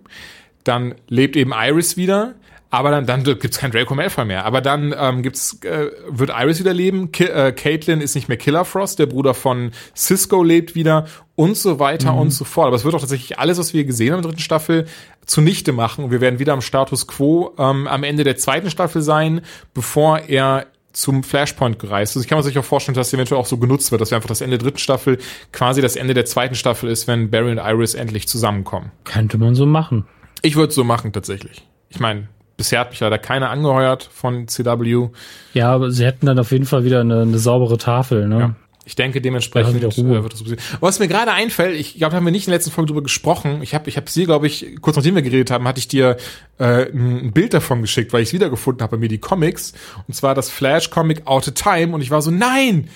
Dann 0.64 0.94
lebt 1.08 1.36
eben 1.36 1.52
Iris 1.52 1.96
wieder. 1.96 2.34
Aber 2.70 2.90
dann, 2.90 3.06
dann 3.06 3.24
gibt's 3.24 3.58
kein 3.58 3.70
Draco 3.70 3.94
Malfoy 3.94 4.26
mehr. 4.26 4.44
Aber 4.44 4.60
dann 4.60 4.94
ähm, 4.98 5.22
gibt's, 5.22 5.58
äh, 5.62 5.90
wird 6.08 6.30
Iris 6.30 6.60
wieder 6.60 6.74
leben. 6.74 7.12
Ki 7.12 7.24
äh, 7.24 7.52
Caitlin 7.52 8.00
ist 8.00 8.14
nicht 8.14 8.28
mehr 8.28 8.36
Killer 8.36 8.64
Frost. 8.64 8.98
Der 8.98 9.06
Bruder 9.06 9.32
von 9.32 9.70
Cisco 9.96 10.42
lebt 10.42 10.74
wieder 10.74 11.06
und 11.34 11.56
so 11.56 11.78
weiter 11.78 12.12
mhm. 12.12 12.18
und 12.18 12.30
so 12.30 12.44
fort. 12.44 12.66
Aber 12.66 12.76
es 12.76 12.84
wird 12.84 12.94
auch 12.94 13.00
tatsächlich 13.00 13.38
alles, 13.38 13.58
was 13.58 13.72
wir 13.72 13.84
gesehen 13.84 14.12
haben 14.12 14.18
in 14.18 14.22
der 14.22 14.30
dritten 14.32 14.42
Staffel, 14.42 14.86
zunichte 15.24 15.72
machen. 15.72 16.04
Und 16.04 16.10
wir 16.10 16.20
werden 16.20 16.38
wieder 16.38 16.52
am 16.52 16.60
Status 16.60 17.06
Quo 17.06 17.54
ähm, 17.58 17.86
am 17.86 18.02
Ende 18.02 18.24
der 18.24 18.36
zweiten 18.36 18.70
Staffel 18.70 19.00
sein, 19.00 19.40
bevor 19.72 20.18
er 20.18 20.66
zum 20.92 21.22
Flashpoint 21.22 21.78
gereist. 21.78 22.16
Also 22.16 22.24
ich 22.24 22.28
kann 22.28 22.38
mir 22.38 22.42
sich 22.42 22.58
auch 22.58 22.64
vorstellen, 22.64 22.94
dass 22.94 23.08
das 23.08 23.14
eventuell 23.14 23.40
auch 23.40 23.46
so 23.46 23.56
genutzt 23.56 23.92
wird, 23.92 24.00
dass 24.00 24.10
wir 24.10 24.16
einfach 24.16 24.28
das 24.28 24.40
Ende 24.40 24.58
der 24.58 24.64
dritten 24.66 24.78
Staffel 24.78 25.18
quasi 25.52 25.80
das 25.80 25.96
Ende 25.96 26.12
der 26.12 26.24
zweiten 26.24 26.54
Staffel 26.54 26.90
ist, 26.90 27.06
wenn 27.06 27.30
Barry 27.30 27.52
und 27.52 27.58
Iris 27.58 27.94
endlich 27.94 28.26
zusammenkommen. 28.26 28.90
Könnte 29.04 29.38
man 29.38 29.54
so 29.54 29.64
machen. 29.64 30.06
Ich 30.42 30.56
würde 30.56 30.70
es 30.70 30.74
so 30.74 30.84
machen, 30.84 31.12
tatsächlich. 31.12 31.66
Ich 31.88 32.00
meine, 32.00 32.28
bisher 32.58 32.80
hat 32.80 32.90
mich 32.90 33.00
leider 33.00 33.16
keiner 33.16 33.48
angeheuert 33.48 34.10
von 34.12 34.46
CW. 34.46 35.08
Ja, 35.54 35.72
aber 35.72 35.90
sie 35.90 36.04
hätten 36.04 36.26
dann 36.26 36.38
auf 36.38 36.52
jeden 36.52 36.66
Fall 36.66 36.84
wieder 36.84 37.00
eine, 37.00 37.22
eine 37.22 37.38
saubere 37.38 37.78
Tafel, 37.78 38.28
ne? 38.28 38.38
Ja. 38.38 38.54
Ich 38.84 38.96
denke, 38.96 39.20
dementsprechend 39.20 39.82
ja, 39.82 39.88
äh, 39.88 40.22
wird 40.22 40.32
das 40.32 40.42
passieren. 40.42 40.58
Was 40.80 40.98
mir 40.98 41.08
gerade 41.08 41.32
einfällt, 41.32 41.78
ich 41.78 41.98
glaube, 41.98 42.12
da 42.12 42.16
haben 42.16 42.24
wir 42.24 42.32
nicht 42.32 42.46
in 42.46 42.52
der 42.52 42.56
letzten 42.56 42.70
Folge 42.70 42.88
drüber 42.88 43.02
gesprochen. 43.02 43.60
Ich 43.60 43.74
habe 43.74 43.88
ich 43.90 43.98
hab 43.98 44.08
sie, 44.08 44.24
glaube 44.24 44.46
ich, 44.46 44.80
kurz 44.80 44.96
nachdem 44.96 45.14
wir 45.14 45.20
geredet 45.20 45.50
haben, 45.50 45.68
hatte 45.68 45.78
ich 45.78 45.88
dir 45.88 46.16
äh, 46.58 46.90
ein 46.90 47.32
Bild 47.32 47.52
davon 47.52 47.82
geschickt, 47.82 48.14
weil 48.14 48.22
ich 48.22 48.28
es 48.28 48.32
wiedergefunden 48.32 48.82
habe 48.82 48.96
bei 48.96 49.00
mir 49.00 49.08
die 49.08 49.18
Comics. 49.18 49.74
Und 50.06 50.14
zwar 50.14 50.34
das 50.34 50.48
Flash-Comic 50.48 51.26
Out 51.26 51.48
of 51.48 51.54
Time. 51.54 51.94
Und 51.94 52.00
ich 52.00 52.10
war 52.10 52.22
so, 52.22 52.30
nein! 52.30 52.88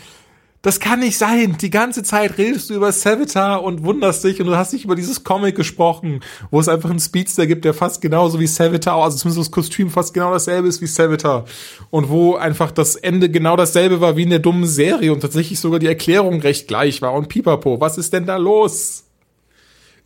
Das 0.62 0.78
kann 0.78 1.00
nicht 1.00 1.18
sein. 1.18 1.56
Die 1.60 1.70
ganze 1.70 2.04
Zeit 2.04 2.38
redest 2.38 2.70
du 2.70 2.74
über 2.74 2.92
Savitar 2.92 3.64
und 3.64 3.82
wunderst 3.82 4.22
dich 4.22 4.40
und 4.40 4.46
du 4.46 4.56
hast 4.56 4.72
nicht 4.72 4.84
über 4.84 4.94
dieses 4.94 5.24
Comic 5.24 5.56
gesprochen, 5.56 6.20
wo 6.52 6.60
es 6.60 6.68
einfach 6.68 6.88
einen 6.88 7.00
Speedster 7.00 7.48
gibt, 7.48 7.64
der 7.64 7.74
fast 7.74 8.00
genauso 8.00 8.38
wie 8.38 8.46
Savitar, 8.46 9.02
also 9.02 9.16
zumindest 9.16 9.48
das 9.48 9.50
Kostüm 9.50 9.90
fast 9.90 10.14
genau 10.14 10.32
dasselbe 10.32 10.68
ist 10.68 10.80
wie 10.80 10.86
Savitar. 10.86 11.46
Und 11.90 12.10
wo 12.10 12.36
einfach 12.36 12.70
das 12.70 12.94
Ende 12.94 13.28
genau 13.28 13.56
dasselbe 13.56 14.00
war 14.00 14.16
wie 14.16 14.22
in 14.22 14.30
der 14.30 14.38
dummen 14.38 14.64
Serie 14.64 15.12
und 15.12 15.18
tatsächlich 15.18 15.58
sogar 15.58 15.80
die 15.80 15.88
Erklärung 15.88 16.40
recht 16.40 16.68
gleich 16.68 17.02
war. 17.02 17.12
Und 17.12 17.28
pipapo, 17.28 17.80
was 17.80 17.98
ist 17.98 18.12
denn 18.12 18.26
da 18.26 18.36
los? 18.36 19.04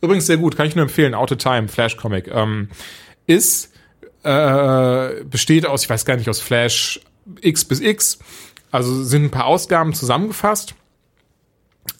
Übrigens 0.01 0.25
sehr 0.25 0.37
gut, 0.37 0.57
kann 0.57 0.65
ich 0.65 0.75
nur 0.75 0.83
empfehlen, 0.83 1.13
Out 1.13 1.31
of 1.31 1.37
Time, 1.37 1.67
Flash 1.67 1.97
Comic. 1.97 2.29
Ähm, 2.33 2.69
ist, 3.27 3.73
äh, 4.23 5.23
besteht 5.23 5.67
aus, 5.67 5.83
ich 5.83 5.89
weiß 5.89 6.03
gar 6.05 6.17
nicht, 6.17 6.29
aus 6.29 6.39
Flash 6.39 6.99
X 7.41 7.65
bis 7.65 7.79
X 7.79 8.17
also 8.71 9.03
sind 9.03 9.25
ein 9.25 9.31
paar 9.31 9.45
Ausgaben 9.45 9.93
zusammengefasst. 9.93 10.75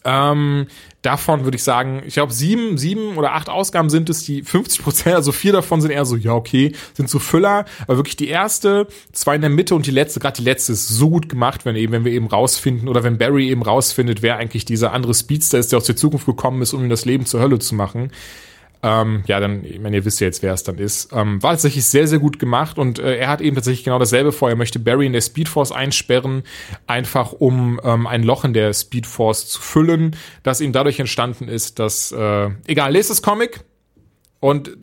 Ähm, 0.03 0.67
davon 1.01 1.43
würde 1.43 1.55
ich 1.55 1.63
sagen, 1.63 2.01
ich 2.05 2.15
glaube 2.15 2.33
sieben, 2.33 2.77
sieben 2.77 3.17
oder 3.17 3.33
acht 3.33 3.49
Ausgaben 3.49 3.89
sind 3.89 4.09
es, 4.09 4.23
die 4.23 4.43
50 4.43 4.83
Prozent, 4.83 5.15
also 5.15 5.31
vier 5.31 5.53
davon 5.53 5.81
sind 5.81 5.91
eher 5.91 6.05
so, 6.05 6.15
ja 6.15 6.33
okay, 6.33 6.73
sind 6.93 7.09
so 7.09 7.19
Füller, 7.19 7.65
aber 7.83 7.97
wirklich 7.97 8.17
die 8.17 8.27
erste, 8.27 8.87
zwei 9.11 9.35
in 9.35 9.41
der 9.41 9.49
Mitte 9.49 9.75
und 9.75 9.85
die 9.85 9.91
letzte, 9.91 10.19
gerade 10.19 10.37
die 10.37 10.43
letzte 10.43 10.73
ist 10.73 10.87
so 10.87 11.09
gut 11.09 11.29
gemacht, 11.29 11.65
wenn 11.65 11.75
eben, 11.75 11.93
wenn 11.93 12.05
wir 12.05 12.11
eben 12.11 12.27
rausfinden 12.27 12.87
oder 12.87 13.03
wenn 13.03 13.17
Barry 13.17 13.49
eben 13.49 13.63
rausfindet, 13.63 14.21
wer 14.21 14.37
eigentlich 14.37 14.65
dieser 14.65 14.93
andere 14.93 15.13
Speedster 15.13 15.57
ist, 15.57 15.71
der 15.71 15.77
aus 15.77 15.85
der 15.85 15.95
Zukunft 15.95 16.25
gekommen 16.25 16.61
ist, 16.61 16.73
um 16.73 16.83
ihm 16.83 16.89
das 16.89 17.05
Leben 17.05 17.25
zur 17.25 17.41
Hölle 17.41 17.59
zu 17.59 17.75
machen. 17.75 18.11
Ähm, 18.83 19.23
ja, 19.27 19.39
dann, 19.39 19.63
ich 19.63 19.79
meine, 19.79 19.97
ihr 19.97 20.05
wisst 20.05 20.19
ja 20.19 20.27
jetzt, 20.27 20.43
wer 20.43 20.53
es 20.53 20.63
dann 20.63 20.77
ist. 20.77 21.11
Ähm, 21.11 21.41
war 21.41 21.51
tatsächlich 21.51 21.85
sehr, 21.85 22.07
sehr 22.07 22.19
gut 22.19 22.39
gemacht 22.39 22.77
und 22.77 22.99
äh, 22.99 23.17
er 23.17 23.27
hat 23.27 23.41
eben 23.41 23.55
tatsächlich 23.55 23.83
genau 23.83 23.99
dasselbe 23.99 24.31
vor. 24.31 24.49
Er 24.49 24.55
möchte 24.55 24.79
Barry 24.79 25.07
in 25.07 25.13
der 25.13 25.21
Speedforce 25.21 25.71
einsperren, 25.71 26.43
einfach 26.85 27.33
um 27.33 27.79
ähm, 27.83 28.05
ein 28.05 28.23
Loch 28.23 28.45
in 28.45 28.53
der 28.53 28.73
Speedforce 28.73 29.47
zu 29.47 29.61
füllen, 29.61 30.15
das 30.43 30.61
ihm 30.61 30.71
dadurch 30.71 30.99
entstanden 30.99 31.47
ist, 31.47 31.79
dass, 31.79 32.11
äh, 32.11 32.49
egal, 32.67 32.91
lest 32.91 33.09
das 33.09 33.21
Comic 33.21 33.61
und, 34.39 34.77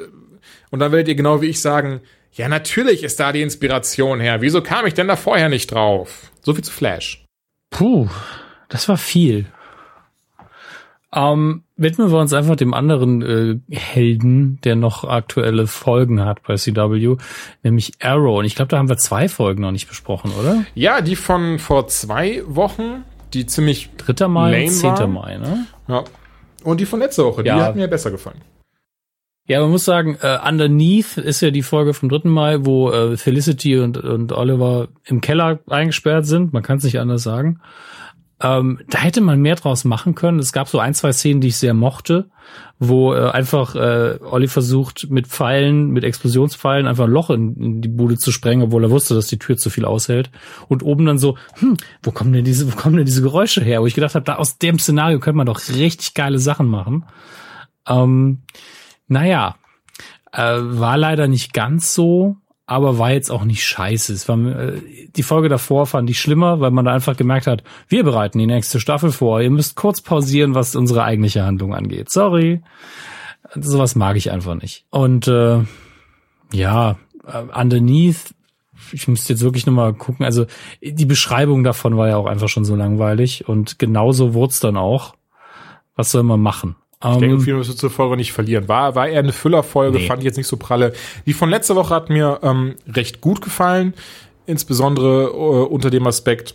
und 0.70 0.78
dann 0.80 0.90
werdet 0.92 1.08
ihr 1.08 1.14
genau 1.14 1.40
wie 1.40 1.46
ich 1.46 1.60
sagen, 1.60 2.00
ja, 2.32 2.48
natürlich 2.48 3.04
ist 3.04 3.20
da 3.20 3.30
die 3.30 3.42
Inspiration 3.42 4.18
her. 4.18 4.40
Wieso 4.40 4.60
kam 4.60 4.86
ich 4.86 4.94
denn 4.94 5.06
da 5.06 5.14
vorher 5.14 5.48
nicht 5.48 5.70
drauf? 5.70 6.32
So 6.42 6.52
viel 6.52 6.64
zu 6.64 6.72
Flash. 6.72 7.24
Puh, 7.70 8.08
das 8.68 8.88
war 8.88 8.96
viel. 8.96 9.46
Ähm, 11.14 11.62
widmen 11.76 12.10
wir 12.10 12.18
uns 12.18 12.32
einfach 12.32 12.56
dem 12.56 12.74
anderen 12.74 13.22
äh, 13.22 13.74
Helden, 13.74 14.58
der 14.64 14.74
noch 14.74 15.04
aktuelle 15.04 15.66
Folgen 15.66 16.24
hat 16.24 16.42
bei 16.42 16.56
CW, 16.56 17.16
nämlich 17.62 17.92
Arrow. 18.00 18.38
Und 18.38 18.44
ich 18.46 18.56
glaube, 18.56 18.68
da 18.68 18.78
haben 18.78 18.88
wir 18.88 18.96
zwei 18.96 19.28
Folgen 19.28 19.62
noch 19.62 19.70
nicht 19.70 19.88
besprochen, 19.88 20.32
oder? 20.38 20.64
Ja, 20.74 21.00
die 21.00 21.14
von 21.14 21.58
vor 21.60 21.86
zwei 21.86 22.42
Wochen, 22.46 23.04
die 23.32 23.46
ziemlich 23.46 23.90
3. 23.98 24.26
Mai, 24.26 24.66
10. 24.66 25.12
Mai, 25.12 25.38
ne? 25.38 25.66
Ja. 25.86 26.04
Und 26.64 26.80
die 26.80 26.86
von 26.86 26.98
letzter 26.98 27.24
Woche, 27.24 27.44
ja. 27.44 27.56
die 27.56 27.62
hat 27.62 27.76
mir 27.76 27.86
besser 27.86 28.10
gefallen. 28.10 28.40
Ja, 29.46 29.60
man 29.60 29.70
muss 29.70 29.84
sagen, 29.84 30.16
äh, 30.22 30.38
Underneath 30.48 31.18
ist 31.18 31.42
ja 31.42 31.50
die 31.50 31.62
Folge 31.62 31.92
vom 31.92 32.08
3. 32.08 32.28
Mai, 32.30 32.58
wo 32.60 32.90
äh, 32.90 33.16
Felicity 33.18 33.78
und, 33.78 33.98
und 33.98 34.32
Oliver 34.32 34.88
im 35.04 35.20
Keller 35.20 35.58
eingesperrt 35.68 36.26
sind. 36.26 36.54
Man 36.54 36.62
kann 36.62 36.78
es 36.78 36.84
nicht 36.84 36.98
anders 36.98 37.22
sagen. 37.22 37.60
Ähm, 38.40 38.80
da 38.88 38.98
hätte 38.98 39.20
man 39.20 39.40
mehr 39.40 39.54
draus 39.54 39.84
machen 39.84 40.14
können. 40.14 40.38
Es 40.38 40.52
gab 40.52 40.68
so 40.68 40.78
ein, 40.78 40.94
zwei 40.94 41.12
Szenen, 41.12 41.40
die 41.40 41.48
ich 41.48 41.56
sehr 41.56 41.72
mochte, 41.72 42.30
wo 42.80 43.14
äh, 43.14 43.30
einfach 43.30 43.76
äh, 43.76 44.18
Olli 44.20 44.48
versucht, 44.48 45.08
mit 45.08 45.28
Pfeilen, 45.28 45.90
mit 45.90 46.02
Explosionspfeilen 46.02 46.86
einfach 46.86 47.04
ein 47.04 47.10
Loch 47.10 47.30
in, 47.30 47.56
in, 47.56 47.80
die 47.80 47.88
Bude 47.88 48.18
zu 48.18 48.32
sprengen, 48.32 48.64
obwohl 48.64 48.84
er 48.84 48.90
wusste, 48.90 49.14
dass 49.14 49.28
die 49.28 49.38
Tür 49.38 49.56
zu 49.56 49.70
viel 49.70 49.84
aushält. 49.84 50.30
Und 50.68 50.82
oben 50.82 51.06
dann 51.06 51.18
so, 51.18 51.38
hm, 51.58 51.76
wo 52.02 52.10
kommen 52.10 52.32
denn 52.32 52.44
diese, 52.44 52.70
wo 52.70 52.76
kommen 52.76 52.96
denn 52.96 53.06
diese 53.06 53.22
Geräusche 53.22 53.62
her? 53.62 53.80
Wo 53.82 53.86
ich 53.86 53.94
gedacht 53.94 54.16
habe, 54.16 54.24
da 54.24 54.34
aus 54.36 54.58
dem 54.58 54.78
Szenario 54.78 55.20
könnte 55.20 55.36
man 55.36 55.46
doch 55.46 55.60
richtig 55.68 56.14
geile 56.14 56.40
Sachen 56.40 56.66
machen. 56.66 57.04
Ähm, 57.88 58.42
naja, 59.06 59.54
äh, 60.32 60.58
war 60.58 60.98
leider 60.98 61.28
nicht 61.28 61.52
ganz 61.52 61.94
so 61.94 62.36
aber 62.66 62.98
war 62.98 63.12
jetzt 63.12 63.30
auch 63.30 63.44
nicht 63.44 63.64
scheiße. 63.64 64.12
Es 64.12 64.28
war, 64.28 64.38
äh, 64.38 64.80
die 65.14 65.22
Folge 65.22 65.48
davor 65.48 65.86
fand 65.86 66.08
ich 66.08 66.18
schlimmer, 66.18 66.60
weil 66.60 66.70
man 66.70 66.84
da 66.84 66.94
einfach 66.94 67.16
gemerkt 67.16 67.46
hat, 67.46 67.62
wir 67.88 68.04
bereiten 68.04 68.38
die 68.38 68.46
nächste 68.46 68.80
Staffel 68.80 69.12
vor. 69.12 69.40
Ihr 69.40 69.50
müsst 69.50 69.76
kurz 69.76 70.00
pausieren, 70.00 70.54
was 70.54 70.74
unsere 70.74 71.04
eigentliche 71.04 71.44
Handlung 71.44 71.74
angeht. 71.74 72.10
Sorry. 72.10 72.62
Sowas 73.54 73.94
mag 73.94 74.16
ich 74.16 74.30
einfach 74.30 74.54
nicht. 74.54 74.86
Und 74.90 75.28
äh, 75.28 75.60
ja, 76.52 76.96
äh, 77.26 77.60
underneath, 77.60 78.34
ich 78.92 79.08
müsste 79.08 79.34
jetzt 79.34 79.42
wirklich 79.42 79.66
nochmal 79.66 79.92
gucken. 79.92 80.24
Also 80.24 80.46
die 80.80 81.06
Beschreibung 81.06 81.64
davon 81.64 81.96
war 81.96 82.08
ja 82.08 82.16
auch 82.16 82.26
einfach 82.26 82.48
schon 82.48 82.64
so 82.64 82.74
langweilig 82.74 83.46
und 83.46 83.78
genauso 83.78 84.34
wurde 84.34 84.52
es 84.52 84.60
dann 84.60 84.76
auch. 84.76 85.14
Was 85.96 86.10
soll 86.10 86.24
man 86.24 86.40
machen? 86.40 86.74
Ich 87.12 87.18
denke, 87.18 87.40
viel 87.40 87.54
müssen 87.54 87.72
wir 87.72 87.76
zur 87.76 87.90
Folge 87.90 88.16
nicht 88.16 88.32
verlieren. 88.32 88.68
War, 88.68 88.94
war 88.94 89.08
eher 89.08 89.18
eine 89.18 89.32
Füllerfolge, 89.32 89.98
nee. 89.98 90.06
fand 90.06 90.20
ich 90.20 90.24
jetzt 90.24 90.36
nicht 90.36 90.46
so 90.46 90.56
pralle. 90.56 90.92
Die 91.26 91.34
von 91.34 91.50
letzter 91.50 91.76
Woche 91.76 91.94
hat 91.94 92.08
mir 92.08 92.40
ähm, 92.42 92.76
recht 92.88 93.20
gut 93.20 93.42
gefallen, 93.42 93.94
insbesondere 94.46 95.24
äh, 95.24 95.66
unter 95.66 95.90
dem 95.90 96.06
Aspekt, 96.06 96.54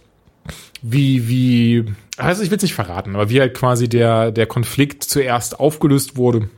wie, 0.81 1.27
wie, 1.27 1.85
also 2.17 2.41
ich 2.41 2.49
will 2.49 2.57
es 2.57 2.63
nicht 2.63 2.73
verraten, 2.73 3.15
aber 3.15 3.29
wie 3.29 3.39
halt 3.39 3.53
quasi 3.53 3.87
der, 3.87 4.31
der 4.31 4.47
Konflikt 4.47 5.03
zuerst 5.03 5.59
aufgelöst 5.59 6.17
wurde, 6.17 6.49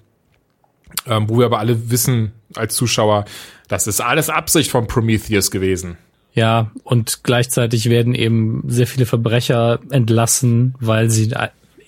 ähm, 1.05 1.25
wo 1.27 1.39
wir 1.39 1.45
aber 1.45 1.59
alle 1.59 1.89
wissen 1.89 2.31
als 2.55 2.75
Zuschauer, 2.75 3.25
das 3.67 3.87
ist 3.87 4.01
alles 4.01 4.29
Absicht 4.29 4.71
von 4.71 4.87
Prometheus 4.87 5.51
gewesen. 5.51 5.97
Ja, 6.33 6.71
und 6.83 7.23
gleichzeitig 7.23 7.89
werden 7.89 8.15
eben 8.15 8.63
sehr 8.67 8.87
viele 8.87 9.05
Verbrecher 9.05 9.79
entlassen, 9.89 10.75
weil 10.79 11.09
sie 11.09 11.33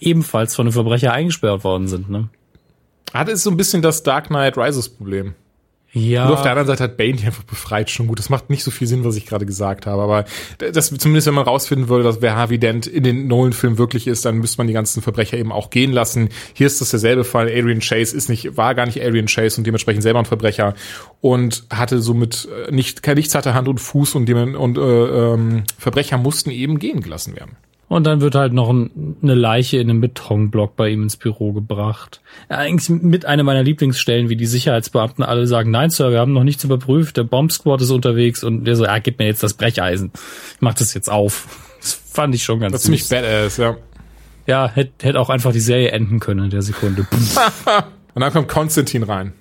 ebenfalls 0.06 0.56
von 0.56 0.68
einem 0.68 0.74
Verbrecher 0.74 1.14
eingesperrt 1.14 1.64
worden 1.64 1.88
sind. 1.88 2.10
Ne? 2.10 2.30
Hat 3.14 3.30
es 3.30 3.44
so 3.44 3.52
ein 3.52 3.58
bisschen 3.58 3.82
das 3.82 4.04
Dark 4.04 4.28
Knight 4.28 4.58
Rises 4.58 4.90
Problem. 4.90 5.36
Ja. 5.96 6.26
Nur 6.26 6.34
auf 6.34 6.42
der 6.42 6.52
anderen 6.52 6.68
Seite 6.68 6.84
hat 6.84 6.98
Bane 6.98 7.14
die 7.14 7.26
einfach 7.26 7.44
befreit 7.44 7.92
schon 7.92 8.08
gut. 8.08 8.18
Das 8.18 8.30
macht 8.30 8.50
nicht 8.50 8.64
so 8.64 8.72
viel 8.72 8.88
Sinn, 8.88 9.04
was 9.04 9.16
ich 9.16 9.28
gerade 9.28 9.46
gesagt 9.46 9.86
habe. 9.86 10.02
Aber 10.02 10.26
das, 10.58 10.90
zumindest 10.90 11.28
wenn 11.28 11.36
man 11.36 11.46
rausfinden 11.46 11.88
würde, 11.88 12.04
dass 12.04 12.20
wer 12.20 12.36
Harvey 12.36 12.58
Dent 12.58 12.88
in 12.88 13.04
den 13.04 13.28
Nolan-Filmen 13.28 13.78
wirklich 13.78 14.08
ist, 14.08 14.26
dann 14.26 14.38
müsste 14.38 14.58
man 14.58 14.66
die 14.66 14.74
ganzen 14.74 15.04
Verbrecher 15.04 15.38
eben 15.38 15.52
auch 15.52 15.70
gehen 15.70 15.92
lassen. 15.92 16.30
Hier 16.54 16.66
ist 16.66 16.82
das 16.82 16.90
derselbe 16.90 17.24
Fall. 17.24 17.46
Adrian 17.46 17.80
Chase 17.80 18.18
ist 18.18 18.28
nicht, 18.28 18.58
war 18.58 18.74
gar 18.74 18.88
nicht 18.88 19.04
Adrian 19.04 19.28
Chase 19.28 19.60
und 19.60 19.68
dementsprechend 19.68 20.02
selber 20.02 20.18
ein 20.18 20.26
Verbrecher 20.26 20.74
und 21.22 21.64
hatte 21.72 22.02
somit 22.02 22.50
äh, 22.68 22.72
nicht, 22.72 23.04
kein 23.04 23.16
nichts 23.16 23.36
hatte 23.36 23.54
Hand 23.54 23.68
und 23.68 23.78
Fuß 23.78 24.16
und, 24.16 24.26
dem, 24.26 24.56
und 24.56 24.80
äh, 24.80 24.82
ähm, 24.82 25.64
Verbrecher 25.78 26.18
mussten 26.18 26.50
eben 26.50 26.80
gehen 26.80 27.02
gelassen 27.02 27.36
werden. 27.36 27.56
Und 27.94 28.06
dann 28.06 28.22
wird 28.22 28.34
halt 28.34 28.54
noch 28.54 28.72
ein, 28.72 29.18
eine 29.22 29.36
Leiche 29.36 29.78
in 29.78 29.88
einem 29.88 30.02
Betonblock 30.02 30.76
bei 30.76 30.90
ihm 30.90 31.04
ins 31.04 31.16
Büro 31.16 31.54
gebracht. 31.54 32.22
Eigentlich 32.50 32.90
mit 32.90 33.28
einer 33.28 33.44
meiner 33.44 33.62
Lieblingsstellen, 33.62 34.30
wie 34.30 34.36
die 34.36 34.48
Sicherheitsbeamten 34.48 35.24
alle 35.24 35.46
sagen, 35.46 35.70
nein, 35.70 35.92
Sir, 35.92 36.10
wir 36.10 36.20
haben 36.20 36.34
noch 36.34 36.44
nichts 36.44 36.64
überprüft, 36.64 37.18
der 37.18 37.24
Bomb 37.24 37.52
Squad 37.52 37.82
ist 37.82 37.92
unterwegs 37.92 38.44
und 38.44 38.66
der 38.66 38.76
so, 38.78 38.86
ja, 38.86 38.98
gib 38.98 39.20
mir 39.20 39.28
jetzt 39.28 39.44
das 39.44 39.54
Brecheisen. 39.54 40.12
Ich 40.56 40.62
mach 40.62 40.74
das 40.74 40.96
jetzt 40.96 41.08
auf. 41.08 41.76
Das 41.80 41.94
fand 41.94 42.34
ich 42.34 42.44
schon 42.44 42.62
ganz 42.62 42.72
Das 42.72 42.82
ziemlich 42.82 43.08
badass, 43.08 43.58
ja. 43.58 43.78
Ja, 44.48 44.68
hätte 44.74 45.06
hätt 45.06 45.16
auch 45.16 45.30
einfach 45.30 45.52
die 45.52 45.60
Serie 45.60 45.92
enden 45.92 46.20
können 46.20 46.46
in 46.46 46.50
der 46.50 46.64
Sekunde. 46.64 47.06
Und 48.16 48.22
dann 48.22 48.34
kommt 48.34 48.48
Konstantin 48.48 49.04
rein. 49.04 49.34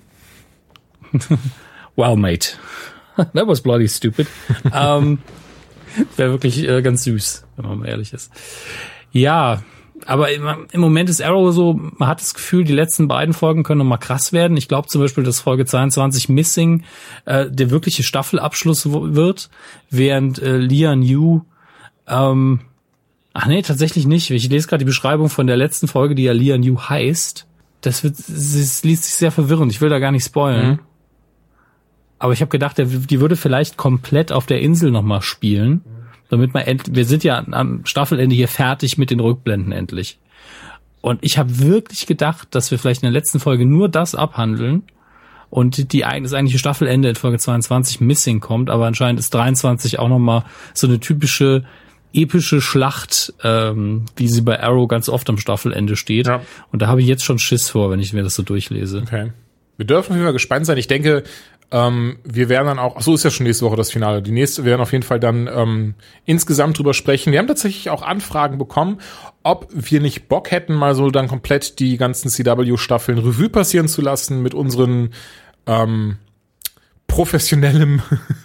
wow, 1.95 2.15
mate. 2.15 2.49
That 3.15 3.47
was 3.47 3.61
bloody 3.61 3.87
stupid. 3.87 4.27
ähm, 4.71 5.17
Wäre 6.17 6.31
wirklich 6.31 6.67
äh, 6.67 6.83
ganz 6.83 7.03
süß, 7.03 7.42
wenn 7.55 7.65
man 7.65 7.79
mal 7.79 7.87
ehrlich 7.87 8.13
ist. 8.13 8.31
Ja, 9.11 9.61
aber 10.05 10.31
im, 10.31 10.47
im, 10.71 10.81
Moment 10.81 11.09
ist 11.09 11.21
Arrow 11.21 11.53
so, 11.53 11.73
man 11.73 12.09
hat 12.09 12.19
das 12.19 12.33
Gefühl, 12.33 12.63
die 12.63 12.73
letzten 12.73 13.07
beiden 13.07 13.33
Folgen 13.33 13.63
können 13.63 13.79
noch 13.79 13.85
mal 13.85 13.97
krass 13.97 14.33
werden. 14.33 14.57
Ich 14.57 14.67
glaube 14.67 14.87
zum 14.87 15.01
Beispiel, 15.01 15.23
dass 15.23 15.39
Folge 15.39 15.65
22 15.65 16.29
Missing 16.29 16.83
äh, 17.25 17.49
der 17.49 17.69
wirkliche 17.69 18.03
Staffelabschluss 18.03 18.91
wird, 18.91 19.49
während 19.89 20.41
äh, 20.41 20.57
Lian 20.57 21.03
Yu 21.03 21.41
ähm, 22.07 22.61
Ach 23.33 23.47
nee, 23.47 23.63
tatsächlich 23.63 24.05
nicht. 24.05 24.29
Ich 24.29 24.47
lese 24.47 24.67
gerade 24.67 24.83
die 24.83 24.85
Beschreibung 24.85 25.27
von 25.27 25.47
der 25.47 25.57
letzten 25.57 25.87
Folge, 25.87 26.13
die 26.13 26.23
ja 26.23 26.33
Lian 26.33 26.61
Yu 26.61 26.79
heißt. 26.79 27.47
Das 27.81 28.03
wird, 28.03 28.17
das 28.19 28.83
liest 28.83 29.05
sich 29.05 29.15
sehr 29.15 29.31
verwirrend. 29.31 29.71
Ich 29.71 29.81
will 29.81 29.89
da 29.89 29.97
gar 29.97 30.11
nicht 30.11 30.23
spoilen. 30.23 30.69
Mhm. 30.69 30.79
Aber 32.19 32.33
ich 32.33 32.41
habe 32.41 32.49
gedacht, 32.49 32.77
die 32.77 33.19
würde 33.19 33.35
vielleicht 33.35 33.75
komplett 33.75 34.31
auf 34.31 34.45
der 34.45 34.61
Insel 34.61 34.91
nochmal 34.91 35.21
spielen 35.21 35.81
damit 36.29 36.53
man 36.53 36.63
end 36.63 36.95
wir 36.95 37.05
sind 37.05 37.23
ja 37.23 37.43
am 37.51 37.85
Staffelende 37.85 38.35
hier 38.35 38.47
fertig 38.47 38.97
mit 38.97 39.09
den 39.09 39.19
Rückblenden 39.19 39.71
endlich. 39.71 40.19
Und 41.01 41.19
ich 41.21 41.37
habe 41.37 41.59
wirklich 41.59 42.07
gedacht, 42.07 42.47
dass 42.51 42.71
wir 42.71 42.79
vielleicht 42.79 43.03
in 43.03 43.07
der 43.07 43.19
letzten 43.19 43.39
Folge 43.39 43.65
nur 43.65 43.89
das 43.89 44.15
abhandeln 44.15 44.83
und 45.49 45.91
die 45.91 45.99
das 45.99 46.33
eigentliche 46.33 46.59
Staffelende 46.59 47.09
in 47.09 47.15
Folge 47.15 47.37
22 47.37 47.99
Missing 47.99 48.39
kommt, 48.39 48.69
aber 48.69 48.87
anscheinend 48.87 49.19
ist 49.19 49.33
23 49.33 49.99
auch 49.99 50.09
nochmal 50.09 50.45
so 50.73 50.87
eine 50.87 50.99
typische 50.99 51.63
epische 52.13 52.61
Schlacht, 52.61 53.33
ähm, 53.43 54.05
wie 54.15 54.27
sie 54.27 54.41
bei 54.41 54.61
Arrow 54.61 54.87
ganz 54.87 55.09
oft 55.09 55.29
am 55.29 55.37
Staffelende 55.37 55.95
steht. 55.95 56.27
Ja. 56.27 56.41
Und 56.71 56.81
da 56.81 56.87
habe 56.87 57.01
ich 57.01 57.07
jetzt 57.07 57.23
schon 57.23 57.39
Schiss 57.39 57.69
vor, 57.69 57.89
wenn 57.91 57.99
ich 57.99 58.13
mir 58.13 58.23
das 58.23 58.35
so 58.35 58.43
durchlese. 58.43 59.01
Okay. 59.05 59.31
Wir 59.77 59.87
dürfen 59.87 60.11
auf 60.11 60.15
jeden 60.15 60.25
Fall 60.25 60.33
gespannt 60.33 60.65
sein. 60.67 60.77
Ich 60.77 60.87
denke, 60.87 61.23
ähm, 61.73 62.19
wir 62.23 62.49
werden 62.49 62.67
dann 62.67 62.77
auch, 62.77 62.97
ach 62.97 63.01
so 63.01 63.15
ist 63.15 63.23
ja 63.23 63.31
schon 63.31 63.47
nächste 63.47 63.65
Woche 63.65 63.75
das 63.75 63.91
Finale. 63.91 64.21
Die 64.21 64.31
nächste, 64.31 64.63
wir 64.63 64.69
werden 64.69 64.81
auf 64.83 64.91
jeden 64.91 65.03
Fall 65.03 65.19
dann 65.19 65.49
ähm, 65.51 65.95
insgesamt 66.23 66.77
drüber 66.77 66.93
sprechen. 66.93 67.31
Wir 67.31 67.39
haben 67.39 67.47
tatsächlich 67.47 67.89
auch 67.89 68.03
Anfragen 68.03 68.59
bekommen, 68.59 68.99
ob 69.41 69.67
wir 69.73 69.99
nicht 69.99 70.29
Bock 70.29 70.51
hätten, 70.51 70.75
mal 70.75 70.93
so 70.93 71.09
dann 71.09 71.27
komplett 71.27 71.79
die 71.79 71.97
ganzen 71.97 72.29
CW-Staffeln 72.29 73.17
Revue 73.17 73.49
passieren 73.49 73.87
zu 73.87 74.03
lassen 74.03 74.43
mit 74.43 74.53
unseren 74.53 75.09
ähm, 75.65 76.17
professionellem 77.07 78.03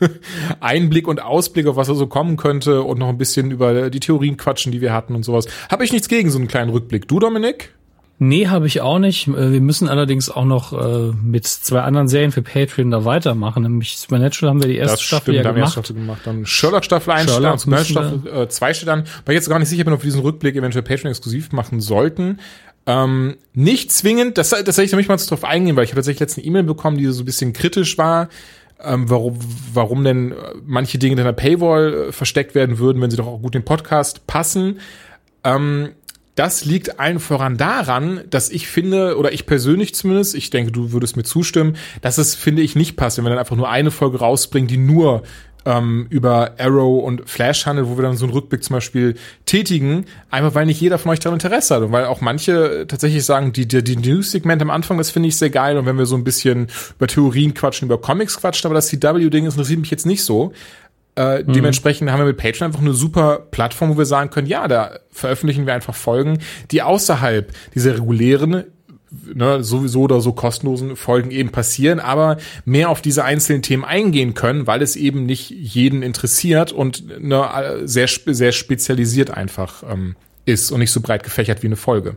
Einblick 0.60 1.06
und 1.06 1.22
Ausblick 1.22 1.66
auf 1.66 1.76
was 1.76 1.90
er 1.90 1.96
so 1.96 2.06
kommen 2.06 2.38
könnte 2.38 2.82
und 2.82 2.98
noch 2.98 3.10
ein 3.10 3.18
bisschen 3.18 3.50
über 3.50 3.90
die 3.90 4.00
Theorien 4.00 4.38
quatschen, 4.38 4.72
die 4.72 4.80
wir 4.80 4.94
hatten 4.94 5.14
und 5.14 5.22
sowas. 5.22 5.46
Habe 5.70 5.84
ich 5.84 5.92
nichts 5.92 6.08
gegen 6.08 6.30
so 6.30 6.38
einen 6.38 6.48
kleinen 6.48 6.70
Rückblick. 6.70 7.06
Du, 7.06 7.20
Dominik? 7.20 7.74
Nee, 8.20 8.48
habe 8.48 8.66
ich 8.66 8.80
auch 8.80 8.98
nicht. 8.98 9.28
Äh, 9.28 9.52
wir 9.52 9.60
müssen 9.60 9.88
allerdings 9.88 10.28
auch 10.28 10.44
noch 10.44 10.72
äh, 10.72 11.12
mit 11.22 11.46
zwei 11.46 11.82
anderen 11.82 12.08
Serien 12.08 12.32
für 12.32 12.42
Patreon 12.42 12.90
da 12.90 13.04
weitermachen. 13.04 13.62
Nämlich 13.62 13.96
Supernatural 13.96 14.50
haben 14.50 14.62
wir 14.62 14.68
die 14.68 14.76
erste 14.76 14.96
das 14.96 15.02
Staffel 15.02 15.34
stimmt, 15.34 15.44
ja 15.46 15.52
gemacht. 15.52 15.72
Staffel 15.72 15.94
gemacht. 15.94 16.20
Dann 16.24 16.44
Sherlock 16.44 16.84
Staffel 16.84 17.12
1 17.12 17.30
Sherlock 17.30 17.60
Staffel 17.60 18.48
2 18.48 18.70
äh, 18.70 18.74
steht 18.74 18.88
an. 18.88 19.04
Weil 19.24 19.34
ich 19.34 19.38
jetzt 19.38 19.48
gar 19.48 19.58
nicht 19.60 19.68
sicher 19.68 19.84
bin, 19.84 19.92
ob 19.92 20.00
wir 20.00 20.08
diesen 20.08 20.22
Rückblick 20.22 20.56
eventuell 20.56 20.82
Patreon 20.82 21.10
exklusiv 21.10 21.52
machen 21.52 21.80
sollten. 21.80 22.40
Ähm, 22.86 23.36
nicht 23.52 23.92
zwingend, 23.92 24.38
das, 24.38 24.48
das 24.48 24.78
hätte 24.78 24.82
ich 24.82 24.92
nicht 24.92 25.08
mal 25.08 25.16
drauf 25.16 25.44
eingehen, 25.44 25.76
weil 25.76 25.84
ich 25.84 25.90
habe 25.90 25.98
tatsächlich 25.98 26.20
letzten 26.20 26.44
E-Mail 26.44 26.62
bekommen, 26.62 26.96
die 26.96 27.06
so 27.06 27.22
ein 27.22 27.26
bisschen 27.26 27.52
kritisch 27.52 27.98
war. 27.98 28.30
Ähm, 28.82 29.10
warum, 29.10 29.38
warum 29.74 30.04
denn 30.04 30.34
manche 30.64 30.98
Dinge 30.98 31.16
in 31.16 31.24
der 31.24 31.32
Paywall 31.32 32.08
äh, 32.08 32.12
versteckt 32.12 32.54
werden 32.54 32.78
würden, 32.78 33.02
wenn 33.02 33.10
sie 33.10 33.16
doch 33.16 33.26
auch 33.26 33.42
gut 33.42 33.54
den 33.54 33.64
Podcast 33.64 34.26
passen. 34.26 34.80
Ähm, 35.44 35.90
das 36.38 36.64
liegt 36.64 37.00
allen 37.00 37.18
voran 37.18 37.56
daran, 37.56 38.20
dass 38.30 38.48
ich 38.48 38.68
finde, 38.68 39.18
oder 39.18 39.32
ich 39.32 39.44
persönlich 39.44 39.94
zumindest, 39.94 40.36
ich 40.36 40.50
denke, 40.50 40.70
du 40.70 40.92
würdest 40.92 41.16
mir 41.16 41.24
zustimmen, 41.24 41.76
dass 42.00 42.16
es, 42.16 42.36
finde 42.36 42.62
ich, 42.62 42.76
nicht 42.76 42.96
passt, 42.96 43.18
wenn 43.18 43.24
wir 43.24 43.30
dann 43.30 43.40
einfach 43.40 43.56
nur 43.56 43.68
eine 43.68 43.90
Folge 43.90 44.20
rausbringen, 44.20 44.68
die 44.68 44.76
nur 44.76 45.24
ähm, 45.64 46.06
über 46.10 46.52
Arrow 46.58 47.02
und 47.02 47.28
Flash 47.28 47.66
handelt, 47.66 47.88
wo 47.88 47.98
wir 47.98 48.02
dann 48.02 48.16
so 48.16 48.24
einen 48.24 48.32
Rückblick 48.32 48.62
zum 48.62 48.74
Beispiel 48.74 49.16
tätigen, 49.46 50.06
einfach 50.30 50.54
weil 50.54 50.66
nicht 50.66 50.80
jeder 50.80 50.98
von 50.98 51.10
euch 51.10 51.18
daran 51.18 51.40
Interesse 51.40 51.74
hat 51.74 51.82
und 51.82 51.90
weil 51.90 52.04
auch 52.04 52.20
manche 52.20 52.86
tatsächlich 52.86 53.24
sagen, 53.24 53.52
die, 53.52 53.66
die, 53.66 53.82
die 53.82 53.96
News-Segment 53.96 54.62
am 54.62 54.70
Anfang, 54.70 54.96
das 54.96 55.10
finde 55.10 55.28
ich 55.28 55.36
sehr 55.36 55.50
geil 55.50 55.76
und 55.76 55.86
wenn 55.86 55.98
wir 55.98 56.06
so 56.06 56.16
ein 56.16 56.24
bisschen 56.24 56.68
über 56.96 57.08
Theorien 57.08 57.52
quatschen, 57.52 57.86
über 57.86 58.00
Comics 58.00 58.38
quatschen, 58.38 58.68
aber 58.68 58.76
das 58.76 58.88
CW-Ding 58.88 59.44
interessiert 59.44 59.80
mich 59.80 59.90
jetzt 59.90 60.06
nicht 60.06 60.22
so. 60.22 60.52
Äh, 61.18 61.42
mhm. 61.42 61.52
Dementsprechend 61.52 62.10
haben 62.12 62.20
wir 62.20 62.26
mit 62.26 62.36
Patreon 62.36 62.66
einfach 62.66 62.80
eine 62.80 62.92
super 62.92 63.40
Plattform, 63.50 63.90
wo 63.90 63.98
wir 63.98 64.06
sagen 64.06 64.30
können, 64.30 64.46
ja, 64.46 64.68
da 64.68 65.00
veröffentlichen 65.10 65.66
wir 65.66 65.74
einfach 65.74 65.96
Folgen, 65.96 66.38
die 66.70 66.80
außerhalb 66.80 67.52
dieser 67.74 67.94
regulären 67.94 68.64
ne, 69.34 69.64
sowieso 69.64 70.02
oder 70.02 70.20
so 70.20 70.32
kostenlosen 70.32 70.94
Folgen 70.94 71.32
eben 71.32 71.50
passieren, 71.50 71.98
aber 71.98 72.36
mehr 72.64 72.88
auf 72.88 73.02
diese 73.02 73.24
einzelnen 73.24 73.62
Themen 73.62 73.84
eingehen 73.84 74.34
können, 74.34 74.68
weil 74.68 74.80
es 74.80 74.94
eben 74.94 75.26
nicht 75.26 75.50
jeden 75.50 76.04
interessiert 76.04 76.70
und 76.70 77.20
ne, 77.20 77.48
sehr, 77.82 78.06
sehr 78.06 78.52
spezialisiert 78.52 79.30
einfach 79.32 79.82
ähm, 79.90 80.14
ist 80.44 80.70
und 80.70 80.78
nicht 80.78 80.92
so 80.92 81.00
breit 81.00 81.24
gefächert 81.24 81.64
wie 81.64 81.66
eine 81.66 81.76
Folge. 81.76 82.16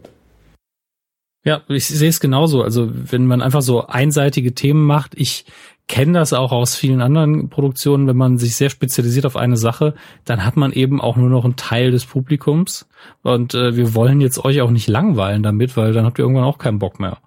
Ja, 1.43 1.63
ich 1.69 1.87
sehe 1.87 2.09
es 2.09 2.19
genauso. 2.19 2.61
Also 2.61 2.91
wenn 2.93 3.25
man 3.25 3.41
einfach 3.41 3.63
so 3.63 3.87
einseitige 3.87 4.53
Themen 4.53 4.83
macht, 4.85 5.13
ich 5.15 5.45
kenne 5.91 6.13
das 6.13 6.31
auch 6.31 6.53
aus 6.53 6.77
vielen 6.77 7.01
anderen 7.01 7.49
Produktionen, 7.49 8.07
wenn 8.07 8.15
man 8.15 8.37
sich 8.37 8.55
sehr 8.55 8.69
spezialisiert 8.69 9.25
auf 9.25 9.35
eine 9.35 9.57
Sache, 9.57 9.93
dann 10.23 10.45
hat 10.45 10.55
man 10.55 10.71
eben 10.71 11.01
auch 11.01 11.17
nur 11.17 11.29
noch 11.29 11.43
einen 11.43 11.57
Teil 11.57 11.91
des 11.91 12.05
Publikums. 12.05 12.87
Und 13.23 13.55
äh, 13.55 13.75
wir 13.75 13.93
wollen 13.93 14.21
jetzt 14.21 14.43
euch 14.45 14.61
auch 14.61 14.71
nicht 14.71 14.87
langweilen 14.87 15.43
damit, 15.43 15.75
weil 15.75 15.91
dann 15.91 16.05
habt 16.05 16.17
ihr 16.17 16.23
irgendwann 16.23 16.45
auch 16.45 16.59
keinen 16.59 16.79
Bock 16.79 17.01
mehr. 17.01 17.17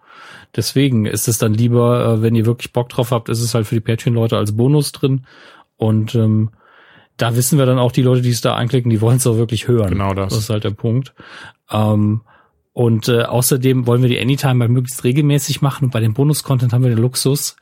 Deswegen 0.57 1.05
ist 1.05 1.29
es 1.29 1.37
dann 1.37 1.53
lieber, 1.53 2.07
äh, 2.07 2.23
wenn 2.23 2.35
ihr 2.35 2.47
wirklich 2.47 2.73
Bock 2.73 2.89
drauf 2.89 3.11
habt, 3.11 3.29
ist 3.29 3.43
es 3.43 3.55
halt 3.55 3.67
für 3.67 3.75
die 3.75 3.83
Patreon-Leute 3.83 4.39
als 4.39 4.57
Bonus 4.57 4.93
drin. 4.93 5.27
Und 5.77 6.15
ähm, 6.15 6.49
da 7.19 7.37
wissen 7.37 7.59
wir 7.59 7.67
dann 7.67 7.79
auch, 7.79 7.93
die 7.93 8.03
Leute, 8.03 8.23
die 8.23 8.31
es 8.31 8.41
da 8.41 8.55
anklicken, 8.55 8.89
die 8.89 9.03
wollen 9.03 9.19
es 9.19 9.27
auch 9.27 9.37
wirklich 9.37 9.69
hören. 9.69 9.91
Genau 9.91 10.15
das. 10.15 10.33
Das 10.33 10.45
ist 10.45 10.51
halt 10.51 10.65
der 10.65 10.71
Punkt. 10.71 11.13
Ähm, 11.71 12.23
und 12.73 13.09
äh, 13.09 13.25
außerdem 13.25 13.87
wollen 13.87 14.01
wir 14.01 14.09
die 14.09 14.21
Anytime 14.21 14.55
mal 14.55 14.69
möglichst 14.69 15.05
regelmäßig 15.05 15.61
machen. 15.61 15.85
Und 15.85 15.91
bei 15.91 16.01
dem 16.01 16.15
Bonus-Content 16.15 16.73
haben 16.73 16.83
wir 16.83 16.91
den 16.91 16.99
Luxus, 16.99 17.57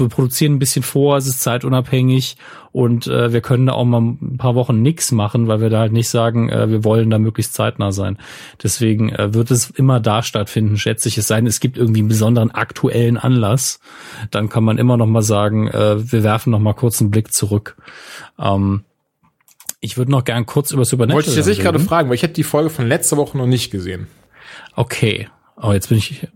wir 0.00 0.08
produzieren 0.08 0.54
ein 0.54 0.58
bisschen 0.58 0.82
vor, 0.82 1.16
es 1.16 1.26
ist 1.26 1.40
zeitunabhängig 1.40 2.36
und 2.72 3.06
äh, 3.06 3.32
wir 3.32 3.40
können 3.40 3.66
da 3.66 3.72
auch 3.72 3.84
mal 3.84 4.00
ein 4.00 4.36
paar 4.38 4.54
Wochen 4.54 4.82
nichts 4.82 5.12
machen, 5.12 5.48
weil 5.48 5.60
wir 5.60 5.70
da 5.70 5.80
halt 5.80 5.92
nicht 5.92 6.08
sagen, 6.08 6.48
äh, 6.48 6.68
wir 6.70 6.84
wollen 6.84 7.10
da 7.10 7.18
möglichst 7.18 7.54
zeitnah 7.54 7.92
sein. 7.92 8.18
Deswegen 8.62 9.10
äh, 9.10 9.32
wird 9.34 9.50
es 9.50 9.70
immer 9.70 10.00
da 10.00 10.22
stattfinden, 10.22 10.76
schätze 10.76 11.08
ich. 11.08 11.18
Es 11.18 11.26
sei 11.26 11.36
denn, 11.36 11.46
es 11.46 11.60
gibt 11.60 11.78
irgendwie 11.78 12.00
einen 12.00 12.08
besonderen 12.08 12.50
aktuellen 12.50 13.16
Anlass, 13.16 13.80
dann 14.30 14.48
kann 14.48 14.64
man 14.64 14.78
immer 14.78 14.96
noch 14.96 15.06
mal 15.06 15.22
sagen, 15.22 15.68
äh, 15.68 16.12
wir 16.12 16.22
werfen 16.22 16.50
noch 16.50 16.60
mal 16.60 16.74
kurz 16.74 17.00
einen 17.00 17.10
Blick 17.10 17.32
zurück. 17.32 17.76
Ähm, 18.38 18.84
ich 19.80 19.96
würde 19.96 20.10
noch 20.10 20.24
gern 20.24 20.46
kurz 20.46 20.72
über 20.72 20.84
Supernatural 20.84 21.24
Wollte 21.26 21.40
ich 21.40 21.46
jetzt 21.46 21.60
gerade 21.60 21.78
fragen, 21.78 22.08
weil 22.08 22.16
ich 22.16 22.22
hätte 22.22 22.34
die 22.34 22.42
Folge 22.42 22.70
von 22.70 22.86
letzter 22.86 23.16
Woche 23.16 23.38
noch 23.38 23.46
nicht 23.46 23.70
gesehen. 23.70 24.08
Okay. 24.74 25.28
Oh, 25.60 25.72
jetzt 25.72 25.88
bin 25.88 25.98
ich 25.98 26.28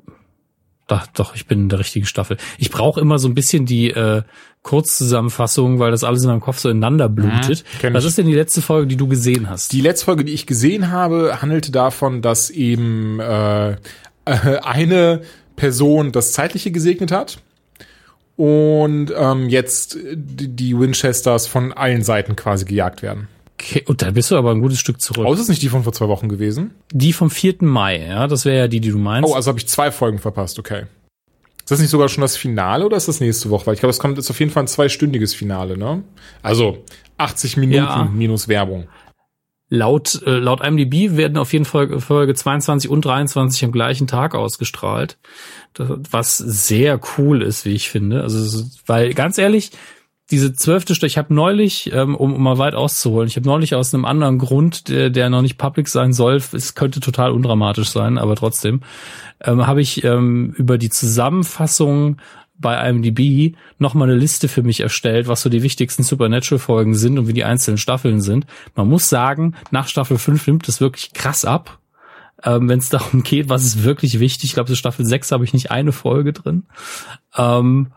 doch, 0.91 1.07
doch, 1.09 1.35
ich 1.37 1.47
bin 1.47 1.61
in 1.61 1.69
der 1.69 1.79
richtigen 1.79 2.07
Staffel. 2.07 2.37
Ich 2.59 2.71
brauche 2.71 3.01
immer 3.01 3.19
so 3.19 3.29
ein 3.29 3.35
bisschen 3.35 3.65
die 3.65 3.91
äh, 3.91 4.23
Kurzzusammenfassung, 4.63 5.79
weil 5.79 5.91
das 5.91 6.05
alles 6.05 6.23
in 6.23 6.29
meinem 6.29 6.41
Kopf 6.41 6.59
so 6.59 6.69
ineinander 6.69 7.09
blutet. 7.09 7.65
Mhm, 7.83 7.95
Was 7.95 8.05
ist 8.05 8.19
denn 8.19 8.27
die 8.27 8.35
letzte 8.35 8.61
Folge, 8.61 8.89
die 8.89 8.97
du 8.97 9.07
gesehen 9.07 9.49
hast? 9.49 9.73
Die 9.73 9.81
letzte 9.81 10.07
Folge, 10.07 10.25
die 10.25 10.33
ich 10.33 10.47
gesehen 10.47 10.91
habe, 10.91 11.41
handelte 11.41 11.71
davon, 11.71 12.23
dass 12.23 12.51
eben 12.51 13.21
äh, 13.21 13.77
eine 14.25 15.23
Person 15.57 16.11
das 16.13 16.33
Zeitliche 16.33 16.73
gesegnet 16.73 17.13
hat 17.13 17.39
und 18.37 19.13
ähm, 19.17 19.49
jetzt 19.49 19.97
die 20.15 20.79
Winchesters 20.79 21.47
von 21.47 21.73
allen 21.73 22.03
Seiten 22.03 22.37
quasi 22.37 22.65
gejagt 22.65 23.03
werden. 23.03 23.29
Okay, 23.61 23.85
und 23.87 24.01
da 24.01 24.11
bist 24.11 24.31
du 24.31 24.37
aber 24.37 24.53
ein 24.53 24.61
gutes 24.61 24.81
Stück 24.81 25.03
zurück. 25.03 25.27
Oh, 25.27 25.35
ist 25.35 25.41
es 25.41 25.49
nicht 25.49 25.61
die 25.61 25.69
von 25.69 25.83
vor 25.83 25.93
zwei 25.93 26.09
Wochen 26.09 26.31
gewesen? 26.31 26.71
Die 26.93 27.13
vom 27.13 27.31
4. 27.31 27.57
Mai, 27.61 28.07
ja, 28.07 28.27
das 28.27 28.47
wäre 28.47 28.59
ja 28.59 28.69
die, 28.69 28.81
die 28.81 28.91
du 28.91 28.99
meinst. 28.99 29.29
Oh, 29.29 29.35
also 29.35 29.49
habe 29.49 29.59
ich 29.59 29.69
zwei 29.69 29.91
Folgen 29.91 30.19
verpasst, 30.19 30.59
okay. 30.59 30.87
Ist 31.59 31.71
das 31.71 31.81
nicht 31.81 31.91
sogar 31.91 32.09
schon 32.09 32.23
das 32.23 32.39
Finale 32.39 32.87
oder 32.87 32.97
ist 32.97 33.09
das 33.09 33.21
nächste 33.21 33.51
Woche? 33.51 33.67
Weil 33.67 33.75
ich 33.75 33.81
glaube, 33.81 33.91
es 33.91 33.99
kommt 33.99 34.17
jetzt 34.17 34.31
auf 34.31 34.41
jeden 34.41 34.51
Fall 34.51 34.65
ein 34.65 34.67
zweistündiges 34.67 35.35
Finale, 35.35 35.77
ne? 35.77 36.03
Also 36.43 36.85
80 37.19 37.59
Minuten 37.59 37.77
ja. 37.77 38.05
minus 38.11 38.49
Werbung. 38.49 38.89
Laut, 39.69 40.23
äh, 40.27 40.31
laut 40.39 40.65
IMDb 40.65 41.17
werden 41.17 41.37
auf 41.37 41.53
jeden 41.53 41.67
Fall 41.67 42.01
Folge 42.01 42.35
22 42.35 42.91
und 42.91 43.05
23 43.05 43.67
am 43.67 43.73
gleichen 43.73 44.07
Tag 44.07 44.35
ausgestrahlt. 44.35 45.19
Das, 45.75 45.91
was 46.11 46.39
sehr 46.39 46.99
cool 47.19 47.43
ist, 47.43 47.67
wie 47.67 47.75
ich 47.75 47.91
finde. 47.91 48.23
Also, 48.23 48.65
weil 48.87 49.15
ganz 49.15 49.39
ehrlich, 49.39 49.71
diese 50.31 50.53
zwölfte 50.53 50.95
Stunde, 50.95 51.09
ich 51.09 51.19
habe 51.19 51.35
neulich, 51.35 51.93
ähm, 51.93 52.15
um, 52.15 52.35
um 52.35 52.43
mal 52.43 52.59
weit 52.59 52.75
auszuholen, 52.75 53.29
ich 53.29 53.37
habe 53.37 53.47
neulich 53.47 53.75
aus 53.75 53.93
einem 53.93 54.05
anderen 54.05 54.39
Grund, 54.39 54.89
der, 54.89 55.11
der 55.11 55.31
noch 55.31 55.43
nicht 55.43 55.59
public 55.59 55.89
sein 55.89 56.13
soll, 56.13 56.37
es 56.53 56.75
könnte 56.75 57.01
total 57.01 57.33
undramatisch 57.33 57.91
sein, 57.91 58.19
aber 58.19 58.37
trotzdem, 58.37 58.81
ähm, 59.43 59.67
habe 59.67 59.81
ich 59.81 60.05
ähm, 60.05 60.55
über 60.57 60.79
die 60.79 60.91
Zusammenfassung 60.91 62.19
bei 62.61 62.89
IMDb 62.89 63.57
nochmal 63.79 64.11
eine 64.11 64.19
Liste 64.19 64.47
für 64.47 64.63
mich 64.63 64.81
erstellt, 64.81 65.29
was 65.29 65.43
so 65.43 65.49
die 65.49 65.63
wichtigsten 65.63 66.03
Supernatural-Folgen 66.03 66.95
sind 66.95 67.19
und 67.19 67.27
wie 67.27 67.33
die 67.33 67.45
einzelnen 67.45 67.79
Staffeln 67.79 68.21
sind. 68.21 68.47
Man 68.75 68.89
muss 68.89 69.09
sagen, 69.09 69.55
nach 69.71 69.89
Staffel 69.89 70.19
5 70.19 70.47
nimmt 70.47 70.69
es 70.69 70.81
wirklich 70.81 71.13
krass 71.15 71.45
ab. 71.45 71.79
ähm, 72.45 72.69
wenn 72.69 72.79
es 72.79 72.89
darum 72.89 73.23
geht, 73.23 73.49
was 73.49 73.65
ist 73.65 73.83
wirklich 73.83 74.21
wichtig. 74.21 74.51
Ich 74.51 74.55
glaube, 74.55 74.69
so 74.69 74.75
Staffel 74.75 75.05
6 75.05 75.33
habe 75.33 75.45
ich 75.45 75.53
nicht 75.53 75.71
eine 75.71 75.93
Folge 75.93 76.33
drin. 76.33 76.65
Ähm, 77.37 77.93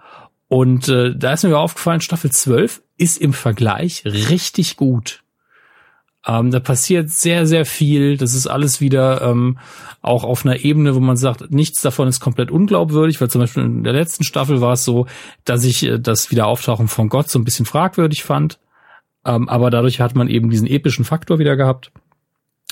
und 0.54 0.88
äh, 0.88 1.16
da 1.18 1.34
ist 1.34 1.43
mir 1.43 1.58
aufgefallen, 1.58 1.99
Staffel 1.99 2.32
12 2.32 2.84
ist 2.95 3.20
im 3.20 3.34
Vergleich 3.34 4.06
richtig 4.06 4.78
gut. 4.78 5.24
Ähm, 6.28 6.51
da 6.51 6.60
passiert 6.60 7.10
sehr, 7.10 7.47
sehr 7.47 7.66
viel. 7.66 8.18
Das 8.18 8.36
ist 8.36 8.45
alles 8.45 8.80
wieder 8.80 9.24
ähm, 9.24 9.58
auch 10.04 10.24
auf 10.24 10.45
einer 10.45 10.64
Ebene, 10.64 10.93
wo 10.93 10.99
man 10.99 11.18
sagt, 11.18 11.49
nichts 11.49 11.82
davon 11.82 12.08
ist 12.08 12.20
komplett 12.20 12.51
unglaubwürdig, 12.51 13.20
weil 13.20 13.32
zum 13.32 13.41
Beispiel 13.41 13.64
in 13.64 13.84
der 13.84 13.93
letzten 13.93 14.24
Staffel 14.26 14.62
war 14.62 14.74
es 14.74 14.84
so, 14.86 15.08
dass 15.43 15.64
ich 15.64 15.88
äh, 15.88 15.99
das 15.99 16.30
Wiederauftauchen 16.30 16.88
von 16.88 17.10
Gott 17.10 17.30
so 17.30 17.39
ein 17.39 17.45
bisschen 17.45 17.66
fragwürdig 17.66 18.24
fand. 18.24 18.60
Ähm, 19.26 19.49
aber 19.49 19.72
dadurch 19.72 20.01
hat 20.01 20.14
man 20.14 20.28
eben 20.28 20.51
diesen 20.51 20.68
epischen 20.68 21.04
Faktor 21.04 21.39
wieder 21.39 21.56
gehabt. 21.56 21.91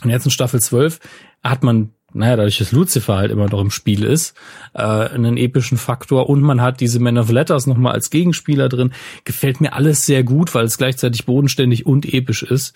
Und 0.04 0.12
jetzt 0.12 0.26
in 0.26 0.32
Staffel 0.32 0.62
12 0.62 1.00
hat 1.44 1.64
man 1.64 1.96
naja, 2.14 2.36
dadurch, 2.36 2.58
dass 2.58 2.72
Lucifer 2.72 3.18
halt 3.18 3.32
immer 3.32 3.48
noch 3.48 3.62
im 3.62 3.72
Spiel 3.72 4.04
ist, 4.04 4.36
äh, 4.74 4.82
einen 4.82 5.38
epischen 5.38 5.78
Faktor 5.78 6.30
und 6.30 6.42
man 6.42 6.62
hat 6.62 6.80
diese 6.80 7.00
Men 7.00 7.18
of 7.18 7.32
Letters 7.32 7.68
nochmal 7.68 7.94
als 7.94 8.10
Gegenspieler 8.10 8.70
drin, 8.70 8.94
gefällt 9.24 9.62
mir 9.62 9.74
alles 9.74 10.06
sehr 10.06 10.24
gut, 10.24 10.54
weil 10.54 10.66
es 10.66 10.78
gleichzeitig 10.78 11.26
bodenständig 11.26 11.86
und 11.86 12.12
episch 12.12 12.44
ist, 12.44 12.76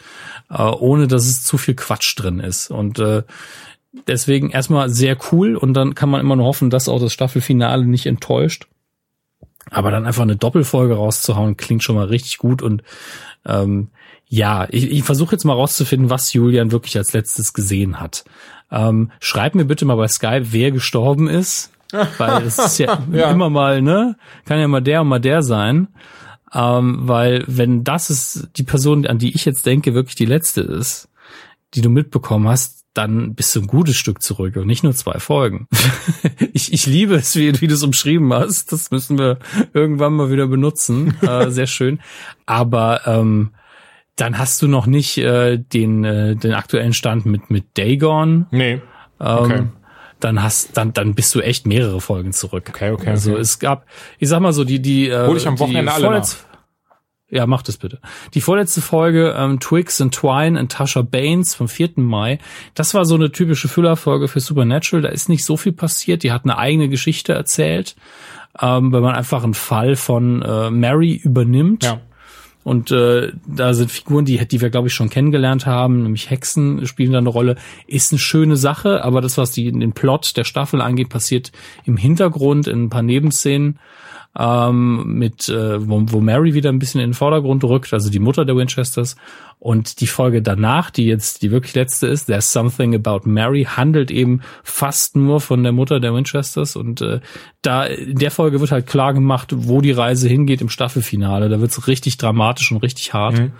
äh, 0.50 0.62
ohne 0.62 1.08
dass 1.08 1.26
es 1.26 1.44
zu 1.44 1.58
viel 1.58 1.76
Quatsch 1.76 2.16
drin 2.18 2.40
ist. 2.40 2.72
Und 2.72 3.00
äh, 3.00 3.24
deswegen 4.08 4.50
erstmal 4.50 4.90
sehr 4.90 5.18
cool 5.32 5.56
und 5.56 5.74
dann 5.74 5.96
kann 5.96 6.10
man 6.10 6.22
immer 6.22 6.36
nur 6.36 6.46
hoffen, 6.46 6.70
dass 6.70 6.90
auch 6.90 7.00
das 7.00 7.14
Staffelfinale 7.14 7.86
nicht 7.86 8.06
enttäuscht. 8.06 8.68
Aber 9.72 9.92
dann 9.92 10.06
einfach 10.06 10.24
eine 10.24 10.36
Doppelfolge 10.36 10.94
rauszuhauen, 10.94 11.58
klingt 11.58 11.84
schon 11.84 11.96
mal 11.96 12.06
richtig 12.06 12.38
gut 12.38 12.62
und 12.62 12.84
ähm, 13.46 13.90
ja, 14.28 14.68
ich, 14.70 14.90
ich 14.90 15.04
versuche 15.04 15.34
jetzt 15.34 15.46
mal 15.46 15.54
rauszufinden, 15.54 16.10
was 16.10 16.34
Julian 16.34 16.72
wirklich 16.72 16.98
als 16.98 17.14
letztes 17.14 17.54
gesehen 17.54 18.00
hat. 18.00 18.26
Ähm, 18.72 19.12
schreib 19.20 19.56
mir 19.56 19.66
bitte 19.66 19.86
mal 19.86 19.96
bei 19.96 20.08
Skype, 20.08 20.48
wer 20.52 20.72
gestorben 20.72 21.28
ist. 21.28 21.72
Weil 22.18 22.44
es 22.44 22.58
ist 22.58 22.78
ja, 22.80 23.04
ja, 23.12 23.32
immer 23.32 23.50
mal, 23.50 23.82
ne? 23.82 24.18
Kann 24.46 24.60
ja 24.60 24.68
mal 24.68 24.82
der 24.82 25.02
und 25.02 25.08
mal 25.08 25.20
der 25.20 25.44
sein. 25.44 25.88
Ähm, 26.54 27.00
weil 27.02 27.44
wenn 27.48 27.84
das 27.84 28.10
ist 28.10 28.50
die 28.56 28.64
Person, 28.64 29.06
an 29.06 29.20
die 29.20 29.36
ich 29.36 29.46
jetzt 29.46 29.66
denke, 29.66 29.94
wirklich 29.94 30.16
die 30.16 30.26
letzte 30.26 30.62
ist, 30.62 31.10
die 31.74 31.82
du 31.82 31.90
mitbekommen 31.90 32.48
hast, 32.48 32.86
dann 32.94 33.36
bist 33.36 33.54
du 33.56 33.62
ein 33.62 33.68
gutes 33.68 33.98
Stück 33.98 34.22
zurück 34.22 34.56
und 34.56 34.68
nicht 34.68 34.84
nur 34.84 34.94
zwei 34.94 35.20
Folgen. 35.20 35.68
ich, 36.54 36.72
ich 36.72 36.86
liebe 36.86 37.16
es, 37.16 37.36
wie, 37.36 37.60
wie 37.60 37.68
du 37.68 37.74
es 37.74 37.84
umschrieben 37.84 38.34
hast. 38.34 38.72
Das 38.72 38.90
müssen 38.90 39.18
wir 39.18 39.38
irgendwann 39.74 40.14
mal 40.14 40.32
wieder 40.32 40.48
benutzen. 40.48 41.14
Äh, 41.22 41.52
sehr 41.52 41.68
schön. 41.68 42.00
Aber 42.46 43.02
ähm, 43.06 43.52
dann 44.16 44.38
hast 44.38 44.62
du 44.62 44.68
noch 44.68 44.86
nicht 44.86 45.18
äh, 45.18 45.58
den, 45.58 46.04
äh, 46.04 46.36
den 46.36 46.54
aktuellen 46.54 46.94
Stand 46.94 47.26
mit, 47.26 47.50
mit 47.50 47.78
Dagon. 47.78 48.48
Nee. 48.52 48.82
Okay. 49.20 49.58
Ähm, 49.58 49.72
dann 50.20 50.42
hast 50.42 50.78
dann 50.78 50.94
dann 50.94 51.14
bist 51.14 51.36
du 51.36 51.42
echt 51.42 51.68
mehrere 51.68 52.00
Folgen 52.00 52.32
zurück. 52.32 52.66
Okay, 52.70 52.92
okay. 52.92 53.10
Also 53.10 53.34
okay. 53.34 53.42
es 53.42 53.60
gab, 53.60 53.86
ich 54.18 54.30
sag 54.30 54.40
mal 54.40 54.54
so 54.54 54.64
die 54.64 54.82
die 54.82 55.10
äh, 55.10 55.28
hol 55.28 55.38
ich 55.38 55.48
am 55.48 55.60
Wochenende 55.60 55.92
alle 55.92 56.10
nach. 56.10 56.28
Ja, 57.28 57.48
mach 57.48 57.64
das 57.64 57.78
bitte. 57.78 58.00
Die 58.34 58.40
vorletzte 58.40 58.82
Folge 58.82 59.36
ähm, 59.38 59.60
Twigs 59.60 60.00
and 60.00 60.14
Twine 60.14 60.58
and 60.58 60.72
Tasha 60.72 61.02
Baines 61.02 61.56
vom 61.56 61.68
4. 61.68 61.92
Mai, 61.96 62.38
das 62.76 62.94
war 62.94 63.04
so 63.04 63.16
eine 63.16 63.32
typische 63.32 63.68
Füllerfolge 63.68 64.28
für 64.28 64.40
Supernatural. 64.40 65.02
Da 65.02 65.10
ist 65.10 65.28
nicht 65.28 65.44
so 65.44 65.58
viel 65.58 65.74
passiert. 65.74 66.24
Die 66.24 66.32
hat 66.32 66.44
eine 66.46 66.58
eigene 66.58 66.88
Geschichte 66.88 67.34
erzählt, 67.34 67.96
ähm, 68.62 68.92
weil 68.92 69.02
man 69.02 69.16
einfach 69.16 69.44
einen 69.44 69.56
Fall 69.56 69.96
von 69.96 70.44
äh, 70.44 70.70
Mary 70.70 71.16
übernimmt. 71.16 71.84
Ja 71.84 72.00
und 72.66 72.90
äh, 72.90 73.32
da 73.46 73.76
sind 73.76 73.92
Figuren, 73.92 74.26
die, 74.26 74.44
die 74.48 74.60
wir, 74.60 74.72
glaube 74.72 74.88
ich, 74.88 74.94
schon 74.96 75.12
kennengelernt 75.12 75.68
haben, 75.68 76.02
nämlich 76.02 76.32
Hexen 76.32 76.88
spielen 76.88 77.12
da 77.12 77.20
eine 77.20 77.30
Rolle. 77.30 77.58
Ist 77.86 78.12
eine 78.12 78.18
schöne 78.18 78.58
Sache, 78.58 79.04
aber 79.04 79.22
das, 79.22 79.38
was 79.38 79.52
die, 79.52 79.72
den 79.72 79.94
Plot 79.94 80.36
der 80.36 80.46
Staffel 80.46 80.82
angeht, 80.82 81.10
passiert 81.10 81.52
im 81.86 81.96
Hintergrund 81.96 82.66
in 82.66 82.86
ein 82.86 82.90
paar 82.90 83.04
Nebenszenen 83.04 83.78
ähm, 84.38 85.18
mit, 85.18 85.48
äh, 85.48 85.88
wo, 85.88 86.02
wo 86.08 86.20
Mary 86.20 86.54
wieder 86.54 86.70
ein 86.70 86.80
bisschen 86.80 87.00
in 87.00 87.10
den 87.10 87.14
Vordergrund 87.14 87.64
rückt, 87.64 87.94
also 87.94 88.10
die 88.10 88.20
Mutter 88.20 88.46
der 88.46 88.56
Winchesters. 88.56 89.16
Und 89.60 90.02
die 90.02 90.08
Folge 90.08 90.42
danach, 90.42 90.92
die 90.92 91.06
jetzt 91.06 91.42
die 91.42 91.50
wirklich 91.50 91.74
letzte 91.74 92.08
ist, 92.08 92.26
There's 92.26 92.52
Something 92.52 92.94
About 92.94 93.22
Mary, 93.24 93.64
handelt 93.64 94.12
eben 94.12 94.42
fast 94.64 95.16
nur 95.16 95.40
von 95.40 95.64
der 95.64 95.72
Mutter 95.72 96.00
der 96.00 96.14
Winchesters. 96.14 96.76
Und 96.76 97.02
äh, 97.02 97.22
da 97.62 97.86
in 97.86 98.18
der 98.18 98.32
Folge 98.32 98.60
wird 98.60 98.72
halt 98.72 98.88
klar 98.88 99.14
gemacht, 99.14 99.54
wo 99.56 99.80
die 99.80 99.94
Reise 99.94 100.28
hingeht 100.28 100.62
im 100.62 100.70
Staffelfinale. 100.70 101.48
Da 101.48 101.62
wird's 101.62 101.88
richtig 101.88 102.18
dramatisch 102.18 102.72
und 102.72 102.84
richtig 102.84 103.14
hart. 103.14 103.40
Mhm. 103.40 103.52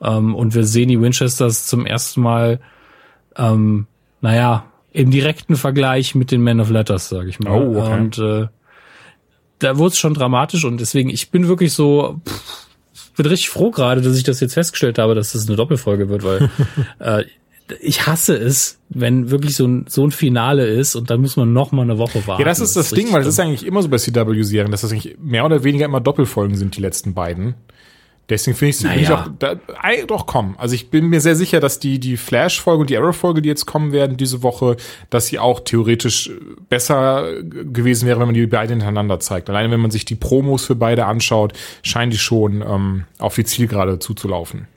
Ähm, 0.00 0.34
und 0.34 0.54
wir 0.54 0.64
sehen 0.64 0.88
die 0.88 1.00
Winchesters 1.00 1.66
zum 1.66 1.84
ersten 1.84 2.20
Mal, 2.20 2.60
ähm, 3.36 3.86
naja, 4.20 4.64
im 4.92 5.10
direkten 5.10 5.56
Vergleich 5.56 6.14
mit 6.14 6.30
den 6.30 6.40
Men 6.40 6.60
of 6.60 6.70
Letters, 6.70 7.08
sage 7.08 7.28
ich 7.28 7.40
mal. 7.40 7.60
Oh, 7.60 7.78
okay. 7.80 7.94
Und 7.94 8.18
äh, 8.18 8.48
da 9.60 9.78
wurde 9.78 9.92
es 9.92 9.98
schon 9.98 10.14
dramatisch 10.14 10.64
und 10.64 10.80
deswegen, 10.80 11.08
ich 11.08 11.30
bin 11.30 11.48
wirklich 11.48 11.72
so, 11.72 12.20
pff, 12.26 12.66
bin 13.22 13.30
richtig 13.30 13.50
froh 13.50 13.70
gerade, 13.70 14.00
dass 14.00 14.16
ich 14.16 14.22
das 14.22 14.40
jetzt 14.40 14.54
festgestellt 14.54 14.98
habe, 14.98 15.14
dass 15.14 15.32
das 15.32 15.46
eine 15.46 15.56
Doppelfolge 15.56 16.08
wird, 16.08 16.24
weil 16.24 16.50
äh, 16.98 17.24
ich 17.80 18.06
hasse 18.06 18.34
es, 18.36 18.80
wenn 18.88 19.30
wirklich 19.30 19.54
so 19.54 19.66
ein, 19.66 19.84
so 19.88 20.04
ein 20.04 20.10
Finale 20.10 20.66
ist 20.66 20.96
und 20.96 21.10
dann 21.10 21.20
muss 21.20 21.36
man 21.36 21.52
noch 21.52 21.70
mal 21.70 21.82
eine 21.82 21.98
Woche 21.98 22.26
warten. 22.26 22.42
Ja, 22.42 22.48
das 22.48 22.58
ist 22.58 22.74
das, 22.76 22.90
das 22.90 22.98
Ding, 22.98 23.12
weil 23.12 23.22
das 23.22 23.34
ist 23.34 23.40
eigentlich 23.40 23.64
immer 23.64 23.82
so 23.82 23.88
bei 23.88 23.98
CW-Serien, 23.98 24.72
dass 24.72 24.80
das 24.80 24.90
eigentlich 24.90 25.16
mehr 25.20 25.44
oder 25.44 25.62
weniger 25.62 25.84
immer 25.84 26.00
Doppelfolgen 26.00 26.56
sind, 26.56 26.76
die 26.76 26.80
letzten 26.80 27.14
beiden. 27.14 27.54
Deswegen 28.30 28.56
finde 28.56 28.70
ich 28.70 28.76
es 28.76 28.82
naja. 28.84 29.24
auch, 29.24 29.28
da, 29.38 29.56
doch 30.06 30.26
komm. 30.26 30.54
Also 30.56 30.76
ich 30.76 30.88
bin 30.88 31.08
mir 31.08 31.20
sehr 31.20 31.34
sicher, 31.34 31.58
dass 31.58 31.80
die, 31.80 31.98
die 31.98 32.16
Flash-Folge 32.16 32.82
und 32.82 32.90
die 32.90 32.96
Arrow-Folge, 32.96 33.42
die 33.42 33.48
jetzt 33.48 33.66
kommen 33.66 33.90
werden 33.90 34.16
diese 34.16 34.44
Woche, 34.44 34.76
dass 35.10 35.26
sie 35.26 35.40
auch 35.40 35.60
theoretisch 35.60 36.30
besser 36.68 37.42
gewesen 37.42 38.06
wäre, 38.06 38.20
wenn 38.20 38.28
man 38.28 38.34
die 38.34 38.46
beide 38.46 38.72
hintereinander 38.72 39.18
zeigt. 39.18 39.50
Alleine 39.50 39.72
wenn 39.72 39.80
man 39.80 39.90
sich 39.90 40.04
die 40.04 40.14
Promos 40.14 40.64
für 40.64 40.76
beide 40.76 41.06
anschaut, 41.06 41.54
scheinen 41.82 42.12
die 42.12 42.18
schon 42.18 42.62
ähm, 42.62 43.04
auf 43.18 43.34
die 43.34 43.44
Zielgerade 43.44 43.98
zuzulaufen. 43.98 44.68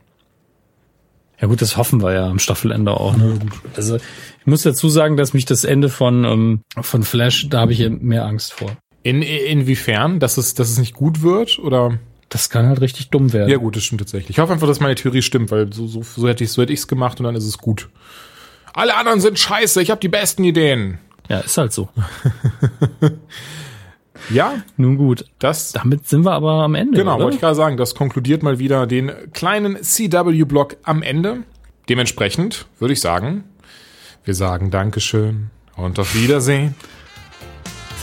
Ja 1.40 1.48
gut, 1.48 1.62
das 1.62 1.78
hoffen 1.78 2.02
wir 2.02 2.14
ja 2.14 2.28
am 2.28 2.40
Staffelende 2.40 2.98
auch. 2.98 3.16
Ne? 3.16 3.38
Also 3.76 3.98
ich 3.98 4.48
muss 4.48 4.64
dazu 4.64 4.90
sagen, 4.90 5.16
dass 5.16 5.34
mich 5.34 5.46
das 5.46 5.64
Ende 5.64 5.90
von, 5.90 6.24
ähm, 6.26 6.62
von 6.82 7.04
Flash, 7.04 7.50
da 7.50 7.60
habe 7.60 7.74
ich 7.74 7.88
mehr 7.88 8.26
Angst 8.26 8.54
vor. 8.54 8.72
In, 9.04 9.22
inwiefern? 9.22 10.20
Dass 10.20 10.38
es, 10.38 10.56
dass 10.56 10.70
es 10.70 10.80
nicht 10.80 10.94
gut 10.94 11.22
wird? 11.22 11.60
Oder? 11.60 12.00
Das 12.34 12.50
kann 12.50 12.66
halt 12.68 12.82
richtig 12.82 13.12
dumm 13.12 13.32
werden. 13.32 13.48
Ja 13.48 13.58
gut, 13.58 13.76
das 13.76 13.84
stimmt 13.84 14.02
tatsächlich. 14.02 14.32
Ich 14.32 14.40
hoffe 14.40 14.54
einfach, 14.54 14.66
dass 14.66 14.80
meine 14.80 14.96
Theorie 14.96 15.22
stimmt, 15.22 15.52
weil 15.52 15.72
so, 15.72 15.86
so, 15.86 16.02
so 16.02 16.28
hätte 16.28 16.44
ich 16.44 16.52
so 16.52 16.64
hätte 16.64 16.74
ich's 16.74 16.88
gemacht 16.88 17.20
und 17.20 17.26
dann 17.26 17.36
ist 17.36 17.46
es 17.46 17.60
gut. 17.60 17.90
Alle 18.74 18.96
anderen 18.96 19.22
sind 19.22 19.38
scheiße, 19.38 19.80
ich 19.84 19.92
habe 19.92 20.02
die 20.02 20.08
besten 20.08 20.44
Ideen. 20.44 20.98
Ja, 21.30 21.42
ist 21.42 21.56
halt 21.60 21.72
so. 21.74 21.90
ja, 24.32 24.64
nun 24.78 24.98
gut. 24.98 25.26
Das 25.38 25.74
damit 25.74 26.08
sind 26.08 26.26
wir 26.26 26.32
aber 26.32 26.64
am 26.64 26.74
Ende. 26.74 26.98
Genau, 26.98 27.20
wollte 27.20 27.36
ich 27.36 27.42
gerade 27.42 27.54
sagen, 27.54 27.78
das 27.78 27.94
konkludiert 27.94 28.42
mal 28.42 28.58
wieder 28.58 28.88
den 28.88 29.12
kleinen 29.32 29.84
CW 29.84 30.44
Block 30.46 30.78
am 30.82 31.04
Ende. 31.04 31.44
Dementsprechend 31.88 32.66
würde 32.80 32.94
ich 32.94 33.00
sagen, 33.00 33.44
wir 34.24 34.34
sagen 34.34 34.72
Dankeschön 34.72 35.52
und 35.76 36.00
auf 36.00 36.16
Wiedersehen. 36.16 36.74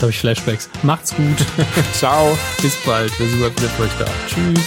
Jetzt 0.01 0.03
habe 0.03 0.11
ich 0.13 0.19
Flashbacks. 0.19 0.69
Macht's 0.81 1.15
gut. 1.15 1.37
Ciao. 1.93 2.35
Bis 2.59 2.75
bald. 2.77 3.11
Wir 3.19 3.27
sind 3.27 3.39
wieder 3.39 3.51
für 3.51 3.83
euch 3.83 3.91
da. 3.99 4.05
Tschüss. 4.27 4.59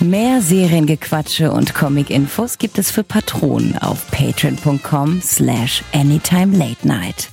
Mehr 0.00 0.42
Seriengequatsche 0.42 1.50
und 1.50 1.72
Comic-Infos 1.72 2.58
gibt 2.58 2.76
es 2.76 2.90
für 2.90 3.04
Patronen 3.04 3.78
auf 3.78 4.10
patreon.com 4.10 5.22
slash 5.22 5.82
anytime 5.94 6.54
late 6.54 6.86
night. 6.86 7.30